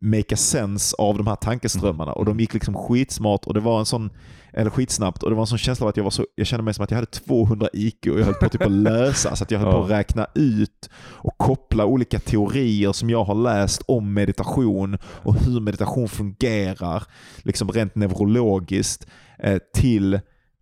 Make 0.02 0.34
a 0.34 0.38
sense 0.38 0.96
av 0.98 1.18
de 1.18 1.28
här 1.28 1.36
tankeströmmarna. 1.36 2.12
Och 2.14 2.26
de 2.26 2.40
gick 2.40 2.54
liksom 2.54 2.76
skitsmart 2.76 3.46
och 3.46 3.54
det 3.54 3.60
var 3.60 3.80
en 3.80 3.86
sån, 3.86 4.10
eller 4.54 4.70
skitsnabbt 4.70 5.24
och 5.24 5.30
det 5.30 5.36
var 5.36 5.44
en 5.44 5.48
sån 5.48 5.58
känsla 5.58 5.84
av 5.86 5.90
att 5.90 5.98
jag 5.98 6.04
var 6.04 6.12
så, 6.12 6.26
jag 6.36 6.48
kände 6.48 6.64
mig 6.64 6.74
som 6.74 6.84
att 6.84 6.92
jag 6.92 6.96
hade 6.96 7.12
200 7.12 7.68
IQ 7.74 8.08
och 8.08 8.20
jag 8.20 8.26
höll 8.26 8.34
på 8.34 8.50
typ 8.50 8.62
att 8.62 8.72
lösa, 8.92 9.36
så 9.36 9.44
att 9.44 9.52
jag 9.52 9.60
höll 9.60 9.72
på 9.72 9.84
att 9.84 9.90
Ja. 9.90 9.98
räkna 9.98 10.28
ut 10.36 10.90
och 10.96 11.38
koppla 11.38 11.86
olika 11.86 12.20
teorier 12.20 12.92
som 12.92 13.10
jag 13.10 13.24
har 13.24 13.36
läst 13.36 13.82
om 13.88 14.14
meditation 14.14 14.98
och 15.04 15.36
hur 15.36 15.60
meditation 15.60 16.10
fungerar, 16.10 17.04
liksom 17.38 17.72
rent 17.72 17.96
neurologiskt, 17.96 19.08
eh, 19.40 19.58
till 19.74 20.20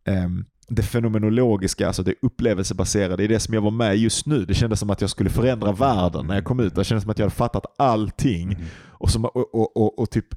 ehm, 0.08 0.46
det 0.68 0.84
fenomenologiska, 0.84 1.88
alltså 1.88 2.04
det 2.04 2.14
upplevelsebaserade, 2.22 3.16
det 3.16 3.24
är 3.24 3.28
det 3.28 3.40
som 3.40 3.54
jag 3.54 3.62
var 3.62 3.72
med 3.72 3.98
just 3.98 4.26
nu. 4.26 4.46
Det 4.46 4.54
kändes 4.54 4.80
som 4.80 4.90
att 4.90 5.02
jag 5.02 5.10
skulle 5.10 5.30
förändra 5.30 5.72
världen 5.72 6.28
när 6.28 6.36
jag 6.36 6.44
kom 6.44 6.60
ut. 6.60 6.76
Det 6.76 6.84
kändes 6.84 7.04
som 7.04 7.12
att 7.12 7.20
jag 7.20 7.26
hade 7.26 7.36
fattat 7.36 7.66
allting. 7.78 8.48
Mhm. 8.48 8.66
Och, 8.90 9.10
som, 9.10 9.26
och, 9.26 9.56
och, 9.56 9.78
och, 9.78 10.00
och 10.00 10.10
typ 10.10 10.28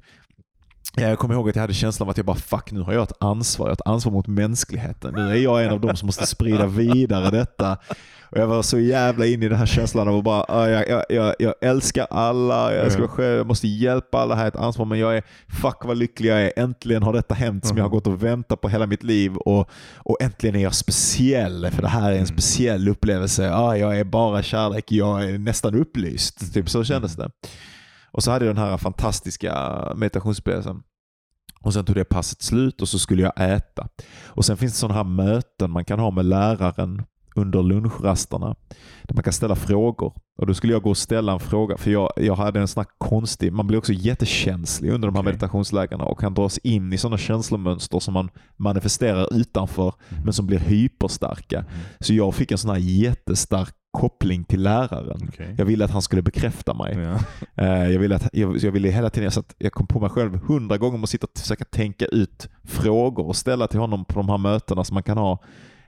jag 0.95 1.19
kommer 1.19 1.35
ihåg 1.35 1.49
att 1.49 1.55
jag 1.55 1.61
hade 1.61 1.73
känslan 1.73 2.07
av 2.07 2.09
att 2.11 2.17
jag 2.17 2.25
bara 2.25 2.37
fuck 2.37 2.71
nu 2.71 2.81
har 2.81 2.93
jag 2.93 3.03
ett 3.03 3.17
ansvar. 3.19 3.65
Jag 3.65 3.69
har 3.69 3.73
ett 3.73 3.87
ansvar 3.87 4.13
mot 4.13 4.27
mänskligheten. 4.27 5.13
Nu 5.13 5.29
är 5.29 5.35
jag 5.35 5.63
en 5.63 5.71
av 5.71 5.81
dem 5.81 5.95
som 5.95 6.05
måste 6.05 6.25
sprida 6.25 6.65
vidare 6.65 7.31
detta. 7.31 7.77
Och 8.35 8.37
jag 8.37 8.47
var 8.47 8.61
så 8.61 8.79
jävla 8.79 9.25
inne 9.25 9.45
i 9.45 9.49
den 9.49 9.57
här 9.57 9.65
känslan 9.65 10.07
av 10.07 10.17
att 10.17 10.23
bara, 10.23 10.45
ah, 10.47 10.69
jag, 10.69 10.89
jag, 10.89 11.03
jag, 11.09 11.35
jag 11.39 11.53
älskar 11.61 12.07
alla, 12.09 12.73
jag, 12.73 12.91
ska 12.91 13.01
vara 13.01 13.11
själv, 13.11 13.37
jag 13.37 13.47
måste 13.47 13.67
hjälpa 13.67 14.17
alla, 14.17 14.35
här 14.35 14.43
är 14.43 14.47
ett 14.47 14.55
ansvar. 14.55 14.85
Men 14.85 14.99
jag 14.99 15.17
är, 15.17 15.23
fuck 15.61 15.85
vad 15.85 15.97
lycklig 15.97 16.29
jag 16.29 16.41
är. 16.41 16.51
Äntligen 16.55 17.03
har 17.03 17.13
detta 17.13 17.33
hänt 17.33 17.65
som 17.65 17.77
jag 17.77 17.83
har 17.83 17.89
gått 17.89 18.07
och 18.07 18.23
väntat 18.23 18.61
på 18.61 18.69
hela 18.69 18.87
mitt 18.87 19.03
liv. 19.03 19.35
Och, 19.35 19.69
och 19.95 20.21
äntligen 20.21 20.55
är 20.55 20.63
jag 20.63 20.75
speciell, 20.75 21.71
för 21.71 21.81
det 21.81 21.87
här 21.87 22.11
är 22.11 22.19
en 22.19 22.27
speciell 22.27 22.89
upplevelse. 22.89 23.53
Ah, 23.53 23.75
jag 23.75 23.99
är 23.99 24.03
bara 24.03 24.43
kärlek, 24.43 24.91
jag 24.91 25.29
är 25.29 25.37
nästan 25.37 25.75
upplyst. 25.75 26.53
Typ 26.53 26.69
så 26.69 26.83
kändes 26.83 27.15
det. 27.15 27.29
Och 28.11 28.23
så 28.23 28.31
hade 28.31 28.45
jag 28.45 28.55
den 28.55 28.63
här 28.63 28.77
fantastiska 28.77 29.81
meditationsupplevelsen. 29.95 30.83
Och 31.65 31.73
sen 31.73 31.85
tog 31.85 31.95
det 31.95 32.03
passet 32.03 32.41
slut 32.41 32.81
och 32.81 32.87
så 32.87 32.99
skulle 32.99 33.21
jag 33.21 33.33
äta. 33.35 33.87
Och 34.25 34.45
sen 34.45 34.57
finns 34.57 34.73
det 34.73 34.79
sådana 34.79 34.93
här 34.95 35.03
möten 35.03 35.71
man 35.71 35.85
kan 35.85 35.99
ha 35.99 36.11
med 36.11 36.25
läraren 36.25 37.03
under 37.35 37.63
lunchrasterna. 37.63 38.55
Där 39.03 39.15
man 39.15 39.23
kan 39.23 39.33
ställa 39.33 39.55
frågor. 39.55 40.13
Och 40.37 40.47
Då 40.47 40.53
skulle 40.53 40.73
jag 40.73 40.81
gå 40.81 40.89
och 40.89 40.97
ställa 40.97 41.33
en 41.33 41.39
fråga, 41.39 41.77
för 41.77 41.91
jag, 41.91 42.11
jag 42.15 42.35
hade 42.35 42.59
en 42.59 42.67
sån 42.67 42.81
här 42.81 42.91
konstig... 42.97 43.53
Man 43.53 43.67
blir 43.67 43.77
också 43.77 43.93
jättekänslig 43.93 44.89
under 44.89 45.07
de 45.07 45.15
här 45.15 45.21
Okej. 45.21 45.31
meditationslägena 45.31 46.03
och 46.03 46.19
kan 46.19 46.33
dras 46.33 46.57
in 46.57 46.93
i 46.93 46.97
sådana 46.97 47.17
känslomönster 47.17 47.99
som 47.99 48.13
man 48.13 48.29
manifesterar 48.55 49.33
utanför, 49.33 49.93
men 50.23 50.33
som 50.33 50.47
blir 50.47 50.59
hyperstarka. 50.59 51.65
Så 51.99 52.13
jag 52.13 52.35
fick 52.35 52.51
en 52.51 52.57
sån 52.57 52.71
här 52.71 52.77
jättestark 52.77 53.75
koppling 53.95 54.43
till 54.43 54.63
läraren. 54.63 55.19
Okej. 55.29 55.55
Jag 55.57 55.65
ville 55.65 55.85
att 55.85 55.91
han 55.91 56.01
skulle 56.01 56.21
bekräfta 56.21 56.73
mig. 56.73 56.97
Ja. 56.97 57.19
Eh, 57.63 57.91
Jag 57.91 57.99
ville, 57.99 58.15
att, 58.15 58.29
jag, 58.33 58.57
jag 58.57 58.71
ville 58.71 58.89
hela 58.89 59.09
tiden, 59.09 59.23
jag, 59.23 59.33
satt, 59.33 59.55
jag 59.57 59.71
kom 59.71 59.87
på 59.87 59.99
mig 59.99 60.09
själv 60.09 60.39
hundra 60.47 60.77
gånger 60.77 60.95
om 60.95 61.03
att 61.03 61.09
sitta 61.09 61.27
och 61.33 61.39
försöka 61.39 61.65
tänka 61.65 62.05
ut 62.05 62.49
frågor 62.63 63.25
och 63.27 63.35
ställa 63.35 63.67
till 63.67 63.79
honom 63.79 64.05
på 64.05 64.19
de 64.19 64.29
här 64.29 64.37
mötena 64.37 64.83
som 64.83 64.93
man 64.93 65.03
kan 65.03 65.17
ha. 65.17 65.39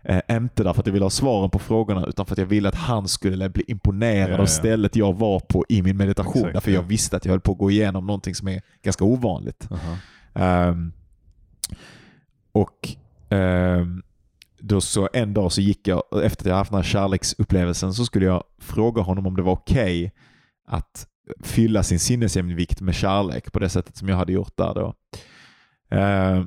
Eh, 0.03 0.21
inte 0.31 0.63
därför 0.63 0.79
att 0.79 0.85
jag 0.87 0.93
ville 0.93 1.05
ha 1.05 1.09
svaren 1.09 1.49
på 1.49 1.59
frågorna 1.59 2.05
utan 2.05 2.25
för 2.25 2.33
att 2.33 2.37
jag 2.39 2.45
ville 2.45 2.69
att 2.69 2.75
han 2.75 3.07
skulle 3.07 3.49
bli 3.49 3.63
imponerad 3.67 4.29
Ja, 4.29 4.33
av 4.33 4.39
ja. 4.39 4.47
stället 4.47 4.95
jag 4.95 5.13
var 5.17 5.39
på 5.39 5.65
i 5.69 5.81
min 5.81 5.97
meditation. 5.97 6.35
Exakt, 6.37 6.53
därför 6.53 6.71
ja. 6.71 6.75
jag 6.75 6.83
visste 6.83 7.17
att 7.17 7.25
jag 7.25 7.31
höll 7.31 7.39
på 7.41 7.51
att 7.51 7.57
gå 7.57 7.71
igenom 7.71 8.07
någonting 8.07 8.35
som 8.35 8.47
är 8.47 8.61
ganska 8.83 9.05
ovanligt. 9.05 9.67
Aha. 9.71 9.97
Ehm, 10.45 10.91
och 12.51 12.95
ehm, 13.29 14.03
då 14.67 14.81
så 14.81 15.09
en 15.13 15.33
dag 15.33 15.51
så 15.51 15.61
gick 15.61 15.87
jag, 15.87 16.03
efter 16.23 16.43
att 16.43 16.49
jag 16.49 16.55
haft 16.55 16.71
den 16.71 16.77
här 16.77 16.83
kärleksupplevelsen, 16.83 17.93
så 17.93 18.05
skulle 18.05 18.25
jag 18.25 18.43
fråga 18.59 19.01
honom 19.01 19.27
om 19.27 19.35
det 19.35 19.41
var 19.41 19.53
okej 19.53 20.11
att 20.67 21.07
fylla 21.43 21.83
sin 21.83 21.99
sinnesjämvikt 21.99 22.81
med 22.81 22.95
kärlek 22.95 23.51
på 23.51 23.59
det 23.59 23.69
sättet 23.69 23.97
som 23.97 24.09
jag 24.09 24.15
hade 24.15 24.33
gjort 24.33 24.57
där 24.57 24.73
då. 24.73 24.93
Eh, 25.97 26.43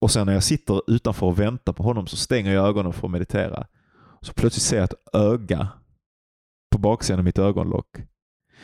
och 0.00 0.10
sen 0.10 0.26
när 0.26 0.32
jag 0.32 0.44
sitter 0.44 0.90
utanför 0.90 1.26
och 1.26 1.40
väntar 1.40 1.72
på 1.72 1.82
honom 1.82 2.06
så 2.06 2.16
stänger 2.16 2.52
jag 2.54 2.68
ögonen 2.68 2.92
för 2.92 3.06
att 3.06 3.12
meditera. 3.12 3.66
Så 4.20 4.32
plötsligt 4.32 4.62
ser 4.62 4.76
jag 4.76 4.84
ett 4.84 5.14
öga 5.14 5.68
på 6.70 6.78
baksidan 6.78 7.18
av 7.18 7.24
mitt 7.24 7.38
ögonlock. 7.38 7.96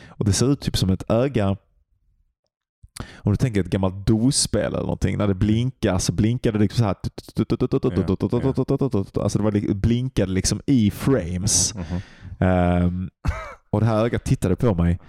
Och 0.07 0.25
Det 0.25 0.33
ser 0.33 0.51
ut 0.51 0.61
typ 0.61 0.77
som 0.77 0.89
ett 0.89 1.11
öga 1.11 1.57
om 3.13 3.31
du 3.31 3.37
tänker 3.37 3.61
ett 3.61 3.69
gammalt 3.69 4.07
DOS-spel 4.07 4.65
eller 4.65 4.79
någonting. 4.79 5.17
När 5.17 5.27
det 5.27 5.33
blinkar 5.33 5.97
så 5.97 6.11
blinkar 6.11 6.51
det 6.51 6.59
liksom 6.59 6.77
så 6.77 6.83
här. 6.83 6.95
Alltså 9.23 9.37
det 9.37 9.43
var, 9.43 9.73
blinkade 9.73 10.31
liksom 10.31 10.61
i 10.65 10.91
frames. 10.91 11.75
Mhm. 11.75 12.01
Ehm, 12.39 13.09
och 13.69 13.79
det 13.79 13.85
här 13.85 14.05
ögat 14.05 14.25
tittade 14.25 14.55
på 14.55 14.75
mig. 14.75 14.99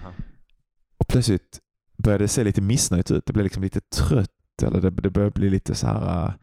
Och 0.99 1.09
plötsligt 1.09 1.61
började 1.99 2.25
det 2.25 2.29
se 2.29 2.45
lite 2.45 2.61
missnöjt 2.61 3.11
ut. 3.11 3.27
Det 3.27 3.33
blev 3.33 3.45
liksom 3.45 3.63
lite 3.63 3.81
trött. 3.81 4.31
Eller 4.63 4.81
det, 4.81 4.91
det 4.91 5.11
började 5.11 5.41
bli 5.41 5.51
lite 5.51 5.75
så 5.75 5.87
här. 5.87 6.35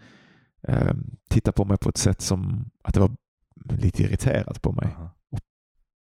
Uh, 0.69 0.93
titta 1.29 1.51
på 1.51 1.65
mig 1.65 1.77
på 1.77 1.89
ett 1.89 1.97
sätt 1.97 2.21
som 2.21 2.69
att 2.83 2.93
det 2.93 2.99
var 2.99 3.11
lite 3.69 4.03
irriterat 4.03 4.61
på 4.61 4.71
mig. 4.71 4.87
Aha. 4.97 5.15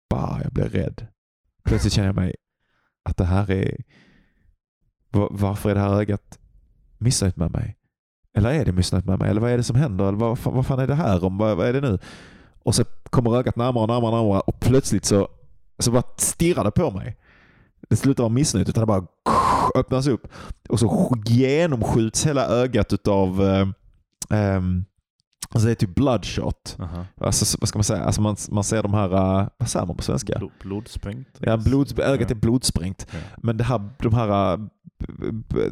Bah, 0.09 0.39
jag 0.43 0.53
blev 0.53 0.69
rädd. 0.69 1.07
Plötsligt 1.63 1.93
känner 1.93 2.07
jag 2.07 2.15
mig 2.15 2.35
att 3.03 3.17
det 3.17 3.25
här 3.25 3.51
är... 3.51 3.77
Varför 5.11 5.69
är 5.69 5.75
det 5.75 5.81
här 5.81 5.99
ögat 5.99 6.39
missnöjt 6.97 7.35
med 7.35 7.51
mig? 7.51 7.77
Eller 8.37 8.49
är 8.49 8.65
det 8.65 8.71
missnöjt 8.71 9.05
med 9.05 9.19
mig? 9.19 9.29
Eller 9.29 9.41
vad 9.41 9.51
är 9.51 9.57
det 9.57 9.63
som 9.63 9.75
händer? 9.75 10.07
Eller 10.07 10.17
vad, 10.17 10.39
fan- 10.39 10.53
vad 10.53 10.65
fan 10.65 10.79
är 10.79 10.87
det 10.87 10.95
här 10.95 11.23
om? 11.23 11.37
Vad, 11.37 11.57
vad 11.57 11.67
är 11.67 11.73
det 11.73 11.81
nu? 11.81 11.99
Och 12.63 12.75
så 12.75 12.83
kommer 13.09 13.37
ögat 13.37 13.55
närmare 13.55 13.81
och 13.83 13.87
närmare 13.89 14.11
och 14.11 14.17
närmare 14.17 14.39
och 14.39 14.59
plötsligt 14.59 15.05
så, 15.05 15.27
så 15.79 15.91
bara 15.91 16.03
stirrar 16.17 16.63
det 16.63 16.71
på 16.71 16.91
mig. 16.91 17.17
Det 17.89 17.95
slutar 17.95 18.23
vara 18.23 18.33
missnöjt 18.33 18.69
utan 18.69 18.81
det 18.81 18.85
bara 18.87 19.05
öppnas 19.75 20.07
upp. 20.07 20.27
Och 20.69 20.79
så 20.79 21.17
genomskjuts 21.25 22.25
hela 22.25 22.45
ögat 22.47 22.93
utav 22.93 23.43
eh, 23.43 23.67
ehm, 24.29 24.85
Alltså 25.53 25.65
det 25.65 25.71
är 25.71 25.75
typ 25.75 25.95
bloodshot. 25.95 26.75
Aha. 26.79 27.05
Alltså, 27.21 27.57
vad 27.61 27.69
ska 27.69 27.77
man 27.79 27.83
säga? 27.83 28.03
Alltså 28.03 28.21
man, 28.21 28.35
man 28.49 28.63
ser 28.63 28.83
de 28.83 28.93
här, 28.93 29.13
uh, 29.41 29.47
vad 29.57 29.69
säger 29.69 29.85
man 29.85 29.97
på 29.97 30.03
svenska? 30.03 30.37
Blod, 30.37 30.51
blodsprängt? 30.61 31.27
Ja, 31.39 31.57
blod, 31.57 31.99
ögat 31.99 32.31
är 32.31 32.35
blodsprängt. 32.35 33.07
Ja. 33.11 33.17
Men 33.37 33.57
det 33.57 33.63
här, 33.63 33.89
de 33.99 34.13
här, 34.13 34.53
uh, 34.53 34.59
b- 35.49 35.69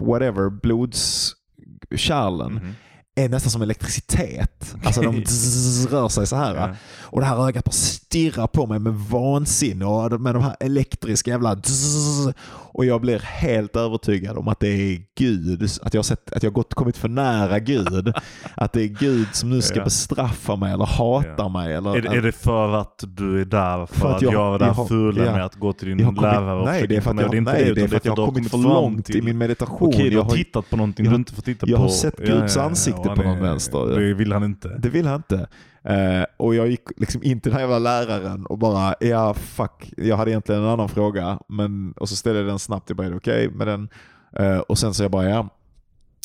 whatever, 0.00 0.50
blodskärlen 0.50 2.52
Mhm. 2.54 2.74
är 3.14 3.28
nästan 3.28 3.50
som 3.50 3.62
elektricitet. 3.62 4.74
Alltså 4.84 5.02
de 5.02 5.16
rör 5.90 6.08
sig 6.08 6.26
så 6.26 6.36
här. 6.36 6.54
Ja. 6.54 6.74
Och 7.02 7.20
det 7.20 7.26
här 7.26 7.48
ögat 7.48 7.64
bara 7.64 7.70
stirrar 7.72 8.46
på 8.46 8.66
mig 8.66 8.78
med 8.78 8.94
vansinne 8.94 9.84
och 9.84 10.20
med 10.20 10.34
de 10.34 10.42
här 10.42 10.56
elektriska 10.60 11.30
jävla 11.30 11.56
zzz. 11.62 12.28
Och 12.72 12.84
jag 12.84 13.00
blir 13.00 13.18
helt 13.18 13.76
övertygad 13.76 14.36
om 14.38 14.48
att 14.48 14.60
det 14.60 14.68
är 14.68 14.98
Gud. 15.18 15.62
Att 15.82 15.94
jag 15.94 15.98
har, 15.98 16.02
sett, 16.02 16.32
att 16.32 16.42
jag 16.42 16.52
gått, 16.52 16.74
kommit 16.74 16.96
för 16.96 17.08
nära 17.08 17.58
Gud. 17.58 18.12
Att 18.54 18.72
det 18.72 18.82
är 18.82 18.86
Gud 18.88 19.26
som 19.32 19.50
nu 19.50 19.62
ska 19.62 19.78
Ja. 19.78 19.84
bestraffa 19.84 20.56
mig 20.56 20.72
eller 20.72 20.84
hata 20.86 21.34
Ja. 21.38 21.48
mig. 21.48 21.74
Eller, 21.74 21.96
Är, 21.96 22.02
det- 22.02 22.08
är 22.08 22.22
det 22.22 22.32
för 22.32 22.72
att 22.74 23.04
du 23.06 23.40
är 23.40 23.44
där 23.44 23.86
för, 23.86 23.94
För 23.94 24.12
att 24.16 24.22
jag- 24.22 24.32
göra 24.32 24.58
det 24.58 24.64
jag 24.66 24.72
har- 24.72 24.86
fula 24.86 25.24
ja. 25.24 25.32
med 25.32 25.44
att 25.44 25.54
gå 25.54 25.72
till 25.72 25.88
din 25.88 25.98
jag 25.98 26.06
kommit, 26.06 26.22
lärare 26.22 26.60
och 26.60 26.66
nej, 26.66 26.86
det 26.86 26.96
är 26.96 27.00
för 27.00 27.10
att 27.10 27.20
jag, 27.20 27.42
nej, 27.42 27.64
det, 27.64 27.74
det 27.74 27.80
är 27.82 27.88
för 27.88 27.96
att 27.96 28.04
jag 28.04 28.16
har 28.16 28.26
kommit 28.26 28.50
för 28.50 28.58
långt 28.58 29.10
i 29.10 29.22
min 29.22 29.38
meditation. 29.38 29.88
Okej, 29.88 30.10
du 30.10 30.16
jag 30.16 30.22
har 30.22 30.30
tittat 30.30 30.70
på 30.70 30.76
någonting 30.76 31.04
jag 31.06 31.12
du 31.12 31.16
inte 31.16 31.32
får 31.34 31.42
titta 31.42 31.66
jag 31.68 31.76
på. 31.76 31.82
har 31.82 31.88
sett 31.90 32.16
Guds 32.18 32.56
ansikte 32.56 33.02
på 33.16 33.22
någon 33.22 33.40
vänster. 33.42 33.86
Det 34.00 34.14
vill 34.14 34.32
han 34.32 34.44
inte. 34.44 34.68
Det 34.78 34.88
vill 34.88 35.06
han 35.06 35.16
inte. 35.16 35.48
Eh, 35.84 36.24
och 36.36 36.54
jag 36.54 36.68
gick 36.68 36.82
liksom 36.96 37.22
in 37.22 37.40
till 37.40 37.50
den 37.52 37.60
här 37.60 37.68
jävla 37.68 37.78
läraren 37.78 38.46
och 38.46 38.58
bara, 38.58 38.94
ja 39.00 39.34
fuck, 39.34 39.92
jag 39.96 40.16
hade 40.16 40.30
egentligen 40.30 40.62
en 40.62 40.68
annan 40.68 40.88
fråga. 40.88 41.38
Men, 41.48 41.92
och 41.92 42.08
så 42.08 42.16
ställde 42.16 42.40
jag 42.40 42.48
den 42.48 42.58
snabbt, 42.58 42.90
jag 42.90 42.96
bara, 42.96 43.06
är 43.06 43.10
det 43.10 43.16
okej 43.16 43.50
med 43.50 43.66
den? 43.66 43.88
Eh, 44.36 44.58
och 44.58 44.78
sen 44.78 44.94
så 44.94 45.04
jag 45.04 45.10
bara, 45.10 45.28
ja. 45.28 45.48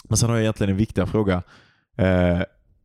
Men 0.03 0.17
sen 0.17 0.29
har 0.29 0.35
jag 0.35 0.43
egentligen 0.43 0.71
en 0.71 0.77
viktigare 0.77 1.09
fråga. 1.09 1.43
Eh, 1.97 2.41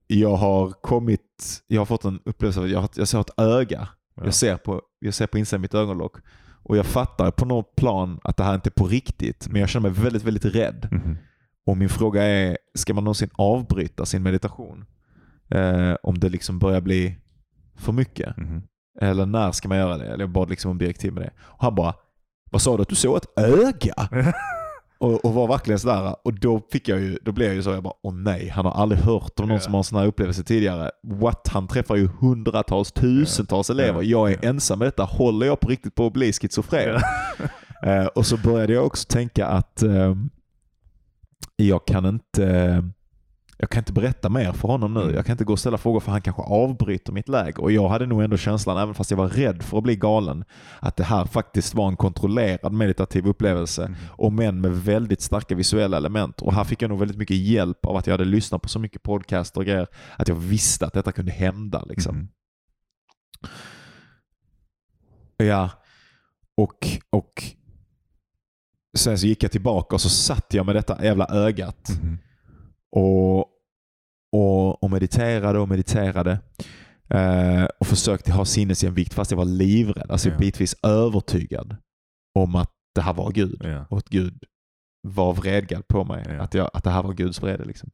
jag 0.06 0.36
har 0.36 0.70
kommit, 0.70 1.62
jag 1.66 1.80
har 1.80 1.86
fått 1.86 2.04
en 2.04 2.20
upplevelse 2.24 2.60
av 2.60 2.66
att 2.66 2.70
jag, 2.70 2.88
jag 2.94 3.08
ser 3.08 3.20
ett 3.20 3.40
öga. 3.40 3.88
Ja. 4.14 4.24
Jag 4.24 4.34
ser 4.34 4.56
på, 4.56 4.82
jag 4.98 5.14
ser 5.14 5.26
på 5.26 5.38
insidan 5.38 5.58
av 5.58 5.62
mitt 5.62 5.74
ögonlock. 5.74 6.16
Och 6.62 6.76
jag 6.76 6.86
fattar 6.86 7.30
på 7.30 7.44
något 7.44 7.76
plan 7.76 8.20
att 8.24 8.36
det 8.36 8.44
här 8.44 8.54
inte 8.54 8.68
är 8.68 8.70
på 8.70 8.86
riktigt. 8.86 9.48
Men 9.50 9.60
jag 9.60 9.70
känner 9.70 9.90
mig 9.90 10.02
väldigt, 10.02 10.22
väldigt 10.22 10.44
rädd. 10.44 10.88
Mhm. 10.90 11.16
Och 11.66 11.76
min 11.76 11.88
fråga 11.88 12.22
är, 12.22 12.58
ska 12.74 12.94
man 12.94 13.04
någonsin 13.04 13.30
avbryta 13.34 14.06
sin 14.06 14.22
meditation? 14.22 14.84
Eh, 15.50 15.94
om 16.02 16.18
det 16.18 16.28
liksom 16.28 16.58
börjar 16.58 16.80
bli 16.80 17.16
för 17.78 17.92
mycket? 17.92 18.36
Mhm. 18.36 18.62
Eller 19.00 19.26
när 19.26 19.52
ska 19.52 19.68
man 19.68 19.78
göra 19.78 19.96
det? 19.98 20.04
Eller 20.06 20.18
jag 20.24 20.30
bad 20.30 20.50
liksom 20.50 20.70
om 20.70 20.78
direktiv 20.78 21.12
med 21.12 21.22
det. 21.22 21.30
Och 21.40 21.62
han 21.62 21.74
bara, 21.74 21.94
vad 22.50 22.62
sa 22.62 22.76
du 22.76 22.82
att 22.82 22.88
du 22.88 22.94
såg 22.94 23.16
ett 23.16 23.38
öga? 23.38 23.94
och, 24.98 25.24
och 25.24 25.34
var 25.34 25.48
verkligen 25.48 25.78
sådär. 25.78 26.16
Och 26.24 26.34
då 26.34 26.60
fick 26.72 26.88
jag 26.88 27.00
ju, 27.00 27.18
då 27.22 27.32
blev 27.32 27.46
jag 27.48 27.56
ju 27.56 27.62
så, 27.62 27.70
jag 27.70 27.82
bara, 27.82 27.94
åh 28.02 28.14
nej, 28.14 28.48
han 28.48 28.64
har 28.64 28.72
aldrig 28.72 29.00
hört 29.02 29.40
om 29.40 29.48
någon 29.48 29.54
Ja. 29.56 29.60
som 29.60 29.74
har 29.74 29.80
en 29.80 29.84
sån 29.84 29.98
här 29.98 30.06
upplevelse 30.06 30.42
tidigare. 30.44 30.90
What? 31.02 31.48
Han 31.48 31.68
träffar 31.68 31.96
ju 31.96 32.08
hundratals, 32.20 32.92
tusentals 32.92 33.70
elever. 33.70 34.02
Ja. 34.02 34.28
Jag 34.28 34.32
är 34.32 34.38
Ja. 34.42 34.48
ensam 34.48 34.78
med 34.78 34.88
detta. 34.88 35.02
Håller 35.04 35.46
jag 35.46 35.60
på 35.60 35.68
riktigt 35.68 35.94
på 35.94 36.06
att 36.06 36.12
bli 36.12 36.32
schizofren? 36.32 37.00
Eh, 37.82 38.04
och 38.06 38.26
så 38.26 38.36
började 38.36 38.72
jag 38.72 38.86
också 38.86 39.06
tänka 39.08 39.46
att 39.46 39.82
eh, 39.82 40.14
jag 41.56 41.86
kan 41.86 42.06
inte 42.06 42.44
jag 43.60 43.70
kan 43.70 43.80
inte 43.80 43.92
berätta 43.92 44.28
mer 44.28 44.52
för 44.52 44.68
honom 44.68 44.94
nu. 44.94 45.02
Mm. 45.02 45.14
Jag 45.14 45.26
kan 45.26 45.32
inte 45.32 45.44
gå 45.44 45.52
och 45.52 45.58
ställa 45.58 45.78
frågor 45.78 46.00
för 46.00 46.12
han 46.12 46.22
kanske 46.22 46.42
avbryter 46.42 47.12
mitt 47.12 47.28
läge. 47.28 47.58
Och 47.58 47.72
jag 47.72 47.88
hade 47.88 48.06
nog 48.06 48.22
ändå 48.22 48.36
känslan, 48.36 48.78
även 48.78 48.94
fast 48.94 49.10
jag 49.10 49.18
var 49.18 49.28
rädd 49.28 49.62
för 49.62 49.78
att 49.78 49.82
bli 49.84 49.96
galen, 49.96 50.44
att 50.80 50.96
det 50.96 51.04
här 51.04 51.24
faktiskt 51.24 51.74
var 51.74 51.88
en 51.88 51.96
kontrollerad 51.96 52.72
meditativ 52.72 53.26
upplevelse. 53.26 53.88
Mhm. 53.88 53.96
Och 54.10 54.32
men 54.32 54.60
med 54.60 54.72
väldigt 54.72 55.20
starka 55.20 55.54
visuella 55.54 55.96
element. 55.96 56.42
Och 56.42 56.54
här 56.54 56.64
fick 56.64 56.82
jag 56.82 56.88
nog 56.88 56.98
väldigt 56.98 57.16
mycket 57.16 57.36
hjälp 57.36 57.86
av 57.86 57.96
att 57.96 58.06
jag 58.06 58.14
hade 58.14 58.24
lyssnat 58.24 58.62
på 58.62 58.68
så 58.68 58.78
mycket 58.78 59.02
podcaster 59.02 59.60
och 59.60 59.66
grejer. 59.66 59.86
Att 60.16 60.28
jag 60.28 60.34
visste 60.36 60.86
att 60.86 60.92
detta 60.92 61.12
kunde 61.12 61.32
hända. 61.32 61.84
Liksom. 61.84 62.16
Mhm. 62.16 62.28
Ja, 65.36 65.70
och, 66.56 66.88
och 67.10 67.42
sen 68.98 69.18
så 69.18 69.26
gick 69.26 69.42
jag 69.42 69.52
tillbaka 69.52 69.94
och 69.96 70.00
så 70.00 70.08
satt 70.08 70.54
jag 70.54 70.66
med 70.66 70.74
detta 70.74 71.04
jävla 71.04 71.26
ögat 71.26 71.88
Mhm. 72.02 72.18
Och, 72.92 73.38
och, 74.32 74.82
och 74.84 74.90
mediterade 74.90 75.58
och 75.58 75.68
mediterade. 75.68 76.38
Eh, 77.08 77.64
och 77.80 77.86
försökte 77.86 78.32
ha 78.32 78.44
sinnesjämvikt 78.44 79.14
fast 79.14 79.30
jag 79.30 79.38
var 79.38 79.44
livrädd. 79.44 80.10
Alltså 80.10 80.28
Ja. 80.28 80.36
bitvis 80.38 80.74
övertygad 80.82 81.76
om 82.34 82.54
att 82.56 82.70
det 82.94 83.00
här 83.00 83.12
var 83.14 83.30
Gud. 83.32 83.60
Ja. 83.64 83.86
Och 83.90 83.98
att 83.98 84.08
Gud 84.08 84.44
var 85.02 85.32
vredgad 85.32 85.88
på 85.88 86.04
mig. 86.04 86.24
Ja. 86.28 86.42
Att, 86.42 86.54
jag, 86.54 86.70
att 86.72 86.84
det 86.84 86.90
här 86.90 87.02
var 87.02 87.12
Guds 87.12 87.42
vrede. 87.42 87.64
Liksom. 87.64 87.90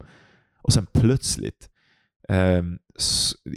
Och 0.61 0.73
sen 0.73 0.85
plötsligt 0.93 1.69
ehm, 2.29 2.79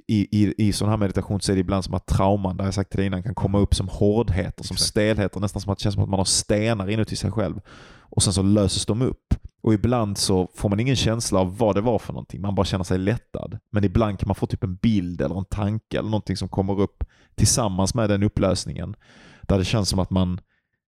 i, 0.07 0.43
i, 0.43 0.55
i 0.69 0.73
sån 0.73 0.89
här 0.89 0.97
meditation 0.97 1.41
så 1.41 1.53
är 1.53 1.57
det 1.57 1.61
ibland 1.61 1.85
som 1.85 1.95
att 1.95 2.07
trauman, 2.07 2.59
har 2.59 2.65
jag 2.67 2.75
sagt 2.75 2.91
till 2.91 2.97
dig 2.99 3.07
innan, 3.07 3.23
kan 3.23 3.35
komma 3.35 3.59
upp 3.59 3.75
som 3.75 3.89
hårdheter, 3.89 4.65
som 4.65 4.75
Exakt. 4.75 4.89
stelheter. 4.91 5.41
Nästan 5.41 5.63
som 5.63 5.73
att 5.73 5.79
det 5.79 5.83
känns 5.83 5.95
som 5.95 6.03
att 6.05 6.11
man 6.11 6.21
har 6.21 6.25
stenar 6.25 6.91
inuti 6.91 7.17
sig 7.17 7.31
själv. 7.31 7.61
Och 7.99 8.23
sen 8.23 8.33
så 8.33 8.43
löses 8.43 8.87
de 8.87 9.03
upp. 9.03 9.30
Och 9.63 9.75
ibland 9.75 10.19
så 10.19 10.49
får 10.55 10.69
man 10.69 10.81
ingen 10.81 10.97
känsla 10.97 11.41
av 11.41 11.59
vad 11.59 11.75
det 11.75 11.81
var 11.81 11.99
för 11.99 12.13
någonting. 12.13 12.41
Man 12.41 12.55
bara 12.55 12.65
känner 12.67 12.85
sig 12.85 12.99
lättad. 12.99 13.59
Men 13.73 13.85
ibland 13.85 14.19
kan 14.19 14.29
man 14.29 14.35
få 14.35 14.47
typ 14.47 14.65
en 14.65 14.75
bild 14.77 15.21
eller 15.21 15.39
en 15.39 15.45
tanke 15.45 15.99
eller 15.99 16.09
någonting 16.11 16.37
som 16.37 16.49
kommer 16.49 16.81
upp 16.81 17.05
tillsammans 17.35 17.95
med 17.95 18.11
den 18.11 18.23
upplösningen. 18.23 18.97
Där 19.43 19.59
det 19.59 19.65
känns 19.65 19.89
som 19.89 19.99
att 19.99 20.11
man, 20.11 20.41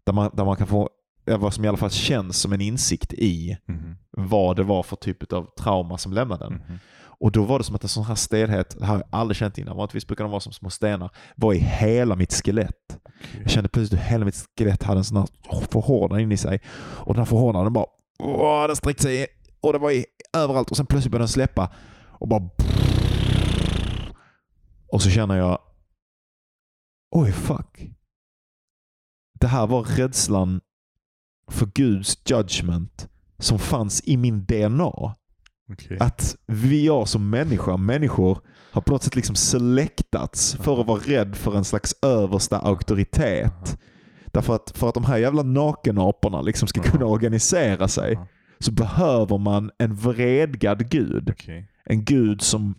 där 0.05 0.13
man, 0.13 0.29
där 0.33 0.45
man 0.45 0.55
kan 0.55 0.67
få 0.67 0.89
vad 1.25 1.53
som 1.53 1.65
i 1.65 1.67
alla 1.67 1.77
fall 1.77 1.89
känns 1.91 2.38
som 2.38 2.53
en 2.53 2.61
insikt 2.61 3.13
i 3.13 3.57
Mhm. 3.67 3.95
vad 4.11 4.55
det 4.55 4.63
var 4.63 4.83
för 4.83 4.95
typ 4.95 5.33
av 5.33 5.47
trauma 5.59 5.97
som 5.97 6.13
lämnade 6.13 6.45
den. 6.45 6.53
Mhm. 6.53 6.79
Och 7.03 7.31
då 7.31 7.43
var 7.43 7.57
det 7.57 7.63
som 7.63 7.75
att 7.75 7.83
en 7.83 7.89
sån 7.89 8.03
här 8.03 8.15
stelhet, 8.15 8.75
det 8.79 8.85
här 8.85 8.93
har 8.93 8.99
jag 8.99 9.19
aldrig 9.19 9.38
känt 9.38 9.57
innan, 9.57 9.77
vanligtvis 9.77 10.07
brukar 10.07 10.23
de 10.23 10.31
vara 10.31 10.39
som 10.39 10.53
små 10.53 10.69
stenar, 10.69 11.09
var 11.35 11.53
i 11.53 11.57
hela 11.57 12.15
mitt 12.15 12.33
skelett. 12.33 12.97
Jag 13.41 13.49
kände 13.49 13.69
plötsligt 13.69 14.01
hur 14.01 14.05
hela 14.05 14.25
mitt 14.25 14.45
skelett 14.57 14.83
hade 14.83 14.99
en 14.99 15.03
sån 15.03 15.17
här 15.17 15.27
förhårdnad 15.71 16.21
in 16.21 16.31
i 16.31 16.38
sig. 16.38 16.61
Och 16.75 17.13
den 17.13 17.19
här 17.19 17.25
förhårdnaden 17.25 17.73
bara, 17.73 17.85
åh, 18.22 18.68
den 18.68 18.76
sträckte 18.76 19.03
sig 19.03 19.27
och 19.61 19.73
det 19.73 19.80
var 19.80 19.91
i, 19.91 20.06
överallt 20.34 20.72
och 20.72 20.77
sen 20.77 20.85
plötsligt 20.85 21.11
började 21.11 21.23
den 21.23 21.30
släppa 21.30 21.73
och 22.07 22.27
bara 22.27 22.49
och 24.91 25.02
så 25.02 25.10
känner 25.10 25.38
jag, 25.38 25.60
oj 27.11 27.31
fuck. 27.31 27.91
Det 29.39 29.48
här 29.48 29.68
var 29.68 29.84
rädslan 29.84 30.61
för 31.48 31.65
Guds 31.65 32.18
judgment 32.26 33.10
som 33.39 33.60
fanns 33.60 34.02
i 34.06 34.18
min 34.18 34.45
DNA. 34.45 35.15
Okej. 35.72 35.98
Att 35.99 36.35
vi 36.48 36.85
jag 36.85 37.07
som 37.07 37.30
människa, 37.30 37.77
människor, 37.77 38.39
har 38.72 38.81
på 38.81 38.91
något 38.91 39.03
sätt 39.03 39.15
liksom 39.15 39.35
selektats 39.35 40.56
för 40.56 40.81
att 40.81 40.88
vara 40.88 40.99
rädd 40.99 41.35
för 41.35 41.57
en 41.57 41.65
slags 41.65 41.95
översta 42.02 42.60
auktoritet. 42.60 43.80
Därför 44.32 44.56
att 44.56 44.72
för 44.76 44.90
att 44.90 44.94
de 44.94 45.06
här 45.06 45.18
jävla 45.18 45.44
nakenaporna 45.44 46.41
liksom 46.41 46.68
ska 46.68 46.82
kunna 46.82 47.06
organisera 47.06 47.88
sig 47.88 48.20
så 48.60 48.72
behöver 48.72 49.38
man 49.38 49.72
en 49.78 49.95
vredgad 49.95 50.90
gud. 50.90 51.30
Okej. 51.30 51.68
En 51.86 52.06
gud 52.06 52.41
som, 52.41 52.76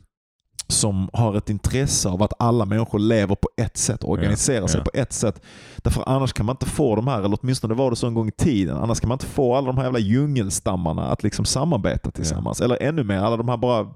som 0.69 1.11
har 1.13 1.37
ett 1.37 1.51
intresse 1.51 2.09
av 2.09 2.23
att 2.23 2.33
alla 2.39 2.65
människor 2.65 2.99
lever 2.99 3.35
på 3.35 3.49
ett 3.57 3.77
sätt 3.77 4.05
organiserar 4.05 4.61
Ja, 4.61 4.69
sig 4.69 4.81
ja. 4.81 4.85
på 4.85 4.91
ett 4.95 5.13
sätt. 5.13 5.43
Därför 5.77 6.05
annars 6.09 6.33
kan 6.33 6.47
man 6.47 6.55
inte 6.55 6.67
få 6.67 6.97
de 6.97 7.07
här, 7.07 7.23
eller 7.23 7.39
åtminstone 7.43 7.75
var 7.75 7.91
det 7.91 7.97
så 7.97 8.07
en 8.07 8.15
gång 8.15 8.29
i 8.29 8.33
tiden, 8.33 8.77
annars 8.77 9.01
kan 9.01 9.09
man 9.09 9.15
inte 9.15 9.27
få 9.27 9.55
alla 9.55 9.67
de 9.67 9.77
här 9.77 9.85
jävla 9.85 9.99
djungelstammarna 9.99 11.07
att 11.07 11.23
liksom 11.23 11.45
samarbeta 11.45 12.11
tillsammans. 12.11 12.61
Eller 12.61 12.83
ännu 12.83 13.05
mer, 13.05 13.19
alla 13.19 13.37
de 13.37 13.49
här 13.49 13.57
bara 13.57 13.87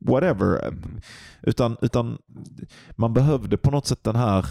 whatever. 0.00 0.68
Mm. 0.68 1.00
Utan, 1.42 1.76
utan 1.80 2.18
man 2.90 3.14
behövde 3.14 3.56
på 3.56 3.70
något 3.70 3.86
sätt 3.86 4.04
den 4.04 4.16
här, 4.16 4.46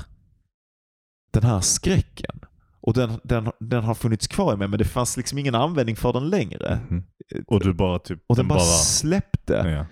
den 1.32 1.44
här 1.44 1.62
skräcken. 1.62 2.40
Och 2.82 2.94
den, 2.94 3.20
den, 3.24 3.52
den 3.60 3.84
har 3.84 3.94
funnits 3.94 4.28
kvar 4.28 4.54
i 4.54 4.58
mig 4.58 4.68
men 4.68 4.80
det 4.80 4.86
fanns 4.86 5.18
liksom 5.18 5.38
ingen 5.38 5.56
användning 5.56 5.96
för 5.96 6.14
den 6.14 6.30
längre. 6.30 6.80
Mhm. 6.90 7.04
Och 7.48 7.60
du 7.60 7.74
bara 7.74 8.00
typ... 8.00 8.24
Och 8.28 8.36
den 8.36 8.48
bara, 8.48 8.60
släppte. 8.60 9.54
Ja. 9.54 9.86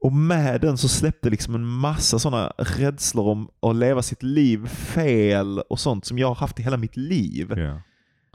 Och 0.00 0.12
med 0.12 0.60
den 0.60 0.78
så 0.78 0.88
släppte 0.88 1.30
liksom 1.30 1.54
en 1.54 1.64
massa 1.66 2.18
sådana 2.18 2.52
rädslor 2.58 3.28
om 3.28 3.48
att 3.62 3.76
leva 3.76 4.02
sitt 4.02 4.22
liv 4.22 4.66
fel 4.66 5.58
och 5.58 5.80
sånt 5.80 6.04
som 6.04 6.18
jag 6.18 6.28
har 6.28 6.34
haft 6.34 6.60
i 6.60 6.62
hela 6.62 6.76
mitt 6.76 6.96
liv. 6.96 7.52
Ja. 7.56 7.80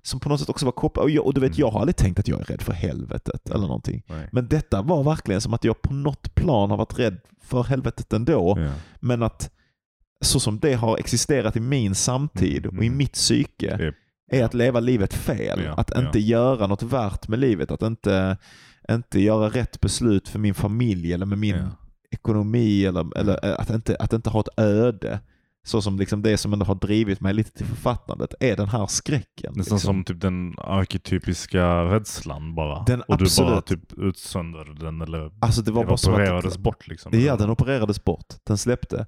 Som 0.04 0.20
på 0.20 0.30
något 0.30 0.40
sätt 0.40 0.50
också 0.50 0.66
var 0.66 0.72
kopplat. 0.72 1.04
Och, 1.04 1.10
jag, 1.10 1.26
och 1.26 1.34
du 1.34 1.42
vet, 1.42 1.58
jag 1.58 1.72
har 1.72 1.80
aldrig 1.80 1.96
tänkt 1.96 2.20
att 2.20 2.28
jag 2.28 2.40
är 2.42 2.44
rädd 2.44 2.62
för 2.62 2.74
helvetet 2.74 3.50
eller 3.50 3.68
någonting. 3.68 4.04
Nej. 4.08 4.30
Men 4.32 4.48
detta 4.48 4.82
var 4.82 5.04
verkligen 5.04 5.42
som 5.42 5.54
att 5.54 5.64
jag 5.64 5.82
på 5.82 5.94
något 5.94 6.36
plan 6.36 6.70
har 6.70 6.78
varit 6.78 7.00
rädd 7.00 7.20
för 7.42 7.64
helvetet 7.64 8.14
ändå. 8.14 8.56
Ja. 8.60 8.72
Men 9.00 9.24
att 9.24 9.52
så 10.22 10.40
som 10.40 10.60
det 10.60 10.74
har 10.74 10.98
existerat 10.98 11.56
i 11.56 11.60
min 11.60 11.96
samtid 11.96 12.66
Mm, 12.66 12.78
och 12.78 12.84
i 12.84 12.88
mm. 12.88 12.98
mitt 12.98 13.14
psyke 13.14 13.78
Det- 13.78 13.94
är 14.38 14.46
att 14.46 14.54
leva 14.54 14.80
livet 14.80 15.14
fel. 15.14 15.62
Ja, 15.66 15.74
att 15.74 15.92
ja. 15.96 16.02
inte 16.06 16.20
göra 16.20 16.68
något 16.68 16.84
värt 16.84 17.28
med 17.28 17.40
livet. 17.40 17.72
Att 17.72 17.82
inte, 17.82 18.38
inte 18.92 19.20
göra 19.22 19.50
rätt 19.50 19.82
beslut 19.82 20.28
för 20.30 20.40
min 20.40 20.54
familj 20.54 21.14
eller 21.14 21.26
med 21.26 21.38
min 21.38 21.56
Ja. 21.56 21.70
ekonomi. 22.12 22.86
Eller, 22.86 23.18
eller 23.18 23.46
eh, 23.46 23.60
att, 23.60 23.70
inte, 23.70 23.96
att 24.00 24.14
inte 24.14 24.30
ha 24.30 24.40
ett 24.40 24.60
öde. 24.60 25.20
Så 25.64 25.82
som 25.82 26.00
liksom 26.00 26.22
det 26.22 26.38
som 26.38 26.54
ändå 26.54 26.66
har 26.66 26.76
drivit 26.76 27.22
mig 27.22 27.34
lite 27.34 27.52
till 27.52 27.66
författandet 27.66 28.34
är 28.40 28.56
den 28.58 28.68
här 28.70 28.88
skräcken. 28.88 29.54
Nästan 29.56 29.76
liksom. 29.76 29.80
som 29.80 30.04
typ 30.04 30.22
den 30.22 30.54
arketypiska 30.58 31.66
rädslan 31.84 32.56
bara. 32.56 32.84
Den 32.84 33.02
och 33.02 33.18
du 33.18 33.26
bara 33.38 33.58
absolut. 33.58 33.66
typ 33.66 34.00
utsöndrade 34.00 34.74
den 34.86 35.02
eller 35.02 35.32
Alltså 35.40 35.62
det 35.62 35.72
var 35.72 35.86
bara 35.86 35.98
som 35.98 36.14
att 36.14 36.20
opererades 36.20 36.58
bort 36.58 36.88
liksom. 36.88 37.20
Ja, 37.20 37.36
den 37.36 37.50
opererades 37.50 38.04
bort. 38.04 38.26
Den 38.44 38.58
släppte. 38.58 39.06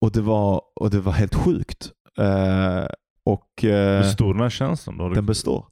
Och 0.00 0.12
det 0.12 0.20
var, 0.20 0.62
och 0.74 0.90
det 0.90 1.00
var 1.00 1.12
helt 1.12 1.34
sjukt. 1.34 1.90
Eh, 2.18 2.86
och 3.24 3.64
eh, 3.64 4.04
stor 4.04 4.34
den 4.34 4.42
här 4.42 4.50
känslan 4.50 4.98
då? 4.98 5.08
Den 5.08 5.26
består. 5.26 5.66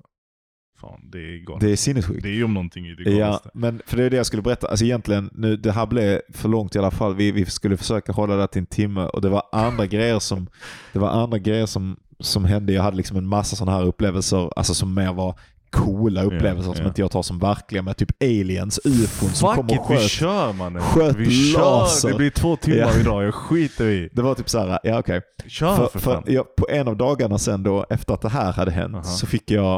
Fan, 0.80 1.10
det 1.10 1.18
är 1.18 1.44
galet. 1.44 1.60
Det 1.60 1.72
är 1.72 1.76
sinnessjukt. 1.76 2.22
Det 2.22 2.28
är 2.28 2.34
ju 2.34 2.44
om 2.44 2.54
någonting 2.54 2.86
i 2.86 2.94
det 2.94 3.10
Ja, 3.10 3.40
men 3.54 3.82
för 3.86 3.96
det 3.96 4.04
är 4.04 4.10
det 4.10 4.16
jag 4.16 4.26
skulle 4.26 4.42
berätta. 4.42 4.68
Alltså 4.68 4.84
egentligen, 4.84 5.30
nu, 5.32 5.56
det 5.56 5.72
här 5.72 5.86
blev 5.86 6.20
för 6.32 6.48
långt 6.48 6.74
i 6.74 6.78
alla 6.78 6.90
fall. 6.90 7.14
Vi, 7.14 7.32
vi 7.32 7.44
skulle 7.44 7.76
försöka 7.76 8.12
hålla 8.12 8.36
det 8.36 8.46
till 8.46 8.60
en 8.60 8.66
timme 8.66 9.00
och 9.04 9.20
det 9.20 9.28
var 9.28 9.42
andra 9.52 9.86
grejer 9.96 10.18
som, 10.18 10.48
det 10.92 10.98
var 10.98 11.08
andra 11.08 11.38
grejer 11.38 11.66
som, 11.66 11.96
som 12.20 12.44
hände. 12.44 12.72
Jag 12.72 12.82
hade 12.82 12.96
liksom 12.96 13.16
en 13.16 13.26
massa 13.26 13.56
sådana 13.56 13.78
här 13.78 13.86
upplevelser, 13.86 14.50
alltså 14.56 14.74
som 14.74 14.94
mer 14.94 15.12
var 15.12 15.38
coola 15.70 16.22
upplevelser 16.22 16.72
som 16.72 16.82
ja. 16.82 16.88
inte 16.88 17.00
jag 17.00 17.10
tar 17.10 17.22
som 17.22 17.38
verkliga. 17.38 17.82
Med 17.82 17.96
typ 17.96 18.22
aliens, 18.22 18.80
ufon 18.84 19.28
som 19.28 19.48
Fuck 19.48 19.56
kom 19.56 19.70
it, 19.70 19.80
och 19.80 19.90
vi 19.90 19.96
sköt. 19.96 20.10
kör 20.10 20.52
mannen. 20.52 20.82
sköt 20.82 21.16
vi 21.16 21.52
laser. 21.52 22.00
kör. 22.08 22.12
Det 22.12 22.16
blir 22.18 22.30
två 22.30 22.56
timmar 22.56 22.78
Ja. 22.94 23.00
idag, 23.00 23.24
jag 23.24 23.34
skiter 23.34 23.86
i. 23.86 24.08
Det 24.12 24.22
var 24.22 24.34
typ 24.34 24.48
så 24.48 24.58
här, 24.58 24.78
ja 24.82 24.98
okej. 24.98 25.20
Kör 25.46 25.76
För, 25.76 25.86
för, 25.86 25.98
för 25.98 26.12
fan. 26.14 26.22
jag, 26.26 26.56
på 26.56 26.66
en 26.70 26.88
av 26.88 26.96
dagarna 26.96 27.38
sen 27.38 27.62
då, 27.62 27.86
efter 27.90 28.14
att 28.14 28.22
det 28.22 28.28
här 28.28 28.52
hade 28.52 28.70
hänt, 28.70 28.94
Aha. 28.94 29.02
så 29.04 29.26
fick 29.26 29.50
jag, 29.50 29.74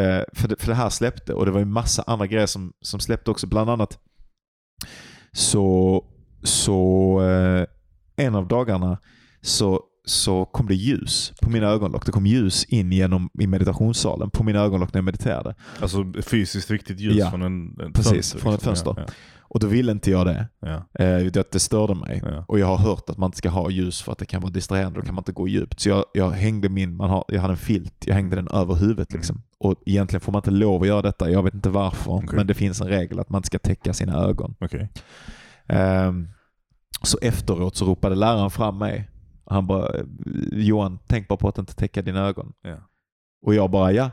eh, 0.00 0.20
för, 0.32 0.48
det, 0.48 0.60
för 0.60 0.68
det 0.68 0.74
här 0.74 0.90
släppte 0.90 1.34
och 1.34 1.46
det 1.46 1.50
var 1.52 1.58
ju 1.58 1.64
massa 1.64 2.02
andra 2.06 2.26
grejer 2.26 2.46
som, 2.46 2.72
som 2.80 3.00
släppte 3.00 3.30
också. 3.30 3.46
Bland 3.46 3.70
annat 3.70 3.98
så, 5.32 6.04
så 6.42 7.20
eh, 7.22 7.66
en 8.26 8.34
av 8.34 8.48
dagarna 8.48 8.98
så, 9.42 9.80
så 10.08 10.44
kom 10.44 10.66
det 10.66 10.74
ljus 10.74 11.32
på 11.42 11.50
mina 11.50 11.66
ögonlock. 11.66 12.06
Det 12.06 12.12
kom 12.12 12.26
ljus 12.26 12.64
in 12.64 12.92
genom 12.92 13.30
i 13.40 13.46
meditationssalen 13.46 14.30
på 14.30 14.42
mina 14.44 14.60
ögonlock 14.60 14.92
när 14.94 14.98
jag 14.98 15.04
mediterade. 15.04 15.54
Alltså 15.80 16.04
fysiskt 16.22 16.70
riktigt 16.70 17.00
ljus 17.00 17.14
Ja, 17.16 17.30
från 17.30 17.42
en, 17.42 17.76
en 17.80 17.92
precis, 17.92 18.12
fönster, 18.12 18.38
från 18.38 18.54
ett 18.54 18.66
liksom. 18.66 18.84
fönster. 18.84 19.04
Ja, 19.08 19.12
Och 19.40 19.60
då 19.60 19.66
ville 19.66 19.92
inte 19.92 20.10
jag 20.10 20.26
det. 20.26 20.48
ja, 20.60 20.82
ja, 20.92 21.04
Eh, 21.04 21.24
det, 21.52 21.58
störde 21.58 21.94
mig. 21.94 22.22
ja. 22.24 22.44
Och 22.48 22.58
jag 22.58 22.66
har 22.66 22.76
hört 22.76 23.10
att 23.10 23.18
man 23.18 23.28
inte 23.28 23.38
ska 23.38 23.48
ha 23.48 23.70
ljus 23.70 24.02
för 24.02 24.12
att 24.12 24.18
det 24.18 24.26
kan 24.26 24.42
vara 24.42 24.52
distraherande. 24.52 25.00
Då 25.00 25.06
kan 25.06 25.14
man 25.14 25.22
inte 25.22 25.32
gå 25.32 25.48
djupt. 25.48 25.80
Så 25.80 25.88
jag, 25.88 26.04
jag 26.14 26.30
hängde 26.30 26.68
min, 26.68 26.96
man 26.96 27.10
har, 27.10 27.24
jag 27.28 27.40
hade 27.40 27.52
en 27.52 27.58
filt, 27.58 27.94
jag 28.06 28.14
hängde 28.14 28.36
den 28.36 28.48
över 28.48 28.74
huvudet. 28.74 29.12
Liksom. 29.12 29.42
Och 29.58 29.74
egentligen 29.86 30.20
får 30.20 30.32
man 30.32 30.38
inte 30.38 30.50
lov 30.50 30.82
att 30.82 30.88
göra 30.88 31.02
detta. 31.02 31.30
Jag 31.30 31.42
vet 31.42 31.54
inte 31.54 31.68
varför. 31.70 32.10
Okej. 32.10 32.36
Men 32.36 32.46
det 32.46 32.54
finns 32.54 32.80
en 32.80 32.88
regel 32.88 33.20
att 33.20 33.30
man 33.30 33.38
inte 33.38 33.46
ska 33.46 33.58
täcka 33.58 33.92
sina 33.92 34.16
ögon. 34.18 34.54
Okej. 34.60 34.88
Ehm, 35.66 36.28
så 37.02 37.18
efteråt 37.22 37.76
så 37.76 37.84
ropade 37.84 38.14
läraren 38.14 38.50
fram 38.50 38.78
mig. 38.78 39.10
Han 39.46 39.66
bara, 39.66 39.90
Johan, 40.52 40.98
tänk 41.06 41.28
bara 41.28 41.36
på 41.36 41.48
att 41.48 41.58
inte 41.58 41.74
täcka 41.74 42.02
dina 42.02 42.26
ögon. 42.26 42.52
Ja. 42.62 42.76
Och 43.46 43.54
jag 43.54 43.70
bara, 43.70 43.92
ja. 43.92 44.10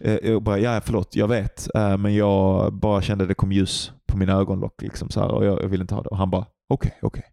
Eh, 0.00 0.14
Jag 0.22 0.42
bara, 0.42 0.58
ja 0.58 0.80
förlåt, 0.84 1.16
jag 1.16 1.28
vet. 1.28 1.74
Eh, 1.74 1.96
Men 1.98 2.14
jag 2.14 2.72
bara 2.74 3.02
kände 3.02 3.26
det 3.26 3.34
kom 3.34 3.52
ljus 3.52 3.92
på 4.06 4.16
mina 4.18 4.32
ögonlock. 4.32 4.82
Liksom, 4.82 5.08
så 5.10 5.20
här, 5.20 5.28
och 5.28 5.44
jag, 5.44 5.62
jag 5.62 5.68
vill 5.68 5.80
inte 5.80 5.94
ha 5.94 6.02
det. 6.02 6.08
Och 6.08 6.16
han 6.16 6.30
bara, 6.30 6.46
okej, 6.68 6.98
okej. 7.02 7.24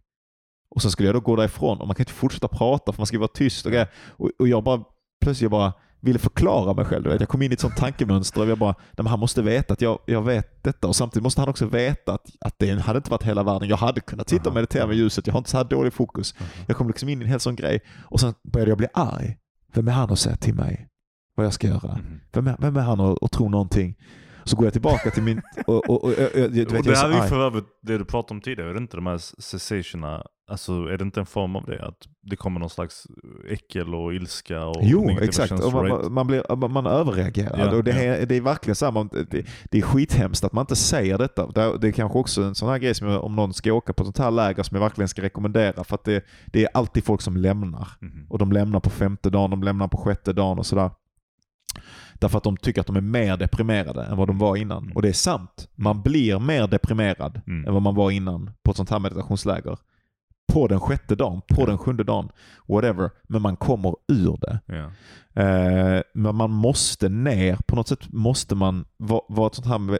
Och 0.74 0.82
sen 0.82 0.90
skulle 0.90 1.08
jag 1.08 1.14
då 1.16 1.20
gå 1.20 1.36
därifrån 1.36 1.80
och 1.80 1.86
man 1.86 1.94
kan 1.96 2.02
inte 2.02 2.12
fortsätta 2.12 2.48
prata 2.48 2.92
för 2.92 3.00
man 3.00 3.06
ska 3.06 3.18
vara 3.18 3.28
tyst 3.28 3.66
och. 3.66 3.72
Och, 4.08 4.30
och 4.38 4.48
jag 4.48 4.64
bara, 4.64 4.84
plötsligt 5.20 5.42
jag 5.42 5.50
bara 5.50 5.72
ville 6.00 6.18
förklara 6.18 6.74
mig 6.74 6.84
själv. 6.84 7.04
Du 7.04 7.10
vet. 7.10 7.20
Jag 7.20 7.28
kom 7.28 7.42
in 7.42 7.50
i 7.50 7.54
ett 7.54 7.60
sånt 7.60 7.76
tankemönster 7.76 8.40
och 8.40 8.48
jag 8.48 8.58
bara, 8.58 8.72
nej, 8.78 8.94
men 8.96 9.06
han 9.06 9.20
måste 9.20 9.42
veta 9.42 9.72
att 9.72 9.80
jag, 9.80 9.98
jag 10.06 10.22
vet 10.22 10.62
detta. 10.62 10.88
Och 10.88 10.96
samtidigt 10.96 11.22
måste 11.22 11.40
han 11.40 11.48
också 11.48 11.66
veta 11.66 12.12
att, 12.12 12.26
att 12.40 12.58
det 12.58 12.80
hade 12.80 12.96
inte 12.96 13.10
varit 13.10 13.22
hela 13.22 13.42
världen. 13.42 13.68
Jag 13.68 13.76
hade 13.76 14.00
kunnat 14.00 14.28
sitta 14.28 14.48
och 14.48 14.54
meditera 14.54 14.86
med 14.86 14.96
ljuset. 14.96 15.26
Jag 15.26 15.34
har 15.34 15.38
inte 15.38 15.50
så 15.50 15.56
här 15.56 15.64
dålig 15.64 15.92
fokus. 15.92 16.34
Jag 16.66 16.76
kom 16.76 16.86
liksom 16.86 17.08
in 17.08 17.20
i 17.22 17.24
en 17.24 17.30
hel 17.30 17.40
sån 17.40 17.56
grej. 17.56 17.80
Och 18.04 18.20
sen 18.20 18.34
började 18.52 18.70
jag 18.70 18.78
bli 18.78 18.88
arg. 18.94 19.36
Vem 19.72 19.88
är 19.88 19.92
han 19.92 20.10
att 20.12 20.18
säga 20.18 20.36
till 20.36 20.54
mig 20.54 20.88
vad 21.34 21.46
jag 21.46 21.52
ska 21.52 21.66
göra? 21.66 21.98
Mhm. 21.98 22.20
Vem 22.32 22.46
är, 22.46 22.56
vem 22.58 22.76
är 22.76 22.80
han 22.80 23.00
att, 23.00 23.22
att 23.22 23.32
tro 23.32 23.48
någonting? 23.48 23.96
Så 24.44 24.56
går 24.56 24.66
jag 24.66 24.72
tillbaka 24.72 25.10
till 25.10 25.22
min... 25.22 25.42
Och, 25.66 25.74
och, 25.74 25.90
och, 25.90 26.04
och, 26.04 26.12
du 26.34 26.48
vet, 26.48 26.72
och 26.72 26.84
det 26.84 26.96
här 26.96 27.10
är 27.10 27.22
ju 27.22 27.28
för 27.28 27.46
övrigt 27.46 27.64
det 27.82 27.98
du 27.98 28.04
pratade 28.04 28.34
om 28.34 28.40
tidigare, 28.40 28.70
är 28.70 28.74
det 28.74 28.80
inte 28.80 28.96
de 28.96 29.06
här 29.06 29.18
cessationerna, 29.18 30.24
alltså 30.50 30.72
är 30.72 30.98
det 30.98 31.04
inte 31.04 31.20
en 31.20 31.26
form 31.26 31.56
av 31.56 31.64
det? 31.66 31.86
Att 31.86 32.08
det 32.22 32.36
kommer 32.36 32.60
någon 32.60 32.70
slags 32.70 33.06
äckel 33.48 33.94
och 33.94 34.14
ilska 34.14 34.66
och 34.66 34.80
Jo, 34.82 35.10
exakt. 35.20 35.52
Och 35.52 35.72
man, 35.72 35.84
right? 35.84 36.12
man, 36.12 36.26
blir, 36.26 36.68
man, 36.68 36.86
överreagerar. 36.86 37.58
Ja, 37.58 37.76
och 37.76 37.84
det, 37.84 37.90
ja. 37.90 38.14
är, 38.14 38.26
det 38.26 38.36
är 38.36 38.40
verkligen 38.40 38.94
man, 38.94 39.08
det, 39.30 39.46
det 39.70 39.78
är 39.78 39.82
skithemskt 39.82 40.44
att 40.44 40.52
man 40.52 40.62
inte 40.62 40.76
säger 40.76 41.18
detta. 41.18 41.46
Det 41.46 41.78
det 41.78 41.88
är 41.88 41.92
kanske 41.92 42.18
också 42.18 42.42
en 42.42 42.54
sån 42.54 42.68
här 42.68 42.78
grej 42.78 42.94
som 42.94 43.08
jag, 43.08 43.24
om 43.24 43.36
någon 43.36 43.54
ska 43.54 43.72
åka 43.72 43.92
på 43.92 44.04
sånt 44.04 44.18
här 44.18 44.30
läger 44.30 44.62
som 44.62 44.74
jag 44.74 44.82
verkligen 44.82 45.08
ska 45.08 45.22
rekommendera. 45.22 45.84
För 45.84 45.94
att 45.94 46.04
det, 46.04 46.24
det 46.46 46.64
är 46.64 46.68
alltid 46.74 47.04
folk 47.04 47.20
som 47.20 47.36
lämnar. 47.36 47.88
Mhm. 48.00 48.26
Och 48.28 48.38
de 48.38 48.52
lämnar 48.52 48.80
på 48.80 48.90
femte 48.90 49.30
dagen, 49.30 49.50
de 49.50 49.62
lämnar 49.62 49.88
på 49.88 49.96
sjätte 49.96 50.32
dagen 50.32 50.58
och 50.58 50.66
sådär. 50.66 50.90
Därför 52.20 52.38
att 52.38 52.44
de 52.44 52.56
tycker 52.56 52.80
att 52.80 52.86
de 52.86 52.96
är 52.96 53.00
mer 53.00 53.36
deprimerade 53.36 54.04
än 54.04 54.16
vad 54.16 54.28
de 54.28 54.38
var 54.38 54.56
innan. 54.56 54.82
Mm. 54.82 54.96
Och 54.96 55.02
det 55.02 55.08
är 55.08 55.12
sant. 55.12 55.68
Man 55.74 56.02
blir 56.02 56.38
mer 56.38 56.66
deprimerad 56.66 57.40
Mm. 57.46 57.66
än 57.66 57.72
vad 57.72 57.82
man 57.82 57.94
var 57.94 58.10
innan 58.10 58.50
på 58.62 58.70
ett 58.70 58.76
sånt 58.76 58.90
här 58.90 58.98
meditationsläger. 58.98 59.78
På 60.52 60.68
den 60.68 60.80
sjätte 60.80 61.14
dagen, 61.14 61.40
på 61.48 61.62
Ja. 61.62 61.66
den 61.66 61.78
sjunde 61.78 62.04
dagen, 62.04 62.28
whatever. 62.68 63.10
Men 63.28 63.42
man 63.42 63.56
kommer 63.56 63.94
ur 64.08 64.38
det. 64.40 64.60
Ja. 64.66 64.90
Eh, 65.42 66.02
men 66.14 66.34
man 66.36 66.50
måste 66.50 67.08
ner, 67.08 67.56
på 67.66 67.76
något 67.76 67.88
sätt 67.88 68.12
måste 68.12 68.54
man, 68.54 68.84
vad, 68.96 69.20
vad 69.28 69.46
ett 69.46 69.54
sånt 69.54 69.66
här 69.66 69.98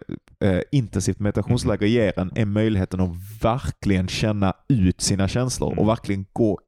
eh, 0.48 0.60
intensivt 0.72 1.18
meditationsläger 1.20 1.86
Mm. 1.86 1.92
ger 1.92 2.18
en, 2.18 2.32
är 2.34 2.44
möjligheten 2.44 3.00
att 3.00 3.42
verkligen 3.42 4.08
känna 4.08 4.52
ut 4.68 5.00
sina 5.00 5.28
känslor 5.28 5.68
Mm. 5.72 5.78
och 5.78 5.88
verkligen 5.88 6.26
gå 6.32 6.58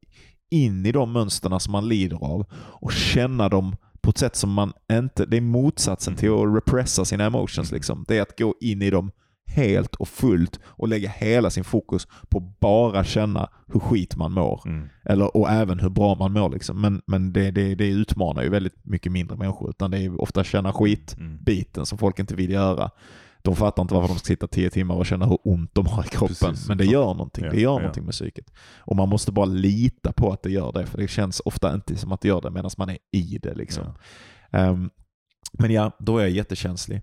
in 0.50 0.86
i 0.86 0.92
de 0.92 1.12
mönsterna 1.12 1.60
som 1.60 1.72
man 1.72 1.88
lider 1.88 2.16
av 2.24 2.44
och 2.54 2.92
känna 2.92 3.48
dem 3.48 3.76
på 4.00 4.10
ett 4.10 4.18
sätt 4.18 4.36
som 4.36 4.52
man 4.52 4.72
inte, 4.92 5.26
det 5.26 5.36
är 5.36 5.40
motsatsen 5.40 6.16
till 6.16 6.30
att 6.32 6.56
repressa 6.56 7.04
sina 7.04 7.24
emotions. 7.24 7.72
Liksom. 7.72 8.04
Det 8.08 8.18
är 8.18 8.22
att 8.22 8.38
gå 8.38 8.54
in 8.60 8.82
i 8.82 8.90
dem 8.90 9.10
helt 9.46 9.94
och 9.94 10.08
fullt 10.08 10.60
och 10.64 10.88
lägga 10.88 11.08
hela 11.08 11.50
sin 11.50 11.64
fokus 11.64 12.06
på 12.28 12.40
bara 12.40 13.04
känna 13.04 13.48
hur 13.72 13.80
skit 13.80 14.16
man 14.16 14.32
mår. 14.32 14.62
Mm. 14.66 14.88
Eller, 15.04 15.36
och 15.36 15.50
även 15.50 15.80
hur 15.80 15.90
bra 15.90 16.14
man 16.14 16.32
mår. 16.32 16.50
Liksom. 16.50 16.80
Men, 16.80 17.02
men 17.06 17.32
det, 17.32 17.50
det, 17.50 17.74
det 17.74 17.88
utmanar 17.88 18.42
ju 18.42 18.48
väldigt 18.48 18.84
mycket 18.84 19.12
mindre 19.12 19.36
människor. 19.36 19.70
Utan 19.70 19.90
det 19.90 19.98
är 19.98 20.20
ofta 20.20 20.44
känna 20.44 20.72
skit-biten 20.72 21.72
Mm. 21.80 21.86
som 21.86 21.98
folk 21.98 22.18
inte 22.18 22.34
vill 22.34 22.50
göra. 22.50 22.90
De 23.44 23.56
fattar 23.56 23.82
inte 23.82 23.94
varför 23.94 24.08
de 24.08 24.18
ska 24.18 24.26
sitta 24.26 24.46
tio 24.46 24.70
timmar 24.70 24.94
och 24.94 25.06
känna 25.06 25.26
hur 25.26 25.38
ont 25.44 25.74
de 25.74 25.86
har 25.86 26.04
i 26.04 26.08
kroppen. 26.08 26.36
Precis. 26.50 26.68
Men 26.68 26.78
det 26.78 26.84
gör 26.84 27.06
någonting. 27.14 27.44
Ja, 27.44 27.50
Det 27.50 27.60
gör 27.60 27.72
ja. 27.72 27.78
någonting 27.78 28.04
med 28.04 28.12
psyket. 28.12 28.50
Och 28.78 28.96
man 28.96 29.08
måste 29.08 29.32
bara 29.32 29.44
lita 29.46 30.12
på 30.12 30.32
att 30.32 30.42
det 30.42 30.50
gör 30.50 30.72
det. 30.72 30.86
För 30.86 30.98
det 30.98 31.08
känns 31.08 31.40
ofta 31.44 31.74
inte 31.74 31.96
som 31.96 32.12
att 32.12 32.20
det 32.20 32.28
gör 32.28 32.40
det 32.40 32.50
medan 32.50 32.70
man 32.78 32.88
är 32.90 32.98
i 33.12 33.38
det. 33.42 33.54
Liksom. 33.54 33.84
Ehm, 34.50 34.90
men 35.52 35.70
ja, 35.70 35.90
då 35.98 36.18
är 36.18 36.22
jag 36.22 36.30
jättekänslig. 36.30 37.02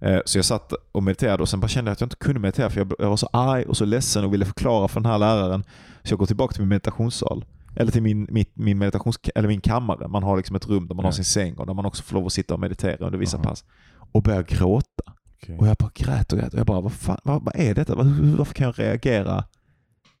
Eh, 0.00 0.20
så 0.24 0.38
jag 0.38 0.44
satt 0.44 0.72
och 0.92 1.02
mediterade 1.02 1.42
och 1.42 1.48
sen 1.48 1.60
bara 1.60 1.68
kände 1.68 1.88
jag 1.88 1.92
att 1.92 2.00
jag 2.00 2.06
inte 2.06 2.16
kunde 2.16 2.40
meditera 2.40 2.70
för 2.70 2.80
jag, 2.98 3.08
var 3.08 3.16
så 3.16 3.28
arg 3.32 3.64
och 3.64 3.76
så 3.76 3.84
ledsen 3.84 4.24
och 4.24 4.32
ville 4.32 4.44
förklara 4.44 4.88
för 4.88 5.00
den 5.00 5.10
här 5.10 5.18
läraren. 5.18 5.64
Så 6.02 6.12
jag 6.12 6.18
går 6.18 6.26
tillbaka 6.26 6.52
till 6.52 6.62
min 6.62 6.68
meditationssal. 6.68 7.44
Eller 7.76 7.92
till 7.92 8.02
min, 8.02 8.26
mitt, 8.30 8.56
min, 8.56 8.78
meditations, 8.78 9.20
eller 9.34 9.48
min 9.48 9.60
kammare. 9.60 10.08
Man 10.08 10.22
har 10.22 10.36
liksom 10.36 10.56
ett 10.56 10.68
rum 10.68 10.88
där 10.88 10.94
man 10.94 11.04
har 11.04 11.12
sin 11.12 11.24
säng 11.24 11.54
och 11.56 11.66
där 11.66 11.74
man 11.74 11.86
också 11.86 12.02
får 12.02 12.14
lov 12.14 12.26
att 12.26 12.32
sitta 12.32 12.54
och 12.54 12.60
meditera 12.60 13.06
under 13.06 13.18
vissa 13.18 13.36
Aha. 13.36 13.44
pass. 13.44 13.64
Och 14.12 14.22
börjar 14.22 14.42
gråta. 14.42 15.12
Okej. 15.42 15.58
Och 15.58 15.68
jag 15.68 15.76
bara 15.76 15.90
grät 15.94 16.32
och 16.32 16.38
grät. 16.38 16.52
Och 16.54 16.58
jag 16.58 16.66
bara, 16.66 16.80
vad, 16.80 16.92
fan, 16.92 17.18
vad, 17.24 17.42
vad 17.42 17.56
är 17.56 17.74
detta? 17.74 17.94
Varför 17.94 18.54
kan 18.54 18.66
jag 18.66 18.78
reagera? 18.78 19.44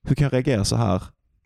Hur 0.02 0.14
kan 0.14 0.24
jag 0.24 0.32
reagera 0.32 0.64
så 0.64 0.76
här 0.76 1.02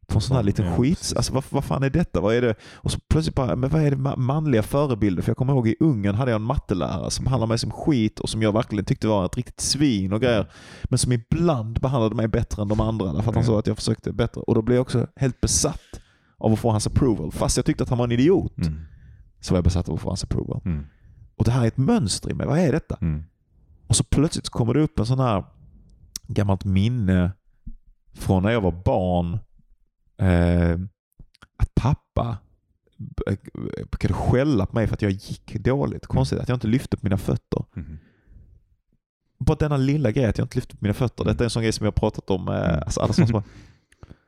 på 0.07 0.15
en 0.15 0.21
sån 0.21 0.37
här 0.37 0.43
liten 0.43 0.67
Ja, 0.67 0.77
skit? 0.77 0.99
precis. 0.99 1.17
Alltså 1.17 1.33
vad, 1.33 1.45
vad 1.51 1.65
fan 1.65 1.83
är 1.83 1.91
detta? 1.91 2.21
Vad 2.21 2.35
är 2.35 2.43
det? 2.43 2.55
Och 2.75 2.91
så 2.93 2.99
plötsligt 3.09 3.35
bara, 3.37 3.57
men 3.57 3.71
vad 3.71 3.83
är 3.83 3.91
det 3.91 3.97
ma- 3.97 4.17
manliga 4.17 4.63
förebilder? 4.63 5.23
För 5.23 5.31
jag 5.31 5.37
kommer 5.37 5.53
ihåg 5.53 5.69
i 5.69 5.77
Ungern 5.81 6.15
hade 6.15 6.31
jag 6.31 6.37
en 6.41 6.43
mattelärare 6.47 7.11
som 7.11 7.25
behandlade 7.25 7.49
mig 7.49 7.59
som 7.59 7.71
skit 7.71 8.21
och 8.21 8.29
som 8.29 8.43
jag 8.43 8.53
verkligen 8.53 8.85
tyckte 8.85 9.07
var 9.09 9.27
ett 9.27 9.37
riktigt 9.37 9.61
svin 9.61 10.13
och 10.13 10.21
grejer. 10.21 10.47
Men 10.85 10.99
som 10.99 11.13
ibland 11.13 11.81
behandlade 11.81 12.15
mig 12.15 12.29
bättre 12.29 12.63
än 12.63 12.69
de 12.69 12.81
andra. 12.81 13.13
Därför 13.13 13.29
att 13.31 13.35
han 13.37 13.45
såg 13.45 13.59
att 13.59 13.67
jag 13.67 13.77
försökte 13.77 14.13
bättre. 14.13 14.41
Och 14.41 14.55
då 14.55 14.63
blev 14.63 14.77
jag 14.77 14.83
också 14.83 15.07
helt 15.17 15.41
besatt 15.41 16.01
av 16.39 16.53
att 16.53 16.59
få 16.59 16.71
hans 16.71 16.87
approval. 16.87 17.33
Fast 17.33 17.57
jag 17.57 17.67
tyckte 17.67 17.83
att 17.83 17.89
han 17.89 17.99
var 17.99 18.05
en 18.05 18.13
idiot. 18.13 18.59
Mm. 18.59 18.81
Så 19.41 19.55
var 19.55 19.57
jag 19.57 19.65
besatt 19.65 19.89
av 19.89 19.95
att 19.95 20.01
få 20.01 20.09
hans 20.09 20.25
approval. 20.25 20.61
Mm. 20.65 20.87
Och 21.37 21.45
det 21.45 21.51
här 21.51 21.63
är 21.63 21.67
ett 21.69 21.77
mönster 21.77 22.31
i 22.31 22.35
mig. 22.35 22.47
Vad 22.47 22.59
är 22.59 22.73
detta? 22.73 22.99
Mm. 23.01 23.25
Och 23.87 23.97
så 23.97 24.05
plötsligt 24.05 24.49
kommer 24.49 24.75
det 24.75 24.81
upp 24.81 24.99
en 24.99 25.07
sån 25.07 25.19
här 25.21 25.45
gammalt 26.29 26.65
minne 26.65 27.33
från 28.15 28.43
när 28.43 28.51
jag 28.51 28.61
var 28.61 28.83
barn. 28.85 29.39
Eh, 30.23 30.79
att 31.57 31.75
pappa 31.75 32.37
brukade 33.91 34.15
skälla 34.15 34.67
på 34.67 34.75
mig 34.75 34.87
för 34.87 34.95
att 34.95 35.03
jag 35.03 35.11
gick 35.11 35.55
dåligt. 35.55 36.07
Konstigt 36.07 36.39
att 36.41 36.49
jag 36.49 36.57
inte 36.57 36.67
lyfte 36.67 36.97
på 36.97 37.07
mina 37.07 37.19
fötter. 37.19 37.65
Mm. 37.77 37.99
Bara 39.39 39.57
denna 39.57 39.77
lilla 39.77 40.11
grej 40.11 40.25
att 40.25 40.39
jag 40.39 40.45
inte 40.45 40.57
lyfte 40.57 40.77
på 40.77 40.85
mina 40.85 40.95
fötter. 40.95 41.25
Detta 41.25 41.43
är 41.43 41.45
en 41.45 41.51
sån 41.51 41.63
grej 41.63 41.73
som 41.73 41.85
jag 41.85 41.93
har 41.93 41.99
pratat 42.01 42.31
om. 42.31 42.49
Eh, 42.49 42.55
Mm. 42.55 42.83
alltså 42.85 43.01
alla 43.01 43.13
som 43.13 43.27
bara, 43.33 43.43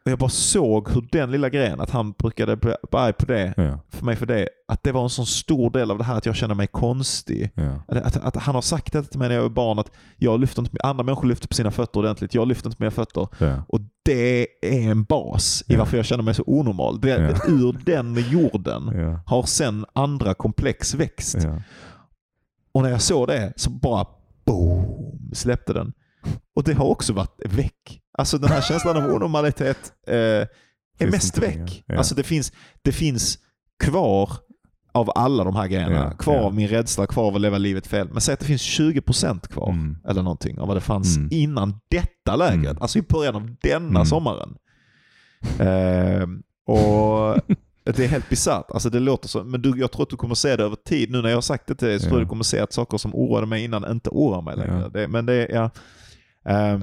och 0.05 0.11
jag 0.11 0.19
bara 0.19 0.31
såg 0.31 0.89
hur 0.91 1.09
den 1.13 1.31
lilla 1.31 1.49
grejen, 1.49 1.81
att 1.81 1.91
han 1.91 2.13
brukade 2.13 2.57
bli 2.57 2.75
arg 2.93 3.13
på 3.13 3.27
det, 3.27 3.55
Ja. 3.57 3.79
för 3.89 4.05
mig 4.05 4.17
för 4.17 4.27
det, 4.27 4.49
att 4.69 4.83
det 4.83 4.93
var 4.93 5.03
en 5.03 5.11
sån 5.11 5.27
stor 5.27 5.71
del 5.71 5.91
av 5.91 5.99
det 5.99 6.05
här 6.05 6.17
att 6.19 6.27
jag 6.27 6.37
känner 6.37 6.55
mig 6.55 6.67
konstig. 6.67 7.51
Ja. 7.55 7.83
Att, 7.89 7.97
att, 8.17 8.17
att 8.17 8.37
han 8.43 8.55
har 8.55 8.63
sagt 8.63 8.93
det 8.93 9.03
till 9.03 9.19
mig 9.19 9.29
när 9.29 9.35
jag 9.35 9.43
var 9.43 9.49
barn 9.49 9.79
att 9.79 9.91
jag 10.17 10.41
lyfter 10.41 10.63
inte, 10.63 10.77
andra 10.83 11.05
människor 11.05 11.29
lyfter 11.29 11.49
på 11.49 11.55
sina 11.55 11.71
fötter 11.71 12.01
ordentligt, 12.01 12.35
jag 12.35 12.49
lyfter 12.49 12.69
inte 12.71 12.77
mina 12.83 12.91
fötter. 12.91 13.29
Ja. 13.39 13.63
Och 13.69 13.81
det 14.05 14.47
är 14.63 14.91
en 14.91 15.05
bas 15.05 15.65
i 15.69 15.77
varför 15.77 15.97
jag 15.97 16.07
känner 16.07 16.23
mig 16.25 16.35
så 16.35 16.43
onormal. 16.47 17.01
Det, 17.01 17.09
Ja. 17.09 17.53
Ur 17.53 17.77
den 17.85 18.15
jorden 18.31 18.89
har 19.27 19.43
sen 19.43 19.85
andra 19.93 20.35
komplex 20.35 20.95
växt. 20.95 21.37
Och 22.75 22.83
när 22.83 22.91
jag 22.91 23.01
såg 23.03 23.29
det 23.29 23.53
så 23.57 23.71
bara 23.71 24.07
boom 24.47 24.85
släppte 25.33 25.73
den. 25.73 25.93
Och 26.57 26.63
det 26.65 26.73
har 26.75 26.85
också 26.87 27.13
varit 27.13 27.41
väck. 27.45 28.01
Alltså 28.19 28.39
den 28.39 28.49
här 28.51 28.61
känslan 28.69 28.97
av 28.97 29.05
onormalitet 29.15 29.93
eh, 30.07 30.15
är 30.17 30.49
Finns 30.99 31.13
mest 31.13 31.39
väck. 31.39 31.85
Ja. 31.87 31.97
Alltså 31.99 32.15
det 32.15 32.23
finns, 32.23 32.53
det 32.83 32.93
finns 32.93 33.39
kvar 33.85 34.31
av 34.93 35.11
alla 35.15 35.45
de 35.45 35.57
här 35.57 35.67
grejerna. 35.67 35.95
Ja, 35.95 36.17
Kvar 36.17 36.35
ja. 36.35 36.41
av 36.41 36.55
min 36.55 36.69
rädsla, 36.69 37.07
kvar 37.07 37.25
av 37.27 37.35
att 37.35 37.41
leva 37.41 37.59
livet 37.59 37.87
fel. 37.87 38.09
Men 38.13 38.21
säg 38.21 38.33
att 38.33 38.41
det 38.41 38.47
finns 38.47 38.63
20% 38.63 39.49
kvar. 39.49 39.69
Mm. 39.71 39.97
Eller 40.09 40.23
någonting 40.23 40.59
av 40.59 40.69
vad 40.69 40.77
det 40.77 40.81
fanns 40.81 41.17
Mm. 41.17 41.29
innan 41.33 41.81
detta 41.91 42.37
lägret. 42.37 42.65
Mm. 42.71 42.83
Alltså 42.83 42.99
i 42.99 43.03
början 43.03 43.37
av 43.37 43.57
denna 43.63 43.87
Mm. 44.01 44.07
sommaren. 44.07 44.57
Ehm, 45.59 46.43
och 46.67 47.41
det 47.85 47.99
är 48.05 48.09
helt 48.09 48.29
bisarrt. 48.29 48.71
Alltså 48.71 48.91
det 48.91 49.01
låter 49.01 49.29
så, 49.29 49.45
men 49.45 49.63
du, 49.63 49.79
jag 49.81 49.93
tror 49.93 50.03
att 50.03 50.11
du 50.11 50.17
kommer 50.17 50.35
se 50.35 50.57
det 50.57 50.63
över 50.65 50.77
tid. 50.77 51.11
Nu 51.11 51.23
när 51.23 51.29
jag 51.29 51.37
har 51.37 51.43
sagt 51.43 51.67
det 51.67 51.75
till 51.75 51.89
dig 51.89 52.01
så 52.01 52.07
tror 52.09 52.19
jag 52.21 52.27
du 52.27 52.29
kommer 52.29 52.45
se 52.45 52.61
att 52.61 52.73
saker 52.73 52.99
som 52.99 53.15
oroade 53.15 53.47
mig 53.47 53.65
innan 53.65 53.91
inte 53.91 54.11
oroar 54.11 54.43
mig 54.43 54.57
längre. 54.57 54.89
Det, 54.89 55.09
men 55.09 55.27
det 55.27 55.35
är, 55.35 55.55
ja. 55.55 55.71
Ehm, 56.53 56.83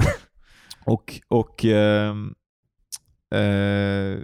och, 0.85 1.21
och 1.27 1.65
ehm, 1.65 2.33
eh, 3.35 4.19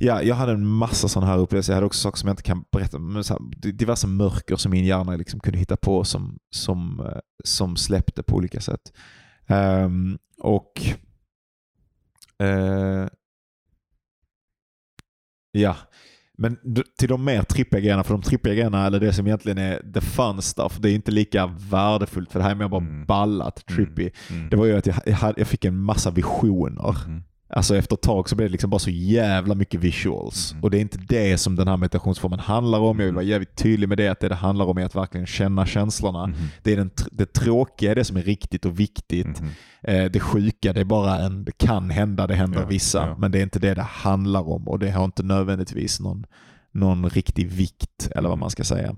Ja, 0.00 0.22
jag 0.22 0.34
hade 0.34 0.52
en 0.52 0.66
massa 0.66 1.08
sådana 1.08 1.32
här 1.32 1.38
upplevelser. 1.38 1.72
Jag 1.72 1.76
hade 1.76 1.86
också 1.86 2.00
saker 2.00 2.18
som 2.18 2.26
jag 2.26 2.32
inte 2.32 2.42
kan 2.42 2.64
berätta. 2.72 2.98
Men 2.98 3.24
så 3.24 3.34
här, 3.34 3.72
diverse 3.72 4.06
mörker 4.06 4.56
som 4.56 4.70
min 4.70 4.84
hjärna 4.84 5.16
liksom 5.16 5.40
kunde 5.40 5.58
hitta 5.58 5.76
på 5.76 6.04
som, 6.04 6.38
som, 6.50 7.00
eh, 7.00 7.18
som 7.44 7.76
släppte 7.76 8.22
på 8.22 8.36
olika 8.36 8.60
sätt. 8.60 8.92
Ehm, 9.46 10.18
och 10.38 10.72
eh, 12.38 13.08
Ja, 15.52 15.76
men 16.38 16.56
till 16.98 17.08
de 17.08 17.24
mer 17.24 17.42
trippiga 17.42 17.80
grejerna, 17.80 18.04
för 18.04 18.14
de 18.14 18.22
trippiga 18.22 18.54
grejerna, 18.54 18.86
eller 18.86 19.00
det 19.00 19.12
som 19.12 19.26
egentligen 19.26 19.58
är 19.58 19.92
the 19.94 20.00
fun 20.00 20.42
stuff, 20.42 20.78
det 20.80 20.90
är 20.90 20.94
inte 20.94 21.10
lika 21.10 21.46
värdefullt 21.70 22.32
för 22.32 22.38
det 22.38 22.44
här 22.44 22.50
är 22.50 22.54
mer 22.54 22.68
bara 22.68 22.80
Mm. 22.84 23.04
ballat, 23.06 23.66
trippy. 23.66 24.10
Mm. 24.30 24.48
Det 24.48 24.56
var 24.56 24.66
ju 24.66 24.76
att 24.76 24.86
jag, 24.86 24.96
jag, 25.06 25.12
hade, 25.14 25.40
jag 25.40 25.46
fick 25.48 25.64
en 25.64 25.78
massa 25.78 26.10
visioner. 26.10 26.96
Mm. 27.06 27.22
Alltså 27.50 27.76
efter 27.76 27.94
ett 27.96 28.02
tag 28.02 28.28
så 28.28 28.36
blev 28.36 28.48
det 28.48 28.52
liksom 28.52 28.70
bara 28.70 28.78
så 28.78 28.90
jävla 28.90 29.54
mycket 29.54 29.80
visuals. 29.80 30.52
Mm. 30.52 30.64
Och 30.64 30.70
det 30.70 30.78
är 30.78 30.80
inte 30.80 30.98
det 30.98 31.38
som 31.38 31.56
den 31.56 31.68
här 31.68 31.76
meditationsformen 31.76 32.38
handlar 32.38 32.78
om. 32.78 32.98
Jag 32.98 33.06
vill 33.06 33.14
vara 33.14 33.24
jävligt 33.24 33.56
tydlig 33.56 33.88
med 33.88 33.98
det, 33.98 34.08
att 34.08 34.20
det 34.20 34.28
det 34.28 34.34
handlar 34.34 34.64
om 34.66 34.78
är 34.78 34.84
att 34.84 34.94
verkligen 34.94 35.26
känna 35.26 35.66
känslorna. 35.66 36.26
Mhm. 36.26 36.36
Det 36.62 36.72
är 36.72 36.76
den, 36.76 36.90
det 37.12 37.32
tråkiga, 37.32 37.94
det 37.94 38.04
som 38.04 38.16
är 38.16 38.22
riktigt 38.22 38.64
och 38.64 38.80
viktigt. 38.80 39.40
Mhm. 39.40 39.50
Eh, 39.82 40.04
det 40.04 40.20
sjuka, 40.20 40.72
det 40.72 40.80
är 40.80 40.84
bara 40.84 41.18
en, 41.18 41.44
det 41.44 41.58
kan 41.58 41.90
hända, 41.90 42.26
det 42.26 42.34
händer 42.34 42.60
Ja, 42.60 42.66
vissa. 42.66 43.06
ja. 43.08 43.16
Men 43.18 43.30
det 43.32 43.38
är 43.38 43.42
inte 43.42 43.58
det 43.58 43.74
det 43.74 43.82
handlar 43.82 44.48
om 44.48 44.68
och 44.68 44.78
det 44.78 44.90
har 44.90 45.04
inte 45.04 45.22
nödvändigtvis 45.22 46.00
någon, 46.00 46.26
någon 46.72 47.10
riktig 47.10 47.48
vikt, 47.50 48.08
eller 48.10 48.28
vad 48.28 48.36
Mm. 48.36 48.40
man 48.40 48.50
ska 48.50 48.64
säga. 48.64 48.96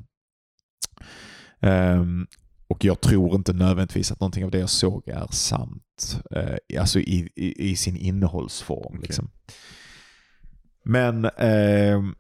Ehm, 1.61 2.27
och 2.71 2.85
jag 2.85 3.01
tror 3.01 3.35
inte 3.35 3.53
nödvändigtvis 3.53 4.13
att 4.13 4.21
någonting 4.21 4.45
av 4.45 4.51
det 4.51 4.59
jag 4.59 4.71
såg 4.71 5.09
är 5.09 5.27
sant. 5.31 6.23
Eh, 6.31 6.81
alltså 6.81 7.01
i, 7.01 7.29
i, 7.37 7.71
i 7.71 7.77
sin 7.77 7.97
innehållsform. 7.97 8.87
Okej. 8.87 9.01
Liksom. 9.03 9.31
Men 10.85 11.25
ehm, 11.25 12.15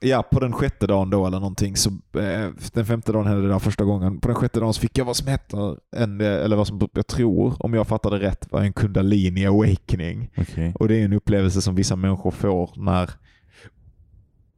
ja, 0.00 0.22
på 0.22 0.40
den 0.40 0.52
sjätte 0.52 0.86
dagen 0.86 1.10
då 1.10 1.26
eller 1.26 1.40
någonting, 1.40 1.76
så, 1.76 1.90
eh, 2.18 2.50
den 2.72 2.86
femte 2.86 3.12
dagen 3.12 3.26
hände 3.26 3.42
det 3.42 3.48
där 3.48 3.58
första 3.58 3.84
gången. 3.84 4.20
På 4.20 4.28
den 4.28 4.34
sjätte 4.34 4.60
dagen 4.60 4.74
så 4.74 4.80
fick 4.80 4.98
jag 4.98 5.04
vad 5.04 5.16
som 5.16 5.28
heter, 5.28 5.78
en, 5.96 6.20
eh, 6.20 6.26
eller 6.26 6.56
vad 6.56 6.66
som 6.66 6.88
jag 6.92 7.06
tror, 7.06 7.56
om 7.58 7.74
jag 7.74 7.88
fattade 7.88 8.18
rätt, 8.18 8.52
var 8.52 8.60
en 8.60 8.72
kundalini 8.72 9.46
awakening. 9.46 10.30
Okej. 10.36 10.72
Och 10.74 10.88
det 10.88 11.00
är 11.00 11.04
en 11.04 11.12
upplevelse 11.12 11.62
som 11.62 11.74
vissa 11.74 11.96
människor 11.96 12.30
får 12.30 12.70
när 12.76 13.10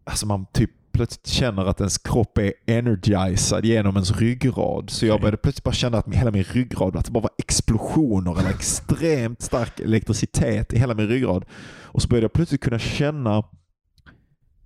alltså 0.04 0.26
man 0.26 0.46
typ 0.52 0.70
plötsligt 0.94 1.26
känner 1.26 1.66
att 1.66 1.80
ens 1.80 1.98
kropp 1.98 2.38
är 2.38 2.52
energized 2.66 3.64
genom 3.64 3.94
ens 3.94 4.20
ryggrad. 4.20 4.90
Så 4.90 5.06
jag 5.06 5.20
började 5.20 5.36
plötsligt 5.36 5.64
bara 5.64 5.74
känna 5.74 5.98
att 5.98 6.14
hela 6.14 6.30
min 6.30 6.44
ryggrad, 6.44 6.96
att 6.96 7.04
det 7.04 7.12
bara 7.12 7.20
var 7.20 7.30
explosioner 7.38 8.40
eller 8.40 8.50
extremt 8.54 9.42
stark 9.42 9.80
elektricitet 9.80 10.72
i 10.72 10.78
hela 10.78 10.94
min 10.94 11.08
ryggrad. 11.08 11.44
Och 11.82 12.02
så 12.02 12.08
började 12.08 12.24
jag 12.24 12.32
plötsligt 12.32 12.60
kunna 12.60 12.78
känna 12.78 13.44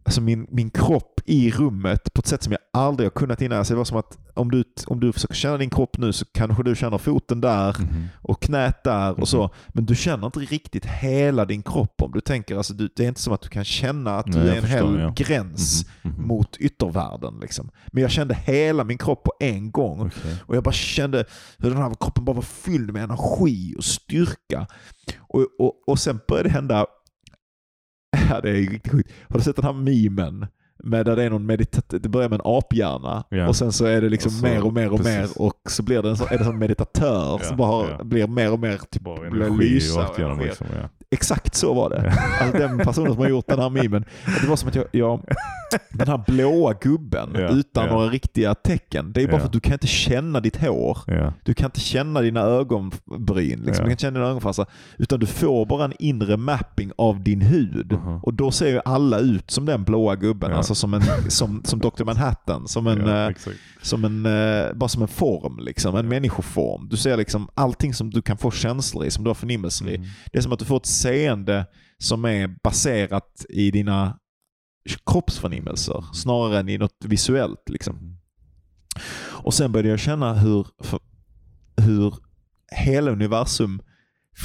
alltså 0.08 0.20
min, 0.20 0.46
min 0.50 0.70
kropp 0.70 1.20
i 1.24 1.50
rummet 1.50 2.14
på 2.14 2.18
ett 2.20 2.26
sätt 2.26 2.42
som 2.42 2.52
jag 2.52 2.60
aldrig 2.72 3.06
har 3.06 3.10
kunnat 3.10 3.42
innan. 3.42 3.58
Alltså 3.58 3.74
det 3.74 3.78
var 3.78 3.84
som 3.84 3.96
att 3.98 4.18
om 4.34 4.50
du, 4.50 4.64
om 4.86 5.00
du 5.00 5.12
försöker 5.12 5.34
känna 5.34 5.56
din 5.56 5.70
kropp 5.70 5.98
nu 5.98 6.12
så 6.12 6.24
kanske 6.24 6.62
du 6.62 6.76
känner 6.76 6.98
foten 6.98 7.40
där 7.40 7.76
Mhm. 7.80 8.08
och 8.22 8.42
knät 8.42 8.84
där 8.84 9.20
och 9.20 9.28
så. 9.28 9.42
Mhm. 9.42 9.50
Men 9.68 9.86
du 9.86 9.96
känner 9.96 10.26
inte 10.26 10.38
riktigt 10.40 10.84
hela 10.86 11.44
din 11.44 11.62
kropp 11.62 12.02
om 12.02 12.12
du 12.12 12.20
tänker. 12.20 12.56
Alltså 12.56 12.74
du, 12.74 12.88
det 12.96 13.04
är 13.04 13.08
inte 13.08 13.20
som 13.20 13.32
att 13.32 13.42
du 13.42 13.48
kan 13.48 13.64
känna 13.64 14.16
att 14.18 14.26
du 14.26 14.38
Nej, 14.38 14.40
är 14.42 14.46
jag 14.48 14.56
en 14.56 14.62
förstår, 14.62 14.90
hel 14.90 15.00
ja. 15.00 15.12
gräns. 15.16 15.86
Mhm. 16.02 16.26
mot 16.26 16.56
yttervärlden. 16.56 17.34
Liksom. 17.40 17.70
Men 17.92 18.02
jag 18.02 18.10
kände 18.10 18.34
hela 18.34 18.84
min 18.84 18.98
kropp 18.98 19.24
på 19.24 19.32
en 19.40 19.70
gång. 19.70 20.00
Okej. 20.06 20.36
Och 20.46 20.56
jag 20.56 20.62
bara 20.64 20.72
kände 20.72 21.24
hur 21.58 21.70
den 21.70 21.78
här 21.78 21.94
kroppen 22.00 22.24
bara 22.24 22.36
var 22.36 22.42
fylld 22.42 22.92
med 22.92 23.04
energi 23.04 23.74
och 23.78 23.84
styrka. 23.84 24.66
Och, 25.20 25.46
och, 25.58 25.72
och 25.86 25.98
sen 25.98 26.20
började 26.28 26.48
det 26.48 26.52
hända, 26.52 26.86
ja 28.28 28.40
det 28.40 28.48
är 28.50 28.52
riktigt 28.54 28.92
sjukt. 28.92 29.10
Har 29.28 29.38
du 29.38 29.44
sett 29.44 29.56
den 29.56 29.64
här 29.64 29.72
memen? 29.72 30.46
Med 30.84 31.06
där 31.06 31.16
det 31.16 31.22
är 31.24 31.30
någon 31.30 31.50
medita- 31.50 31.98
det 31.98 32.08
börjar 32.08 32.28
med 32.28 32.40
en 32.40 32.46
aphjärna 32.46 33.24
Ja. 33.28 33.48
och 33.48 33.56
sen 33.56 33.72
så 33.72 33.84
är 33.86 34.00
det 34.00 34.08
liksom 34.08 34.28
Och 34.28 34.32
så- 34.38 34.46
mer 34.46 34.64
och 34.64 34.72
mer 34.72 34.90
och 34.92 34.96
precis. 34.98 35.36
mer 35.36 35.42
och 35.46 35.60
så 35.70 35.82
blir 35.82 36.02
det 36.02 36.08
en 36.10 36.16
sån, 36.16 36.26
är 36.30 36.38
det 36.38 36.44
en 36.44 36.58
meditatör 36.58 37.38
Ja, 37.42 37.46
som 37.48 37.56
bara 37.56 37.68
har, 37.68 37.90
ja. 37.98 38.04
blir 38.04 38.26
mer 38.26 38.52
och 38.52 38.60
mer 38.60 38.80
typ 38.90 39.02
Bara 39.02 39.30
blir 39.30 39.42
energi 39.42 39.68
lysa 39.68 40.00
rakt 40.00 40.10
och 40.12 40.18
igenom 40.18 40.38
energi. 40.38 40.48
liksom. 40.48 40.66
Ja. 40.82 40.88
Exakt 41.10 41.54
så 41.54 41.74
var 41.74 41.90
det. 41.90 42.12
Alltså 42.40 42.58
den 42.58 42.78
personen 42.78 43.12
som 43.12 43.22
har 43.22 43.28
gjort 43.28 43.48
den 43.48 43.58
här 43.58 43.70
memen. 43.70 44.04
Det 44.42 44.48
var 44.48 44.56
som 44.56 44.68
att 44.68 44.74
jag, 44.74 44.84
jag 44.92 45.20
den 45.90 46.08
här 46.08 46.22
blåa 46.26 46.72
gubben 46.80 47.30
Ja, 47.34 47.48
utan 47.48 47.86
ja. 47.86 47.92
några 47.92 48.08
riktiga 48.08 48.54
tecken. 48.54 49.12
Det 49.12 49.22
är 49.22 49.26
bara 49.26 49.32
Ja. 49.32 49.38
för 49.38 49.46
att 49.46 49.52
du 49.52 49.60
kan 49.60 49.72
inte 49.72 49.86
känna 49.86 50.40
ditt 50.40 50.56
hår. 50.56 50.98
Du 51.44 51.54
kan 51.54 51.64
inte 51.66 51.80
känna 51.80 52.20
dina 52.20 52.40
ögonbryn, 52.40 53.58
liksom. 53.58 53.72
Du 53.72 53.76
kan 53.82 53.90
inte 53.90 54.00
känna 54.02 54.18
dina 54.18 54.28
ögonfransar. 54.30 54.66
Utan 54.98 55.20
du 55.20 55.26
får 55.26 55.66
bara 55.66 55.84
en 55.84 55.92
inre 55.98 56.36
mapping 56.36 56.92
av 56.98 57.22
din 57.22 57.40
hud. 57.40 57.92
Mhm. 57.92 58.18
Och 58.22 58.34
då 58.34 58.50
ser 58.50 58.68
ju 58.68 58.80
alla 58.84 59.18
ut 59.18 59.50
som 59.50 59.66
den 59.66 59.84
blåa 59.84 60.16
gubben. 60.16 60.52
Alltså 60.52 60.74
som, 60.74 60.94
en, 60.94 61.02
som, 61.28 61.60
som 61.64 61.78
Dr. 61.78 62.04
Manhattan. 62.04 62.68
Som 62.68 62.86
en, 62.86 63.08
eh, 63.08 63.30
som 63.82 64.04
en, 64.04 64.26
eh, 64.26 64.72
bara 64.74 64.88
som 64.88 65.02
en 65.02 65.08
form, 65.08 65.58
liksom. 65.58 65.96
en 65.96 66.08
människoform. 66.08 66.88
Du 66.90 66.96
ser 66.96 67.16
liksom 67.16 67.48
allting 67.54 67.94
som 67.94 68.10
du 68.10 68.22
kan 68.22 68.38
få 68.38 68.50
känslor 68.50 69.04
i, 69.04 69.10
som 69.10 69.24
du 69.24 69.30
har 69.30 69.34
förnimmelser 69.34 69.88
i. 69.88 69.96
Mm. 69.96 70.08
Det 70.32 70.38
är 70.38 70.42
som 70.42 70.52
att 70.52 70.58
du 70.58 70.64
får 70.64 70.76
ett 70.76 70.86
seende 71.00 71.66
som 71.98 72.24
är 72.24 72.56
baserat 72.62 73.46
i 73.48 73.70
dina 73.70 74.18
kroppsförnimmelser 75.10 76.04
snarare 76.12 76.58
än 76.58 76.68
i 76.68 76.78
något 76.78 77.04
visuellt. 77.04 77.68
Liksom. 77.68 78.18
Och 79.44 79.54
sen 79.54 79.72
började 79.72 79.88
jag 79.88 80.00
känna 80.00 80.34
hur, 80.34 80.66
hur 81.76 82.14
hela 82.70 83.10
universum 83.10 83.82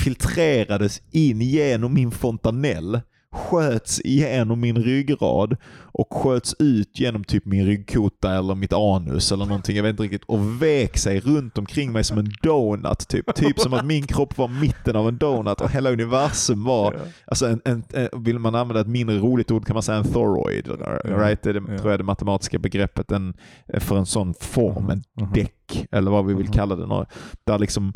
filtrerades 0.04 1.02
in 1.12 1.42
genom 1.42 1.94
min 1.94 2.12
fontanell, 2.12 3.02
sköts 3.34 4.02
igenom 4.02 4.60
min 4.60 4.76
ryggrad 4.84 5.58
och 5.82 6.14
sköts 6.14 6.56
ut 6.60 7.00
genom 7.00 7.24
typ 7.24 7.46
min 7.46 7.66
ryggkota 7.66 8.36
eller 8.36 8.56
mitt 8.56 8.74
anus 8.74 9.32
eller 9.32 9.46
någonting, 9.46 9.76
jag 9.76 9.84
vet 9.84 9.90
inte 9.90 10.04
riktigt, 10.04 10.24
och 10.24 10.62
vek 10.62 10.98
sig 10.98 11.20
runt 11.20 11.58
omkring 11.58 11.92
mig 11.92 12.04
som 12.04 12.18
en 12.18 12.32
donut. 12.44 13.08
Typ, 13.08 13.36
typ 13.36 13.60
som 13.60 13.74
att 13.74 13.86
min 13.86 14.04
kropp 14.08 14.38
var 14.38 14.48
mitten 14.48 14.96
av 14.96 15.08
en 15.08 15.18
donut 15.18 15.62
och 15.62 15.70
hela 15.72 15.92
universum 15.92 16.64
var, 16.64 17.00
alltså 17.26 17.46
en, 17.48 17.62
en, 17.66 17.84
en, 17.94 18.24
vill 18.24 18.40
man 18.40 18.56
använda 18.56 18.82
ett 18.82 18.88
mindre 18.88 19.18
roligt 19.18 19.52
ord 19.52 19.66
kan 19.66 19.74
man 19.74 19.84
säga 19.84 19.98
en 19.98 20.04
toroid. 20.14 20.68
Right? 21.06 21.42
Det 21.44 21.50
är 21.50 21.54
det, 21.54 21.78
tror 21.78 21.92
jag 21.92 22.00
det 22.00 22.04
matematiska 22.04 22.60
begreppet 22.60 23.12
en, 23.12 23.34
för 23.80 23.98
en 23.98 24.06
sån 24.06 24.34
form, 24.34 24.90
en 24.90 25.04
Mhm. 25.22 25.34
däck 25.34 25.86
eller 25.92 26.12
vad 26.12 26.26
vi 26.26 26.34
vill 26.34 26.46
Mhm. 26.46 26.54
kalla 26.54 26.76
det. 26.76 27.06
Där 27.46 27.60
liksom 27.60 27.94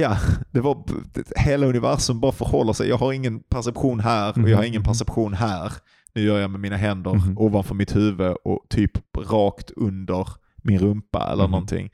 Ja, 0.00 0.16
det 0.50 0.60
var 0.60 0.84
hela 1.36 1.66
universum 1.66 2.20
bara 2.20 2.32
förhåller 2.32 2.72
sig. 2.72 2.88
Jag 2.88 2.96
har 2.96 3.12
ingen 3.12 3.40
perception 3.40 4.00
här 4.00 4.42
och 4.42 4.48
jag 4.50 4.56
har 4.56 4.64
ingen 4.64 4.80
Mhm. 4.80 4.88
perception 4.88 5.34
här. 5.34 5.72
Nu 6.14 6.22
gör 6.22 6.38
jag 6.38 6.50
med 6.50 6.60
mina 6.60 6.76
händer 6.76 7.14
Mhm. 7.14 7.38
ovanför 7.38 7.74
mitt 7.74 7.96
huvud 7.96 8.36
och 8.44 8.60
typ 8.68 8.90
rakt 9.30 9.70
under 9.70 10.28
min 10.62 10.78
rumpa 10.78 11.28
eller 11.32 11.42
Mhm. 11.44 11.50
någonting. 11.50 11.90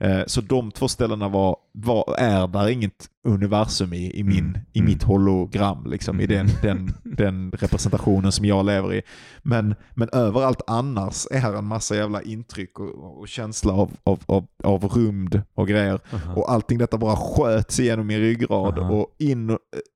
Eh, 0.00 0.22
Så 0.26 0.40
de 0.40 0.70
två 0.70 0.88
ställena 0.88 1.28
var, 1.28 1.56
var, 1.72 2.14
är 2.18 2.46
där 2.46 2.68
inget 2.68 3.06
universum 3.24 3.92
i, 3.92 4.18
i, 4.18 4.22
min, 4.24 4.38
Mm. 4.38 4.60
i 4.72 4.78
Mm. 4.78 4.90
mitt 4.90 5.02
hologram, 5.02 5.86
liksom, 5.86 6.20
i 6.20 6.26
den, 6.26 6.46
den, 6.62 6.92
den 7.04 7.50
representationen 7.50 8.32
som 8.32 8.44
jag 8.44 8.66
lever 8.66 8.94
i. 8.94 9.02
Men, 9.42 9.74
men 9.94 10.08
överallt 10.12 10.62
annars 10.66 11.26
är 11.30 11.38
här 11.38 11.54
en 11.54 11.64
massa 11.64 11.96
jävla 11.96 12.22
intryck 12.22 12.78
och, 12.80 13.20
och 13.20 13.28
känsla 13.28 13.72
av, 13.72 13.90
av, 14.04 14.18
av, 14.26 14.46
av 14.64 14.84
rymd 14.88 15.42
och 15.54 15.68
grejer. 15.68 16.00
Aha. 16.12 16.32
Och 16.34 16.52
allting 16.52 16.78
detta 16.78 16.98
bara 16.98 17.16
sköts 17.16 17.80
igenom 17.80 18.06
min 18.06 18.18
ryggrad 18.20 18.78
Aha. 18.78 18.90
och 18.94 19.14
in, 19.18 19.50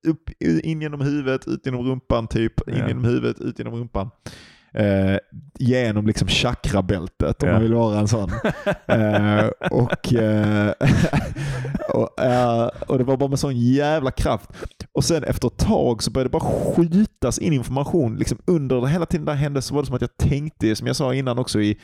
upp, 0.07 0.31
in 0.63 0.83
genom 0.83 1.01
huvudet, 1.01 1.49
ut 1.49 1.67
genom 1.67 1.87
rumpan 1.87 2.27
typ. 2.29 2.69
In 2.69 2.77
Ja. 2.77 2.89
genom 2.89 3.05
huvudet, 3.05 3.41
ut 3.41 3.59
genom 3.59 3.75
rumpan. 3.75 4.11
Eh, 4.75 5.19
genom 5.59 6.07
liksom 6.07 6.29
chakrabältet 6.29 7.43
om 7.43 7.49
Ja. 7.49 7.53
man 7.55 7.63
vill 7.63 7.75
vara 7.75 7.99
en 7.99 8.09
sån. 8.09 8.31
eh, 8.87 9.47
och, 9.71 10.13
eh, 10.15 10.73
och, 11.89 12.21
eh, 12.25 12.71
och 12.87 12.99
det 12.99 13.05
var 13.05 13.17
bara 13.17 13.29
med 13.29 13.39
sån 13.39 13.57
jävla 13.57 14.11
kraft. 14.11 14.51
Och 14.93 15.05
sen 15.05 15.25
efter 15.25 15.49
ett 15.49 15.57
tag 15.59 16.03
så 16.03 16.11
började 16.11 16.29
det 16.29 16.33
bara 16.39 16.75
skjutas 16.75 17.39
in 17.39 17.53
information. 17.53 18.17
Liksom 18.17 18.39
under 18.47 18.87
hela 18.87 19.07
tiden 19.07 19.27
det 19.27 19.33
hände 19.35 19.63
så 19.63 19.75
var 19.75 19.83
det 19.83 19.87
som 19.87 19.95
att 19.97 20.01
jag 20.03 20.17
tänkte, 20.17 20.77
som 20.77 20.87
jag 20.87 20.97
sa 20.97 21.15
innan 21.15 21.39
också, 21.39 21.61
i 21.61 21.79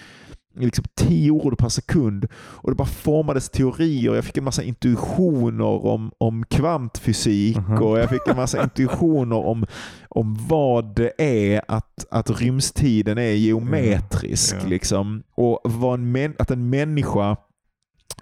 liksom 0.57 0.85
tio 0.95 1.31
ord 1.31 1.59
per 1.59 1.69
sekund. 1.69 2.27
Och 2.35 2.71
det 2.71 2.77
bara 2.77 2.89
formades 2.89 3.49
teorier. 3.51 4.15
Jag 4.15 4.25
fick 4.25 4.37
en 4.37 4.45
massa 4.45 4.63
intuitioner 4.63 5.87
om, 5.87 6.11
om 6.19 6.45
kvantfysik 6.47 7.57
Mhm. 7.57 7.83
och 7.83 7.99
jag 7.99 8.11
fick 8.11 8.27
en 8.29 8.37
massa 8.37 8.63
intuitioner 8.65 9.37
om, 9.47 9.67
om 10.09 10.39
vad 10.49 10.95
det 10.97 11.13
är 11.19 11.63
att, 11.69 12.07
att 12.11 12.41
rymdstiden 12.41 13.19
är 13.19 13.31
geometrisk. 13.33 14.57
Ja. 14.63 14.69
Liksom. 14.69 15.23
Och 15.35 15.61
en 15.65 16.35
att 16.39 16.51
en 16.51 16.71
människa 16.71 17.37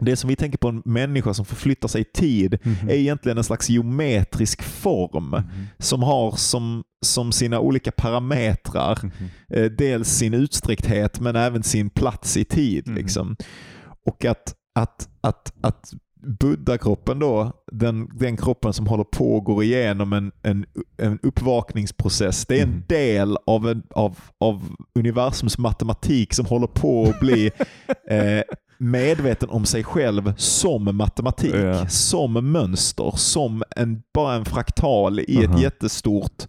det 0.01 0.17
som 0.17 0.29
vi 0.29 0.37
tänker 0.37 0.59
på 0.59 0.69
en 0.69 0.83
människa 0.85 1.35
som 1.35 1.45
förflyttar 1.45 1.89
sig 1.89 2.01
i 2.01 2.05
tid 2.05 2.59
Mhm. 2.63 2.89
är 2.89 2.95
egentligen 2.95 3.39
en 3.39 3.45
slags 3.45 3.69
geometrisk 3.69 4.63
form 4.63 5.29
Mhm. 5.31 5.43
som 5.79 6.03
har 6.03 6.37
som, 6.37 6.85
som 7.07 7.33
sina 7.33 7.61
olika 7.61 7.91
parametrar 7.93 8.99
Mhm. 9.03 9.29
eh, 9.53 9.65
dels 9.71 10.09
sin 10.09 10.35
utsträckthet 10.35 11.21
men 11.21 11.37
även 11.37 11.63
sin 11.63 11.91
plats 11.91 12.37
i 12.37 12.45
tid. 12.45 12.87
Mm. 12.89 12.99
Liksom. 13.03 13.37
Och 14.07 14.25
att, 14.25 14.55
att, 14.79 15.09
att, 15.21 15.53
att 15.61 15.93
buddha-kroppen 16.41 17.19
då, 17.19 17.53
den, 17.73 18.09
den 18.19 18.37
kroppen 18.37 18.73
som 18.73 18.87
håller 18.87 19.05
på 19.05 19.37
och 19.37 19.45
går 19.45 19.65
igenom 19.65 20.13
en, 20.13 20.33
en, 20.43 20.67
en 20.97 21.19
uppvakningsprocess, 21.23 22.47
det 22.47 22.59
är 22.59 22.63
en 22.63 22.69
Mm. 22.69 22.83
del 22.89 23.37
av, 23.47 23.69
en, 23.69 23.83
av, 23.91 24.19
av 24.41 24.63
universums 24.95 25.59
matematik 25.59 26.35
som 26.35 26.47
håller 26.47 26.67
på 26.67 27.05
att 27.09 27.21
bli 27.21 27.47
eh, 28.11 28.43
medveten 28.79 29.51
om 29.51 29.65
sig 29.65 29.85
själv 29.85 30.35
som 30.37 30.97
matematik, 30.97 31.55
Ja. 31.55 31.89
som 31.89 32.33
mönster, 32.53 33.13
som 33.17 33.63
en, 33.77 34.03
bara 34.15 34.35
en 34.35 34.45
fraktal 34.45 35.21
i 35.21 35.45
ett 35.45 35.51
Aha. 35.51 35.61
jättestort 35.61 36.47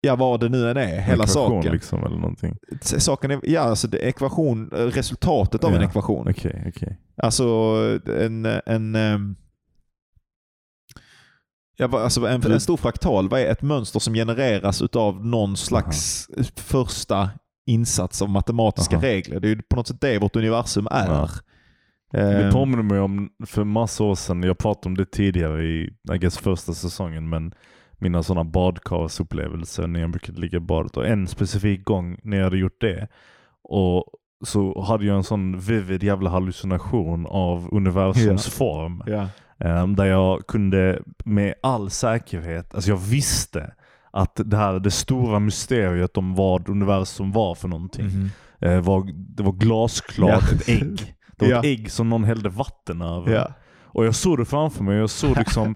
Ja, 0.00 0.16
vad 0.16 0.40
det 0.40 0.48
nu 0.48 0.70
än 0.70 0.76
är. 0.76 1.00
Hela 1.00 1.24
Ekvation, 1.24 1.48
saken. 1.62 1.72
liksom 1.72 2.04
eller 2.04 2.16
någonting. 2.16 2.56
saken 2.82 3.30
är, 3.30 3.40
ja, 3.42 3.60
alltså 3.60 3.88
det 3.88 3.98
ekvation, 3.98 4.68
resultatet 4.70 5.64
av 5.64 5.74
en 5.74 5.82
Ja. 5.82 5.88
ekvation. 5.88 6.28
Okej, 6.30 6.64
okej. 6.76 6.98
Alltså 7.22 7.44
en, 8.18 8.46
en, 8.66 8.96
ja, 11.76 11.88
alltså 12.02 12.26
en, 12.26 12.52
en 12.52 12.60
stor 12.60 12.76
fraktal, 12.76 13.28
vad 13.28 13.40
är 13.40 13.46
ett 13.52 13.62
mönster 13.62 14.00
som 14.00 14.14
genereras 14.14 14.82
utav 14.82 15.26
någon 15.26 15.56
slags 15.56 16.28
första 16.56 17.30
insats 17.68 18.22
av 18.22 18.30
matematiska 18.30 18.96
Aha. 18.96 19.06
regler? 19.06 19.40
Det 19.40 19.48
är 19.48 19.54
ju 19.54 19.62
på 19.62 19.76
något 19.76 19.88
sätt 19.88 20.00
det 20.00 20.18
vårt 20.18 20.36
universum 20.36 20.88
är. 20.90 21.06
Ja. 21.06 21.28
Det 22.10 22.44
Ehm, 22.44 22.52
påminner 22.52 22.82
mig 22.82 23.00
om, 23.00 23.28
för 23.46 23.64
massa 23.64 24.04
år 24.04 24.14
sedan, 24.14 24.42
jag 24.42 24.58
pratade 24.58 24.86
om 24.88 24.96
det 24.96 25.10
tidigare 25.10 25.64
i 25.64 25.90
I 26.14 26.18
guess, 26.18 26.38
första 26.38 26.74
säsongen, 26.74 27.28
men 27.28 27.54
mina 27.98 28.22
sådana 28.22 28.44
badkarsupplevelser 28.44 29.86
när 29.86 30.00
jag 30.00 30.10
brukade 30.10 30.40
ligga 30.40 30.56
i 30.56 30.60
badet. 30.60 30.96
Och 30.96 31.06
en 31.06 31.26
specifik 31.26 31.84
gång 31.84 32.18
när 32.22 32.36
jag 32.36 32.44
hade 32.44 32.58
gjort 32.58 32.80
det, 32.80 33.08
och 33.62 34.04
så 34.46 34.82
hade 34.82 35.04
jag 35.06 35.16
en 35.16 35.24
sån 35.24 35.58
vivid 35.60 36.02
jävla 36.02 36.30
hallucination 36.30 37.26
av 37.26 37.68
universums 37.72 38.46
form. 38.46 39.02
ja. 39.06 39.28
Ehm, 39.60 39.96
där 39.96 40.04
jag 40.04 40.46
kunde 40.46 41.02
med 41.24 41.54
all 41.62 41.90
säkerhet, 41.90 42.74
alltså 42.74 42.90
jag 42.90 42.96
visste 42.96 43.74
att 44.10 44.40
det 44.44 44.56
här 44.56 44.78
det 44.80 44.90
stora 44.90 45.38
mysteriet 45.38 46.16
om 46.16 46.34
vad 46.34 46.68
universum 46.68 47.32
var 47.32 47.54
för 47.54 47.68
någonting 47.68 48.04
Mhm. 48.06 48.30
eh, 48.60 48.80
var, 48.80 49.10
det 49.36 49.42
var 49.42 49.52
glasklart 49.52 50.44
Ja. 50.50 50.56
ett 50.56 50.68
ägg. 50.68 51.14
Det 51.36 51.44
var 51.44 51.52
Ja. 51.52 51.58
ett 51.58 51.64
ägg 51.64 51.90
som 51.90 52.08
någon 52.08 52.24
hällde 52.24 52.48
vatten 52.48 53.02
över. 53.02 53.32
Ja. 53.34 53.48
Och 53.82 54.06
jag 54.06 54.14
såg 54.14 54.38
det 54.38 54.44
framför 54.44 54.84
mig. 54.84 54.96
Jag 54.96 55.10
såg 55.10 55.36
liksom 55.38 55.74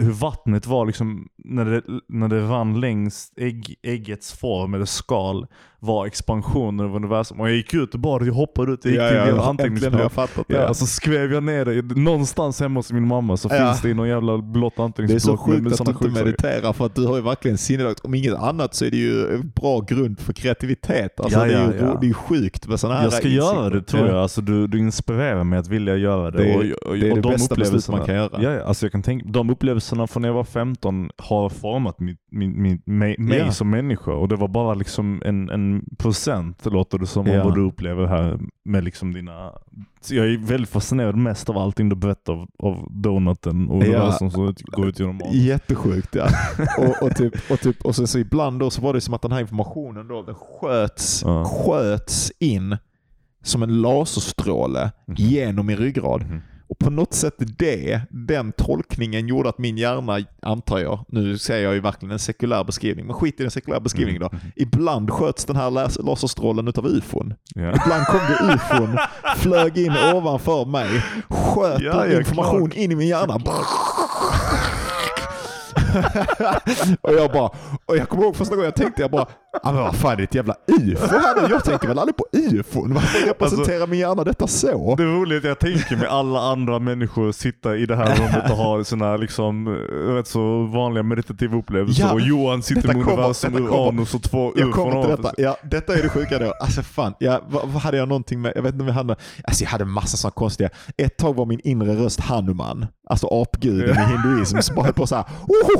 hur 0.00 0.10
vattnet 0.12 0.66
var 0.66 0.86
liksom 0.86 1.28
när 1.44 1.64
det, 1.64 1.82
när 2.08 2.28
det 2.28 2.40
rann 2.40 2.80
längs 2.80 3.32
ägg, 3.36 3.74
äggets 3.82 4.32
form 4.32 4.74
eller 4.74 4.84
skal 4.84 5.46
var 5.82 6.06
expansionen 6.06 6.86
av 6.86 6.96
universum. 6.96 7.40
Och 7.40 7.48
jag 7.48 7.56
gick 7.56 7.74
ut 7.74 7.94
och 7.94 8.00
bara 8.00 8.24
jag 8.24 8.32
hoppade 8.32 8.72
ut 8.72 8.84
och 8.84 8.90
gick 8.90 9.00
Ja, 9.00 9.08
till 9.08 9.16
ja, 9.18 9.36
har 9.42 9.50
anteckningsblock. 9.50 10.12
jag. 10.26 10.44
Ja, 10.46 10.68
och 10.68 10.76
så 10.76 10.86
skrev 10.86 11.32
jag 11.32 11.42
ner 11.42 11.64
det. 11.64 11.82
Någonstans 12.00 12.60
hemma 12.60 12.78
hos 12.78 12.92
min 12.92 13.06
mamma 13.06 13.36
så 13.36 13.48
Ja. 13.52 13.66
finns 13.66 13.82
det 13.82 13.88
i 13.90 13.94
någon 13.94 14.08
jävla 14.08 14.38
blått 14.38 14.76
Det 14.76 14.82
är 14.82 14.84
anteckningsblock. 14.84 15.38
så 15.38 15.44
sjukt 15.46 15.80
att 15.80 15.86
du 15.86 16.08
inte 16.08 16.24
mediterar 16.24 16.72
för 16.72 16.86
att 16.86 16.94
du 16.94 17.06
har 17.06 17.16
ju 17.16 17.22
verkligen 17.22 17.58
sinnelag. 17.58 17.94
Om 18.02 18.14
inget 18.14 18.34
annat 18.34 18.74
så 18.74 18.84
är 18.84 18.90
det 18.90 18.96
ju 18.96 19.34
en 19.34 19.52
bra 19.56 19.80
grund 19.80 20.20
för 20.20 20.32
kreativitet. 20.32 21.20
Alltså 21.20 21.38
Ja, 21.38 21.44
det, 21.44 21.52
är 21.54 21.60
ja, 21.64 21.72
ju, 21.72 21.78
ja. 21.78 21.98
det 22.00 22.06
är 22.06 22.08
ju 22.08 22.14
sjukt 22.14 22.66
med 22.68 22.80
sådana 22.80 22.96
här 22.98 23.04
Jag 23.04 23.12
ska 23.12 23.28
insikter. 23.28 23.46
göra 23.56 23.70
det 23.70 23.82
tror 23.82 24.02
Ja. 24.06 24.08
jag. 24.12 24.16
Alltså, 24.22 24.40
du, 24.40 24.66
du 24.66 24.78
inspirerar 24.78 25.44
mig 25.44 25.58
att 25.58 25.68
vilja 25.68 25.96
göra 25.96 26.30
det. 26.30 26.38
Det 26.38 26.52
är- 26.52 26.56
och, 26.56 26.86
och, 26.90 26.96
det 26.98 27.06
är 27.06 27.10
och 27.10 27.16
det 27.16 27.22
de 27.22 27.28
bästa 27.32 27.54
beslut 27.54 27.88
man 27.88 28.06
kan 28.06 28.14
göra. 28.14 28.30
Ja, 28.42 28.52
ja, 28.52 28.62
alltså 28.64 28.84
jag 28.86 28.92
kan 28.92 29.02
tänka, 29.02 29.26
de 29.28 29.50
upplevelserna 29.70 30.06
från 30.06 30.20
när 30.22 30.28
jag 30.28 30.34
var 30.34 30.44
15 30.44 31.10
har 31.16 31.48
format 31.48 32.00
min, 32.00 32.16
min, 32.30 32.62
min, 32.62 32.82
mig, 32.84 33.16
mig 33.18 33.38
Ja. 33.38 33.52
som 33.52 33.70
människa. 33.70 34.12
Och 34.12 34.28
det 34.28 34.36
var 34.36 34.48
bara 34.48 34.74
liksom 34.74 35.22
en, 35.24 35.50
en 35.50 35.84
procent, 35.98 36.66
låter 36.66 36.98
det 36.98 37.06
som, 37.06 37.26
Ja. 37.26 37.38
av 37.40 37.44
vad 37.44 37.54
du 37.54 37.60
upplever 37.66 38.06
här 38.06 38.38
med 38.64 38.84
liksom 38.84 39.12
dina... 39.12 39.52
Så 40.00 40.14
jag 40.14 40.26
är 40.26 40.38
väldigt 40.38 40.70
fascinerad 40.70 41.16
mest 41.16 41.48
av 41.50 41.58
allting 41.58 41.88
du 41.88 41.96
berättar 41.96 42.32
av, 42.32 42.48
av 42.58 42.88
donuten 42.90 43.68
och 43.68 43.82
Ja. 43.82 43.86
universum 43.86 44.30
som 44.30 44.54
går 44.64 44.88
ut 44.88 44.98
genom 45.00 45.16
magen. 45.16 45.32
Jättesjukt 45.40 46.14
ja. 46.14 46.26
och, 46.78 47.02
och, 47.06 47.16
typ, 47.16 47.34
och, 47.50 47.60
typ, 47.60 47.82
och 47.84 47.94
så, 47.96 48.06
så 48.06 48.18
ibland 48.18 48.60
då 48.60 48.70
så 48.70 48.82
var 48.82 48.94
det 48.94 49.00
som 49.00 49.14
att 49.14 49.22
den 49.22 49.32
här 49.32 49.40
informationen 49.40 50.08
då, 50.08 50.22
den 50.22 50.34
sköts, 50.34 51.22
Ja. 51.24 51.44
sköts 51.44 52.32
in 52.38 52.76
som 53.42 53.62
en 53.62 53.80
laserstråle 53.80 54.90
Mhm. 55.06 55.14
genom 55.18 55.66
min 55.66 55.76
ryggrad. 55.76 56.22
Mhm. 56.22 56.40
Och 56.70 56.78
på 56.78 56.90
något 56.90 57.14
sätt 57.14 57.34
det, 57.38 58.00
den 58.10 58.52
tolkningen 58.52 59.28
gjorde 59.28 59.48
att 59.48 59.58
min 59.58 59.78
hjärna, 59.78 60.18
antar 60.42 60.78
jag, 60.78 61.04
nu 61.08 61.38
säger 61.38 61.64
jag 61.64 61.74
ju 61.74 61.80
verkligen 61.80 62.12
en 62.12 62.18
sekulär 62.18 62.64
beskrivning, 62.64 63.06
men 63.06 63.14
skit 63.14 63.40
i 63.40 63.42
den 63.42 63.50
sekulära 63.50 63.80
beskrivningen 63.80 64.22
Mm. 64.22 64.38
då. 64.42 64.62
Ibland 64.62 65.10
sköts 65.10 65.44
den 65.44 65.56
här 65.56 65.70
las- 65.70 65.98
laserstrålen 66.04 66.68
utav 66.68 66.86
ufon. 66.86 67.34
Ja. 67.54 67.62
Ibland 67.68 68.06
kom 68.06 68.20
det 68.28 68.54
ufon, 68.54 68.98
flög 69.36 69.78
in 69.78 69.92
ovanför 70.14 70.64
mig, 70.64 71.02
sköt 71.28 71.80
ja, 71.80 72.06
information 72.18 72.70
klart. 72.70 72.74
in 72.78 72.92
i 72.92 72.94
min 72.94 73.08
hjärna. 73.08 73.38
och 77.00 77.12
jag 77.14 77.32
bara, 77.32 77.50
och 77.86 77.96
jag 77.96 78.08
kommer 78.08 78.24
ihåg 78.24 78.36
första 78.36 78.54
gången 78.54 78.64
jag 78.64 78.74
tänkte, 78.74 79.02
jag 79.02 79.10
bara, 79.10 79.26
ah, 79.62 79.72
men 79.72 79.82
vad 79.82 79.96
fan 79.96 80.12
är 80.12 80.16
det 80.16 80.22
ett 80.22 80.34
jävla 80.34 80.54
ufo 80.80 81.06
här 81.06 81.42
nu? 81.42 81.48
Jag 81.50 81.64
tänker 81.64 81.88
väl 81.88 81.98
aldrig 81.98 82.16
på 82.16 82.24
ufon? 82.32 82.94
Varför 82.94 83.26
representerar 83.26 83.86
min 83.86 83.98
hjärna 84.00 84.24
detta 84.24 84.46
så? 84.46 84.94
Det 84.96 85.02
är 85.02 85.06
roligt, 85.06 85.44
jag 85.44 85.58
tänker 85.58 85.96
med 85.96 86.08
alla 86.08 86.40
andra 86.40 86.78
människor 86.78 87.32
sitta 87.32 87.76
i 87.76 87.86
det 87.86 87.96
här 87.96 88.16
rummet 88.16 88.50
och 88.50 88.56
ha 88.56 88.84
sina 88.84 89.16
liksom, 89.16 89.68
rätt 90.16 90.26
så 90.26 90.62
vanliga 90.66 91.02
meditativa 91.02 91.56
upplevelser 91.56 92.02
Ja, 92.02 92.12
och 92.12 92.20
Johan 92.20 92.62
sitter 92.62 92.88
med 92.88 92.96
universum. 92.96 93.54
Uranus 93.66 94.14
och 94.14 94.22
två 94.22 94.52
Jag 94.56 94.68
ufon 94.68 94.72
kommer 94.72 95.02
till 95.02 95.10
detta. 95.22 95.32
Ja, 95.38 95.56
detta 95.70 95.94
är 95.98 96.02
det 96.02 96.08
sjuka 96.08 96.38
då. 96.38 96.52
Alltså 96.60 96.82
fan, 96.82 97.14
ja, 97.18 97.40
vad, 97.48 97.68
vad 97.68 97.82
hade 97.82 97.96
jag 97.96 98.08
någonting 98.08 98.40
med? 98.40 98.52
Jag 98.56 98.62
vet 98.62 98.72
inte 98.72 98.82
om 98.82 98.88
jag 98.88 98.94
hade. 98.94 99.16
Alltså 99.44 99.64
jag 99.64 99.70
hade 99.70 99.84
massa 99.84 100.16
sådana 100.16 100.32
konstiga. 100.32 100.70
Ett 100.96 101.16
tag 101.16 101.36
var 101.36 101.46
min 101.46 101.60
inre 101.64 101.94
röst 102.04 102.20
Hanuman, 102.20 102.86
alltså 103.08 103.26
apguden 103.26 103.96
i 103.96 104.00
hinduism, 104.00 104.58
som 104.60 104.76
bara 104.76 104.84
höll 104.84 104.94
på 104.94 105.06
såhär 105.06 105.24
"Ohoho, 105.48 105.79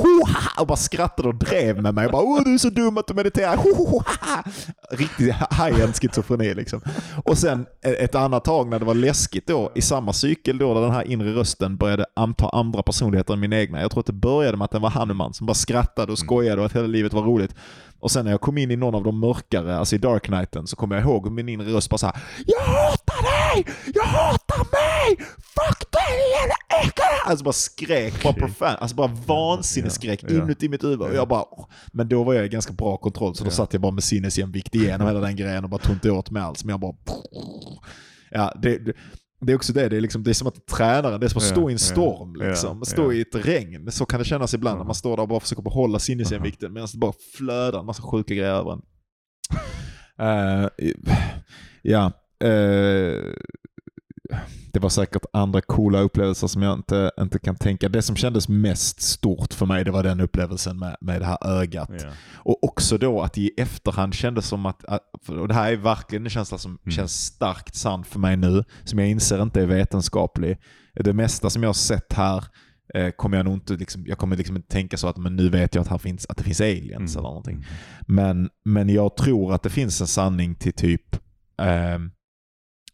och 0.59 0.67
bara 0.67 0.77
skrattade 0.77 1.27
och 1.27 1.35
drev 1.35 1.81
med 1.81 1.93
mig. 1.93 2.05
Och 2.05 2.11
bara, 2.11 2.23
Åh, 2.23 2.41
du 2.45 2.53
är 2.53 2.57
så 2.57 2.69
dum 2.69 2.97
att 2.97 3.07
du 3.07 3.13
mediterar. 3.13 3.57
Ohoho, 3.57 4.03
haha." 4.05 4.43
Riktigt 4.91 5.35
high-end 5.51 5.95
schizofreni 5.95 6.53
liksom. 6.53 6.81
Och 7.25 7.37
sen 7.37 7.65
ett 7.81 8.15
annat 8.15 8.43
tag 8.45 8.67
när 8.69 8.79
det 8.79 8.85
var 8.85 8.93
läskigt 8.93 9.47
då, 9.47 9.71
i 9.75 9.81
samma 9.81 10.13
cykel 10.13 10.57
då, 10.57 10.73
där 10.73 10.81
den 10.81 10.91
här 10.91 11.07
inre 11.11 11.31
rösten 11.33 11.77
började 11.77 12.05
anta 12.15 12.49
andra 12.49 12.83
personligheter 12.83 13.33
än 13.33 13.39
min 13.39 13.53
egna. 13.53 13.81
Jag 13.81 13.91
tror 13.91 13.99
att 13.99 14.05
det 14.05 14.13
började 14.13 14.57
med 14.57 14.65
att 14.65 14.71
den 14.71 14.81
var 14.81 14.89
Hanuman 14.89 15.33
som 15.33 15.47
bara 15.47 15.53
skrattade 15.53 16.11
och 16.11 16.19
skojade 16.19 16.61
och 16.61 16.65
att 16.65 16.75
hela 16.75 16.87
livet 16.87 17.13
var 17.13 17.21
roligt. 17.23 17.55
Och 17.99 18.11
sen 18.11 18.25
när 18.25 18.31
jag 18.31 18.41
kom 18.41 18.57
in 18.57 18.71
i 18.71 18.75
någon 18.75 18.95
av 18.95 19.03
de 19.03 19.19
mörkare, 19.19 19.77
alltså 19.77 19.95
i 19.95 19.99
Dark 19.99 20.23
Knighten, 20.23 20.67
så 20.67 20.75
kommer 20.75 20.95
jag 20.95 21.03
ihåg 21.05 21.31
min 21.31 21.49
inre 21.49 21.73
röst 21.73 21.89
bara 21.89 21.97
såhär 21.97 22.15
Jag 22.45 22.61
hatar 22.61 23.53
dig! 23.53 23.65
Jag 23.93 24.03
hatar 24.03 24.57
mig! 24.57 24.80
Fuck 25.17 25.91
dig 25.91 26.17
jävla 26.39 26.83
äckel! 26.83 27.29
Alltså 27.29 27.43
bara 27.45 27.53
skrek, 27.53 28.23
bara 28.23 28.33
profan, 28.33 28.75
alltså 28.79 28.95
bara 28.95 29.11
vansinnesskrek 29.27 30.23
Ja, 30.23 30.29
ja. 30.29 30.43
inuti 30.43 30.69
mitt 30.69 30.83
huvud. 30.83 31.01
Och 31.01 31.15
jag 31.15 31.27
bara, 31.27 31.45
men 31.93 32.09
då 32.09 32.23
var 32.23 32.33
jag 32.33 32.45
i 32.45 32.49
ganska 32.49 32.73
bra 32.73 32.97
kontroll 32.97 33.35
så 33.35 33.43
då 33.43 33.49
satt 33.49 33.73
jag 33.73 33.81
bara 33.81 33.91
med 33.91 34.03
sinnesjämvikt 34.03 34.75
igenom 34.75 35.07
hela 35.07 35.19
den 35.19 35.35
grejen 35.35 35.63
och 35.63 35.69
bara 35.69 35.81
tog 35.81 35.95
inte 35.95 36.11
åt 36.11 36.31
mig 36.31 36.41
alls. 36.41 36.63
Men 36.63 36.69
jag 36.69 36.79
bara, 36.79 36.95
ja 38.31 38.53
det, 38.61 38.77
det 38.77 38.93
det 39.45 39.51
är 39.51 39.55
också 39.55 39.73
det, 39.73 39.89
det 39.89 39.97
är, 39.97 40.01
liksom, 40.01 40.23
det 40.23 40.29
är 40.29 40.33
som 40.33 40.47
att 40.47 40.67
tränaren, 40.67 41.19
det 41.19 41.25
är 41.25 41.29
som 41.29 41.37
att 41.37 41.43
stå 41.43 41.69
i 41.69 41.73
en 41.73 41.79
storm. 41.79 42.35
Liksom. 42.35 42.85
Stå 42.85 43.13
i 43.13 43.21
ett 43.21 43.35
regn. 43.35 43.91
Så 43.91 44.05
kan 44.05 44.19
det 44.19 44.25
kännas 44.25 44.53
ibland 44.53 44.77
när 44.77 44.85
man 44.85 44.95
står 44.95 45.17
där 45.17 45.23
och 45.23 45.29
bara 45.29 45.39
försöker 45.39 45.61
behålla 45.61 45.99
sinnesjämvikten 45.99 46.73
medan 46.73 46.87
det 46.91 46.97
bara 46.97 47.13
flödar 47.37 47.79
en 47.79 47.85
massa 47.85 48.03
sjuka 48.03 48.33
grejer 48.33 48.53
över 48.53 48.71
en. 48.71 48.81
Eh, 50.19 50.67
ja, 51.81 52.11
eh, 52.43 53.33
det 54.73 54.79
var 54.79 54.89
säkert 54.89 55.25
andra 55.33 55.61
coola 55.61 55.99
upplevelser 55.99 56.47
som 56.47 56.61
jag 56.61 56.73
inte, 56.77 57.11
inte 57.19 57.39
kan 57.39 57.55
tänka. 57.55 57.89
Det 57.89 58.01
som 58.01 58.15
kändes 58.15 58.49
mest 58.49 59.01
stort 59.01 59.53
för 59.53 59.65
mig 59.65 59.83
det 59.83 59.91
var 59.91 60.03
den 60.03 60.19
upplevelsen 60.21 60.79
med, 60.79 60.97
med 61.01 61.21
det 61.21 61.25
här 61.25 61.37
ögat. 61.47 61.89
Ja. 62.03 62.09
Och 62.35 62.63
också 62.63 62.97
då 62.97 63.21
att 63.21 63.37
i 63.37 63.51
efterhand 63.57 64.13
kändes 64.13 64.47
som 64.47 64.65
att, 64.65 64.83
och 65.27 65.47
det 65.47 65.53
här 65.53 65.71
är 65.71 65.75
verkligen 65.77 66.23
en 66.23 66.29
känsla 66.29 66.57
som 66.57 66.71
Mm. 66.71 66.91
känns 66.91 67.25
starkt 67.25 67.75
sann 67.75 68.03
för 68.03 68.19
mig 68.19 68.37
nu, 68.37 68.63
som 68.83 68.99
jag 68.99 69.07
inser 69.09 69.41
inte 69.41 69.61
är 69.61 69.65
vetenskaplig. 69.65 70.57
Det 70.95 71.13
mesta 71.13 71.49
som 71.49 71.63
jag 71.63 71.69
har 71.69 71.73
sett 71.73 72.13
här 72.13 72.43
eh, 72.93 73.09
kommer 73.11 73.37
jag 73.37 73.43
nog 73.45 73.53
inte, 73.53 73.73
liksom, 73.73 74.03
jag 74.07 74.17
kommer 74.17 74.37
liksom 74.37 74.55
inte 74.55 74.67
tänka 74.69 74.97
så 74.97 75.07
att 75.07 75.17
men 75.17 75.35
nu 75.35 75.49
vet 75.49 75.75
jag 75.75 75.81
att, 75.81 75.87
här 75.87 75.97
finns, 75.97 76.25
att 76.29 76.37
det 76.37 76.43
finns 76.43 76.61
aliens 76.61 76.91
Mm. 77.15 77.19
eller 77.19 77.21
någonting. 77.29 77.65
Men, 78.07 78.49
men 78.65 78.89
jag 78.89 79.15
tror 79.17 79.53
att 79.53 79.63
det 79.63 79.69
finns 79.69 80.01
en 80.01 80.07
sanning 80.07 80.55
till 80.55 80.73
typ 80.73 81.15
ehm, 81.61 82.11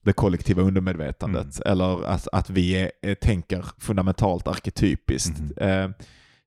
det 0.07 0.13
kollektiva 0.13 0.61
undermedvetandet. 0.61 1.61
Eller 1.65 2.05
att, 2.05 2.27
att 2.31 2.49
vi 2.49 2.73
är, 2.73 2.91
är, 3.01 3.15
tänker 3.15 3.65
fundamentalt 3.77 4.47
arketypiskt. 4.47 5.39
Mhm. 5.39 5.53
Eh, 5.57 5.89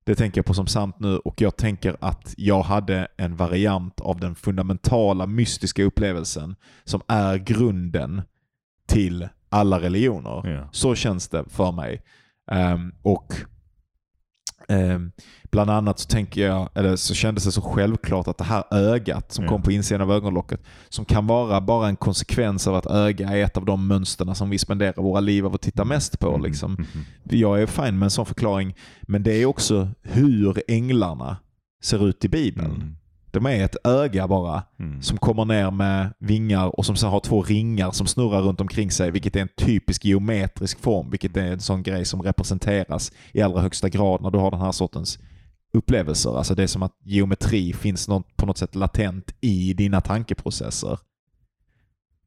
det 0.05 0.15
tänker 0.15 0.39
jag 0.39 0.47
på 0.47 0.55
som 0.55 0.66
sant 0.66 0.97
nu 0.99 1.16
och 1.16 1.41
jag 1.41 1.57
tänker 1.57 1.97
att 2.01 2.35
jag 2.37 2.62
hade 2.62 3.09
en 3.16 3.37
variant 3.37 4.01
av 4.01 4.20
den 4.20 4.35
fundamentala 4.35 5.27
mystiska 5.27 5.85
upplevelsen 5.85 6.57
som 6.85 7.01
är 7.09 7.37
grunden 7.37 8.23
till 8.87 9.28
alla 9.49 9.81
religioner. 9.81 10.49
Ja. 10.49 10.69
Så 10.73 10.95
känns 10.95 11.28
det 11.28 11.45
för 11.49 11.73
mig. 11.73 12.03
Ehm, 12.51 12.95
och 13.03 13.35
ehm, 14.71 15.13
Bland 15.51 15.71
annat 15.71 15.99
så 15.99 16.07
tänker 16.09 16.47
jag, 16.47 16.69
eller 16.75 16.97
så 16.97 17.15
kändes 17.15 17.45
det 17.45 17.53
så 17.53 17.61
självklart 17.61 18.29
att 18.29 18.39
det 18.39 18.45
här 18.45 18.65
ögat 18.71 19.33
som 19.33 19.45
Ja. 19.45 19.51
kom 19.51 19.63
på 19.63 19.73
insidan 19.73 20.01
av 20.01 20.13
ögonlocket, 20.13 20.61
som 20.89 21.05
kan 21.05 21.27
vara 21.27 21.61
bara 21.61 21.89
en 21.89 21.97
konsekvens 21.97 22.67
av 22.67 22.75
att 22.75 22.87
öga 22.87 23.29
är 23.29 23.45
ett 23.45 23.57
av 23.57 23.65
de 23.65 23.87
mönsterna 23.87 24.35
som 24.35 24.51
vi 24.51 24.59
spenderar 24.59 25.03
våra 25.03 25.21
liv 25.21 25.47
av 25.47 25.55
att 25.55 25.61
titta 25.61 25.85
mest 25.85 26.19
på. 26.21 26.29
Mm, 26.29 26.43
Liksom. 26.43 26.75
mm, 26.75 26.87
Jag 27.25 27.63
är 27.63 27.67
fine 27.67 27.99
med 27.99 28.07
en 28.07 28.11
sån 28.11 28.27
förklaring, 28.27 28.75
men 29.03 29.23
det 29.23 29.33
är 29.43 29.47
också 29.47 29.89
hur 30.03 30.63
änglarna 30.69 31.37
ser 31.83 32.09
ut 32.09 32.25
i 32.25 32.29
Bibeln. 32.29 32.71
mm, 32.75 32.97
De 33.31 33.47
är 33.47 33.65
ett 33.65 33.86
öga 33.86 34.28
bara, 34.28 34.62
mm. 34.78 35.02
som 35.02 35.19
kommer 35.19 35.44
ner 35.44 35.70
med 35.70 36.12
vingar 36.19 36.78
och 36.78 36.86
som 36.86 36.97
sen 36.97 37.11
har 37.11 37.20
två 37.20 37.43
ringar 37.43 37.90
som 37.90 38.07
snurrar 38.07 38.43
runt 38.43 38.61
omkring 38.61 38.90
sig, 38.90 39.11
vilket 39.11 39.36
är 39.36 39.40
en 39.40 39.48
typisk 39.57 40.05
geometrisk 40.05 40.81
form, 40.81 41.11
vilket 41.11 41.36
är 41.36 41.52
en 41.52 41.61
sån 41.61 41.82
grej 41.82 42.05
som 42.05 42.23
representeras 42.23 43.12
i 43.32 43.43
allra 43.43 43.61
högsta 43.61 43.89
grad 43.89 44.23
när 44.23 44.31
du 44.31 44.39
har 44.39 44.51
den 44.51 44.61
här 44.61 44.73
sortens 44.73 45.19
upplevelser. 45.73 46.36
Alltså 46.39 46.55
det 46.55 46.62
är 46.62 46.66
som 46.66 46.82
att 46.82 46.97
geometri 47.05 47.73
finns 47.73 48.09
något, 48.09 48.36
på 48.36 48.47
något 48.47 48.59
sätt 48.59 48.74
latent 48.74 49.35
i 49.40 49.74
dina 49.74 50.01
tankeprocesser. 50.01 50.98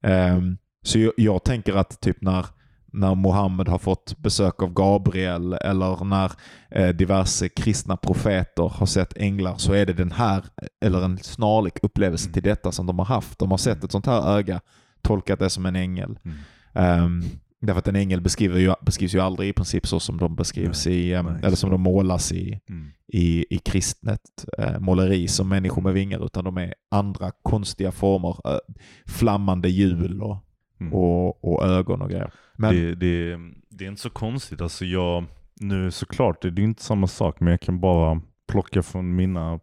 Ehm, 0.04 0.58
så 0.84 1.00
jag, 1.00 1.14
jag 1.18 1.44
tänker 1.44 1.76
att 1.76 2.02
typ 2.02 2.22
när, 2.22 2.46
när 2.94 3.16
Mohammed 3.16 3.68
har 3.68 3.78
fått 3.78 4.18
besök 4.18 4.62
av 4.62 4.74
Gabriel 4.74 5.54
eller 5.54 6.06
när 6.06 6.32
eh, 6.72 6.90
diverse 6.90 7.50
kristna 7.50 7.98
profeter 7.98 8.64
har 8.64 8.86
sett 8.86 9.18
änglar 9.18 9.56
så 9.58 9.74
är 9.74 9.86
det 9.86 9.94
den 9.94 10.12
här, 10.12 10.44
eller 10.86 11.02
en 11.02 11.18
snarlik 11.18 11.74
upplevelse 11.82 12.32
till 12.32 12.44
detta 12.44 12.72
som 12.72 12.86
de 12.86 13.00
har 13.00 13.06
haft. 13.06 13.40
De 13.40 13.52
har 13.52 13.58
sett 13.58 13.84
ett 13.84 13.92
sånt 13.92 14.06
här 14.06 14.38
öga, 14.38 14.62
tolkat 15.02 15.40
det 15.40 15.50
som 15.50 15.66
en 15.66 15.76
ängel. 15.76 16.20
Mm. 16.26 16.38
Ehm, 16.74 17.24
därför 17.62 17.80
att 17.80 17.88
en 17.88 17.96
ängel 17.96 18.22
beskriver 18.22 18.60
ju, 18.60 18.74
beskrivs 18.82 19.16
ju 19.16 19.20
aldrig 19.20 19.50
i 19.50 19.54
princip 19.54 19.88
så 19.88 20.00
som 20.00 20.18
de 20.18 20.36
beskrivs 20.36 20.86
Nej, 20.86 20.96
i, 20.96 21.14
ehm, 21.14 21.26
nej, 21.26 21.40
eller 21.44 21.56
som 21.56 21.70
de 21.70 21.82
målas 21.82 22.32
i, 22.32 22.60
Mm. 22.70 22.92
i, 23.08 23.46
i 23.50 23.58
kristnet 23.58 24.46
eh, 24.58 24.80
måleri 24.80 25.28
som 25.28 25.50
människor 25.50 25.82
med 25.82 25.94
vingar, 25.94 26.26
utan 26.26 26.44
de 26.44 26.58
är 26.58 26.74
andra 26.92 27.32
konstiga 27.44 27.92
former. 27.92 28.38
Eh, 28.54 28.60
flammande 29.08 29.70
hjul 29.70 30.22
och, 30.22 30.38
Mm. 30.80 30.94
och, 30.94 31.44
och 31.44 31.66
ögon 31.66 32.02
och 32.02 32.10
grejer. 32.10 32.32
Men, 32.56 32.76
Det, 32.76 32.96
det, 32.96 33.40
det 33.70 33.86
är 33.86 33.90
inte 33.90 34.02
så 34.02 34.10
konstigt. 34.10 34.62
Alltså 34.62 34.86
jag, 34.86 35.26
nu 35.60 35.92
såklart, 35.92 36.42
det 36.42 36.48
är 36.48 36.60
inte 36.60 36.84
samma 36.84 37.08
sak, 37.08 37.40
men 37.40 37.52
jag 37.52 37.62
kan 37.62 37.80
bara 37.80 38.22
plocka 38.48 38.84
från 38.84 39.16
mina 39.16 39.60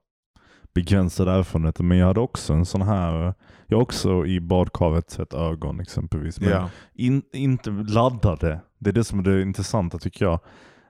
begränsade 0.75 1.33
erfarenheter. 1.33 1.85
Men 1.85 1.99
jag 1.99 2.07
hade 2.07 2.21
också 2.21 2.53
en 2.53 2.65
sån 2.65 2.83
här, 2.83 3.35
jag 3.67 3.77
har 3.77 3.83
också 3.83 4.27
i 4.27 4.41
badkaret 4.41 5.11
sett 5.11 5.35
ögon 5.35 5.81
exempelvis. 5.81 6.41
Men 6.41 6.51
ja. 6.51 6.71
in, 6.95 7.23
inte 7.33 7.71
laddade. 7.71 8.61
Det 8.79 8.91
är 8.91 8.95
det 8.95 9.05
som 9.05 9.19
är 9.19 9.23
det 9.23 9.43
intressanta 9.43 9.99
tycker 9.99 10.25
jag. 10.25 10.41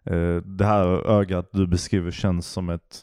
Eh, 0.04 0.36
det 0.36 0.64
här 0.64 0.86
ögat 1.10 1.48
du 1.52 1.66
beskriver 1.66 2.10
känns 2.10 2.46
som 2.46 2.68
ett, 2.70 3.02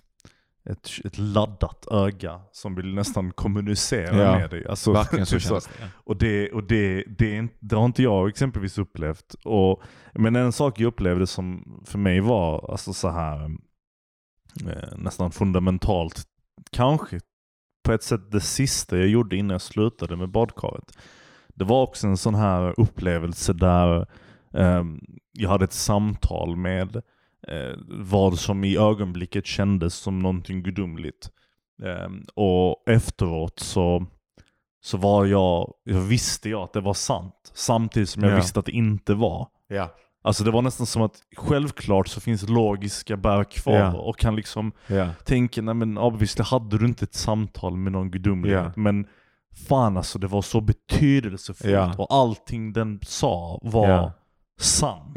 ett, 0.70 0.90
ett 1.06 1.18
laddat 1.18 1.88
öga 1.92 2.42
som 2.52 2.76
vill 2.76 2.94
nästan 2.94 3.32
kommunicera 3.32 4.18
Ja, 4.18 4.40
med 4.40 4.50
dig. 4.50 4.68
Alltså, 4.68 4.92
Verkligen 4.92 5.26
så 5.26 5.36
typ 5.36 5.42
känns 5.42 5.66
det. 5.66 5.72
ja. 5.82 5.88
och 5.96 6.18
det, 6.18 6.52
och 6.52 6.64
det, 6.64 7.04
det, 7.18 7.36
är 7.36 7.40
inte, 7.40 7.56
det 7.60 7.76
har 7.76 7.86
inte 7.86 8.04
jag 8.04 8.30
exempelvis 8.30 8.78
upplevt. 8.78 9.34
Och, 9.46 9.82
men 10.14 10.36
en 10.36 10.52
sak 10.52 10.80
jag 10.80 10.88
upplevde 10.88 11.28
som 11.28 11.64
för 11.86 11.98
mig 11.98 12.20
var 12.20 12.72
alltså 12.72 12.94
så 12.94 13.10
här 13.10 13.44
eh, 14.68 14.98
nästan 14.98 15.32
fundamentalt, 15.32 16.24
kanske 16.72 17.20
på 17.84 17.94
ett 17.94 18.04
sätt 18.04 18.32
det 18.32 18.42
sista 18.42 18.98
jag 18.98 19.08
gjorde 19.08 19.36
innan 19.36 19.50
jag 19.54 19.62
slutade 19.62 20.16
med 20.16 20.30
badkaret. 20.30 20.98
Det 21.56 21.64
var 21.66 21.84
också 21.84 22.08
en 22.08 22.18
sån 22.18 22.36
här 22.36 22.80
upplevelse 22.80 23.54
där 23.54 24.08
eh, 24.54 24.84
jag 25.32 25.50
hade 25.50 25.66
ett 25.66 25.74
samtal 25.74 26.56
med 26.56 27.02
eh, 27.48 27.78
vad 27.88 28.40
som 28.40 28.64
i 28.64 28.78
ögonblicket 28.78 29.46
kändes 29.46 29.94
som 29.96 30.20
någonting 30.20 30.64
gudomligt. 30.64 31.30
Eh, 31.84 32.10
och 32.36 32.84
efteråt 32.90 33.60
så 33.60 34.06
så 34.82 34.98
var 34.98 35.26
jag, 35.26 35.74
jag 35.84 36.00
visste 36.00 36.50
jag 36.50 36.62
att 36.62 36.74
det 36.74 36.82
var 36.82 36.94
sant. 36.94 37.52
Samtidigt 37.54 38.10
som 38.10 38.24
jag 38.24 38.32
Ja. 38.32 38.36
visste 38.36 38.60
att 38.60 38.66
det 38.66 38.72
inte 38.72 39.14
var. 39.14 39.48
Ja. 39.68 39.90
Alltså 40.22 40.44
det 40.44 40.52
var 40.52 40.62
nästan 40.62 40.86
som 40.88 41.02
att 41.02 41.16
självklart 41.38 42.08
så 42.08 42.22
finns 42.22 42.50
logiska 42.50 43.18
bär 43.18 43.44
kvar 43.44 43.74
Ja. 43.78 43.94
och 43.98 44.18
kan 44.18 44.36
liksom 44.36 44.72
Ja. 44.88 45.10
tänka, 45.26 45.62
nej 45.62 45.74
men 45.74 45.98
obviously 45.98 46.44
hade 46.44 46.78
du 46.78 46.86
inte 46.86 47.06
ett 47.06 47.14
samtal 47.14 47.78
med 47.78 47.92
någon 47.92 48.12
gudomlighet. 48.12 48.64
Ja. 48.66 48.72
Men 48.76 49.08
fan 49.68 49.98
alltså 49.98 50.20
det 50.20 50.28
var 50.28 50.42
så 50.42 50.62
betydelsefullt 50.62 52.00
och 52.00 52.14
allting 52.14 52.74
den 52.74 53.00
sa 53.04 53.60
var 53.64 54.12
sant. 54.60 55.14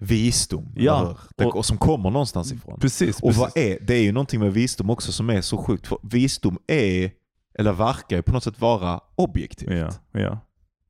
Visdom. 0.00 0.72
Ja? 0.76 1.16
Det, 1.36 1.44
och- 1.44 1.64
som 1.66 1.78
kommer 1.78 2.10
någonstans 2.10 2.52
ifrån. 2.52 2.80
Precis, 2.80 3.16
Och 3.16 3.28
precis. 3.28 3.40
vad 3.40 3.56
är, 3.56 3.78
det 3.86 3.94
är 3.94 4.02
ju 4.02 4.12
någonting 4.12 4.40
med 4.40 4.52
visdom 4.52 4.90
också 4.90 5.12
som 5.12 5.30
är 5.30 5.40
så 5.40 5.56
sjukt. 5.58 5.86
För 5.86 5.98
visdom 6.02 6.58
är, 6.66 7.10
eller 7.58 7.72
verkar 7.72 8.16
ju 8.16 8.22
på 8.22 8.32
något 8.32 8.44
sätt 8.44 8.60
vara 8.60 9.00
objektivt. 9.14 9.70
Ja, 9.70 9.90
ja. 10.20 10.38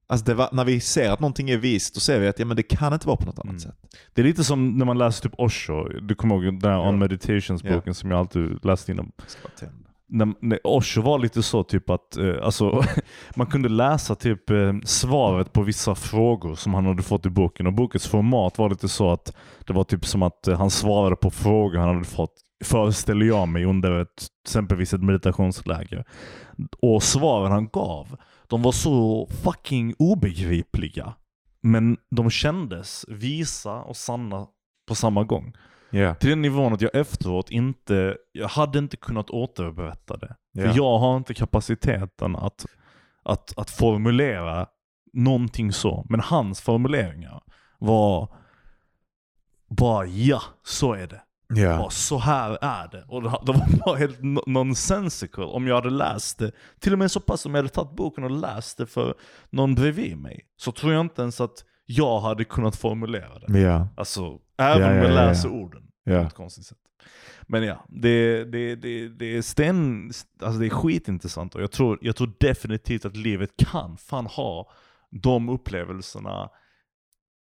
Alltså 0.06 0.34
var, 0.34 0.48
när 0.52 0.64
vi 0.64 0.80
ser 0.80 1.10
att 1.10 1.20
någonting 1.20 1.50
är 1.50 1.56
visst, 1.56 1.94
då 1.94 2.00
ser 2.00 2.20
vi 2.20 2.28
att 2.28 2.38
ja, 2.38 2.44
men 2.44 2.56
det 2.56 2.62
kan 2.62 2.92
inte 2.92 3.06
vara 3.06 3.16
på 3.16 3.26
något 3.26 3.38
annat 3.38 3.48
Mm. 3.50 3.60
sätt. 3.60 3.74
Det 4.14 4.20
är 4.22 4.24
lite 4.26 4.44
som 4.44 4.78
när 4.78 4.84
man 4.86 4.98
läser 4.98 5.22
typ 5.22 5.38
Osho. 5.40 5.84
Du 5.88 6.14
kommer 6.14 6.34
ihåg 6.34 6.60
den 6.60 6.70
här. 6.70 6.80
On 6.88 6.98
Meditations-boken 6.98 7.94
som 7.94 8.10
jag 8.10 8.18
alltid 8.20 8.64
läste 8.64 8.92
inom. 8.92 9.12
Ska. 9.26 9.66
När, 10.12 10.34
när 10.40 10.60
Osho 10.64 11.02
var 11.02 11.18
lite 11.18 11.42
så 11.42 11.64
typ 11.64 11.90
att 11.90 12.16
eh, 12.16 12.34
alltså, 12.42 12.84
man 13.36 13.46
kunde 13.46 13.68
läsa 13.68 14.14
typ 14.14 14.50
eh, 14.50 14.74
svaret 14.84 15.52
på 15.52 15.62
vissa 15.62 15.94
frågor 15.94 16.54
som 16.54 16.74
han 16.74 16.86
hade 16.86 17.02
fått 17.02 17.26
i 17.26 17.30
boken. 17.30 17.66
Och 17.66 17.72
bokens 17.72 18.06
format 18.08 18.58
var 18.58 18.70
lite 18.70 18.88
så 18.88 19.12
att 19.12 19.36
det 19.66 19.72
var 19.72 19.84
typ 19.84 20.06
som 20.06 20.22
att 20.22 20.48
eh, 20.48 20.58
han 20.58 20.70
svarade 20.70 21.16
på 21.16 21.30
frågor 21.30 21.78
han 21.78 21.94
hade 21.94 22.04
fått, 22.04 22.34
föreställer 22.64 23.26
jag 23.26 23.48
mig, 23.48 23.64
under 23.64 24.00
ett, 24.00 24.26
exempelvis 24.44 24.94
ett 24.94 25.02
meditationsläger. 25.02 26.04
Och 26.82 27.02
svaren 27.02 27.52
han 27.52 27.68
gav, 27.68 28.16
de 28.48 28.62
var 28.62 28.72
så 28.72 29.28
fucking 29.44 29.94
obegripliga. 29.98 31.14
Men 31.62 31.96
de 32.10 32.30
kändes 32.30 33.04
visa 33.08 33.72
och 33.72 33.96
sanna 33.96 34.46
på 34.88 34.94
samma 34.94 35.24
gång. 35.24 35.52
Ja. 35.90 36.14
Till 36.14 36.30
den 36.30 36.42
nivån 36.42 36.72
att 36.72 36.80
jag 36.80 36.94
efteråt 36.94 37.50
inte, 37.50 38.16
jag 38.32 38.48
hade 38.48 38.78
inte 38.78 38.96
kunnat 38.96 39.30
återberätta 39.30 40.16
det. 40.16 40.36
Ja. 40.52 40.62
För 40.62 40.76
jag 40.76 40.98
har 40.98 41.16
inte 41.16 41.34
kapaciteten 41.34 42.36
att, 42.36 42.66
att, 43.22 43.58
att 43.58 43.70
formulera 43.70 44.66
någonting 45.12 45.72
så. 45.72 46.06
Men 46.08 46.20
hans 46.20 46.60
formuleringar 46.60 47.42
var 47.78 48.28
bara 49.68 50.06
ja, 50.06 50.42
så 50.62 50.92
är 50.92 51.06
det. 51.06 51.22
Ja. 51.54 51.76
Bara, 51.78 51.90
så 51.90 52.18
här 52.18 52.58
är 52.60 52.88
det. 52.88 53.04
Och 53.08 53.22
det 53.22 53.28
var 53.28 53.86
bara 53.86 53.96
helt 53.96 54.20
no- 54.20 54.42
nonsensical. 54.46 55.44
Om 55.44 55.66
jag 55.66 55.74
hade 55.74 55.90
läst 55.90 56.38
det, 56.38 56.52
till 56.80 56.92
och 56.92 56.98
med 56.98 57.10
så 57.10 57.20
pass 57.20 57.46
om 57.46 57.54
jag 57.54 57.58
hade 57.58 57.68
tagit 57.68 57.96
boken 57.96 58.24
och 58.24 58.30
läst 58.30 58.78
det 58.78 58.86
för 58.86 59.14
någon 59.50 59.74
bredvid 59.74 60.16
mig, 60.16 60.46
så 60.56 60.72
tror 60.72 60.92
jag 60.92 61.00
inte 61.00 61.22
ens 61.22 61.40
att 61.40 61.64
jag 61.92 62.20
hade 62.20 62.44
kunnat 62.44 62.76
formulera 62.76 63.38
det. 63.38 63.60
Ja. 63.60 63.88
Alltså, 63.96 64.38
även 64.58 64.82
Ja, 64.82 64.88
om 64.90 64.96
ja, 64.96 65.02
jag 65.02 65.10
ja, 65.10 65.14
läser 65.14 65.48
orden. 65.48 65.82
Ja. 66.04 66.20
På 66.20 66.26
ett 66.26 66.34
konstigt 66.34 66.66
sätt. 66.66 66.78
Men 67.46 67.62
ja, 67.62 67.84
det, 67.88 68.44
det, 68.44 68.74
det, 68.76 69.08
det, 69.08 69.36
är 69.36 69.42
sten, 69.42 70.10
alltså 70.42 70.60
det 70.60 70.66
är 70.66 70.70
skitintressant 70.70 71.54
och 71.54 71.62
jag 71.62 71.70
tror, 71.72 71.98
jag 72.00 72.16
tror 72.16 72.32
definitivt 72.40 73.04
att 73.04 73.16
livet 73.16 73.50
kan 73.56 73.96
fan 73.96 74.26
ha 74.26 74.70
de 75.22 75.48
upplevelserna 75.48 76.48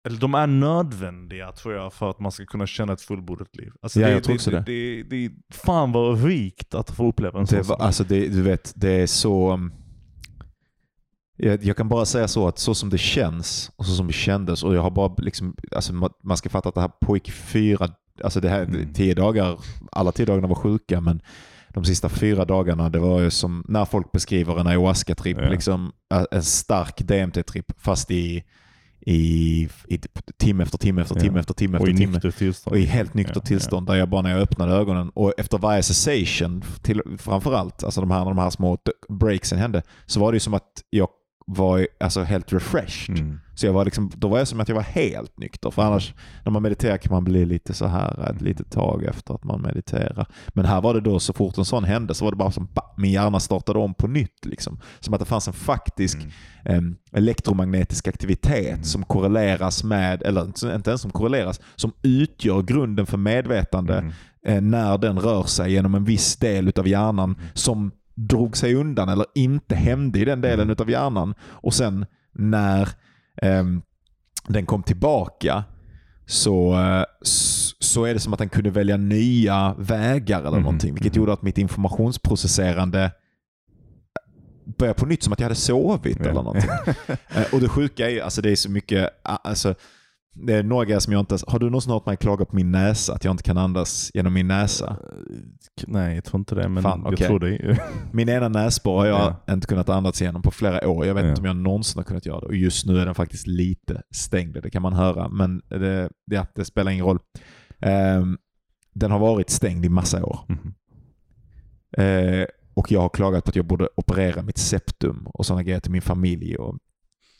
eller 0.08 0.18
de 0.20 0.34
är 0.34 0.46
nödvändiga 0.46 1.52
tror 1.52 1.74
jag 1.74 1.92
för 1.92 2.10
att 2.10 2.20
man 2.20 2.32
ska 2.32 2.44
kunna 2.46 2.66
känna 2.66 2.92
ett 2.92 3.00
fullbordat 3.02 3.56
liv. 3.56 3.72
Alltså 3.82 4.00
Ja, 4.00 4.06
det, 4.06 4.12
jag 4.12 4.24
tror 4.24 4.34
också 4.34 4.50
det. 4.50 4.60
det. 4.66 5.02
Det, 5.02 5.28
det, 5.28 5.32
Fan 5.54 5.92
vad 5.92 6.24
rikt 6.24 6.74
att 6.74 6.90
få 6.90 7.08
uppleva 7.08 7.40
en 7.40 7.46
sån 7.46 7.64
sak. 7.64 7.80
alltså 7.80 8.04
det, 8.04 8.28
du 8.28 8.42
vet, 8.42 8.72
det 8.76 8.90
är 8.90 9.06
så... 9.06 9.52
um, 9.52 9.72
Jag, 11.40 11.64
jag 11.64 11.76
kan 11.76 11.88
bara 11.88 12.04
säga 12.04 12.28
så 12.28 12.48
att 12.48 12.58
så 12.58 12.74
som 12.74 12.90
det 12.90 12.98
känns 12.98 13.70
och 13.76 13.86
så 13.86 13.94
som 13.94 14.06
det 14.06 14.12
kändes 14.12 14.62
och 14.62 14.74
jag 14.74 14.82
har 14.82 14.90
bara 14.90 15.14
liksom, 15.18 15.56
alltså 15.76 15.92
man, 16.22 16.36
ska 16.36 16.48
fatta 16.48 16.68
att 16.68 16.74
det 16.74 16.80
här 16.80 16.90
pågick 17.00 17.30
fyra, 17.30 17.88
alltså 18.24 18.40
det 18.40 18.48
här, 18.48 18.62
Mm. 18.62 18.92
tio 18.92 19.14
dagar, 19.14 19.58
alla 19.92 20.12
tio 20.12 20.26
dagarna 20.26 20.46
var 20.48 20.54
sjuka 20.54 21.00
men 21.00 21.20
de 21.68 21.84
sista 21.84 22.08
fyra 22.08 22.44
dagarna, 22.44 22.88
det 22.90 22.98
var 22.98 23.20
ju 23.20 23.30
som 23.30 23.64
när 23.68 23.84
folk 23.84 24.12
beskriver 24.12 24.60
en 24.60 24.66
ayahuasca-tripp, 24.66 25.38
Ja. 25.40 25.48
liksom 25.48 25.92
en 26.30 26.42
stark 26.42 27.00
DMT-tripp 27.00 27.72
fast 27.78 28.10
i, 28.10 28.44
i, 29.00 29.68
i 29.88 29.98
timme 30.38 30.62
efter 30.62 30.78
timme 30.78 31.02
efter 31.02 31.16
Ja. 31.16 31.20
timme 31.20 31.40
efter 31.40 31.54
timme 31.54 31.78
och 31.78 31.88
efter 31.88 31.94
i 31.94 31.98
timme. 31.98 32.12
nyktert 32.12 32.36
tillstånd. 32.38 32.72
Och 32.76 32.78
i 32.80 32.84
helt 32.84 33.14
nyktert 33.14 33.36
Ja, 33.36 33.42
tillstånd 33.42 33.86
där 33.86 33.94
jag 33.94 34.08
bara 34.08 34.22
när 34.22 34.30
jag 34.30 34.40
öppnade 34.40 34.72
ögonen 34.72 35.10
och 35.14 35.32
efter 35.38 35.58
varje 35.58 35.82
cessation, 35.82 36.62
till, 36.82 37.02
framförallt, 37.18 37.84
alltså 37.84 38.00
de 38.00 38.10
här, 38.10 38.18
när 38.18 38.26
de 38.26 38.38
här 38.38 38.50
små 38.50 38.78
breaksen 39.08 39.58
hände, 39.58 39.82
så 40.06 40.20
var 40.20 40.32
det 40.32 40.36
ju 40.36 40.40
som 40.40 40.54
att 40.54 40.82
jag 40.90 41.08
var 41.50 41.86
alltså 42.00 42.22
helt 42.22 42.52
refreshed. 42.52 43.18
Mm. 43.18 43.40
Så 43.54 43.66
jag 43.66 43.72
var 43.72 43.84
liksom, 43.84 44.10
då 44.16 44.28
var 44.28 44.38
jag 44.38 44.48
som 44.48 44.60
att 44.60 44.68
jag 44.68 44.76
var 44.76 44.82
helt 44.82 45.38
nykter. 45.38 45.70
För 45.70 45.82
annars, 45.82 46.14
när 46.44 46.52
man 46.52 46.62
mediterar 46.62 46.96
kan 46.96 47.12
man 47.14 47.24
bli 47.24 47.44
lite 47.44 47.74
så 47.74 47.86
här 47.86 48.30
ett 48.30 48.40
litet 48.40 48.70
tag 48.70 49.04
efter 49.04 49.34
att 49.34 49.44
man 49.44 49.62
mediterar. 49.62 50.26
Men 50.48 50.64
här 50.64 50.80
var 50.80 50.94
det 50.94 51.00
då, 51.00 51.20
så 51.20 51.32
fort 51.32 51.58
en 51.58 51.64
sån 51.64 51.84
hände, 51.84 52.14
så 52.14 52.24
var 52.24 52.32
det 52.32 52.36
bara 52.36 52.50
som 52.50 52.68
ba, 52.74 52.82
min 52.96 53.12
hjärna 53.12 53.40
startade 53.40 53.78
om 53.78 53.94
på 53.94 54.06
nytt. 54.06 54.44
Liksom. 54.46 54.78
Som 55.00 55.14
att 55.14 55.20
det 55.20 55.26
fanns 55.26 55.48
en 55.48 55.54
faktisk 55.54 56.18
Mm. 56.18 56.30
em, 56.78 56.96
elektromagnetisk 57.12 58.08
aktivitet 58.08 58.68
Mm. 58.72 58.84
som 58.84 59.04
korreleras 59.04 59.84
med, 59.84 60.22
eller 60.22 60.44
inte 60.74 60.90
ens 60.90 61.00
som 61.02 61.10
korreleras, 61.10 61.60
som 61.76 61.92
utgör 62.02 62.62
grunden 62.62 63.06
för 63.06 63.16
medvetande 63.16 63.98
Mm. 63.98 64.12
eh, 64.46 64.60
när 64.60 64.98
den 64.98 65.18
rör 65.20 65.42
sig 65.42 65.72
genom 65.72 65.94
en 65.94 66.04
viss 66.04 66.36
del 66.36 66.68
utav 66.68 66.88
hjärnan 66.88 67.30
Mm. 67.34 67.46
som 67.54 67.90
drog 68.28 68.56
sig 68.56 68.74
undan 68.74 69.08
eller 69.08 69.26
inte 69.34 69.74
hände 69.74 70.18
i 70.18 70.24
den 70.24 70.40
delen 70.40 70.60
Mm. 70.60 70.70
utav 70.70 70.90
hjärnan. 70.90 71.34
Och 71.42 71.74
sen 71.74 72.06
när 72.32 72.88
ehm, 73.42 73.82
den 74.48 74.66
kom 74.66 74.82
tillbaka 74.82 75.64
så, 76.26 76.74
eh, 76.80 77.04
så 77.78 78.04
är 78.04 78.14
det 78.14 78.20
som 78.20 78.32
att 78.32 78.38
den 78.38 78.48
kunde 78.48 78.70
välja 78.70 78.96
nya 78.96 79.74
vägar 79.78 80.38
eller 80.40 80.50
Mhm, 80.50 80.62
någonting. 80.62 80.94
Vilket 80.94 81.12
mhm. 81.12 81.20
gjorde 81.22 81.32
att 81.32 81.42
mitt 81.42 81.58
informationsprocesserande 81.58 83.10
började 84.78 84.98
på 84.98 85.06
nytt 85.06 85.22
som 85.22 85.32
att 85.32 85.40
jag 85.40 85.44
hade 85.44 85.54
sovit 85.54 86.16
Ja. 86.18 86.24
eller 86.24 86.42
någonting. 86.42 86.70
Eh, 87.36 87.54
och 87.54 87.60
det 87.60 87.68
sjuka 87.68 88.06
är 88.06 88.10
ju, 88.10 88.20
alltså 88.20 88.42
det 88.42 88.50
är 88.50 88.56
så 88.56 88.70
mycket, 88.70 89.10
alltså, 89.22 89.74
det 90.46 90.54
är 90.54 90.62
några 90.62 90.84
grejer 90.84 91.00
som 91.00 91.12
jag 91.12 91.20
inte 91.20 91.38
har 91.46 91.58
du 91.58 91.66
någonsin 91.66 91.92
hört 91.92 92.06
mig 92.06 92.16
klaga 92.16 92.44
på 92.44 92.56
min 92.56 92.70
näsa? 92.72 93.14
Att 93.14 93.24
jag 93.24 93.32
inte 93.32 93.42
kan 93.42 93.58
andas 93.58 94.10
genom 94.14 94.32
min 94.34 94.48
näsa? 94.48 94.96
Nej, 95.86 96.14
jag 96.14 96.24
tror 96.24 96.38
inte 96.38 96.54
det, 96.54 96.68
men 96.68 96.82
Fan, 96.82 97.04
jag 97.08 97.16
tror 97.18 97.38
det. 97.40 97.78
Min 98.12 98.28
ena 98.28 98.48
näsborre 98.48 98.98
har 98.98 99.06
jag 99.20 99.34
Ja. 99.46 99.54
inte 99.54 99.66
kunnat 99.66 99.88
andas 99.88 100.22
igenom 100.22 100.42
på 100.42 100.50
flera 100.50 100.88
år. 100.88 101.06
Jag 101.06 101.14
vet 101.14 101.24
Ja. 101.24 101.28
inte 101.30 101.40
om 101.40 101.46
jag 101.46 101.56
någonsin 101.56 101.98
har 101.98 102.04
kunnat 102.04 102.26
göra 102.26 102.40
det. 102.40 102.46
Och 102.46 102.56
just 102.56 102.86
nu 102.86 102.98
är 102.98 103.06
den 103.06 103.14
faktiskt 103.14 103.46
lite 103.46 104.02
stängd, 104.10 104.58
det 104.62 104.70
kan 104.70 104.82
man 104.82 104.92
höra. 104.92 105.28
Men 105.28 105.58
det, 105.68 106.10
ja, 106.24 106.46
det 106.54 106.64
spelar 106.64 106.92
ingen 106.92 107.04
roll. 107.06 107.18
Ehm, 107.80 108.38
den 108.94 109.10
har 109.10 109.18
varit 109.18 109.50
stängd 109.50 109.84
i 109.84 109.88
massa 109.88 110.24
år. 110.24 110.40
Mhm. 110.48 110.74
Eh, 111.98 112.46
och 112.74 112.92
jag 112.92 113.00
har 113.00 113.08
klagat 113.08 113.44
på 113.44 113.48
att 113.48 113.56
jag 113.56 113.66
borde 113.66 113.88
operera 113.96 114.42
mitt 114.42 114.58
septum 114.58 115.26
och 115.26 115.46
sådana 115.46 115.62
grejer 115.62 115.80
till 115.80 115.92
min 115.92 116.02
familj. 116.02 116.56
Och, 116.56 116.78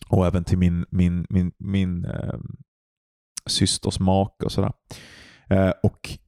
och 0.09 0.27
även 0.27 0.45
till 0.45 0.59
min, 0.59 0.85
min, 0.91 1.27
min, 1.31 1.53
min 1.59 2.05
ehm, 2.05 2.57
systers 3.49 4.01
make 4.01 4.45
och 4.45 4.53
sådär. 4.53 4.73
Eh, 5.51 5.73
och 5.83 6.19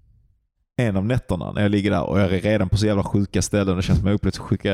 en 0.76 0.97
av 0.97 1.05
nätterna 1.05 1.52
när 1.52 1.62
jag 1.62 1.70
ligger 1.70 1.90
där 1.90 2.02
och 2.02 2.20
jag 2.20 2.34
är 2.34 2.40
redan 2.40 2.68
på 2.68 2.76
så 2.76 2.86
jävla 2.86 3.05
sjuka 3.05 3.42
ställen, 3.42 3.76
det 3.76 3.82
känns 3.82 3.98
som 3.98 4.06
jag 4.06 4.12
är 4.12 4.16
upplevt 4.16 4.34
så 4.34 4.42
sjuk. 4.42 4.64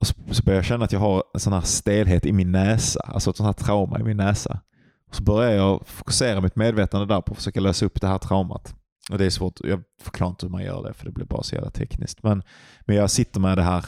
Och 0.00 0.06
så, 0.06 0.14
så 0.30 0.42
börjar 0.42 0.58
jag 0.58 0.64
känna 0.64 0.84
att 0.84 0.92
jag 0.92 1.00
har 1.00 1.22
en 1.34 1.40
sån 1.40 1.52
här 1.52 1.60
stelhet 1.60 2.26
i 2.26 2.32
min 2.32 2.52
näsa, 2.52 3.00
alltså 3.00 3.30
ett 3.30 3.36
sånt 3.36 3.46
här 3.46 3.64
trauma 3.64 4.00
i 4.00 4.02
min 4.02 4.16
näsa. 4.16 4.60
Och 5.08 5.14
så 5.14 5.22
börjar 5.22 5.52
jag 5.52 5.86
fokusera 5.86 6.40
mitt 6.40 6.56
medvetande 6.56 7.06
där 7.06 7.20
på 7.20 7.32
att 7.32 7.38
försöka 7.38 7.60
lösa 7.60 7.86
upp 7.86 8.00
det 8.00 8.06
här 8.06 8.18
traumat. 8.18 8.74
Och 9.10 9.18
det 9.18 9.26
är 9.26 9.30
svårt, 9.30 9.60
jag 9.64 9.82
förklarar 10.02 10.30
inte 10.30 10.46
hur 10.46 10.50
man 10.50 10.64
gör 10.64 10.82
det 10.82 10.92
för 10.92 11.04
det 11.04 11.12
blir 11.12 11.24
bara 11.24 11.42
så 11.42 11.54
jävla 11.54 11.70
tekniskt. 11.70 12.22
Men, 12.22 12.42
men 12.80 12.96
jag 12.96 13.10
sitter 13.10 13.40
med 13.40 13.58
det 13.58 13.62
här 13.62 13.84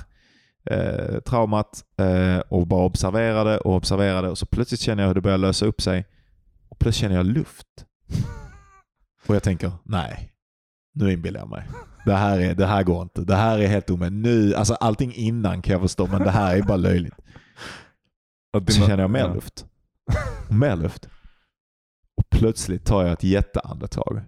eh, 0.71 1.21
traumat 1.21 1.85
eh, 1.99 2.39
och 2.39 2.67
bara 2.67 2.85
observerar 2.85 3.45
det 3.45 3.59
och 3.59 3.75
observerar 3.75 4.23
det 4.23 4.29
och 4.29 4.39
så 4.39 4.47
plötsligt 4.47 4.81
känner 4.81 5.03
jag 5.03 5.09
hur 5.09 5.15
det 5.15 5.21
börjar 5.21 5.39
lösa 5.39 5.67
upp 5.67 5.81
sig. 5.81 6.07
Och 6.71 6.79
plötsligt 6.79 7.01
känner 7.01 7.17
jag 7.17 7.27
luft. 7.27 7.87
Och 9.27 9.35
jag 9.35 9.43
tänker, 9.43 9.73
nej, 9.85 10.33
nu 10.95 11.13
inbillar 11.13 11.41
jag 11.41 11.49
mig. 11.49 11.69
Det 12.05 12.15
här, 12.15 12.41
är, 12.41 12.55
det 12.55 12.67
här 12.67 12.83
går 12.83 13.03
inte. 13.03 13.21
Det 13.21 13.37
här 13.37 13.59
är 13.59 13.67
helt 13.67 13.91
omöjligt. 13.91 14.23
Nu, 14.23 14.55
alltså 14.55 14.75
allting 14.75 15.13
innan 15.15 15.63
kan 15.63 15.73
jag 15.73 15.81
förstå, 15.81 16.07
men 16.07 16.23
det 16.23 16.31
här 16.31 16.57
är 16.57 16.63
bara 16.63 16.77
löjligt. 16.77 17.15
Att 18.57 18.73
Så 18.73 18.87
känner 18.87 19.03
jag 19.03 19.11
mer 19.11 19.21
ja. 19.21 19.35
luft. 19.35 19.67
Mer 20.51 20.77
luft. 20.77 21.09
Och 22.17 22.31
plötsligt 22.31 22.85
tar 22.85 23.03
jag 23.03 23.13
ett 23.13 23.25
jätteandetag. 23.25 24.21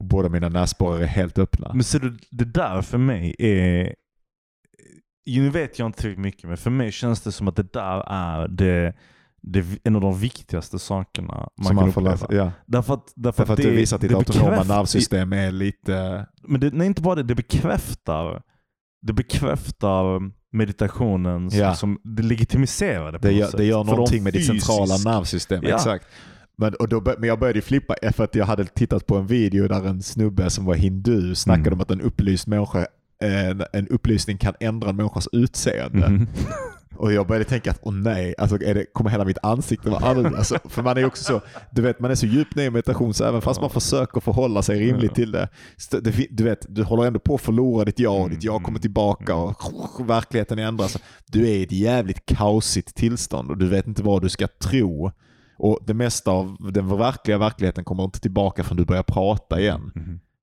Och 0.00 0.06
båda 0.06 0.28
mina 0.28 0.48
näsborrar 0.48 1.00
är 1.00 1.06
helt 1.06 1.38
öppna. 1.38 1.70
Men 1.74 1.84
ser 1.84 1.98
du, 1.98 2.18
det 2.30 2.44
där 2.44 2.82
för 2.82 2.98
mig 2.98 3.36
är... 3.38 3.94
Nu 5.26 5.50
vet 5.50 5.78
jag 5.78 5.86
inte 5.86 6.00
tillräckligt 6.00 6.22
mycket, 6.22 6.48
men 6.48 6.56
för 6.56 6.70
mig 6.70 6.92
känns 6.92 7.20
det 7.20 7.32
som 7.32 7.48
att 7.48 7.56
det 7.56 7.72
där 7.72 8.04
är 8.06 8.48
det, 8.48 8.94
det, 9.42 9.64
en 9.84 9.96
av 9.96 10.02
de 10.02 10.18
viktigaste 10.18 10.78
sakerna 10.78 11.34
man 11.34 11.48
Som 11.56 11.66
kan 11.66 11.74
man 11.76 11.92
får 11.92 12.00
uppleva. 12.00 12.12
läsa. 12.14 12.26
Ja. 12.34 12.52
Därför 12.66 12.94
att, 12.94 13.12
därför 13.16 13.42
Därför 13.42 13.52
att 13.52 13.56
det, 13.56 13.70
det 13.70 13.76
visar 13.76 13.96
att 13.96 14.00
ditt 14.00 14.12
autonoma 14.12 14.62
nervsystem 14.62 15.32
är 15.32 15.52
lite... 15.52 16.26
Men 16.48 16.60
det, 16.60 16.70
nej, 16.74 16.86
inte 16.86 17.02
bara 17.02 17.14
det. 17.14 17.22
Det 17.22 17.34
bekräftar, 17.34 18.42
det 19.02 19.12
bekräftar 19.12 20.04
meditationens, 20.52 21.54
Ja. 21.54 21.68
liksom, 21.70 22.00
det 22.04 22.22
legitimiserar 22.22 23.12
det 23.12 23.18
på 23.18 23.26
Det 23.26 23.32
något 23.32 23.40
gör, 23.40 23.46
sätt. 23.46 23.56
det 23.56 23.64
gör 23.64 23.84
För 23.84 23.90
de 23.90 23.96
någonting 23.96 24.22
med 24.22 24.32
ditt 24.32 24.46
centrala 24.46 24.96
nervsystem. 25.12 25.62
Ja. 25.64 25.74
Exakt. 25.76 26.06
Men, 26.58 26.74
och 26.74 26.88
då, 26.88 27.00
men 27.18 27.28
jag 27.28 27.38
började 27.38 27.60
flippa 27.60 27.94
för 28.12 28.24
att 28.24 28.34
jag 28.34 28.46
hade 28.46 28.64
tittat 28.64 29.06
på 29.06 29.16
en 29.16 29.26
video 29.26 29.68
där 29.68 29.86
en 29.86 30.02
snubbe 30.02 30.50
som 30.50 30.64
var 30.64 30.74
hindu 30.74 31.34
snackade 31.34 31.66
Mm. 31.66 31.72
om 31.78 31.80
att 31.80 31.90
en 31.90 32.00
upplyst 32.00 32.46
människa 32.46 32.86
en, 33.22 33.62
en 33.72 33.88
upplysning 33.88 34.38
kan 34.38 34.54
ändra 34.60 34.90
en 34.90 34.96
människas 34.96 35.28
utseende. 35.32 36.08
Mhm. 36.08 36.26
Och 37.00 37.12
jag 37.12 37.26
började 37.26 37.44
tänka 37.44 37.70
att 37.70 37.78
åh 37.82 37.92
nej, 37.92 38.34
alltså 38.38 38.56
är 38.62 38.74
det, 38.74 38.86
kommer 38.92 39.10
hela 39.10 39.24
mitt 39.24 39.38
ansikte 39.42 39.90
vara 39.90 40.10
annorlunda? 40.10 40.38
Alltså, 40.38 40.58
för 40.64 40.82
man 40.82 40.98
är 40.98 41.04
också 41.04 41.24
så, 41.24 41.40
du 41.70 41.82
vet 41.82 42.00
man 42.00 42.10
är 42.10 42.14
så 42.14 42.26
djupt 42.26 42.54
ner 42.56 42.64
i 42.64 42.70
meditation 42.70 43.14
så 43.14 43.24
även 43.24 43.40
fast 43.40 43.60
man 43.60 43.70
försöker 43.70 44.20
förhålla 44.20 44.62
sig 44.62 44.80
rimligt 44.80 45.14
till 45.14 45.32
det, 45.32 45.48
du 46.30 46.44
vet, 46.44 46.66
du 46.68 46.82
håller 46.82 47.06
ändå 47.06 47.18
på 47.18 47.34
att 47.34 47.40
förlora 47.40 47.84
ditt 47.84 47.98
jag 47.98 48.20
och 48.20 48.30
ditt 48.30 48.44
jag 48.44 48.62
kommer 48.62 48.78
tillbaka 48.78 49.34
och 49.34 50.10
verkligheten 50.10 50.58
ändras. 50.58 50.96
Du 51.26 51.48
är 51.48 51.54
i 51.54 51.62
ett 51.62 51.72
jävligt 51.72 52.26
kaosigt 52.26 52.94
tillstånd 52.94 53.50
och 53.50 53.58
du 53.58 53.68
vet 53.68 53.86
inte 53.86 54.02
vad 54.02 54.22
du 54.22 54.28
ska 54.28 54.46
tro. 54.46 55.12
Och 55.58 55.78
det 55.86 55.94
mesta 55.94 56.30
av 56.30 56.56
den 56.72 56.98
verkliga 56.98 57.38
verkligheten 57.38 57.84
kommer 57.84 58.04
inte 58.04 58.20
tillbaka 58.20 58.64
förrän 58.64 58.76
du 58.76 58.84
börjar 58.84 59.02
prata 59.02 59.60
igen. 59.60 59.92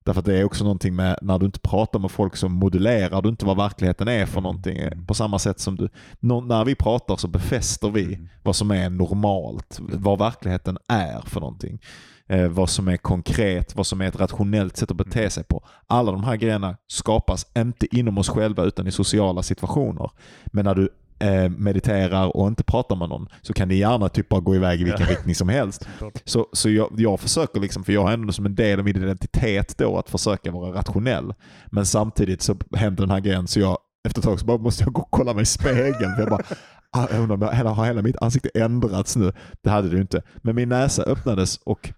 Därför 0.08 0.20
att 0.20 0.26
det 0.26 0.38
är 0.38 0.44
också 0.44 0.64
någonting 0.64 0.94
med 0.94 1.18
när 1.22 1.38
du 1.38 1.46
inte 1.46 1.60
pratar 1.60 1.98
med 1.98 2.10
folk 2.10 2.36
så 2.36 2.48
modulerar 2.48 3.22
du 3.22 3.28
inte 3.28 3.46
vad 3.46 3.56
verkligheten 3.56 4.08
är 4.08 4.26
för 4.26 4.40
någonting. 4.40 5.06
På 5.06 5.14
samma 5.14 5.38
sätt 5.38 5.60
som 5.60 5.76
du, 5.76 5.88
när 6.20 6.64
vi 6.64 6.74
pratar 6.74 7.16
så 7.16 7.28
befäster 7.28 7.90
vi 7.90 8.18
vad 8.42 8.56
som 8.56 8.70
är 8.70 8.90
normalt, 8.90 9.78
vad 9.80 10.18
verkligheten 10.18 10.78
är 10.88 11.20
för 11.20 11.40
någonting. 11.40 11.80
Eh, 12.26 12.48
vad 12.48 12.70
som 12.70 12.88
är 12.88 12.96
konkret, 12.96 13.76
vad 13.76 13.86
som 13.86 14.00
är 14.00 14.08
ett 14.08 14.20
rationellt 14.20 14.76
sätt 14.76 14.90
att 14.90 14.96
bete 14.96 15.30
sig 15.30 15.44
på. 15.44 15.64
Alla 15.86 16.12
de 16.12 16.24
här 16.24 16.36
grejerna 16.36 16.76
skapas 16.86 17.46
inte 17.56 17.96
inom 17.96 18.18
oss 18.18 18.28
själva 18.28 18.64
utan 18.64 18.86
i 18.86 18.92
sociala 18.92 19.42
situationer. 19.42 20.10
Men 20.46 20.64
när 20.64 20.74
du 20.74 20.88
eh, 21.18 21.50
mediterar 21.50 22.36
och 22.36 22.48
inte 22.48 22.64
pratar 22.64 22.96
med 22.96 23.08
någon 23.08 23.28
så 23.42 23.52
kan 23.52 23.68
det 23.68 23.74
gärna 23.74 24.08
typ 24.08 24.28
bara 24.28 24.40
gå 24.40 24.54
iväg 24.54 24.80
i 24.80 24.84
vilken 24.84 25.06
riktning 25.06 25.34
som 25.34 25.48
helst. 25.48 25.88
Så, 26.24 26.46
så 26.52 26.70
jag, 26.70 26.92
jag 26.96 27.20
försöker, 27.20 27.60
liksom, 27.60 27.84
för 27.84 27.92
jag 27.92 28.02
har 28.02 28.12
ändå 28.12 28.32
som 28.32 28.46
en 28.46 28.54
del 28.54 28.78
av 28.78 28.84
min 28.84 28.96
identitet 28.96 29.78
då 29.78 29.98
att 29.98 30.10
försöka 30.10 30.50
vara 30.50 30.78
rationell. 30.78 31.34
Men 31.66 31.86
samtidigt 31.86 32.42
så 32.42 32.56
händer 32.72 33.02
den 33.02 33.10
här 33.10 33.20
grejen 33.20 33.46
så 33.46 33.60
jag 33.60 33.78
efter 34.08 34.20
ett 34.20 34.24
tag 34.24 34.40
så 34.40 34.46
bara 34.46 34.58
måste 34.58 34.84
jag 34.84 34.92
gå 34.92 35.02
och 35.02 35.10
kolla 35.10 35.34
mig 35.34 35.42
i 35.42 35.46
spegeln. 35.46 36.14
För 36.14 36.20
jag 36.20 36.28
bara, 36.30 36.42
ah, 36.96 37.06
jag 37.10 37.20
undrar 37.20 37.36
om 37.36 37.42
jag, 37.42 37.74
har 37.74 37.86
hela 37.86 38.02
mitt 38.02 38.22
ansikte 38.22 38.48
ändrats 38.54 39.16
nu? 39.16 39.32
Det 39.62 39.70
hade 39.70 39.88
det 39.88 39.94
ju 39.94 40.00
inte. 40.00 40.22
Men 40.36 40.54
min 40.54 40.68
näsa 40.68 41.02
öppnades 41.02 41.56
och 41.56 41.92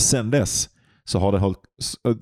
sen 0.00 0.30
dess 0.30 0.68
så 1.04 1.18
har 1.18 1.32
det 1.32 1.38
hållit, 1.38 1.60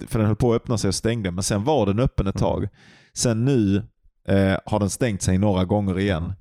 för 0.08 0.18
den 0.18 0.26
höll 0.26 0.36
på 0.36 0.52
att 0.52 0.62
öppna 0.62 0.78
sig 0.78 0.88
och 0.88 0.94
stängde, 0.94 1.30
men 1.30 1.42
sen 1.42 1.64
var 1.64 1.86
den 1.86 1.98
öppen 1.98 2.26
ett 2.26 2.38
tag. 2.38 2.68
Sen 3.14 3.44
nu 3.44 3.82
eh, 4.28 4.56
har 4.66 4.78
den 4.80 4.90
stängt 4.90 5.22
sig 5.22 5.38
några 5.38 5.64
gånger 5.64 5.98
igen. 5.98 6.32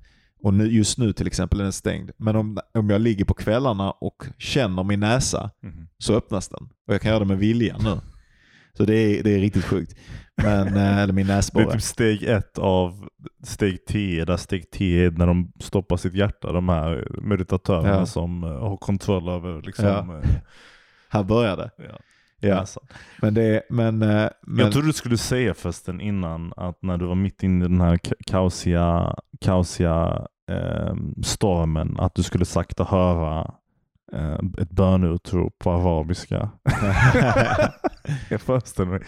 Och 0.42 0.54
nu, 0.54 0.64
just 0.66 0.98
nu 0.98 1.12
till 1.12 1.26
exempel 1.26 1.60
är 1.60 1.64
den 1.64 1.72
stängd. 1.72 2.10
Men 2.16 2.36
om, 2.36 2.58
om 2.74 2.90
jag 2.90 3.00
ligger 3.00 3.24
på 3.24 3.34
kvällarna 3.34 3.90
och 3.90 4.24
känner 4.38 4.84
min 4.84 5.00
näsa 5.00 5.50
Mhm. 5.62 5.88
så 5.98 6.14
öppnas 6.16 6.48
den. 6.48 6.62
Och 6.88 6.94
jag 6.94 7.00
kan 7.00 7.08
göra 7.10 7.18
det 7.20 7.24
med 7.26 7.38
vilja 7.38 7.76
nu. 7.78 8.00
Så 8.76 8.84
det 8.84 8.94
är, 8.96 9.22
det 9.22 9.30
är 9.34 9.38
riktigt 9.38 9.64
sjukt. 9.64 9.94
Men, 10.42 10.76
eh, 10.76 10.98
eller 10.98 11.12
min 11.12 11.26
Det 11.26 11.32
är 11.32 11.70
typ 11.72 11.82
steg 11.82 12.22
ett 12.22 12.58
av 12.58 13.08
steg 13.44 13.84
10, 13.86 14.24
där 14.24 14.36
steg 14.36 14.70
10 14.70 15.06
är 15.06 15.10
när 15.10 15.26
de 15.26 15.52
stoppar 15.60 15.96
sitt 15.96 16.14
hjärta, 16.14 16.52
de 16.52 16.68
här 16.68 17.08
meditatörerna 17.22 17.88
Ja. 17.88 18.06
som 18.06 18.44
eh, 18.44 18.50
har 18.50 18.76
kontroll 18.76 19.28
över 19.28 19.62
liksom, 19.62 19.84
Ja. 19.86 19.98
eh, 20.18 20.30
Här 21.08 21.22
börjar 21.24 21.56
det. 21.56 21.70
ja, 21.78 21.98
Ja. 22.40 22.60
näsan. 22.60 22.84
Men 23.22 23.34
det, 23.34 23.62
men, 23.70 24.02
eh, 24.02 24.28
men 24.42 24.58
Jag 24.64 24.72
trodde 24.72 24.88
du 24.88 24.92
skulle 24.92 25.18
säga 25.18 25.54
förresten 25.54 26.00
innan 26.00 26.52
att 26.56 26.82
när 26.82 26.96
du 26.98 27.06
var 27.06 27.14
mitt 27.14 27.42
inne 27.42 27.64
i 27.64 27.68
den 27.68 27.80
här 27.80 27.96
ka- 27.96 28.22
kaosiga, 28.26 29.16
kaosiga 29.40 30.26
ehm, 30.50 31.14
stormen, 31.22 31.96
att 32.00 32.14
du 32.14 32.22
skulle 32.22 32.44
sakta 32.44 32.84
höra 32.84 33.54
eh, 34.12 34.38
ett 34.58 34.70
böneutrop 34.70 35.58
på 35.58 35.70
arabiska. 35.72 36.50
jag 38.30 38.40
föreställer 38.40 38.90
mig. 38.90 39.00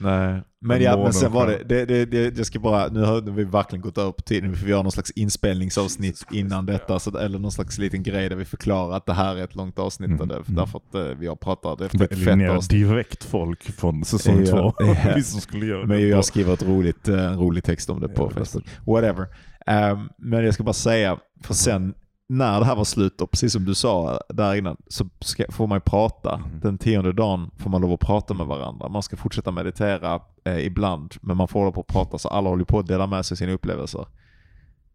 Nej. 0.00 0.42
Men 0.62 0.76
En 0.76 0.82
ja, 0.82 0.96
men 0.96 1.12
sen 1.12 1.32
var 1.32 1.46
det, 1.46 1.62
det, 1.64 1.84
det, 1.84 2.04
det, 2.04 2.36
jag 2.38 2.46
ska 2.46 2.58
bara, 2.58 2.88
nu 2.88 3.00
har 3.02 3.20
vi 3.20 3.44
verkligen 3.44 3.82
gått 3.82 3.98
över 3.98 4.12
på 4.12 4.22
tiden, 4.22 4.56
för 4.56 4.66
vi 4.66 4.72
har 4.72 4.82
någon 4.82 4.92
slags 4.92 5.10
inspelningsavsnitt 5.10 6.26
innan 6.32 6.66
detta, 6.66 6.98
så, 6.98 7.18
eller 7.18 7.38
någon 7.38 7.52
slags 7.52 7.78
liten 7.78 8.02
grej 8.02 8.28
där 8.28 8.36
vi 8.36 8.44
förklarar 8.44 8.96
att 8.96 9.06
det 9.06 9.12
här 9.12 9.36
är 9.36 9.44
ett 9.44 9.54
långt 9.54 9.78
avsnitt, 9.78 10.10
Mm, 10.10 10.30
mm. 10.30 10.42
därför 10.46 10.78
att 10.78 10.94
eh, 10.94 11.18
vi 11.18 11.26
har 11.26 11.36
pratat 11.36 11.80
efter 11.80 12.04
ett 12.04 12.24
fett 12.24 12.50
avsnitt. 12.50 12.70
direkt 12.88 13.24
folk 13.24 13.62
från 13.62 14.04
säsong 14.04 14.40
Ja, 14.40 14.46
två. 14.50 14.74
ja. 14.78 14.96
Vi 15.16 15.22
som 15.22 15.40
skulle 15.40 15.66
göra 15.66 15.86
Men 15.86 15.96
det. 15.96 16.06
jag 16.06 16.24
skriver 16.24 16.52
ett 16.54 16.62
roligt, 16.62 17.08
eh, 17.08 17.24
en 17.24 17.38
rolig 17.38 17.64
text 17.64 17.90
om 17.90 18.00
det 18.00 18.08
på 18.08 18.30
Facebook. 18.30 18.68
Whatever. 18.86 19.26
Ehm, 19.66 20.08
men 20.18 20.44
jag 20.44 20.54
ska 20.54 20.62
bara 20.62 20.72
säga, 20.72 21.18
för 21.44 21.54
sen 21.54 21.94
när 22.30 22.60
det 22.60 22.66
här 22.66 22.76
var 22.76 22.84
slut, 22.84 23.20
och 23.20 23.30
precis 23.30 23.52
som 23.52 23.64
du 23.64 23.74
sa 23.74 24.20
där 24.28 24.54
innan, 24.54 24.76
så 24.88 25.08
ska, 25.20 25.44
får 25.48 25.66
man 25.66 25.76
ju 25.76 25.80
prata. 25.80 26.36
Mhm. 26.36 26.60
Den 26.60 26.78
tionde 26.78 27.12
dagen 27.12 27.50
får 27.56 27.70
man 27.70 27.80
lov 27.80 27.92
att 27.92 28.00
prata 28.00 28.34
med 28.34 28.46
varandra. 28.46 28.88
Man 28.88 29.02
ska 29.02 29.16
fortsätta 29.16 29.50
meditera 29.50 30.20
eh, 30.44 30.66
ibland, 30.66 31.14
men 31.20 31.36
man 31.36 31.48
får 31.48 31.60
hålla 31.60 31.72
på 31.72 31.80
att 31.80 31.86
prata, 31.86 32.18
så 32.18 32.28
alla 32.28 32.48
håller 32.48 32.64
på 32.64 32.78
att 32.78 32.86
dela 32.86 33.06
med 33.06 33.26
sig 33.26 33.36
sina 33.36 33.52
upplevelser. 33.52 34.06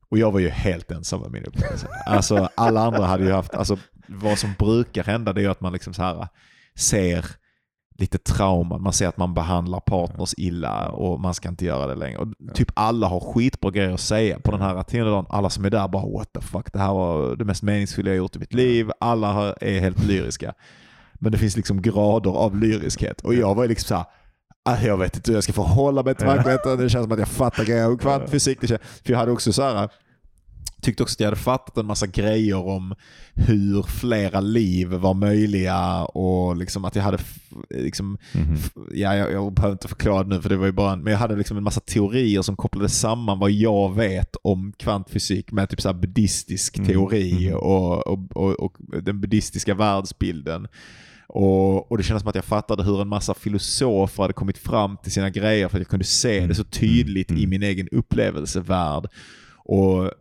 Och 0.10 0.18
jag 0.18 0.32
var 0.32 0.40
ju 0.40 0.50
helt 0.50 0.92
ensam 0.92 1.22
med 1.22 1.32
min 1.32 1.44
upplevelse. 1.44 1.88
Alltså 2.06 2.50
alla 2.56 2.82
andra 2.82 3.06
hade 3.06 3.24
ju 3.24 3.32
haft, 3.32 3.54
alltså 3.54 3.78
vad 4.08 4.38
som 4.38 4.54
brukar 4.60 5.04
hända 5.04 5.34
det 5.34 5.42
är 5.42 5.44
ju 5.44 5.52
att 5.52 5.62
man 5.62 5.74
liksom 5.74 5.94
så 5.94 6.02
här 6.02 6.28
ser 6.76 7.26
lite 7.98 8.18
trauman. 8.18 8.82
Man 8.82 8.94
ser 8.94 9.08
att 9.08 9.18
man 9.18 9.34
behandlar 9.34 9.80
partners 9.80 10.34
illa 10.38 10.90
och 10.90 11.20
man 11.20 11.34
ska 11.34 11.50
inte 11.50 11.66
göra 11.66 11.88
det 11.88 11.96
längre. 11.96 12.18
Och 12.18 12.28
typ 12.54 12.72
alla 12.74 13.08
har 13.08 13.20
skitbra 13.20 13.72
grejer 13.72 13.92
att 13.94 14.00
säga 14.00 14.40
på 14.40 14.52
den 14.52 14.62
här 14.62 14.84
tionde 14.84 15.12
dagen. 15.12 15.26
Alla 15.30 15.50
som 15.50 15.66
är 15.66 15.70
där 15.70 15.88
bara 15.88 16.06
what 16.06 16.34
the 16.34 16.42
fuck, 16.42 16.74
det 16.74 16.80
här 16.80 16.94
var 16.94 17.36
det 17.36 17.46
mest 17.46 17.64
meningsfulla 17.64 18.10
jag 18.10 18.18
gjort 18.18 18.36
i 18.36 18.40
mitt 18.40 18.54
liv. 18.54 18.92
Alla 19.00 19.54
är 19.54 19.80
helt 19.80 20.04
lyriska. 20.04 20.54
Men 21.14 21.32
det 21.32 21.38
finns 21.38 21.56
liksom 21.56 21.82
grader 21.82 22.32
av 22.32 22.58
lyriskhet. 22.58 23.22
Och 23.22 23.34
jag 23.34 23.56
var 23.56 23.68
liksom 23.68 23.88
så 23.88 23.96
här, 23.96 24.06
"Ah, 24.66 24.86
jag 24.86 24.98
vet 24.98 25.16
inte 25.16 25.32
hur 25.32 25.36
jag 25.38 25.44
ska 25.44 25.54
förhålla 25.54 26.04
mig 26.04 26.16
till 26.16 26.26
verkligheten. 26.28 26.78
Det 26.78 26.90
känns 26.90 27.04
som 27.04 27.12
att 27.12 27.20
jag 27.20 27.28
fattar 27.28 27.64
grejer 27.66 27.88
om 27.88 27.98
kvantfysik. 27.98 28.60
För 28.60 28.80
jag 29.04 29.18
hade 29.18 29.32
också 29.32 29.54
så 29.54 29.62
här, 29.64 29.90
tyckte 30.82 31.04
också 31.04 31.16
att 31.16 31.20
jag 31.20 31.28
hade 31.28 31.42
fattat 31.42 31.78
en 31.78 31.86
massa 31.86 32.08
grejer 32.08 32.68
om 32.68 32.96
hur 33.34 33.84
flera 33.84 34.40
liv 34.42 34.88
var 34.88 35.14
möjliga 35.14 36.04
och 36.04 36.56
liksom 36.56 36.86
att 36.86 36.96
jag 36.96 37.04
hade 37.04 37.18
liksom, 37.70 38.18
f- 38.34 38.72
ja, 38.94 39.16
jag, 39.16 39.32
jag 39.32 39.54
behöver 39.54 39.72
inte 39.74 39.88
förklara 39.88 40.24
det 40.24 40.30
nu 40.36 40.42
för 40.42 40.50
det 40.50 40.58
var 40.58 40.66
ju 40.66 40.72
bara 40.72 40.94
en, 40.94 41.04
men 41.04 41.12
jag 41.14 41.20
hade 41.20 41.36
liksom 41.36 41.58
en 41.58 41.64
massa 41.64 41.80
teorier 41.80 42.42
som 42.42 42.56
kopplade 42.56 42.90
samman 42.90 43.40
vad 43.40 43.52
jag 43.52 43.96
vet 43.96 44.36
om 44.42 44.74
kvantfysik 44.78 45.52
med 45.52 45.70
typ 45.70 45.82
så 45.82 45.94
buddhistisk 45.94 46.78
Mm, 46.78 46.88
teori 46.90 47.48
mhm. 47.50 47.56
och, 47.60 48.08
och, 48.08 48.20
och, 48.38 48.60
och 48.66 48.74
den 49.04 49.22
buddhistiska 49.22 49.74
världsbilden. 49.74 50.68
Och, 51.28 51.92
och 51.92 51.98
det 51.98 52.04
kändes 52.04 52.22
som 52.22 52.30
att 52.30 52.36
jag 52.36 52.46
fattade 52.46 52.84
hur 52.84 53.02
en 53.02 53.08
massa 53.08 53.34
filosofer 53.34 54.24
hade 54.24 54.34
kommit 54.34 54.58
fram 54.58 54.98
till 54.98 55.12
sina 55.12 55.30
grejer 55.30 55.68
för 55.68 55.78
att 55.78 55.82
jag 55.82 55.88
kunde 55.90 56.06
se 56.06 56.48
det 56.48 56.56
så 56.56 56.64
tydligt 56.64 57.30
Mm. 57.30 57.42
i 57.44 57.48
min 57.48 57.64
egen 57.64 57.88
upplevelsevärld. 57.92 59.08
Och 59.58 60.12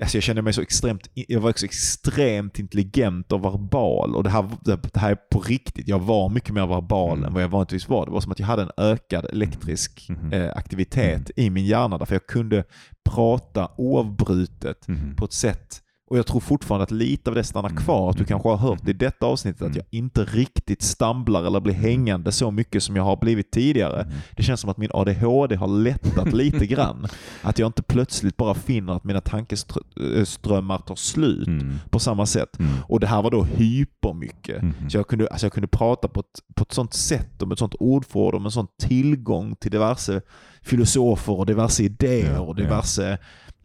Alltså 0.00 0.16
jag 0.16 0.22
kände 0.22 0.42
mig 0.42 0.52
så 0.52 0.62
extremt, 0.62 1.08
jag 1.14 1.40
var 1.40 1.52
så 1.56 1.64
extremt 1.64 2.58
intelligent 2.58 3.32
och 3.32 3.44
verbal. 3.44 4.16
Och 4.16 4.24
det 4.24 4.30
här, 4.30 4.48
det, 4.64 4.96
här 4.96 5.10
är 5.10 5.14
på 5.14 5.40
riktigt. 5.40 5.88
Jag 5.88 5.98
var 5.98 6.28
mycket 6.28 6.54
mer 6.54 6.66
verbal 6.66 7.12
Mm. 7.18 7.24
än 7.24 7.34
vad 7.34 7.42
jag 7.42 7.48
vanligtvis 7.48 7.88
var. 7.88 8.06
Det 8.06 8.12
var 8.12 8.20
som 8.20 8.32
att 8.32 8.38
jag 8.38 8.46
hade 8.46 8.62
en 8.62 8.70
ökad 8.76 9.24
elektrisk 9.24 10.06
Mhm. 10.08 10.32
eh, 10.32 10.50
aktivitet 10.56 11.30
i 11.36 11.50
min 11.50 11.64
hjärna. 11.66 11.98
Därför 11.98 12.14
jag 12.14 12.26
kunde 12.26 12.64
prata 13.10 13.68
oavbrutet 13.76 14.88
Mhm. 14.88 15.16
på 15.16 15.24
ett 15.24 15.32
sätt 15.32 15.81
och 16.12 16.18
jag 16.18 16.26
tror 16.26 16.40
fortfarande 16.40 16.82
att 16.82 16.90
lite 16.90 17.30
av 17.30 17.34
det 17.36 17.44
stannar 17.44 17.68
kvar. 17.68 18.10
Att 18.10 18.16
du 18.16 18.20
Mm. 18.20 18.28
kanske 18.28 18.48
har 18.48 18.56
hört 18.56 18.88
i 18.88 18.92
detta 18.92 19.26
avsnittet 19.26 19.62
att 19.62 19.76
jag 19.76 19.84
inte 19.90 20.24
riktigt 20.24 20.82
stamblar 20.82 21.44
eller 21.44 21.60
blir 21.60 21.74
hängande 21.74 22.32
så 22.32 22.50
mycket 22.50 22.82
som 22.82 22.96
jag 22.96 23.02
har 23.02 23.16
blivit 23.16 23.50
tidigare. 23.50 24.02
Mm. 24.02 24.14
Det 24.36 24.42
känns 24.42 24.60
som 24.60 24.70
att 24.70 24.76
min 24.76 24.90
ADHD 24.94 25.56
har 25.56 25.66
lättat 25.68 26.32
lite 26.32 26.66
grann. 26.66 27.06
Att 27.42 27.58
jag 27.58 27.66
inte 27.68 27.82
plötsligt 27.82 28.36
bara 28.36 28.54
finner 28.54 28.92
att 28.92 29.04
mina 29.04 29.20
tankeströmmar 29.20 30.78
tar 30.78 30.94
slut 30.96 31.46
Mm. 31.48 31.74
på 31.90 31.98
samma 31.98 32.26
sätt. 32.26 32.58
Mm. 32.58 32.72
Och 32.88 33.00
det 33.00 33.06
här 33.06 33.22
var 33.22 33.30
då 33.30 33.42
hypermycket. 33.44 34.62
Så 34.88 34.96
jag 34.96 35.08
kunde, 35.08 35.28
alltså 35.28 35.46
jag 35.46 35.52
kunde 35.52 35.68
prata 35.68 36.08
på 36.08 36.20
ett, 36.20 36.54
på 36.54 36.62
ett 36.62 36.72
sånt 36.72 36.94
sätt, 36.94 37.42
om 37.42 37.52
ett 37.52 37.58
sånt 37.58 37.74
ordförråd, 37.74 38.34
om 38.34 38.44
en 38.44 38.50
sån 38.50 38.66
tillgång 38.82 39.56
till 39.56 39.70
diverse 39.70 40.20
filosofer 40.62 41.32
och 41.38 41.46
diverse 41.46 41.82
idéer 41.82 42.40
och 42.40 42.54
diverse... 42.56 43.18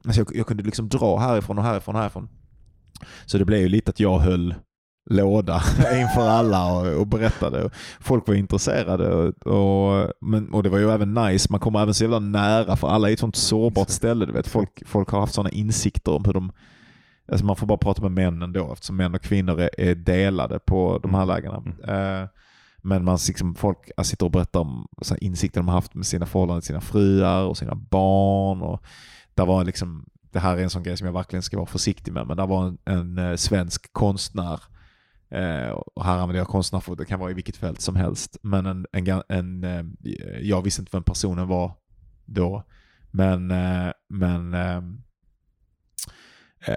Alltså 0.06 0.22
jag, 0.22 0.36
jag 0.36 0.48
kunde 0.48 0.64
liksom 0.64 0.90
dra 0.90 1.18
härifrån 1.20 1.58
och 1.58 1.64
härifrån 1.64 1.96
och 1.96 2.02
härifrån. 2.02 2.30
Så 3.26 3.38
det 3.38 3.46
blev 3.46 3.60
ju 3.60 3.70
lite 3.70 3.90
att 3.90 4.00
jag 4.00 4.20
höll 4.20 4.56
låda 5.10 5.62
inför 5.78 6.30
alla 6.30 6.74
och, 6.74 6.88
och 6.88 7.08
berättade. 7.08 7.70
Folk 8.00 8.28
var 8.28 8.36
intresserade 8.36 9.14
och, 9.14 9.48
och, 9.48 10.12
men, 10.22 10.54
och 10.54 10.64
det 10.64 10.70
var 10.70 10.78
ju 10.78 10.92
även 10.92 11.14
nice. 11.14 11.48
Man 11.52 11.60
kommer 11.60 11.82
även 11.82 11.94
så 11.94 12.04
jävla 12.04 12.20
nära 12.20 12.76
för 12.76 12.88
alla 12.88 13.10
är 13.10 13.14
ett 13.14 13.20
sånt 13.20 13.36
sårbart 13.36 13.90
ställe. 13.90 14.26
Du 14.26 14.32
vet. 14.32 14.48
Folk, 14.48 14.84
folk 14.86 15.10
har 15.10 15.20
haft 15.20 15.34
sådana 15.34 15.50
insikter 15.50 16.12
om 16.12 16.26
hur 16.26 16.34
de 16.34 16.52
Alltså 17.32 17.46
man 17.46 17.56
får 17.56 17.68
bara 17.68 17.78
prata 17.78 18.02
med 18.02 18.12
män 18.12 18.42
ändå 18.42 18.74
eftersom 18.74 18.96
män 18.96 19.16
och 19.16 19.22
kvinnor 19.22 19.60
är, 19.60 19.70
är 19.78 19.96
delade 19.96 20.60
på 20.60 21.00
de 21.04 21.14
här 21.14 21.26
lägena. 21.26 21.64
Eh, 21.88 22.28
men 22.82 23.06
man 23.06 23.18
liksom, 23.28 23.56
folk 23.56 23.78
sitter 24.04 24.26
och 24.26 24.32
berättar 24.32 24.60
om 24.60 24.88
insikter 25.20 25.60
de 25.60 25.68
har 25.68 25.76
haft 25.76 25.94
med 25.94 26.06
sina 26.06 26.26
förhållanden 26.26 26.62
sina 26.62 26.82
fruar 26.82 27.46
och 27.46 27.58
sina 27.58 27.76
barn. 27.76 28.62
Och 28.62 28.84
där 29.36 29.46
var 29.46 29.64
liksom, 29.64 30.06
det 30.38 30.42
här 30.42 30.58
är 30.58 30.64
en 30.64 30.70
sån 30.70 30.84
grej 30.84 30.98
som 30.98 31.06
jag 31.06 31.14
verkligen 31.14 31.44
ska 31.44 31.58
vara 31.58 31.66
försiktig 31.68 32.14
med, 32.14 32.28
men 32.28 32.38
där 32.38 32.48
var 32.48 32.68
en, 32.68 32.78
en 32.86 33.18
eh, 33.18 33.36
svensk 33.36 33.94
konstnär 33.94 34.60
Eh, 35.30 35.70
och 35.70 36.06
här 36.06 36.14
använder 36.18 36.38
jag 36.38 36.48
konstnär 36.48 36.80
för 36.80 36.96
det 36.96 37.06
kan 37.06 37.20
vara 37.20 37.32
i 37.32 37.34
vilket 37.34 37.58
fält 37.58 37.82
som 37.82 37.96
helst. 37.96 38.38
Men 38.42 38.66
en, 38.66 38.86
en, 38.92 39.24
en, 39.30 39.64
eh, 39.64 39.86
jag 40.42 40.62
visste 40.62 40.82
inte 40.82 40.96
vem 40.98 41.04
personen 41.04 41.48
var 41.48 41.72
då. 42.26 42.64
Men, 43.12 43.52
eh, 43.52 43.92
men 44.10 44.54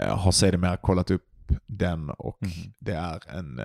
har 0.08 0.32
sedermera 0.32 0.76
kollat 0.76 1.10
upp 1.10 1.52
den 1.66 2.10
och 2.10 2.38
Mhm. 2.40 2.72
det 2.78 2.92
är 2.92 3.20
en 3.38 3.60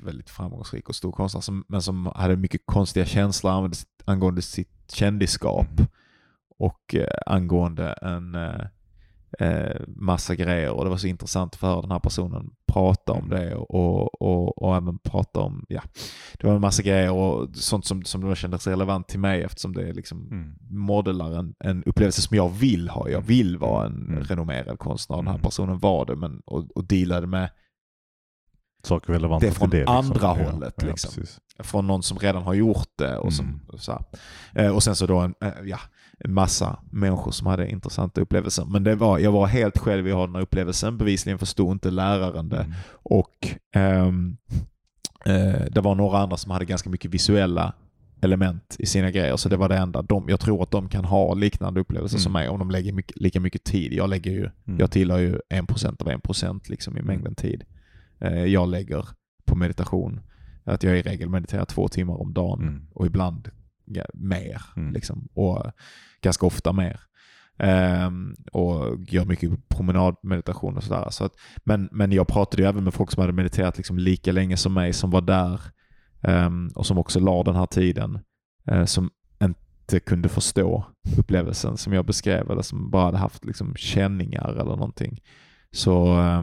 väldigt 0.00 0.30
framgångsrik 0.30 0.88
och 0.88 0.94
stor 0.94 1.12
konstnär 1.12 1.40
som, 1.40 1.64
men 1.68 1.82
som 1.82 2.06
hade 2.06 2.36
mycket 2.36 2.62
konstiga 2.64 3.06
känslor 3.06 3.70
angående, 4.04 4.42
sitt 4.42 4.92
kändisskap 4.92 5.70
Mhm. 5.78 5.86
och 6.58 6.94
angående 7.26 7.92
en 7.92 8.36
eh, 9.38 9.80
massa 9.88 10.34
grejer 10.34 10.70
och 10.70 10.84
det 10.84 10.90
var 10.90 10.96
så 10.96 11.06
intressant 11.06 11.54
att 11.54 11.60
höra 11.62 11.80
den 11.80 11.90
här 11.90 11.98
personen 11.98 12.50
prata 12.72 13.12
om 13.12 13.28
det 13.28 13.54
och, 13.54 14.22
och, 14.22 14.62
och 14.62 14.76
även 14.76 14.98
prata 14.98 15.40
om, 15.40 15.64
ja, 15.68 15.82
det 16.38 16.46
var 16.46 16.54
en 16.54 16.60
massa 16.60 16.82
grejer 16.82 17.10
och 17.12 17.56
sånt 17.56 17.86
som, 17.86 18.04
som 18.04 18.34
kändes 18.34 18.66
relevant 18.66 19.08
till 19.08 19.20
mig 19.20 19.42
eftersom 19.42 19.72
det 19.72 19.92
liksom 19.92 20.28
Mm. 20.30 20.54
modellar 20.70 21.38
en, 21.38 21.54
en 21.64 21.84
upplevelse 21.84 22.22
som 22.22 22.36
jag 22.36 22.48
vill 22.48 22.88
ha. 22.88 23.08
Jag 23.08 23.20
vill 23.20 23.58
vara 23.58 23.86
en 23.86 24.06
Mm. 24.08 24.24
renommerad 24.24 24.78
konstnär. 24.78 25.16
Den 25.16 25.26
här 25.26 25.34
Mm. 25.34 25.42
personen 25.42 25.78
var 25.78 26.06
det 26.06 26.16
men, 26.16 26.40
och, 26.46 26.70
och 26.74 26.84
dealade 26.84 27.26
med 27.26 27.50
Saker 28.84 29.12
relevanta 29.12 29.46
Det 29.46 29.52
från 29.52 29.70
till 29.70 29.78
det. 29.78 29.84
liksom. 29.84 29.96
andra 29.96 30.20
Ja, 30.44 30.50
hållet, 30.50 30.74
ja, 30.76 30.86
liksom. 30.86 31.10
precis. 31.14 31.40
från 31.58 31.86
någon 31.86 32.02
som 32.02 32.18
redan 32.18 32.42
har 32.42 32.54
gjort 32.54 32.88
det. 32.98 33.16
Och, 33.16 33.32
som, 33.32 33.44
Mm. 33.46 33.60
så 33.78 33.92
här. 33.92 34.02
Eh, 34.64 34.74
och 34.74 34.82
sen 34.82 34.96
så 34.96 35.06
då 35.06 35.18
en, 35.18 35.34
eh, 35.40 35.52
ja, 35.64 35.78
massa 36.24 36.78
människor 36.90 37.30
som 37.30 37.46
hade 37.46 37.70
intressanta 37.70 38.20
upplevelser. 38.20 38.64
Men 38.64 38.84
det 38.84 38.94
var, 38.94 39.18
jag 39.18 39.32
var 39.32 39.46
helt 39.46 39.78
själv 39.78 40.08
i 40.08 40.10
den 40.10 40.34
här 40.34 40.42
upplevelsen. 40.42 40.98
Bevisligen 40.98 41.38
förstod 41.38 41.72
inte 41.72 41.90
läraren 41.90 42.48
det. 42.48 42.60
Mm. 42.60 42.72
Och 43.02 43.48
ehm, 43.74 44.36
eh, 45.26 45.64
det 45.70 45.80
var 45.80 45.94
några 45.94 46.18
andra 46.18 46.36
som 46.36 46.50
hade 46.50 46.64
ganska 46.64 46.90
mycket 46.90 47.10
visuella 47.10 47.72
element 48.20 48.76
i 48.78 48.86
sina 48.86 49.10
grejer. 49.10 49.36
Så 49.36 49.48
det 49.48 49.56
var 49.56 49.68
det 49.68 49.76
enda. 49.76 50.02
De, 50.02 50.28
jag 50.28 50.40
tror 50.40 50.62
att 50.62 50.70
de 50.70 50.88
kan 50.88 51.04
ha 51.04 51.34
liknande 51.34 51.80
upplevelser 51.80 52.18
som 52.18 52.32
Mm. 52.32 52.40
mig 52.42 52.48
om 52.48 52.58
de 52.58 52.70
lägger 52.70 52.92
mycket, 52.92 53.16
lika 53.20 53.40
mycket 53.40 53.64
tid. 53.64 53.92
Jag 53.92 54.10
lägger 54.10 54.30
ju, 54.30 54.50
Mm. 54.66 54.80
jag 54.80 54.90
tillhör 54.90 55.18
ju 55.18 55.40
1% 55.48 56.02
av 56.02 56.08
1% 56.08 56.68
liksom 56.68 56.98
i 56.98 57.02
mängden 57.02 57.34
tid. 57.34 57.64
Eh, 58.20 58.44
jag 58.44 58.68
lägger 58.68 59.08
på 59.44 59.56
meditation. 59.56 60.20
Att 60.64 60.82
jag 60.82 60.98
i 60.98 61.02
regel 61.02 61.28
mediterar 61.28 61.64
två 61.64 61.88
timmar 61.88 62.20
om 62.20 62.32
dagen 62.32 62.60
Mm. 62.62 62.86
och 62.94 63.06
ibland 63.06 63.50
ja, 63.84 64.04
mer. 64.14 64.62
Mm. 64.76 64.92
Liksom, 64.92 65.28
och 65.34 65.66
ganska 66.22 66.46
ofta 66.46 66.72
mer. 66.72 67.00
Ehm, 67.58 68.34
och 68.52 69.00
gör 69.08 69.24
mycket 69.24 69.68
promenadmeditation 69.68 70.76
och 70.76 70.84
sådär. 70.84 71.10
Så 71.10 71.24
att, 71.24 71.32
men, 71.64 71.88
men 71.92 72.12
jag 72.12 72.28
pratade 72.28 72.62
ju 72.62 72.68
även 72.68 72.84
med 72.84 72.94
folk 72.94 73.10
som 73.10 73.20
hade 73.20 73.32
mediterat 73.32 73.76
liksom 73.76 73.98
lika 73.98 74.32
länge 74.32 74.56
som 74.56 74.74
mig, 74.74 74.92
som 74.92 75.10
var 75.10 75.20
där 75.20 75.60
ehm, 76.22 76.70
och 76.74 76.86
som 76.86 76.98
också 76.98 77.20
la 77.20 77.42
den 77.42 77.56
här 77.56 77.66
tiden. 77.66 78.18
eh, 78.70 78.84
som 78.84 79.10
inte 79.44 80.00
kunde 80.00 80.28
förstå 80.28 80.84
upplevelsen 81.18 81.76
som 81.76 81.92
jag 81.92 82.06
beskrev 82.06 82.50
eller 82.50 82.62
som 82.62 82.90
bara 82.90 83.04
hade 83.04 83.18
haft 83.18 83.44
liksom 83.44 83.74
känningar 83.76 84.50
eller 84.52 84.64
någonting. 84.64 85.20
Så 85.70 86.20
eh, 86.20 86.42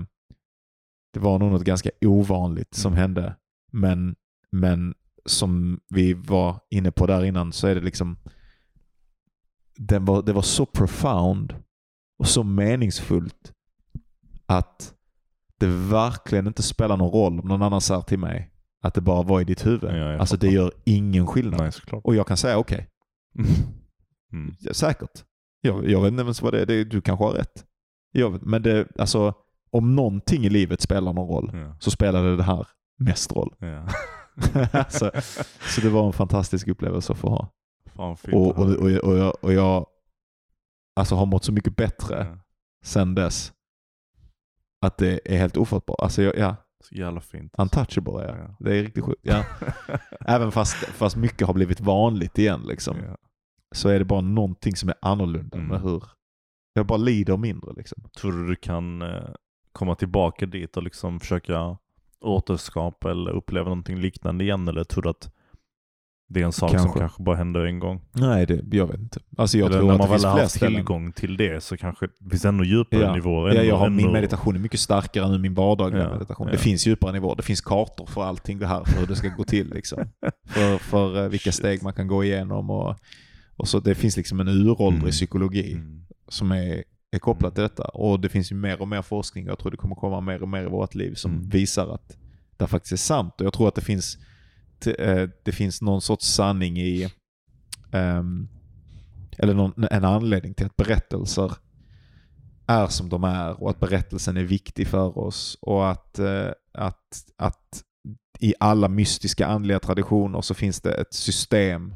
det 1.14 1.20
var 1.20 1.40
nog 1.40 1.52
något 1.52 1.64
ganska 1.64 1.90
ovanligt 2.02 2.74
som 2.74 2.92
Mm. 2.94 3.02
hände. 3.02 3.36
Men, 3.72 4.16
men 4.52 4.94
som 5.26 5.80
vi 5.90 6.14
var 6.14 6.60
inne 6.70 6.92
på 6.92 7.08
där 7.08 7.24
innan 7.26 7.52
så 7.54 7.68
är 7.68 7.76
det 7.76 7.82
liksom 7.82 8.18
den 9.82 10.06
var, 10.06 10.22
det 10.22 10.34
var 10.34 10.42
så 10.42 10.66
profound 10.66 11.56
och 12.20 12.28
så 12.28 12.44
meningsfullt 12.44 13.54
att 14.46 14.94
det 15.60 15.68
verkligen 15.68 16.48
inte 16.48 16.64
spelar 16.64 16.98
någon 16.98 17.12
roll 17.12 17.40
om 17.40 17.48
någon 17.48 17.62
annan 17.62 17.82
säger 17.82 18.02
till 18.02 18.20
mig 18.20 18.52
att 18.84 18.94
det 18.94 19.02
bara 19.02 19.24
var 19.24 19.42
i 19.42 19.44
ditt 19.44 19.66
huvud. 19.66 19.92
Ja, 19.96 20.20
alltså 20.20 20.38
det 20.38 20.48
gör 20.50 20.72
ingen 20.86 21.28
skillnad. 21.28 21.60
Nej. 21.60 22.02
Och 22.04 22.16
jag 22.16 22.28
kan 22.28 22.38
säga 22.38 22.58
okej, 22.58 22.88
Mm. 24.34 24.56
ja, 24.60 24.74
säkert. 24.74 25.24
Jag, 25.62 25.90
jag 25.90 26.02
vet 26.02 26.12
inte 26.12 26.24
ens 26.24 26.42
vad 26.42 26.54
det 26.54 26.62
är, 26.62 26.66
det, 26.66 26.84
du 26.84 27.02
kanske 27.02 27.26
har 27.26 27.32
rätt. 27.32 27.66
Jag 28.12 28.46
men 28.46 28.62
det, 28.62 28.88
alltså, 29.00 29.34
om 29.72 29.96
någonting 29.96 30.46
i 30.46 30.50
livet 30.50 30.82
spelar 30.82 31.14
någon 31.14 31.28
roll 31.30 31.52
Ja. 31.54 31.76
så 31.80 31.92
spelade 31.92 32.36
det 32.36 32.44
här 32.44 32.68
mest 33.00 33.32
roll. 33.32 33.54
Ja. 33.60 33.88
så, 34.90 35.12
så 35.76 35.82
det 35.82 35.90
var 35.90 36.08
en 36.08 36.14
fantastisk 36.14 36.68
upplevelse 36.68 37.14
att 37.14 37.20
få 37.20 37.30
ha. 37.30 37.50
Fan 38.00 38.34
Och, 38.34 38.50
att 38.50 38.58
och, 38.58 38.66
höra. 38.68 39.00
och, 39.00 39.10
och, 39.12 39.18
jag, 39.18 39.36
och 39.42 39.54
jag 39.54 39.86
alltså, 40.96 41.16
har 41.16 41.26
mått 41.26 41.44
så 41.44 41.52
mycket 41.52 41.76
bättre 41.76 42.28
Ja. 42.30 42.38
sen 42.84 43.16
dess 43.16 43.54
att 44.82 44.98
det 44.98 45.20
är 45.34 45.38
helt 45.38 45.58
ofattbart. 45.58 46.00
Alltså, 46.00 46.22
jag, 46.22 46.38
ja, 46.38 46.56
Så 46.84 46.96
jävla 46.96 47.22
fint. 47.22 47.54
untouchable 47.58 48.14
är 48.24 48.28
jag. 48.28 48.38
Ja. 48.38 48.56
Det 48.60 48.78
är 48.78 48.84
riktigt 48.84 49.04
sjukt. 49.04 49.20
Ja. 49.24 49.44
Även 50.26 50.52
fast, 50.52 50.76
fast 50.76 51.16
mycket 51.16 51.48
har 51.48 51.54
blivit 51.54 51.80
vanligt 51.80 52.38
igen 52.38 52.62
liksom, 52.68 52.98
Ja. 53.08 53.18
så 53.76 53.90
är 53.90 54.00
det 54.00 54.06
bara 54.06 54.22
någonting 54.22 54.76
som 54.76 54.90
är 54.90 54.96
annorlunda 55.02 55.58
Mm. 55.58 55.70
med 55.70 55.82
hur 55.82 56.04
jag 56.74 56.86
bara 56.86 56.98
lider 56.98 57.38
mindre. 57.38 57.74
Liksom. 57.74 58.04
Tror 58.20 58.32
du 58.32 58.48
du 58.48 58.56
kan 58.56 59.02
eh, 59.02 59.30
komma 59.72 59.96
tillbaka 59.96 60.46
dit 60.46 60.78
och 60.78 60.84
liksom 60.84 61.20
försöka 61.20 61.78
återskapa 62.22 63.12
eller 63.12 63.32
uppleva 63.32 63.66
någonting 63.70 64.00
liknande 64.00 64.44
igen? 64.44 64.68
Eller 64.68 64.84
tror 64.84 65.04
du 65.04 65.10
att 65.10 65.32
det 66.32 66.42
är 66.42 66.46
en 66.46 66.52
sak 66.52 66.70
som 66.70 66.80
Kanske. 66.80 67.00
kanske 67.00 67.24
bara 67.24 67.36
händer 67.36 67.60
en 67.66 67.80
gång? 67.80 68.02
Nej, 68.12 68.46
det, 68.46 68.62
jag 68.78 68.88
vet 68.88 69.00
inte. 69.00 69.20
Alltså 69.38 69.58
jag 69.58 69.66
eller 69.68 69.78
tror 69.80 69.88
när 69.92 69.98
man 69.98 70.10
väl 70.10 70.24
har 70.26 70.40
haft 70.40 70.56
ställen. 70.56 70.76
tillgång 70.76 71.12
till 71.12 71.38
det 71.38 71.64
så 71.64 71.78
kanske 71.78 72.08
det 72.20 72.30
finns 72.30 72.46
ännu 72.46 72.64
djupare 72.64 73.02
Ja. 73.02 73.14
nivåer. 73.16 73.56
Ja, 73.56 73.62
jag 73.64 73.78
har, 73.78 73.90
min 73.90 74.06
ännu- 74.06 74.14
meditation 74.14 74.56
är 74.56 74.60
mycket 74.60 74.80
starkare 74.80 75.26
än 75.36 75.42
min 75.42 75.54
vardagliga 75.54 76.04
Ja, 76.04 76.10
meditation. 76.14 76.48
ja. 76.48 76.52
Det 76.52 76.58
finns 76.58 76.88
djupare 76.88 77.12
nivåer. 77.12 77.36
Det 77.36 77.44
finns 77.44 77.62
kartor 77.62 78.06
för 78.06 78.24
allting 78.24 78.60
det 78.60 78.68
här, 78.68 78.84
för 78.84 79.00
hur 79.00 79.08
det 79.08 79.16
ska 79.16 79.28
gå 79.30 79.44
till. 79.44 79.70
Liksom. 79.74 80.00
för 80.48 80.78
för 80.78 81.24
eh, 81.24 81.30
vilka 81.30 81.44
Shit. 81.52 81.56
steg 81.56 81.84
man 81.84 81.94
kan 81.94 82.08
gå 82.08 82.24
igenom. 82.24 82.70
Och, 82.70 82.96
och 83.56 83.68
så 83.68 83.80
Det 83.80 83.96
finns 83.96 84.18
liksom 84.18 84.40
en 84.40 84.48
uråldrig 84.48 85.00
Mm. 85.02 85.12
psykologi 85.12 85.74
Mm. 85.74 86.06
som 86.28 86.52
är, 86.52 86.84
är 87.12 87.20
kopplat 87.20 87.54
till 87.56 87.62
detta. 87.62 87.84
Och 87.84 88.20
det 88.20 88.30
finns 88.30 88.52
ju 88.52 88.56
mer 88.56 88.82
och 88.82 88.88
mer 88.88 89.02
forskning 89.02 89.46
och 89.46 89.52
jag 89.52 89.60
tror 89.60 89.72
det 89.72 89.78
kommer 89.78 89.96
komma 89.96 90.22
mer 90.22 90.42
och 90.42 90.48
mer 90.50 90.64
i 90.64 90.70
vårt 90.70 90.96
liv 90.96 91.14
som 91.14 91.32
Mm. 91.32 91.50
visar 91.50 91.94
att 91.94 92.18
det 92.58 92.68
faktiskt 92.68 92.94
är 92.94 92.98
sant. 92.98 93.34
Och 93.40 93.46
jag 93.46 93.54
tror 93.54 93.68
att 93.68 93.76
det 93.76 93.82
finns, 93.82 94.18
eh, 94.88 95.30
det 95.44 95.52
finns 95.52 95.82
någon 95.82 96.02
sorts 96.02 96.26
sanning 96.34 96.78
i, 96.78 97.10
ehm, 97.92 98.48
eller 99.38 99.54
någon, 99.54 99.84
en 99.92 100.06
anledning 100.06 100.54
till 100.54 100.66
att 100.66 100.76
berättelser 100.78 101.52
är 102.68 102.88
som 102.88 103.10
de 103.10 103.24
är 103.24 103.64
och 103.64 103.70
att 103.70 103.80
berättelsen 103.80 104.38
är 104.38 104.44
viktig 104.44 104.88
för 104.88 105.18
oss. 105.18 105.58
Och 105.62 105.90
att, 105.92 106.20
eh, 106.20 106.50
att, 106.74 107.24
att 107.38 107.84
i 108.40 108.54
alla 108.60 108.88
mystiska 108.88 109.48
andliga 109.48 109.80
traditioner 109.80 110.42
så 110.42 110.54
finns 110.54 110.82
det 110.82 110.92
ett 110.94 111.14
system 111.14 111.96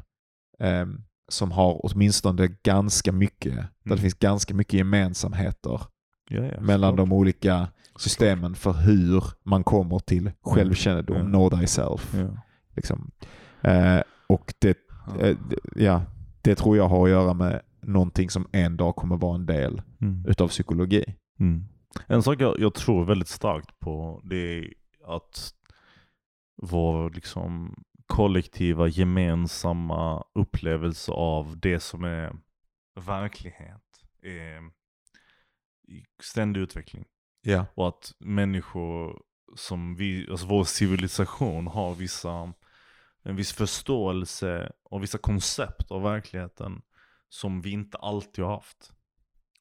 ehm, 0.60 1.00
som 1.28 1.52
har 1.52 1.80
åtminstone 1.84 2.48
ganska 2.62 3.12
mycket, 3.12 3.54
där 3.54 3.68
det 3.82 3.90
Mm. 3.90 3.98
finns 3.98 4.14
ganska 4.14 4.54
mycket 4.54 4.74
gemensamheter 4.74 5.80
Ja, 6.30 6.44
ja, 6.44 6.60
mellan 6.60 6.96
de 6.96 7.12
olika 7.12 7.68
systemen 7.98 8.54
för 8.54 8.72
hur 8.72 9.24
man 9.42 9.64
kommer 9.64 9.98
till 9.98 10.30
självkännedom, 10.42 11.16
Ja. 11.16 11.24
know 11.24 11.50
thyself. 11.60 12.14
Ja. 12.14 12.42
Liksom. 12.76 13.10
Eh, 13.62 14.00
och 14.26 14.54
det, 14.58 14.78
eh, 15.20 15.36
ja, 15.76 16.02
det 16.42 16.54
tror 16.54 16.76
jag 16.76 16.88
har 16.88 17.04
att 17.04 17.10
göra 17.10 17.34
med 17.34 17.62
någonting 17.80 18.30
som 18.30 18.48
en 18.52 18.76
dag 18.76 18.96
kommer 18.96 19.16
vara 19.16 19.34
en 19.34 19.46
del 19.46 19.82
Mm. 20.00 20.24
utav 20.28 20.48
psykologi. 20.48 21.04
Mm. 21.40 21.64
En 22.06 22.22
sak 22.22 22.40
jag, 22.40 22.60
jag 22.60 22.74
tror 22.74 23.04
väldigt 23.04 23.28
starkt 23.28 23.80
på 23.80 24.20
det 24.24 24.58
är 24.58 24.72
att 25.06 25.54
vår 26.62 27.10
liksom 27.10 27.74
kollektiva 28.06 28.88
gemensamma 28.88 30.24
upplevelse 30.34 31.12
av 31.12 31.58
det 31.60 31.80
som 31.80 32.04
är 32.04 32.32
verklighet 33.00 33.82
är 34.22 34.70
ständig 36.22 36.60
utveckling. 36.60 37.04
Ja. 37.42 37.66
Och 37.74 37.88
att 37.88 38.12
människor 38.18 39.22
som 39.56 39.96
vi, 39.96 40.30
alltså 40.30 40.46
vår 40.46 40.64
civilisation 40.64 41.66
har 41.66 41.94
vissa, 41.94 42.52
en 43.24 43.36
viss 43.36 43.52
förståelse 43.52 44.72
och 44.82 45.02
vissa 45.02 45.18
koncept 45.18 45.90
av 45.90 46.02
verkligheten 46.02 46.82
som 47.28 47.60
vi 47.60 47.70
inte 47.70 47.98
alltid 47.98 48.44
har 48.44 48.52
haft. 48.54 48.92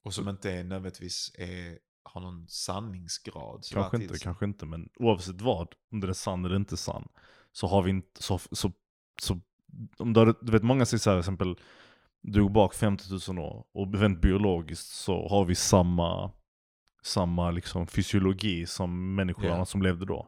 Och 0.03 0.14
som 0.14 0.30
inte 0.30 0.52
är 0.52 0.64
nödvändigtvis 0.64 1.31
är, 1.38 1.77
har 2.03 2.22
någon 2.22 2.48
sanningsgrad. 2.48 3.64
Kanske 3.73 3.98
inte, 3.98 4.07
kanske 4.23 4.45
inte, 4.45 4.65
men 4.65 4.90
oavsett 4.95 5.41
vad, 5.41 5.68
om 5.91 5.99
den 5.99 6.10
är 6.10 6.14
sann 6.14 6.45
eller 6.45 6.56
inte 6.56 6.77
sann, 6.77 7.07
så 7.52 7.68
har 7.68 7.81
vi 7.84 7.90
inte, 7.90 8.23
så, 8.23 8.40
så, 8.52 8.72
så 9.22 9.40
om 9.98 10.14
du, 10.14 10.19
har- 10.19 10.35
du 10.45 10.52
vet 10.52 10.64
många 10.64 10.85
säger 10.85 10.99
så 10.99 11.10
här, 11.11 11.19
exempel, 11.19 11.56
du 12.22 12.41
går 12.44 12.49
bak 12.49 12.73
50 12.73 13.06
000 13.31 13.40
år 13.45 13.65
och 13.73 13.94
rent 13.95 14.22
biologiskt 14.22 14.88
så 14.88 15.27
har 15.27 15.45
vi 15.45 15.56
samma, 15.56 16.31
samma 17.03 17.52
liksom 17.52 17.88
fysiologi 17.88 18.65
som 18.65 19.15
människorna 19.15 19.48
Ja. 19.57 19.65
som 19.65 19.81
levde 19.81 20.06
då. 20.06 20.27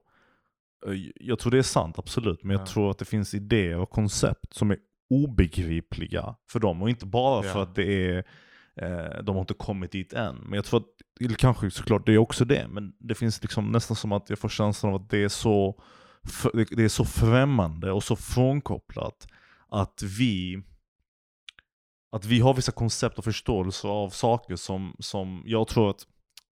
Eh, 0.88 0.94
Jag 1.16 1.40
tror 1.40 1.52
det 1.52 1.58
är 1.58 1.62
sant, 1.62 2.00
absolut, 2.00 2.44
men 2.44 2.52
jag 2.52 2.62
Ja. 2.62 2.66
tror 2.66 2.92
att 2.92 2.98
det 2.98 3.06
finns 3.06 3.34
idéer 3.34 3.78
och 3.80 3.90
koncept 3.90 4.54
som 4.54 4.72
är 4.72 4.78
obegripliga 5.10 6.36
för 6.52 6.60
dem. 6.60 6.82
Och 6.82 6.90
inte 6.90 7.06
bara 7.06 7.44
för 7.44 7.60
Ja. 7.60 7.64
att 7.64 7.76
det 7.76 8.06
är 8.12 8.24
Eh, 8.82 9.24
de 9.24 9.36
har 9.36 9.42
inte 9.42 9.54
kommit 9.54 9.92
dit 9.92 10.14
än. 10.14 10.36
Men 10.36 10.54
jag 10.54 10.66
tror 10.66 10.80
att, 10.80 10.86
eller 11.22 11.36
kanske 11.36 11.72
såklart 11.72 12.06
det 12.06 12.14
är 12.14 12.18
också 12.18 12.46
det, 12.46 12.68
men 12.70 12.94
det 13.00 13.16
finns 13.16 13.42
liksom 13.42 13.72
nästan 13.72 13.96
som 13.96 14.12
att 14.12 14.30
jag 14.30 14.40
får 14.40 14.50
känslan 14.50 14.94
av 14.94 15.02
att 15.02 15.10
det 15.10 15.18
är 15.24 15.30
så, 15.30 15.82
f- 16.24 16.66
det 16.72 16.84
är 16.84 16.88
så 16.90 17.06
främmande 17.06 17.92
och 17.92 18.04
så 18.04 18.16
frånkopplat 18.16 19.28
att 19.70 20.04
vi 20.20 20.64
att 22.12 22.26
vi 22.26 22.40
har 22.40 22.54
vissa 22.54 22.72
koncept 22.72 23.18
och 23.18 23.24
förståelse 23.24 23.88
av 23.88 24.10
saker 24.10 24.56
som, 24.56 24.96
som 25.00 25.44
jag 25.46 25.68
tror 25.68 25.90
att 25.90 26.08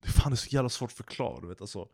det, 0.06 0.12
fan, 0.12 0.32
det 0.32 0.36
är 0.36 0.38
så 0.38 0.56
jävla 0.56 0.70
svårt 0.70 0.90
att 0.92 0.98
förklara. 0.98 1.42
Du 1.42 1.48
vet, 1.48 1.62
alltså. 1.62 1.88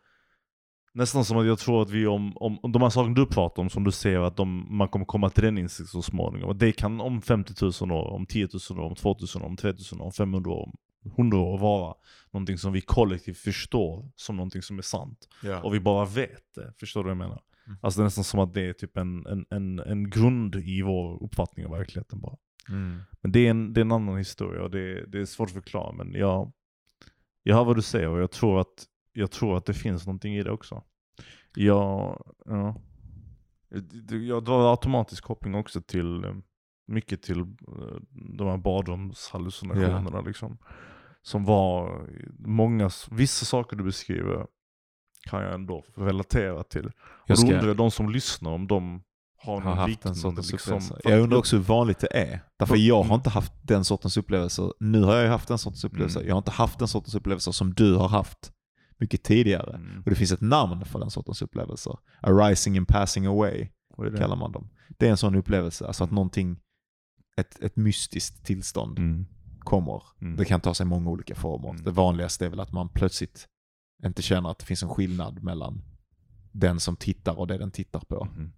Nästan 0.97 1.25
som 1.25 1.37
att 1.37 1.45
jag 1.45 1.59
tror 1.59 1.81
att 1.81 1.89
vi 1.89 2.07
om, 2.07 2.37
om, 2.37 2.59
om 2.61 2.71
de 2.71 2.81
här 2.81 2.89
sakerna 2.89 3.15
du 3.15 3.25
pratar 3.25 3.61
om, 3.63 3.69
som 3.69 3.83
du 3.83 3.91
ser 3.91 4.19
att 4.19 4.37
de, 4.37 4.77
man 4.77 4.87
kommer 4.87 5.05
komma 5.05 5.29
till 5.29 5.43
den 5.43 5.57
insikten 5.57 5.87
så 5.87 6.01
småningom. 6.01 6.49
Och 6.49 6.55
det 6.55 6.71
kan 6.71 7.01
om 7.01 7.21
50 7.21 7.53
000 7.81 7.91
år, 7.91 8.07
om 8.07 8.25
10 8.25 8.47
000 8.69 8.79
år, 8.79 8.83
om 8.83 8.95
2 8.95 9.17
000 9.35 9.43
år, 9.43 9.47
om 9.47 9.57
3 9.57 9.73
000 9.91 10.01
år, 10.01 10.05
om 10.05 10.11
500 10.11 10.51
år, 10.51 10.63
om 10.63 10.75
100 11.11 11.37
år 11.37 11.57
vara 11.57 11.93
någonting 12.31 12.57
som 12.57 12.73
vi 12.73 12.81
kollektivt 12.81 13.37
förstår 13.37 14.11
som 14.15 14.35
någonting 14.35 14.61
som 14.61 14.77
är 14.77 14.81
sant. 14.81 15.27
Ja. 15.43 15.61
Och 15.61 15.73
vi 15.73 15.79
bara 15.79 16.05
vet 16.05 16.53
det. 16.55 16.73
Förstår 16.79 17.03
du 17.03 17.03
vad 17.03 17.11
jag 17.11 17.17
menar? 17.17 17.41
Mm. 17.67 17.77
Alltså 17.81 17.99
det 17.99 18.03
är 18.03 18.05
nästan 18.05 18.23
som 18.23 18.39
att 18.39 18.53
det 18.53 18.69
är 18.69 18.73
typ 18.73 18.97
en, 18.97 19.25
en, 19.25 19.45
en, 19.49 19.79
en 19.79 20.09
grund 20.09 20.55
i 20.55 20.81
vår 20.81 21.23
uppfattning 21.23 21.65
av 21.65 21.71
verkligheten 21.71 22.19
bara. 22.19 22.37
Mm. 22.69 22.99
Men 23.21 23.31
det 23.31 23.39
är 23.39 23.49
en, 23.49 23.73
det 23.73 23.79
är 23.79 23.85
en 23.85 23.91
annan 23.91 24.17
historia 24.17 24.63
och 24.63 24.71
det, 24.71 25.05
det 25.05 25.19
är 25.19 25.25
svårt 25.25 25.49
att 25.49 25.53
förklara. 25.53 25.91
Men 25.91 26.13
jag, 26.13 26.51
jag 27.43 27.55
hör 27.55 27.63
vad 27.63 27.75
du 27.75 27.81
säger 27.81 28.09
och 28.09 28.19
jag 28.19 28.31
tror 28.31 28.61
att, 28.61 28.85
jag 29.19 29.31
tror 29.31 29.57
att 29.57 29.65
det 29.65 29.73
finns 29.73 30.05
någonting 30.07 30.35
i 30.35 30.43
det 30.43 30.51
också. 30.51 30.83
Jag, 31.55 32.21
ja, 32.45 32.75
jag, 34.27 34.43
drar 34.43 34.71
automatisk 34.71 35.23
koppling 35.23 35.55
också 35.55 35.81
till 35.81 36.23
eh, 36.23 36.33
mycket 36.87 37.21
till 37.21 37.39
eh, 37.39 37.45
de 38.37 38.47
här 38.47 38.57
badrumshallucinationerna 38.57 40.21
liksom. 40.21 40.57
Som 41.21 41.45
var 41.45 42.07
många, 42.39 42.89
vissa 43.11 43.45
saker 43.45 43.77
du 43.77 43.83
beskriver 43.83 44.47
kan 45.29 45.43
jag 45.43 45.53
ändå 45.53 45.83
relatera 45.95 46.63
till. 46.63 46.85
Och 46.85 46.93
Jag 47.25 47.37
då 47.37 47.41
ska- 47.41 47.53
undrar 47.53 47.67
jag 47.67 47.77
de 47.77 47.91
som 47.91 48.09
lyssnar 48.09 48.51
om 48.51 48.67
de 48.67 49.03
har 49.43 49.61
har 49.61 49.75
haft 49.75 50.01
den 50.01 50.15
sortens 50.15 50.51
liksom, 50.51 50.73
upplevelser. 50.73 50.99
för 51.03 51.09
Jag 51.11 51.19
undrar 51.21 51.37
också 51.37 51.55
hur 51.55 51.63
vanligt 51.63 51.99
det 51.99 52.17
är. 52.17 52.39
Därför 52.59 52.75
Mm. 52.75 52.87
jag 52.87 53.03
har 53.03 53.15
inte 53.15 53.29
haft 53.29 53.53
den 53.63 53.85
sortens 53.85 54.17
upplevelser. 54.17 54.73
Nu 54.79 55.01
har 55.03 55.15
jag 55.15 55.29
haft 55.29 55.47
den 55.47 55.57
sortens 55.57 55.83
upplevelser. 55.83 56.19
Mm. 56.19 56.27
Jag 56.27 56.35
har 56.35 56.37
inte 56.39 56.51
haft 56.51 56.79
den 56.79 56.87
sortens 56.87 57.15
upplevelser 57.15 57.51
som 57.51 57.73
du 57.73 57.95
har 57.95 58.07
haft 58.07 58.51
mycket 58.97 59.23
tidigare. 59.23 59.75
Mm. 59.75 60.03
Och 60.05 60.09
det 60.09 60.15
finns 60.15 60.31
ett 60.31 60.41
namn 60.41 60.85
för 60.85 60.99
den 60.99 61.11
sortens 61.11 61.41
upplevelser. 61.41 61.97
Arising 62.21 62.77
and 62.77 62.87
passing 62.87 63.25
away 63.25 63.67
det? 63.97 64.17
kallar 64.17 64.35
man 64.35 64.51
dem. 64.51 64.69
Det 64.89 65.07
är 65.07 65.11
en 65.11 65.17
sån 65.17 65.35
upplevelse, 65.35 65.87
alltså 65.87 66.03
att 66.03 66.11
någonting, 66.11 66.59
ett, 67.37 67.59
ett 67.63 67.75
mystiskt 67.75 68.45
tillstånd 68.45 68.99
Mm. 68.99 69.25
kommer. 69.59 70.03
Mm. 70.21 70.35
Det 70.35 70.45
kan 70.45 70.61
ta 70.61 70.73
sig 70.73 70.85
många 70.85 71.09
olika 71.09 71.35
former. 71.35 71.69
Mm. 71.69 71.83
Det 71.83 71.91
vanligaste 71.91 72.45
är 72.45 72.49
väl 72.49 72.59
att 72.59 72.71
man 72.71 72.89
plötsligt 72.89 73.47
inte 74.05 74.21
känner 74.21 74.51
att 74.51 74.59
det 74.59 74.65
finns 74.65 74.83
en 74.83 74.89
skillnad 74.89 75.43
mellan 75.43 75.81
den 76.51 76.79
som 76.79 76.95
tittar 76.95 77.39
och 77.39 77.47
det 77.47 77.57
den 77.57 77.71
tittar 77.71 77.99
på. 77.99 78.27
Mm. 78.35 78.51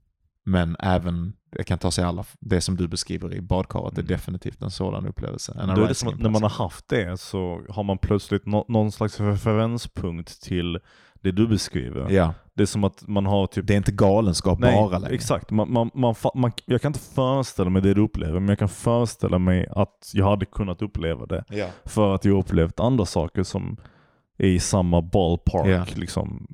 Men 0.49 0.75
även, 0.79 1.33
det 1.57 1.63
kan 1.63 1.77
ta 1.77 1.91
sig 1.91 2.03
alla, 2.03 2.25
det 2.39 2.61
som 2.61 2.75
du 2.77 2.87
beskriver 2.87 3.33
i 3.33 3.41
badkaret 3.41 3.93
är 3.97 4.01
Mm. 4.01 4.07
definitivt 4.07 4.61
en 4.61 4.71
sådan 4.71 5.07
upplevelse. 5.07 5.57
En 5.61 5.75
Då 5.75 5.83
är 5.83 5.87
det 5.87 5.95
som 5.95 6.09
att 6.09 6.19
när 6.19 6.29
man 6.29 6.43
har 6.43 6.49
haft 6.49 6.87
det 6.89 7.19
så 7.19 7.61
har 7.69 7.83
man 7.83 7.97
plötsligt 7.97 8.45
nå- 8.45 8.65
någon 8.67 8.91
slags 8.91 9.19
referenspunkt 9.19 10.41
till 10.41 10.79
det 11.21 11.31
du 11.31 11.47
beskriver. 11.47 12.09
Ja, 12.11 12.33
Det 12.53 12.61
är 12.61 12.67
som 12.67 12.83
att 12.83 13.07
man 13.07 13.25
har 13.25 13.47
typ 13.47 13.67
det 13.67 13.73
är 13.73 13.77
inte 13.77 13.91
galenskap 13.91 14.59
Nej, 14.59 14.75
bara 14.75 14.97
längre. 14.97 15.13
exakt. 15.15 15.51
Man, 15.51 15.71
man, 15.73 15.89
man, 15.93 16.15
man, 16.35 16.51
jag 16.65 16.81
kan 16.81 16.89
inte 16.89 16.99
föreställa 16.99 17.69
mig 17.69 17.81
det 17.81 17.93
du 17.93 18.01
upplever, 18.01 18.39
men 18.39 18.49
jag 18.49 18.59
kan 18.59 18.69
föreställa 18.69 19.39
mig 19.39 19.67
att 19.71 20.11
jag 20.13 20.25
hade 20.29 20.45
kunnat 20.45 20.81
uppleva 20.81 21.25
det. 21.25 21.43
Ja. 21.49 21.67
För 21.85 22.15
att 22.15 22.25
jag 22.25 22.39
upplevt 22.39 22.79
andra 22.79 23.05
saker 23.05 23.43
som 23.43 23.77
är 24.37 24.47
i 24.47 24.59
samma 24.59 25.01
ballpark. 25.01 25.67
Ja. 25.67 25.85
Liksom, 25.95 26.47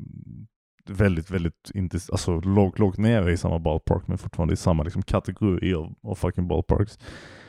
väldigt, 0.90 1.32
väldigt, 1.32 1.72
inte, 1.74 2.00
alltså 2.12 2.40
lågt, 2.40 2.80
lågt 2.80 2.98
nere 2.98 3.32
i 3.32 3.38
samma 3.38 3.60
ballpark, 3.60 4.04
men 4.08 4.18
fortfarande 4.18 4.54
i 4.54 4.58
samma 4.58 4.84
liksom, 4.84 5.02
kategori 5.02 5.74
av, 5.74 5.94
av 6.04 6.16
fucking 6.16 6.48
ballparks. 6.48 7.00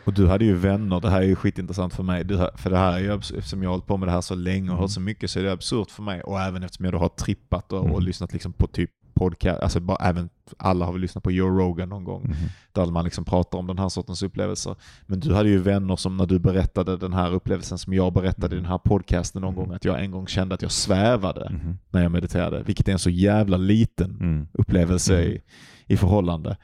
Och 0.05 0.13
du 0.15 0.27
hade 0.29 0.45
ju 0.45 0.55
vänner, 0.55 1.01
det 1.01 1.11
här 1.11 1.23
är 1.23 1.27
ju 1.27 1.37
skitintressant 1.37 1.95
för 1.95 2.03
mig. 2.03 2.25
Du, 2.25 2.49
för 2.57 2.71
det 2.71 2.77
här 2.79 2.93
är 2.93 2.99
ju, 2.99 3.11
abs- 3.13 3.39
eftersom 3.39 3.63
jag 3.63 3.71
har 3.71 3.75
hållit 3.75 3.87
på 3.87 3.97
med 3.97 4.09
det 4.09 4.13
här 4.13 4.21
så 4.21 4.35
länge 4.35 4.63
och 4.69 4.75
Mm. 4.75 4.81
hört 4.81 4.91
så 4.91 5.01
mycket 5.01 5.31
så 5.31 5.39
är 5.39 5.43
det 5.43 5.53
absurt 5.53 5.91
för 5.91 6.03
mig. 6.03 6.23
Och 6.23 6.41
även 6.41 6.63
eftersom 6.63 6.85
jag 6.85 6.95
då 6.95 6.99
har 6.99 7.09
trippat 7.09 7.73
och, 7.73 7.79
och 7.81 7.87
Mm. 7.91 8.03
lyssnat 8.03 8.33
liksom 8.33 8.53
på 8.53 8.67
typ 8.67 8.91
podcast, 9.17 9.61
alltså 9.63 9.81
bara, 9.81 9.97
även 10.09 10.29
alla 10.59 10.85
har 10.85 10.93
väl 10.93 11.01
lyssnat 11.01 11.25
på 11.25 11.31
Joe 11.31 11.49
Rogan 11.59 11.89
någon 11.89 12.05
gång. 12.05 12.23
Mhm. 12.25 12.35
Där 12.73 12.87
man 12.87 13.05
liksom 13.05 13.25
pratar 13.25 13.59
om 13.59 13.67
den 13.67 13.79
här 13.79 13.89
sortens 13.89 14.23
upplevelser. 14.23 14.77
Men 15.07 15.21
du 15.21 15.35
hade 15.35 15.49
ju 15.49 15.59
vänner 15.59 15.97
som 15.97 16.17
när 16.17 16.27
du 16.27 16.39
berättade 16.39 16.97
den 16.97 17.13
här 17.13 17.33
upplevelsen 17.33 17.79
som 17.79 17.93
jag 17.95 18.13
berättade 18.13 18.55
i 18.57 18.59
den 18.59 18.69
här 18.69 18.79
podcasten 18.79 19.43
någon 19.43 19.55
Mm. 19.55 19.65
gång, 19.67 19.75
att 19.77 19.85
jag 19.85 20.01
en 20.05 20.11
gång 20.11 20.27
kände 20.27 20.55
att 20.55 20.63
jag 20.63 20.71
svävade 20.71 21.49
Mhm. 21.51 21.79
när 21.91 22.03
jag 22.03 22.13
mediterade. 22.13 22.63
Vilket 22.63 22.89
är 22.89 22.93
en 22.93 22.99
så 22.99 23.11
jävla 23.11 23.57
liten 23.57 24.11
Mm. 24.21 24.49
upplevelse 24.53 25.15
Mm. 25.19 25.33
i, 25.33 25.43
i 25.87 25.97
förhållande. 25.97 26.57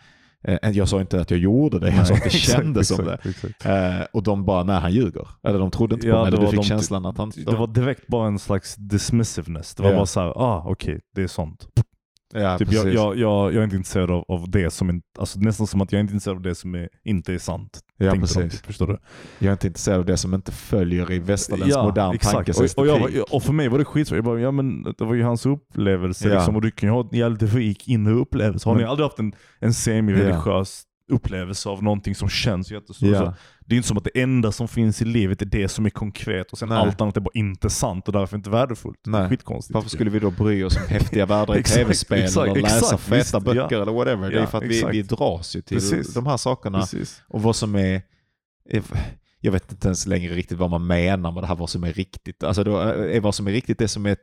Eh, 0.44 0.70
jag 0.70 0.88
sa 0.88 1.00
inte 1.00 1.20
att 1.20 1.30
jag 1.30 1.40
gjorde 1.40 1.78
det, 1.78 1.90
jag 1.96 2.06
sa 2.06 2.14
att 2.14 2.22
det 2.24 2.30
kändes 2.52 2.88
som 2.88 3.04
det. 3.04 3.18
exakt. 3.24 3.66
Eh, 3.66 4.00
och 4.12 4.22
de 4.22 4.44
bara, 4.44 4.62
nej 4.62 4.80
han 4.80 4.92
ljuger. 4.92 5.28
Eller 5.42 5.58
de 5.58 5.70
trodde 5.70 5.94
inte 5.94 6.06
Ja, 6.06 6.14
på 6.14 6.22
mig, 6.22 6.30
det 6.30 6.36
eller 6.36 6.46
du 6.46 6.50
fick 6.50 6.60
de- 6.60 6.66
känslan 6.66 7.06
att 7.06 7.18
han... 7.18 7.32
Det 7.46 7.56
var 7.56 7.66
direkt 7.66 8.06
bara 8.06 8.26
en 8.28 8.38
slags 8.38 8.74
dismissiveness. 8.76 9.74
Det 9.74 9.82
var 9.82 9.90
Ja. 9.90 9.96
bara 9.96 10.06
så 10.06 10.20
här, 10.20 10.28
ah 10.28 10.64
okej, 10.66 11.00
det 11.14 11.22
är 11.22 11.26
sånt. 11.26 11.66
Ja, 12.32 12.58
Typ, 12.58 12.72
jag, 12.72 12.86
jag, 12.94 13.18
jag, 13.18 13.52
jag 13.54 13.60
är 13.60 13.64
inte 13.64 13.76
intresserad 13.76 14.10
av, 14.10 14.24
av 14.28 14.50
det 14.50 14.70
som 14.70 15.02
alltså 15.18 15.40
nästan 15.40 15.66
som 15.66 15.80
att 15.80 15.92
jag 15.92 15.98
är 15.98 16.00
inte 16.00 16.12
intresserad 16.14 16.36
av 16.36 16.42
det 16.42 16.54
som 16.54 16.74
är, 16.74 16.88
inte 17.04 17.34
är 17.34 17.38
sant. 17.38 17.80
ja, 17.96 18.12
precis. 18.12 18.52
typ, 18.52 18.66
förstår 18.66 18.86
du? 18.86 18.98
Jag 19.38 19.48
är 19.48 19.52
inte 19.52 19.66
intresserad 19.66 19.98
av 19.98 20.04
det 20.04 20.16
som 20.16 20.34
inte 20.34 20.52
följer 20.52 21.12
i 21.12 21.18
västerländsk 21.18 21.78
modern 21.78 22.14
exakt. 22.14 22.48
Och, 22.48 22.86
och, 22.88 23.34
och 23.34 23.42
för 23.42 23.52
mig 23.52 23.68
var 23.68 23.78
det 23.78 23.84
skitsvårt. 23.84 24.16
Jag 24.16 24.24
bara, 24.24 24.40
ja 24.40 24.50
men 24.50 24.82
det 24.82 25.04
var 25.04 25.14
ju 25.14 25.22
hans 25.22 25.46
upplevelse 25.46 26.28
Ja. 26.28 26.34
liksom, 26.34 26.56
och 26.56 26.62
du 26.62 26.70
kan 26.70 26.88
ju 26.88 26.92
ha 26.92 27.00
en 27.12 27.18
jävligt 27.18 27.86
inre 27.86 28.14
upplevelse. 28.14 28.68
Har 28.68 28.74
Men- 28.74 28.84
ni 28.84 28.88
aldrig 28.90 29.04
haft 29.04 29.18
en, 29.18 29.32
en 29.58 29.74
semi-religiös 29.74 30.82
upplevelse 31.12 31.68
av 31.68 31.82
någonting 31.82 32.14
som 32.14 32.28
känns 32.28 32.70
jättestort? 32.72 33.08
Ja. 33.08 33.18
Så 33.18 33.34
Det 33.72 33.76
är 33.76 33.76
inte 33.76 33.88
som 33.88 33.96
att 33.96 34.04
det 34.04 34.20
enda 34.22 34.52
som 34.52 34.68
finns 34.68 35.02
i 35.02 35.04
livet 35.04 35.42
är 35.42 35.46
det 35.46 35.68
som 35.68 35.86
är 35.86 35.90
konkret 35.90 36.52
och 36.52 36.58
sen 36.58 36.68
Nej. 36.68 36.78
allt 36.78 37.00
annat 37.00 37.16
är 37.16 37.20
bara 37.20 37.30
inte 37.34 37.70
sant 37.70 38.06
och 38.06 38.12
därför 38.12 38.36
inte 38.36 38.50
värdefullt. 38.50 38.98
Det 39.04 39.10
är 39.10 39.12
Nej. 39.12 39.28
skitkonstigt. 39.28 39.74
Varför 39.74 39.90
skulle 39.90 40.10
vi 40.10 40.18
då 40.18 40.30
bry 40.30 40.64
oss 40.64 40.76
om 40.76 40.82
häftiga 40.88 41.26
världar 41.26 41.56
i 41.58 41.62
tv-spel 41.62 42.18
exakt, 42.22 42.50
eller 42.50 42.62
läsa 42.62 42.98
feta 42.98 43.16
visst, 43.16 43.32
böcker 43.44 43.66
ja. 43.70 43.82
eller 43.82 43.92
whatever? 43.92 44.30
Det 44.30 44.36
är 44.36 44.40
Ja, 44.40 44.46
för 44.46 44.58
att 44.58 44.64
vi, 44.64 44.76
exakt. 44.78 44.94
vi 44.94 45.02
dras 45.02 45.56
ju 45.56 45.62
till 45.62 45.76
Precis. 45.76 46.14
de 46.14 46.26
här 46.26 46.36
sakerna. 46.36 46.80
Precis. 46.80 47.22
Och 47.28 47.42
vad 47.42 47.56
som 47.56 47.74
är... 47.74 48.02
Jag 49.40 49.52
vet 49.52 49.72
inte 49.72 49.88
ens 49.88 50.06
längre 50.06 50.34
riktigt 50.34 50.58
vad 50.58 50.70
man 50.70 50.86
menar 50.86 51.32
med 51.32 51.42
det 51.42 51.46
här, 51.46 51.56
vad 51.56 51.70
som 51.70 51.84
är 51.84 51.92
riktigt. 51.92 52.44
Alltså 52.44 52.64
då 52.64 52.78
är 52.78 53.20
vad 53.20 53.34
som 53.34 53.46
är 53.46 53.52
riktigt 53.52 53.78
det 53.78 53.88
som 53.88 54.06
är 54.06 54.16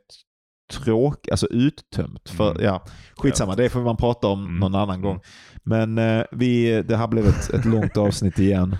tråk, 0.73 1.27
alltså 1.29 1.47
uttömt. 1.47 2.29
För, 2.29 2.51
Mm. 2.51 2.63
ja, 2.63 2.85
skitsamma, 3.15 3.55
det 3.55 3.69
får 3.69 3.79
man 3.81 3.97
prata 3.97 4.27
om 4.27 4.45
Mm. 4.45 4.59
någon 4.59 4.75
annan 4.75 4.89
Mm. 4.95 5.01
gång. 5.01 5.19
Men 5.63 5.97
eh, 5.97 6.23
vi, 6.31 6.81
det 6.83 6.97
här 6.97 7.07
blev 7.07 7.27
ett, 7.27 7.49
ett 7.49 7.65
långt 7.65 7.97
avsnitt 7.97 8.39
igen. 8.39 8.77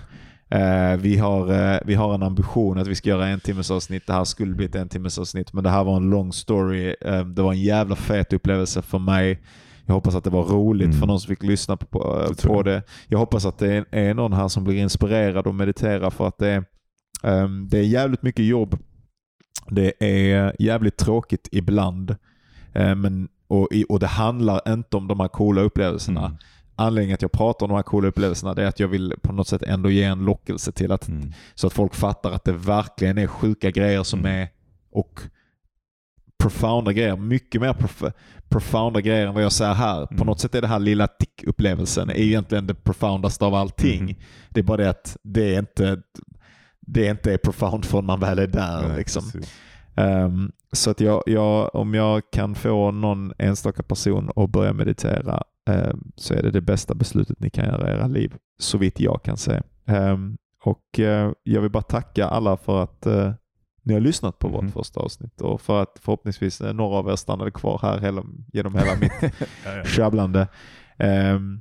Eh, 0.50 0.96
vi, 0.96 1.16
har, 1.16 1.52
eh, 1.74 1.78
vi 1.84 1.94
har 1.94 2.14
en 2.14 2.22
ambition 2.22 2.78
att 2.78 2.86
vi 2.86 2.94
ska 2.94 3.08
göra 3.08 3.26
en 3.26 3.40
timmes 3.40 3.70
avsnitt. 3.70 4.06
Det 4.06 4.12
här 4.12 4.24
skulle 4.24 4.54
bli 4.54 4.66
ett 4.66 4.74
en 4.74 4.88
timmes 4.88 5.18
avsnitt, 5.18 5.52
men 5.52 5.64
det 5.64 5.70
här 5.70 5.84
var 5.84 5.96
en 5.96 6.10
lång 6.10 6.32
story. 6.32 6.94
Eh, 7.00 7.24
det 7.24 7.42
var 7.42 7.52
en 7.52 7.60
jävla 7.62 7.96
fet 7.96 8.32
upplevelse 8.32 8.82
för 8.82 8.98
mig. 8.98 9.40
Jag 9.86 9.94
hoppas 9.94 10.14
att 10.14 10.24
det 10.24 10.30
var 10.30 10.42
roligt 10.44 10.84
Mm. 10.86 10.98
för 10.98 11.06
någon 11.06 11.20
som 11.20 11.28
fick 11.28 11.42
lyssna 11.42 11.76
på, 11.76 11.86
på, 11.86 12.24
Det 12.28 12.34
tror 12.34 12.52
på 12.52 12.58
jag. 12.58 12.64
det. 12.64 12.82
Jag 13.08 13.18
hoppas 13.18 13.46
att 13.46 13.58
det 13.58 13.72
är, 13.74 13.84
är 13.90 14.14
någon 14.14 14.32
här 14.32 14.48
som 14.48 14.64
blir 14.64 14.76
inspirerad 14.76 15.46
och 15.46 15.54
mediterar 15.54 16.10
för 16.10 16.28
att 16.28 16.38
det 16.38 16.48
är, 16.48 16.64
ehm, 17.22 17.68
det 17.70 17.78
är 17.78 17.82
jävligt 17.82 18.22
mycket 18.22 18.44
jobb. 18.44 18.78
Det 19.68 19.92
är 20.00 20.56
jävligt 20.58 20.96
tråkigt 20.96 21.48
ibland. 21.52 22.16
Eh, 22.72 22.94
men, 22.94 23.28
och, 23.48 23.68
och 23.88 23.98
det 24.00 24.06
handlar 24.06 24.72
inte 24.72 24.96
om 24.96 25.08
de 25.08 25.20
här 25.20 25.28
coola 25.28 25.60
upplevelserna. 25.60 26.24
Mm. 26.26 26.36
Anledningen 26.80 27.14
att 27.14 27.22
jag 27.22 27.32
pratar 27.32 27.66
om 27.66 27.70
de 27.70 27.76
här 27.76 27.82
coola 27.82 28.08
upplevelserna 28.08 28.62
är 28.62 28.66
att 28.66 28.80
jag 28.80 28.88
vill 28.88 29.14
på 29.22 29.32
något 29.32 29.48
sätt 29.48 29.62
ändå 29.62 29.90
ge 29.90 30.04
en 30.04 30.24
lockelse 30.24 30.72
till 30.72 30.92
att 30.92 31.08
Mm. 31.08 31.32
så 31.54 31.66
att 31.66 31.72
folk 31.72 31.94
fattar 31.94 32.30
att 32.32 32.44
det 32.44 32.52
verkligen 32.52 33.18
är 33.18 33.26
sjuka 33.26 33.70
grejer 33.70 34.02
som 34.02 34.18
Mm. 34.20 34.32
är 34.42 34.48
och 34.92 35.20
profounda 36.38 36.92
grejer. 36.92 37.16
Mycket 37.16 37.60
mer 37.60 37.72
prof- 37.72 38.12
profounda 38.48 39.00
grejer 39.00 39.26
än 39.26 39.34
vad 39.34 39.42
jag 39.42 39.52
säger 39.52 39.74
här. 39.74 40.06
På 40.06 40.14
Mm. 40.14 40.26
något 40.26 40.40
sätt 40.40 40.54
är 40.54 40.60
det 40.62 40.66
här 40.68 40.78
lilla 40.78 41.06
tick-upplevelsen 41.06 42.10
egentligen 42.14 42.66
det 42.66 42.74
profoundaste 42.74 43.44
av 43.44 43.54
allting. 43.54 44.00
Mm. 44.00 44.16
Det 44.48 44.60
är 44.60 44.64
bara 44.64 44.76
det 44.76 44.90
att 44.90 45.16
det 45.22 45.54
är 45.54 45.58
inte 45.58 46.02
det 46.80 47.06
är 47.06 47.10
inte 47.10 47.38
profound 47.38 47.84
förrän 47.84 48.04
man 48.06 48.20
väl 48.20 48.38
är 48.38 48.46
där. 48.46 48.88
Nej, 48.88 48.96
liksom. 48.96 49.22
Ehm, 49.96 50.52
så 50.72 50.90
att 50.90 51.00
jag, 51.00 51.22
jag, 51.26 51.74
om 51.74 51.94
jag 51.94 52.22
kan 52.32 52.54
få 52.54 52.90
någon 52.90 53.32
enstaka 53.38 53.82
person 53.82 54.30
att 54.36 54.50
börja 54.50 54.72
meditera 54.72 55.42
så 56.16 56.34
är 56.34 56.42
det 56.42 56.50
det 56.50 56.60
bästa 56.60 56.94
beslutet 56.94 57.40
ni 57.40 57.50
kan 57.50 57.64
göra 57.64 57.90
i 57.90 57.94
era 57.94 58.06
liv, 58.06 58.34
så 58.58 58.78
vitt 58.78 59.00
jag 59.00 59.22
kan 59.22 59.36
se. 59.36 59.60
Ehm, 59.86 60.36
och 60.64 61.00
eh, 61.00 61.32
jag 61.42 61.60
vill 61.60 61.70
bara 61.70 61.82
tacka 61.82 62.26
alla 62.26 62.56
för 62.56 62.82
att 62.82 63.06
eh, 63.06 63.32
ni 63.82 63.92
har 63.92 64.00
lyssnat 64.00 64.38
på 64.38 64.48
vårt 64.48 64.70
första 64.70 65.00
avsnitt 65.00 65.40
och 65.40 65.60
för 65.60 65.82
att 65.82 65.98
förhoppningsvis 66.00 66.60
eh, 66.60 66.72
några 66.72 66.96
av 66.96 67.08
er 67.08 67.16
stannade 67.16 67.50
kvar 67.50 67.78
här 67.82 67.98
hela, 67.98 68.22
genom 68.52 68.74
hela 68.74 68.96
mitt 69.00 69.12
Ja, 69.64 69.76
ja. 69.76 69.84
sjabblande. 69.84 70.48
Um, 70.98 71.60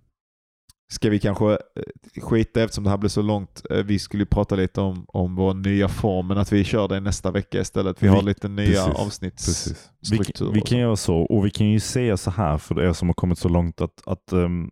ska 0.91 1.10
vi 1.10 1.20
kanske 1.20 1.52
eh, 1.52 2.22
skita 2.22 2.64
eftersom 2.64 2.84
det 2.84 2.90
här 2.90 2.98
blev 2.98 3.10
så 3.10 3.22
långt. 3.22 3.61
Eh, 3.70 3.78
vi 3.78 3.99
skulle 3.99 4.22
ju 4.22 4.28
prata 4.28 4.56
lite 4.56 4.82
om, 4.82 5.06
om 5.07 5.36
vår 5.36 5.53
nya 5.53 5.88
form, 5.88 6.28
men 6.28 6.38
att 6.38 6.52
vi 6.52 6.64
kör 6.64 6.88
det 6.88 6.99
nästa 6.99 7.32
vecka 7.32 7.60
istället. 7.60 8.03
Vi, 8.03 8.07
Vi- 8.07 8.14
har 8.16 8.22
lite 8.22 8.48
nya 8.48 8.66
precis, 8.66 8.86
Precis. 8.86 8.91
Vi, 8.91 9.06
avsnittsstrukturer. 9.06 10.52
vi 10.53 10.61
kan 10.61 10.78
göra 10.80 10.95
så, 10.95 11.16
och 11.18 11.45
vi 11.45 11.49
kan 11.49 11.68
ju 11.70 11.80
säga 11.80 12.18
så 12.18 12.32
här 12.32 12.57
för 12.57 12.82
er 12.82 12.94
som 12.94 13.10
har 13.10 13.14
kommit 13.14 13.40
så 13.40 13.49
långt 13.49 13.82
att, 13.82 14.07
att 14.07 14.32
ehm, 14.32 14.70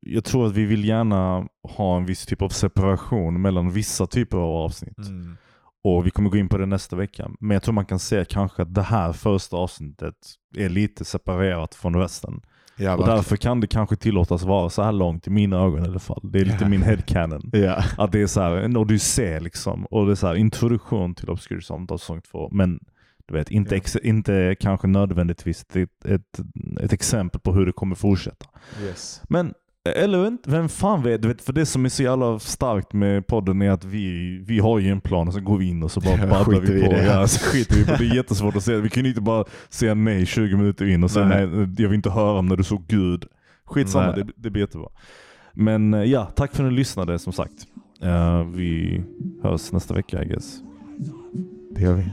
jag 0.00 0.24
tror 0.24 0.46
att 0.46 0.52
vi 0.52 0.64
vill 0.64 0.84
gärna 0.84 1.46
ha 1.76 1.96
en 1.96 2.06
viss 2.06 2.26
typ 2.26 2.42
av 2.42 2.48
separation 2.48 3.42
mellan 3.42 3.70
vissa 3.70 4.06
typer 4.06 4.36
av 4.38 4.50
avsnitt. 4.56 4.98
Mm. 4.98 5.36
Och 5.84 6.06
vi 6.06 6.10
kommer 6.10 6.30
gå 6.30 6.36
in 6.36 6.48
på 6.48 6.58
det 6.58 6.66
nästa 6.66 6.96
vecka. 6.96 7.30
Men 7.40 7.50
jag 7.54 7.62
tror 7.62 7.74
man 7.74 7.86
kan 7.86 7.98
se 7.98 8.24
kanske 8.24 8.62
att 8.62 8.74
det 8.74 8.82
här 8.82 9.12
första 9.12 9.56
avsnittet 9.56 10.14
är 10.56 10.68
lite 10.68 11.04
separerat 11.04 11.74
från 11.74 11.96
resten. 11.96 12.40
Ja, 12.76 12.96
Och 12.96 13.06
därför 13.06 13.36
kan 13.36 13.60
det 13.60 13.66
kanske 13.66 13.96
tillåtas 13.96 14.42
vara 14.42 14.70
så 14.70 14.82
här 14.82 14.92
långt 14.92 15.26
i 15.26 15.30
mina 15.30 15.56
ögon 15.56 15.84
i 15.84 15.88
alla 15.88 15.98
fall. 15.98 16.20
Det 16.22 16.40
är 16.40 16.44
lite 16.44 16.68
min 16.68 16.82
headcanon. 16.82 17.50
Ja. 17.52 17.84
Att 17.98 18.12
det 18.12 18.22
är 18.22 18.26
så 18.26 18.40
här, 18.40 18.52
en 18.52 18.76
odyssé 18.76 19.40
liksom. 19.40 19.86
Och 19.86 20.06
det 20.06 20.12
är 20.12 20.16
så 20.16 20.26
här, 20.26 20.34
introduktion 20.34 21.14
till 21.14 21.30
Obscure 21.30 21.62
Samtal 21.62 21.98
säsong 21.98 22.20
två. 22.20 22.48
Men 22.52 22.80
du 23.26 23.34
vet, 23.34 23.50
inte, 23.50 23.76
ex, 23.76 23.96
inte 23.96 24.56
kanske 24.60 24.86
nödvändigtvis 24.86 25.66
ett, 25.74 26.04
ett, 26.04 26.40
ett 26.80 26.92
exempel 26.92 27.40
på 27.40 27.52
hur 27.52 27.66
det 27.66 27.72
kommer 27.72 27.94
fortsätta. 27.94 28.46
Yes. 28.82 29.22
Men, 29.28 29.54
eller 29.84 30.26
inte, 30.26 30.50
vem 30.50 30.68
fan 30.68 31.02
vet, 31.02 31.22
du 31.22 31.28
vet? 31.28 31.42
För 31.42 31.52
det 31.52 31.66
som 31.66 31.84
är 31.84 31.88
så 31.88 32.02
jävla 32.02 32.38
starkt 32.38 32.92
med 32.92 33.26
podden 33.26 33.62
är 33.62 33.70
att 33.70 33.84
vi, 33.84 34.38
vi 34.46 34.58
har 34.58 34.78
ju 34.78 34.90
en 34.90 35.00
plan 35.00 35.28
och 35.28 35.34
så 35.34 35.40
går 35.40 35.58
vi 35.58 35.68
in 35.68 35.82
och 35.82 35.90
så 35.90 36.00
bara 36.00 36.26
babblar 36.26 36.60
vi 36.60 36.72
vi 36.72 36.82
på. 36.86 36.92
det. 36.92 37.04
Ja, 37.04 37.26
så 37.28 37.44
skiter 37.44 37.74
vi 37.76 37.84
på 37.84 37.90
det. 37.98 38.08
är 38.10 38.14
jättesvårt 38.14 38.56
att 38.56 38.62
säga. 38.62 38.78
Vi 38.78 38.88
kan 38.88 39.02
ju 39.02 39.08
inte 39.08 39.20
bara 39.20 39.44
säga 39.68 39.94
nej 39.94 40.26
20 40.26 40.56
minuter 40.56 40.84
in 40.86 41.04
och 41.04 41.10
säga 41.10 41.26
nej, 41.26 41.46
Nej. 41.46 41.68
jag 41.78 41.88
vill 41.88 41.96
inte 41.96 42.10
höra 42.10 42.38
om 42.38 42.46
när 42.46 42.56
du 42.56 42.64
såg 42.64 42.86
Gud. 42.86 43.24
Skitsamma, 43.64 44.12
det, 44.12 44.26
det 44.36 44.50
blir 44.50 44.62
jättebra. 44.62 44.88
Men 45.52 45.94
eh, 45.94 46.02
ja, 46.04 46.24
tack 46.24 46.54
för 46.54 46.64
att 46.64 46.70
ni 46.70 46.76
lyssnade 46.76 47.18
som 47.18 47.32
sagt. 47.32 47.54
Eh, 48.02 48.44
vi 48.44 49.02
hörs 49.42 49.72
nästa 49.72 49.94
vecka 49.94 50.22
I 50.22 50.26
guess. 50.26 50.58
Det 51.74 51.82
gör 51.82 51.94
vi. 51.94 52.04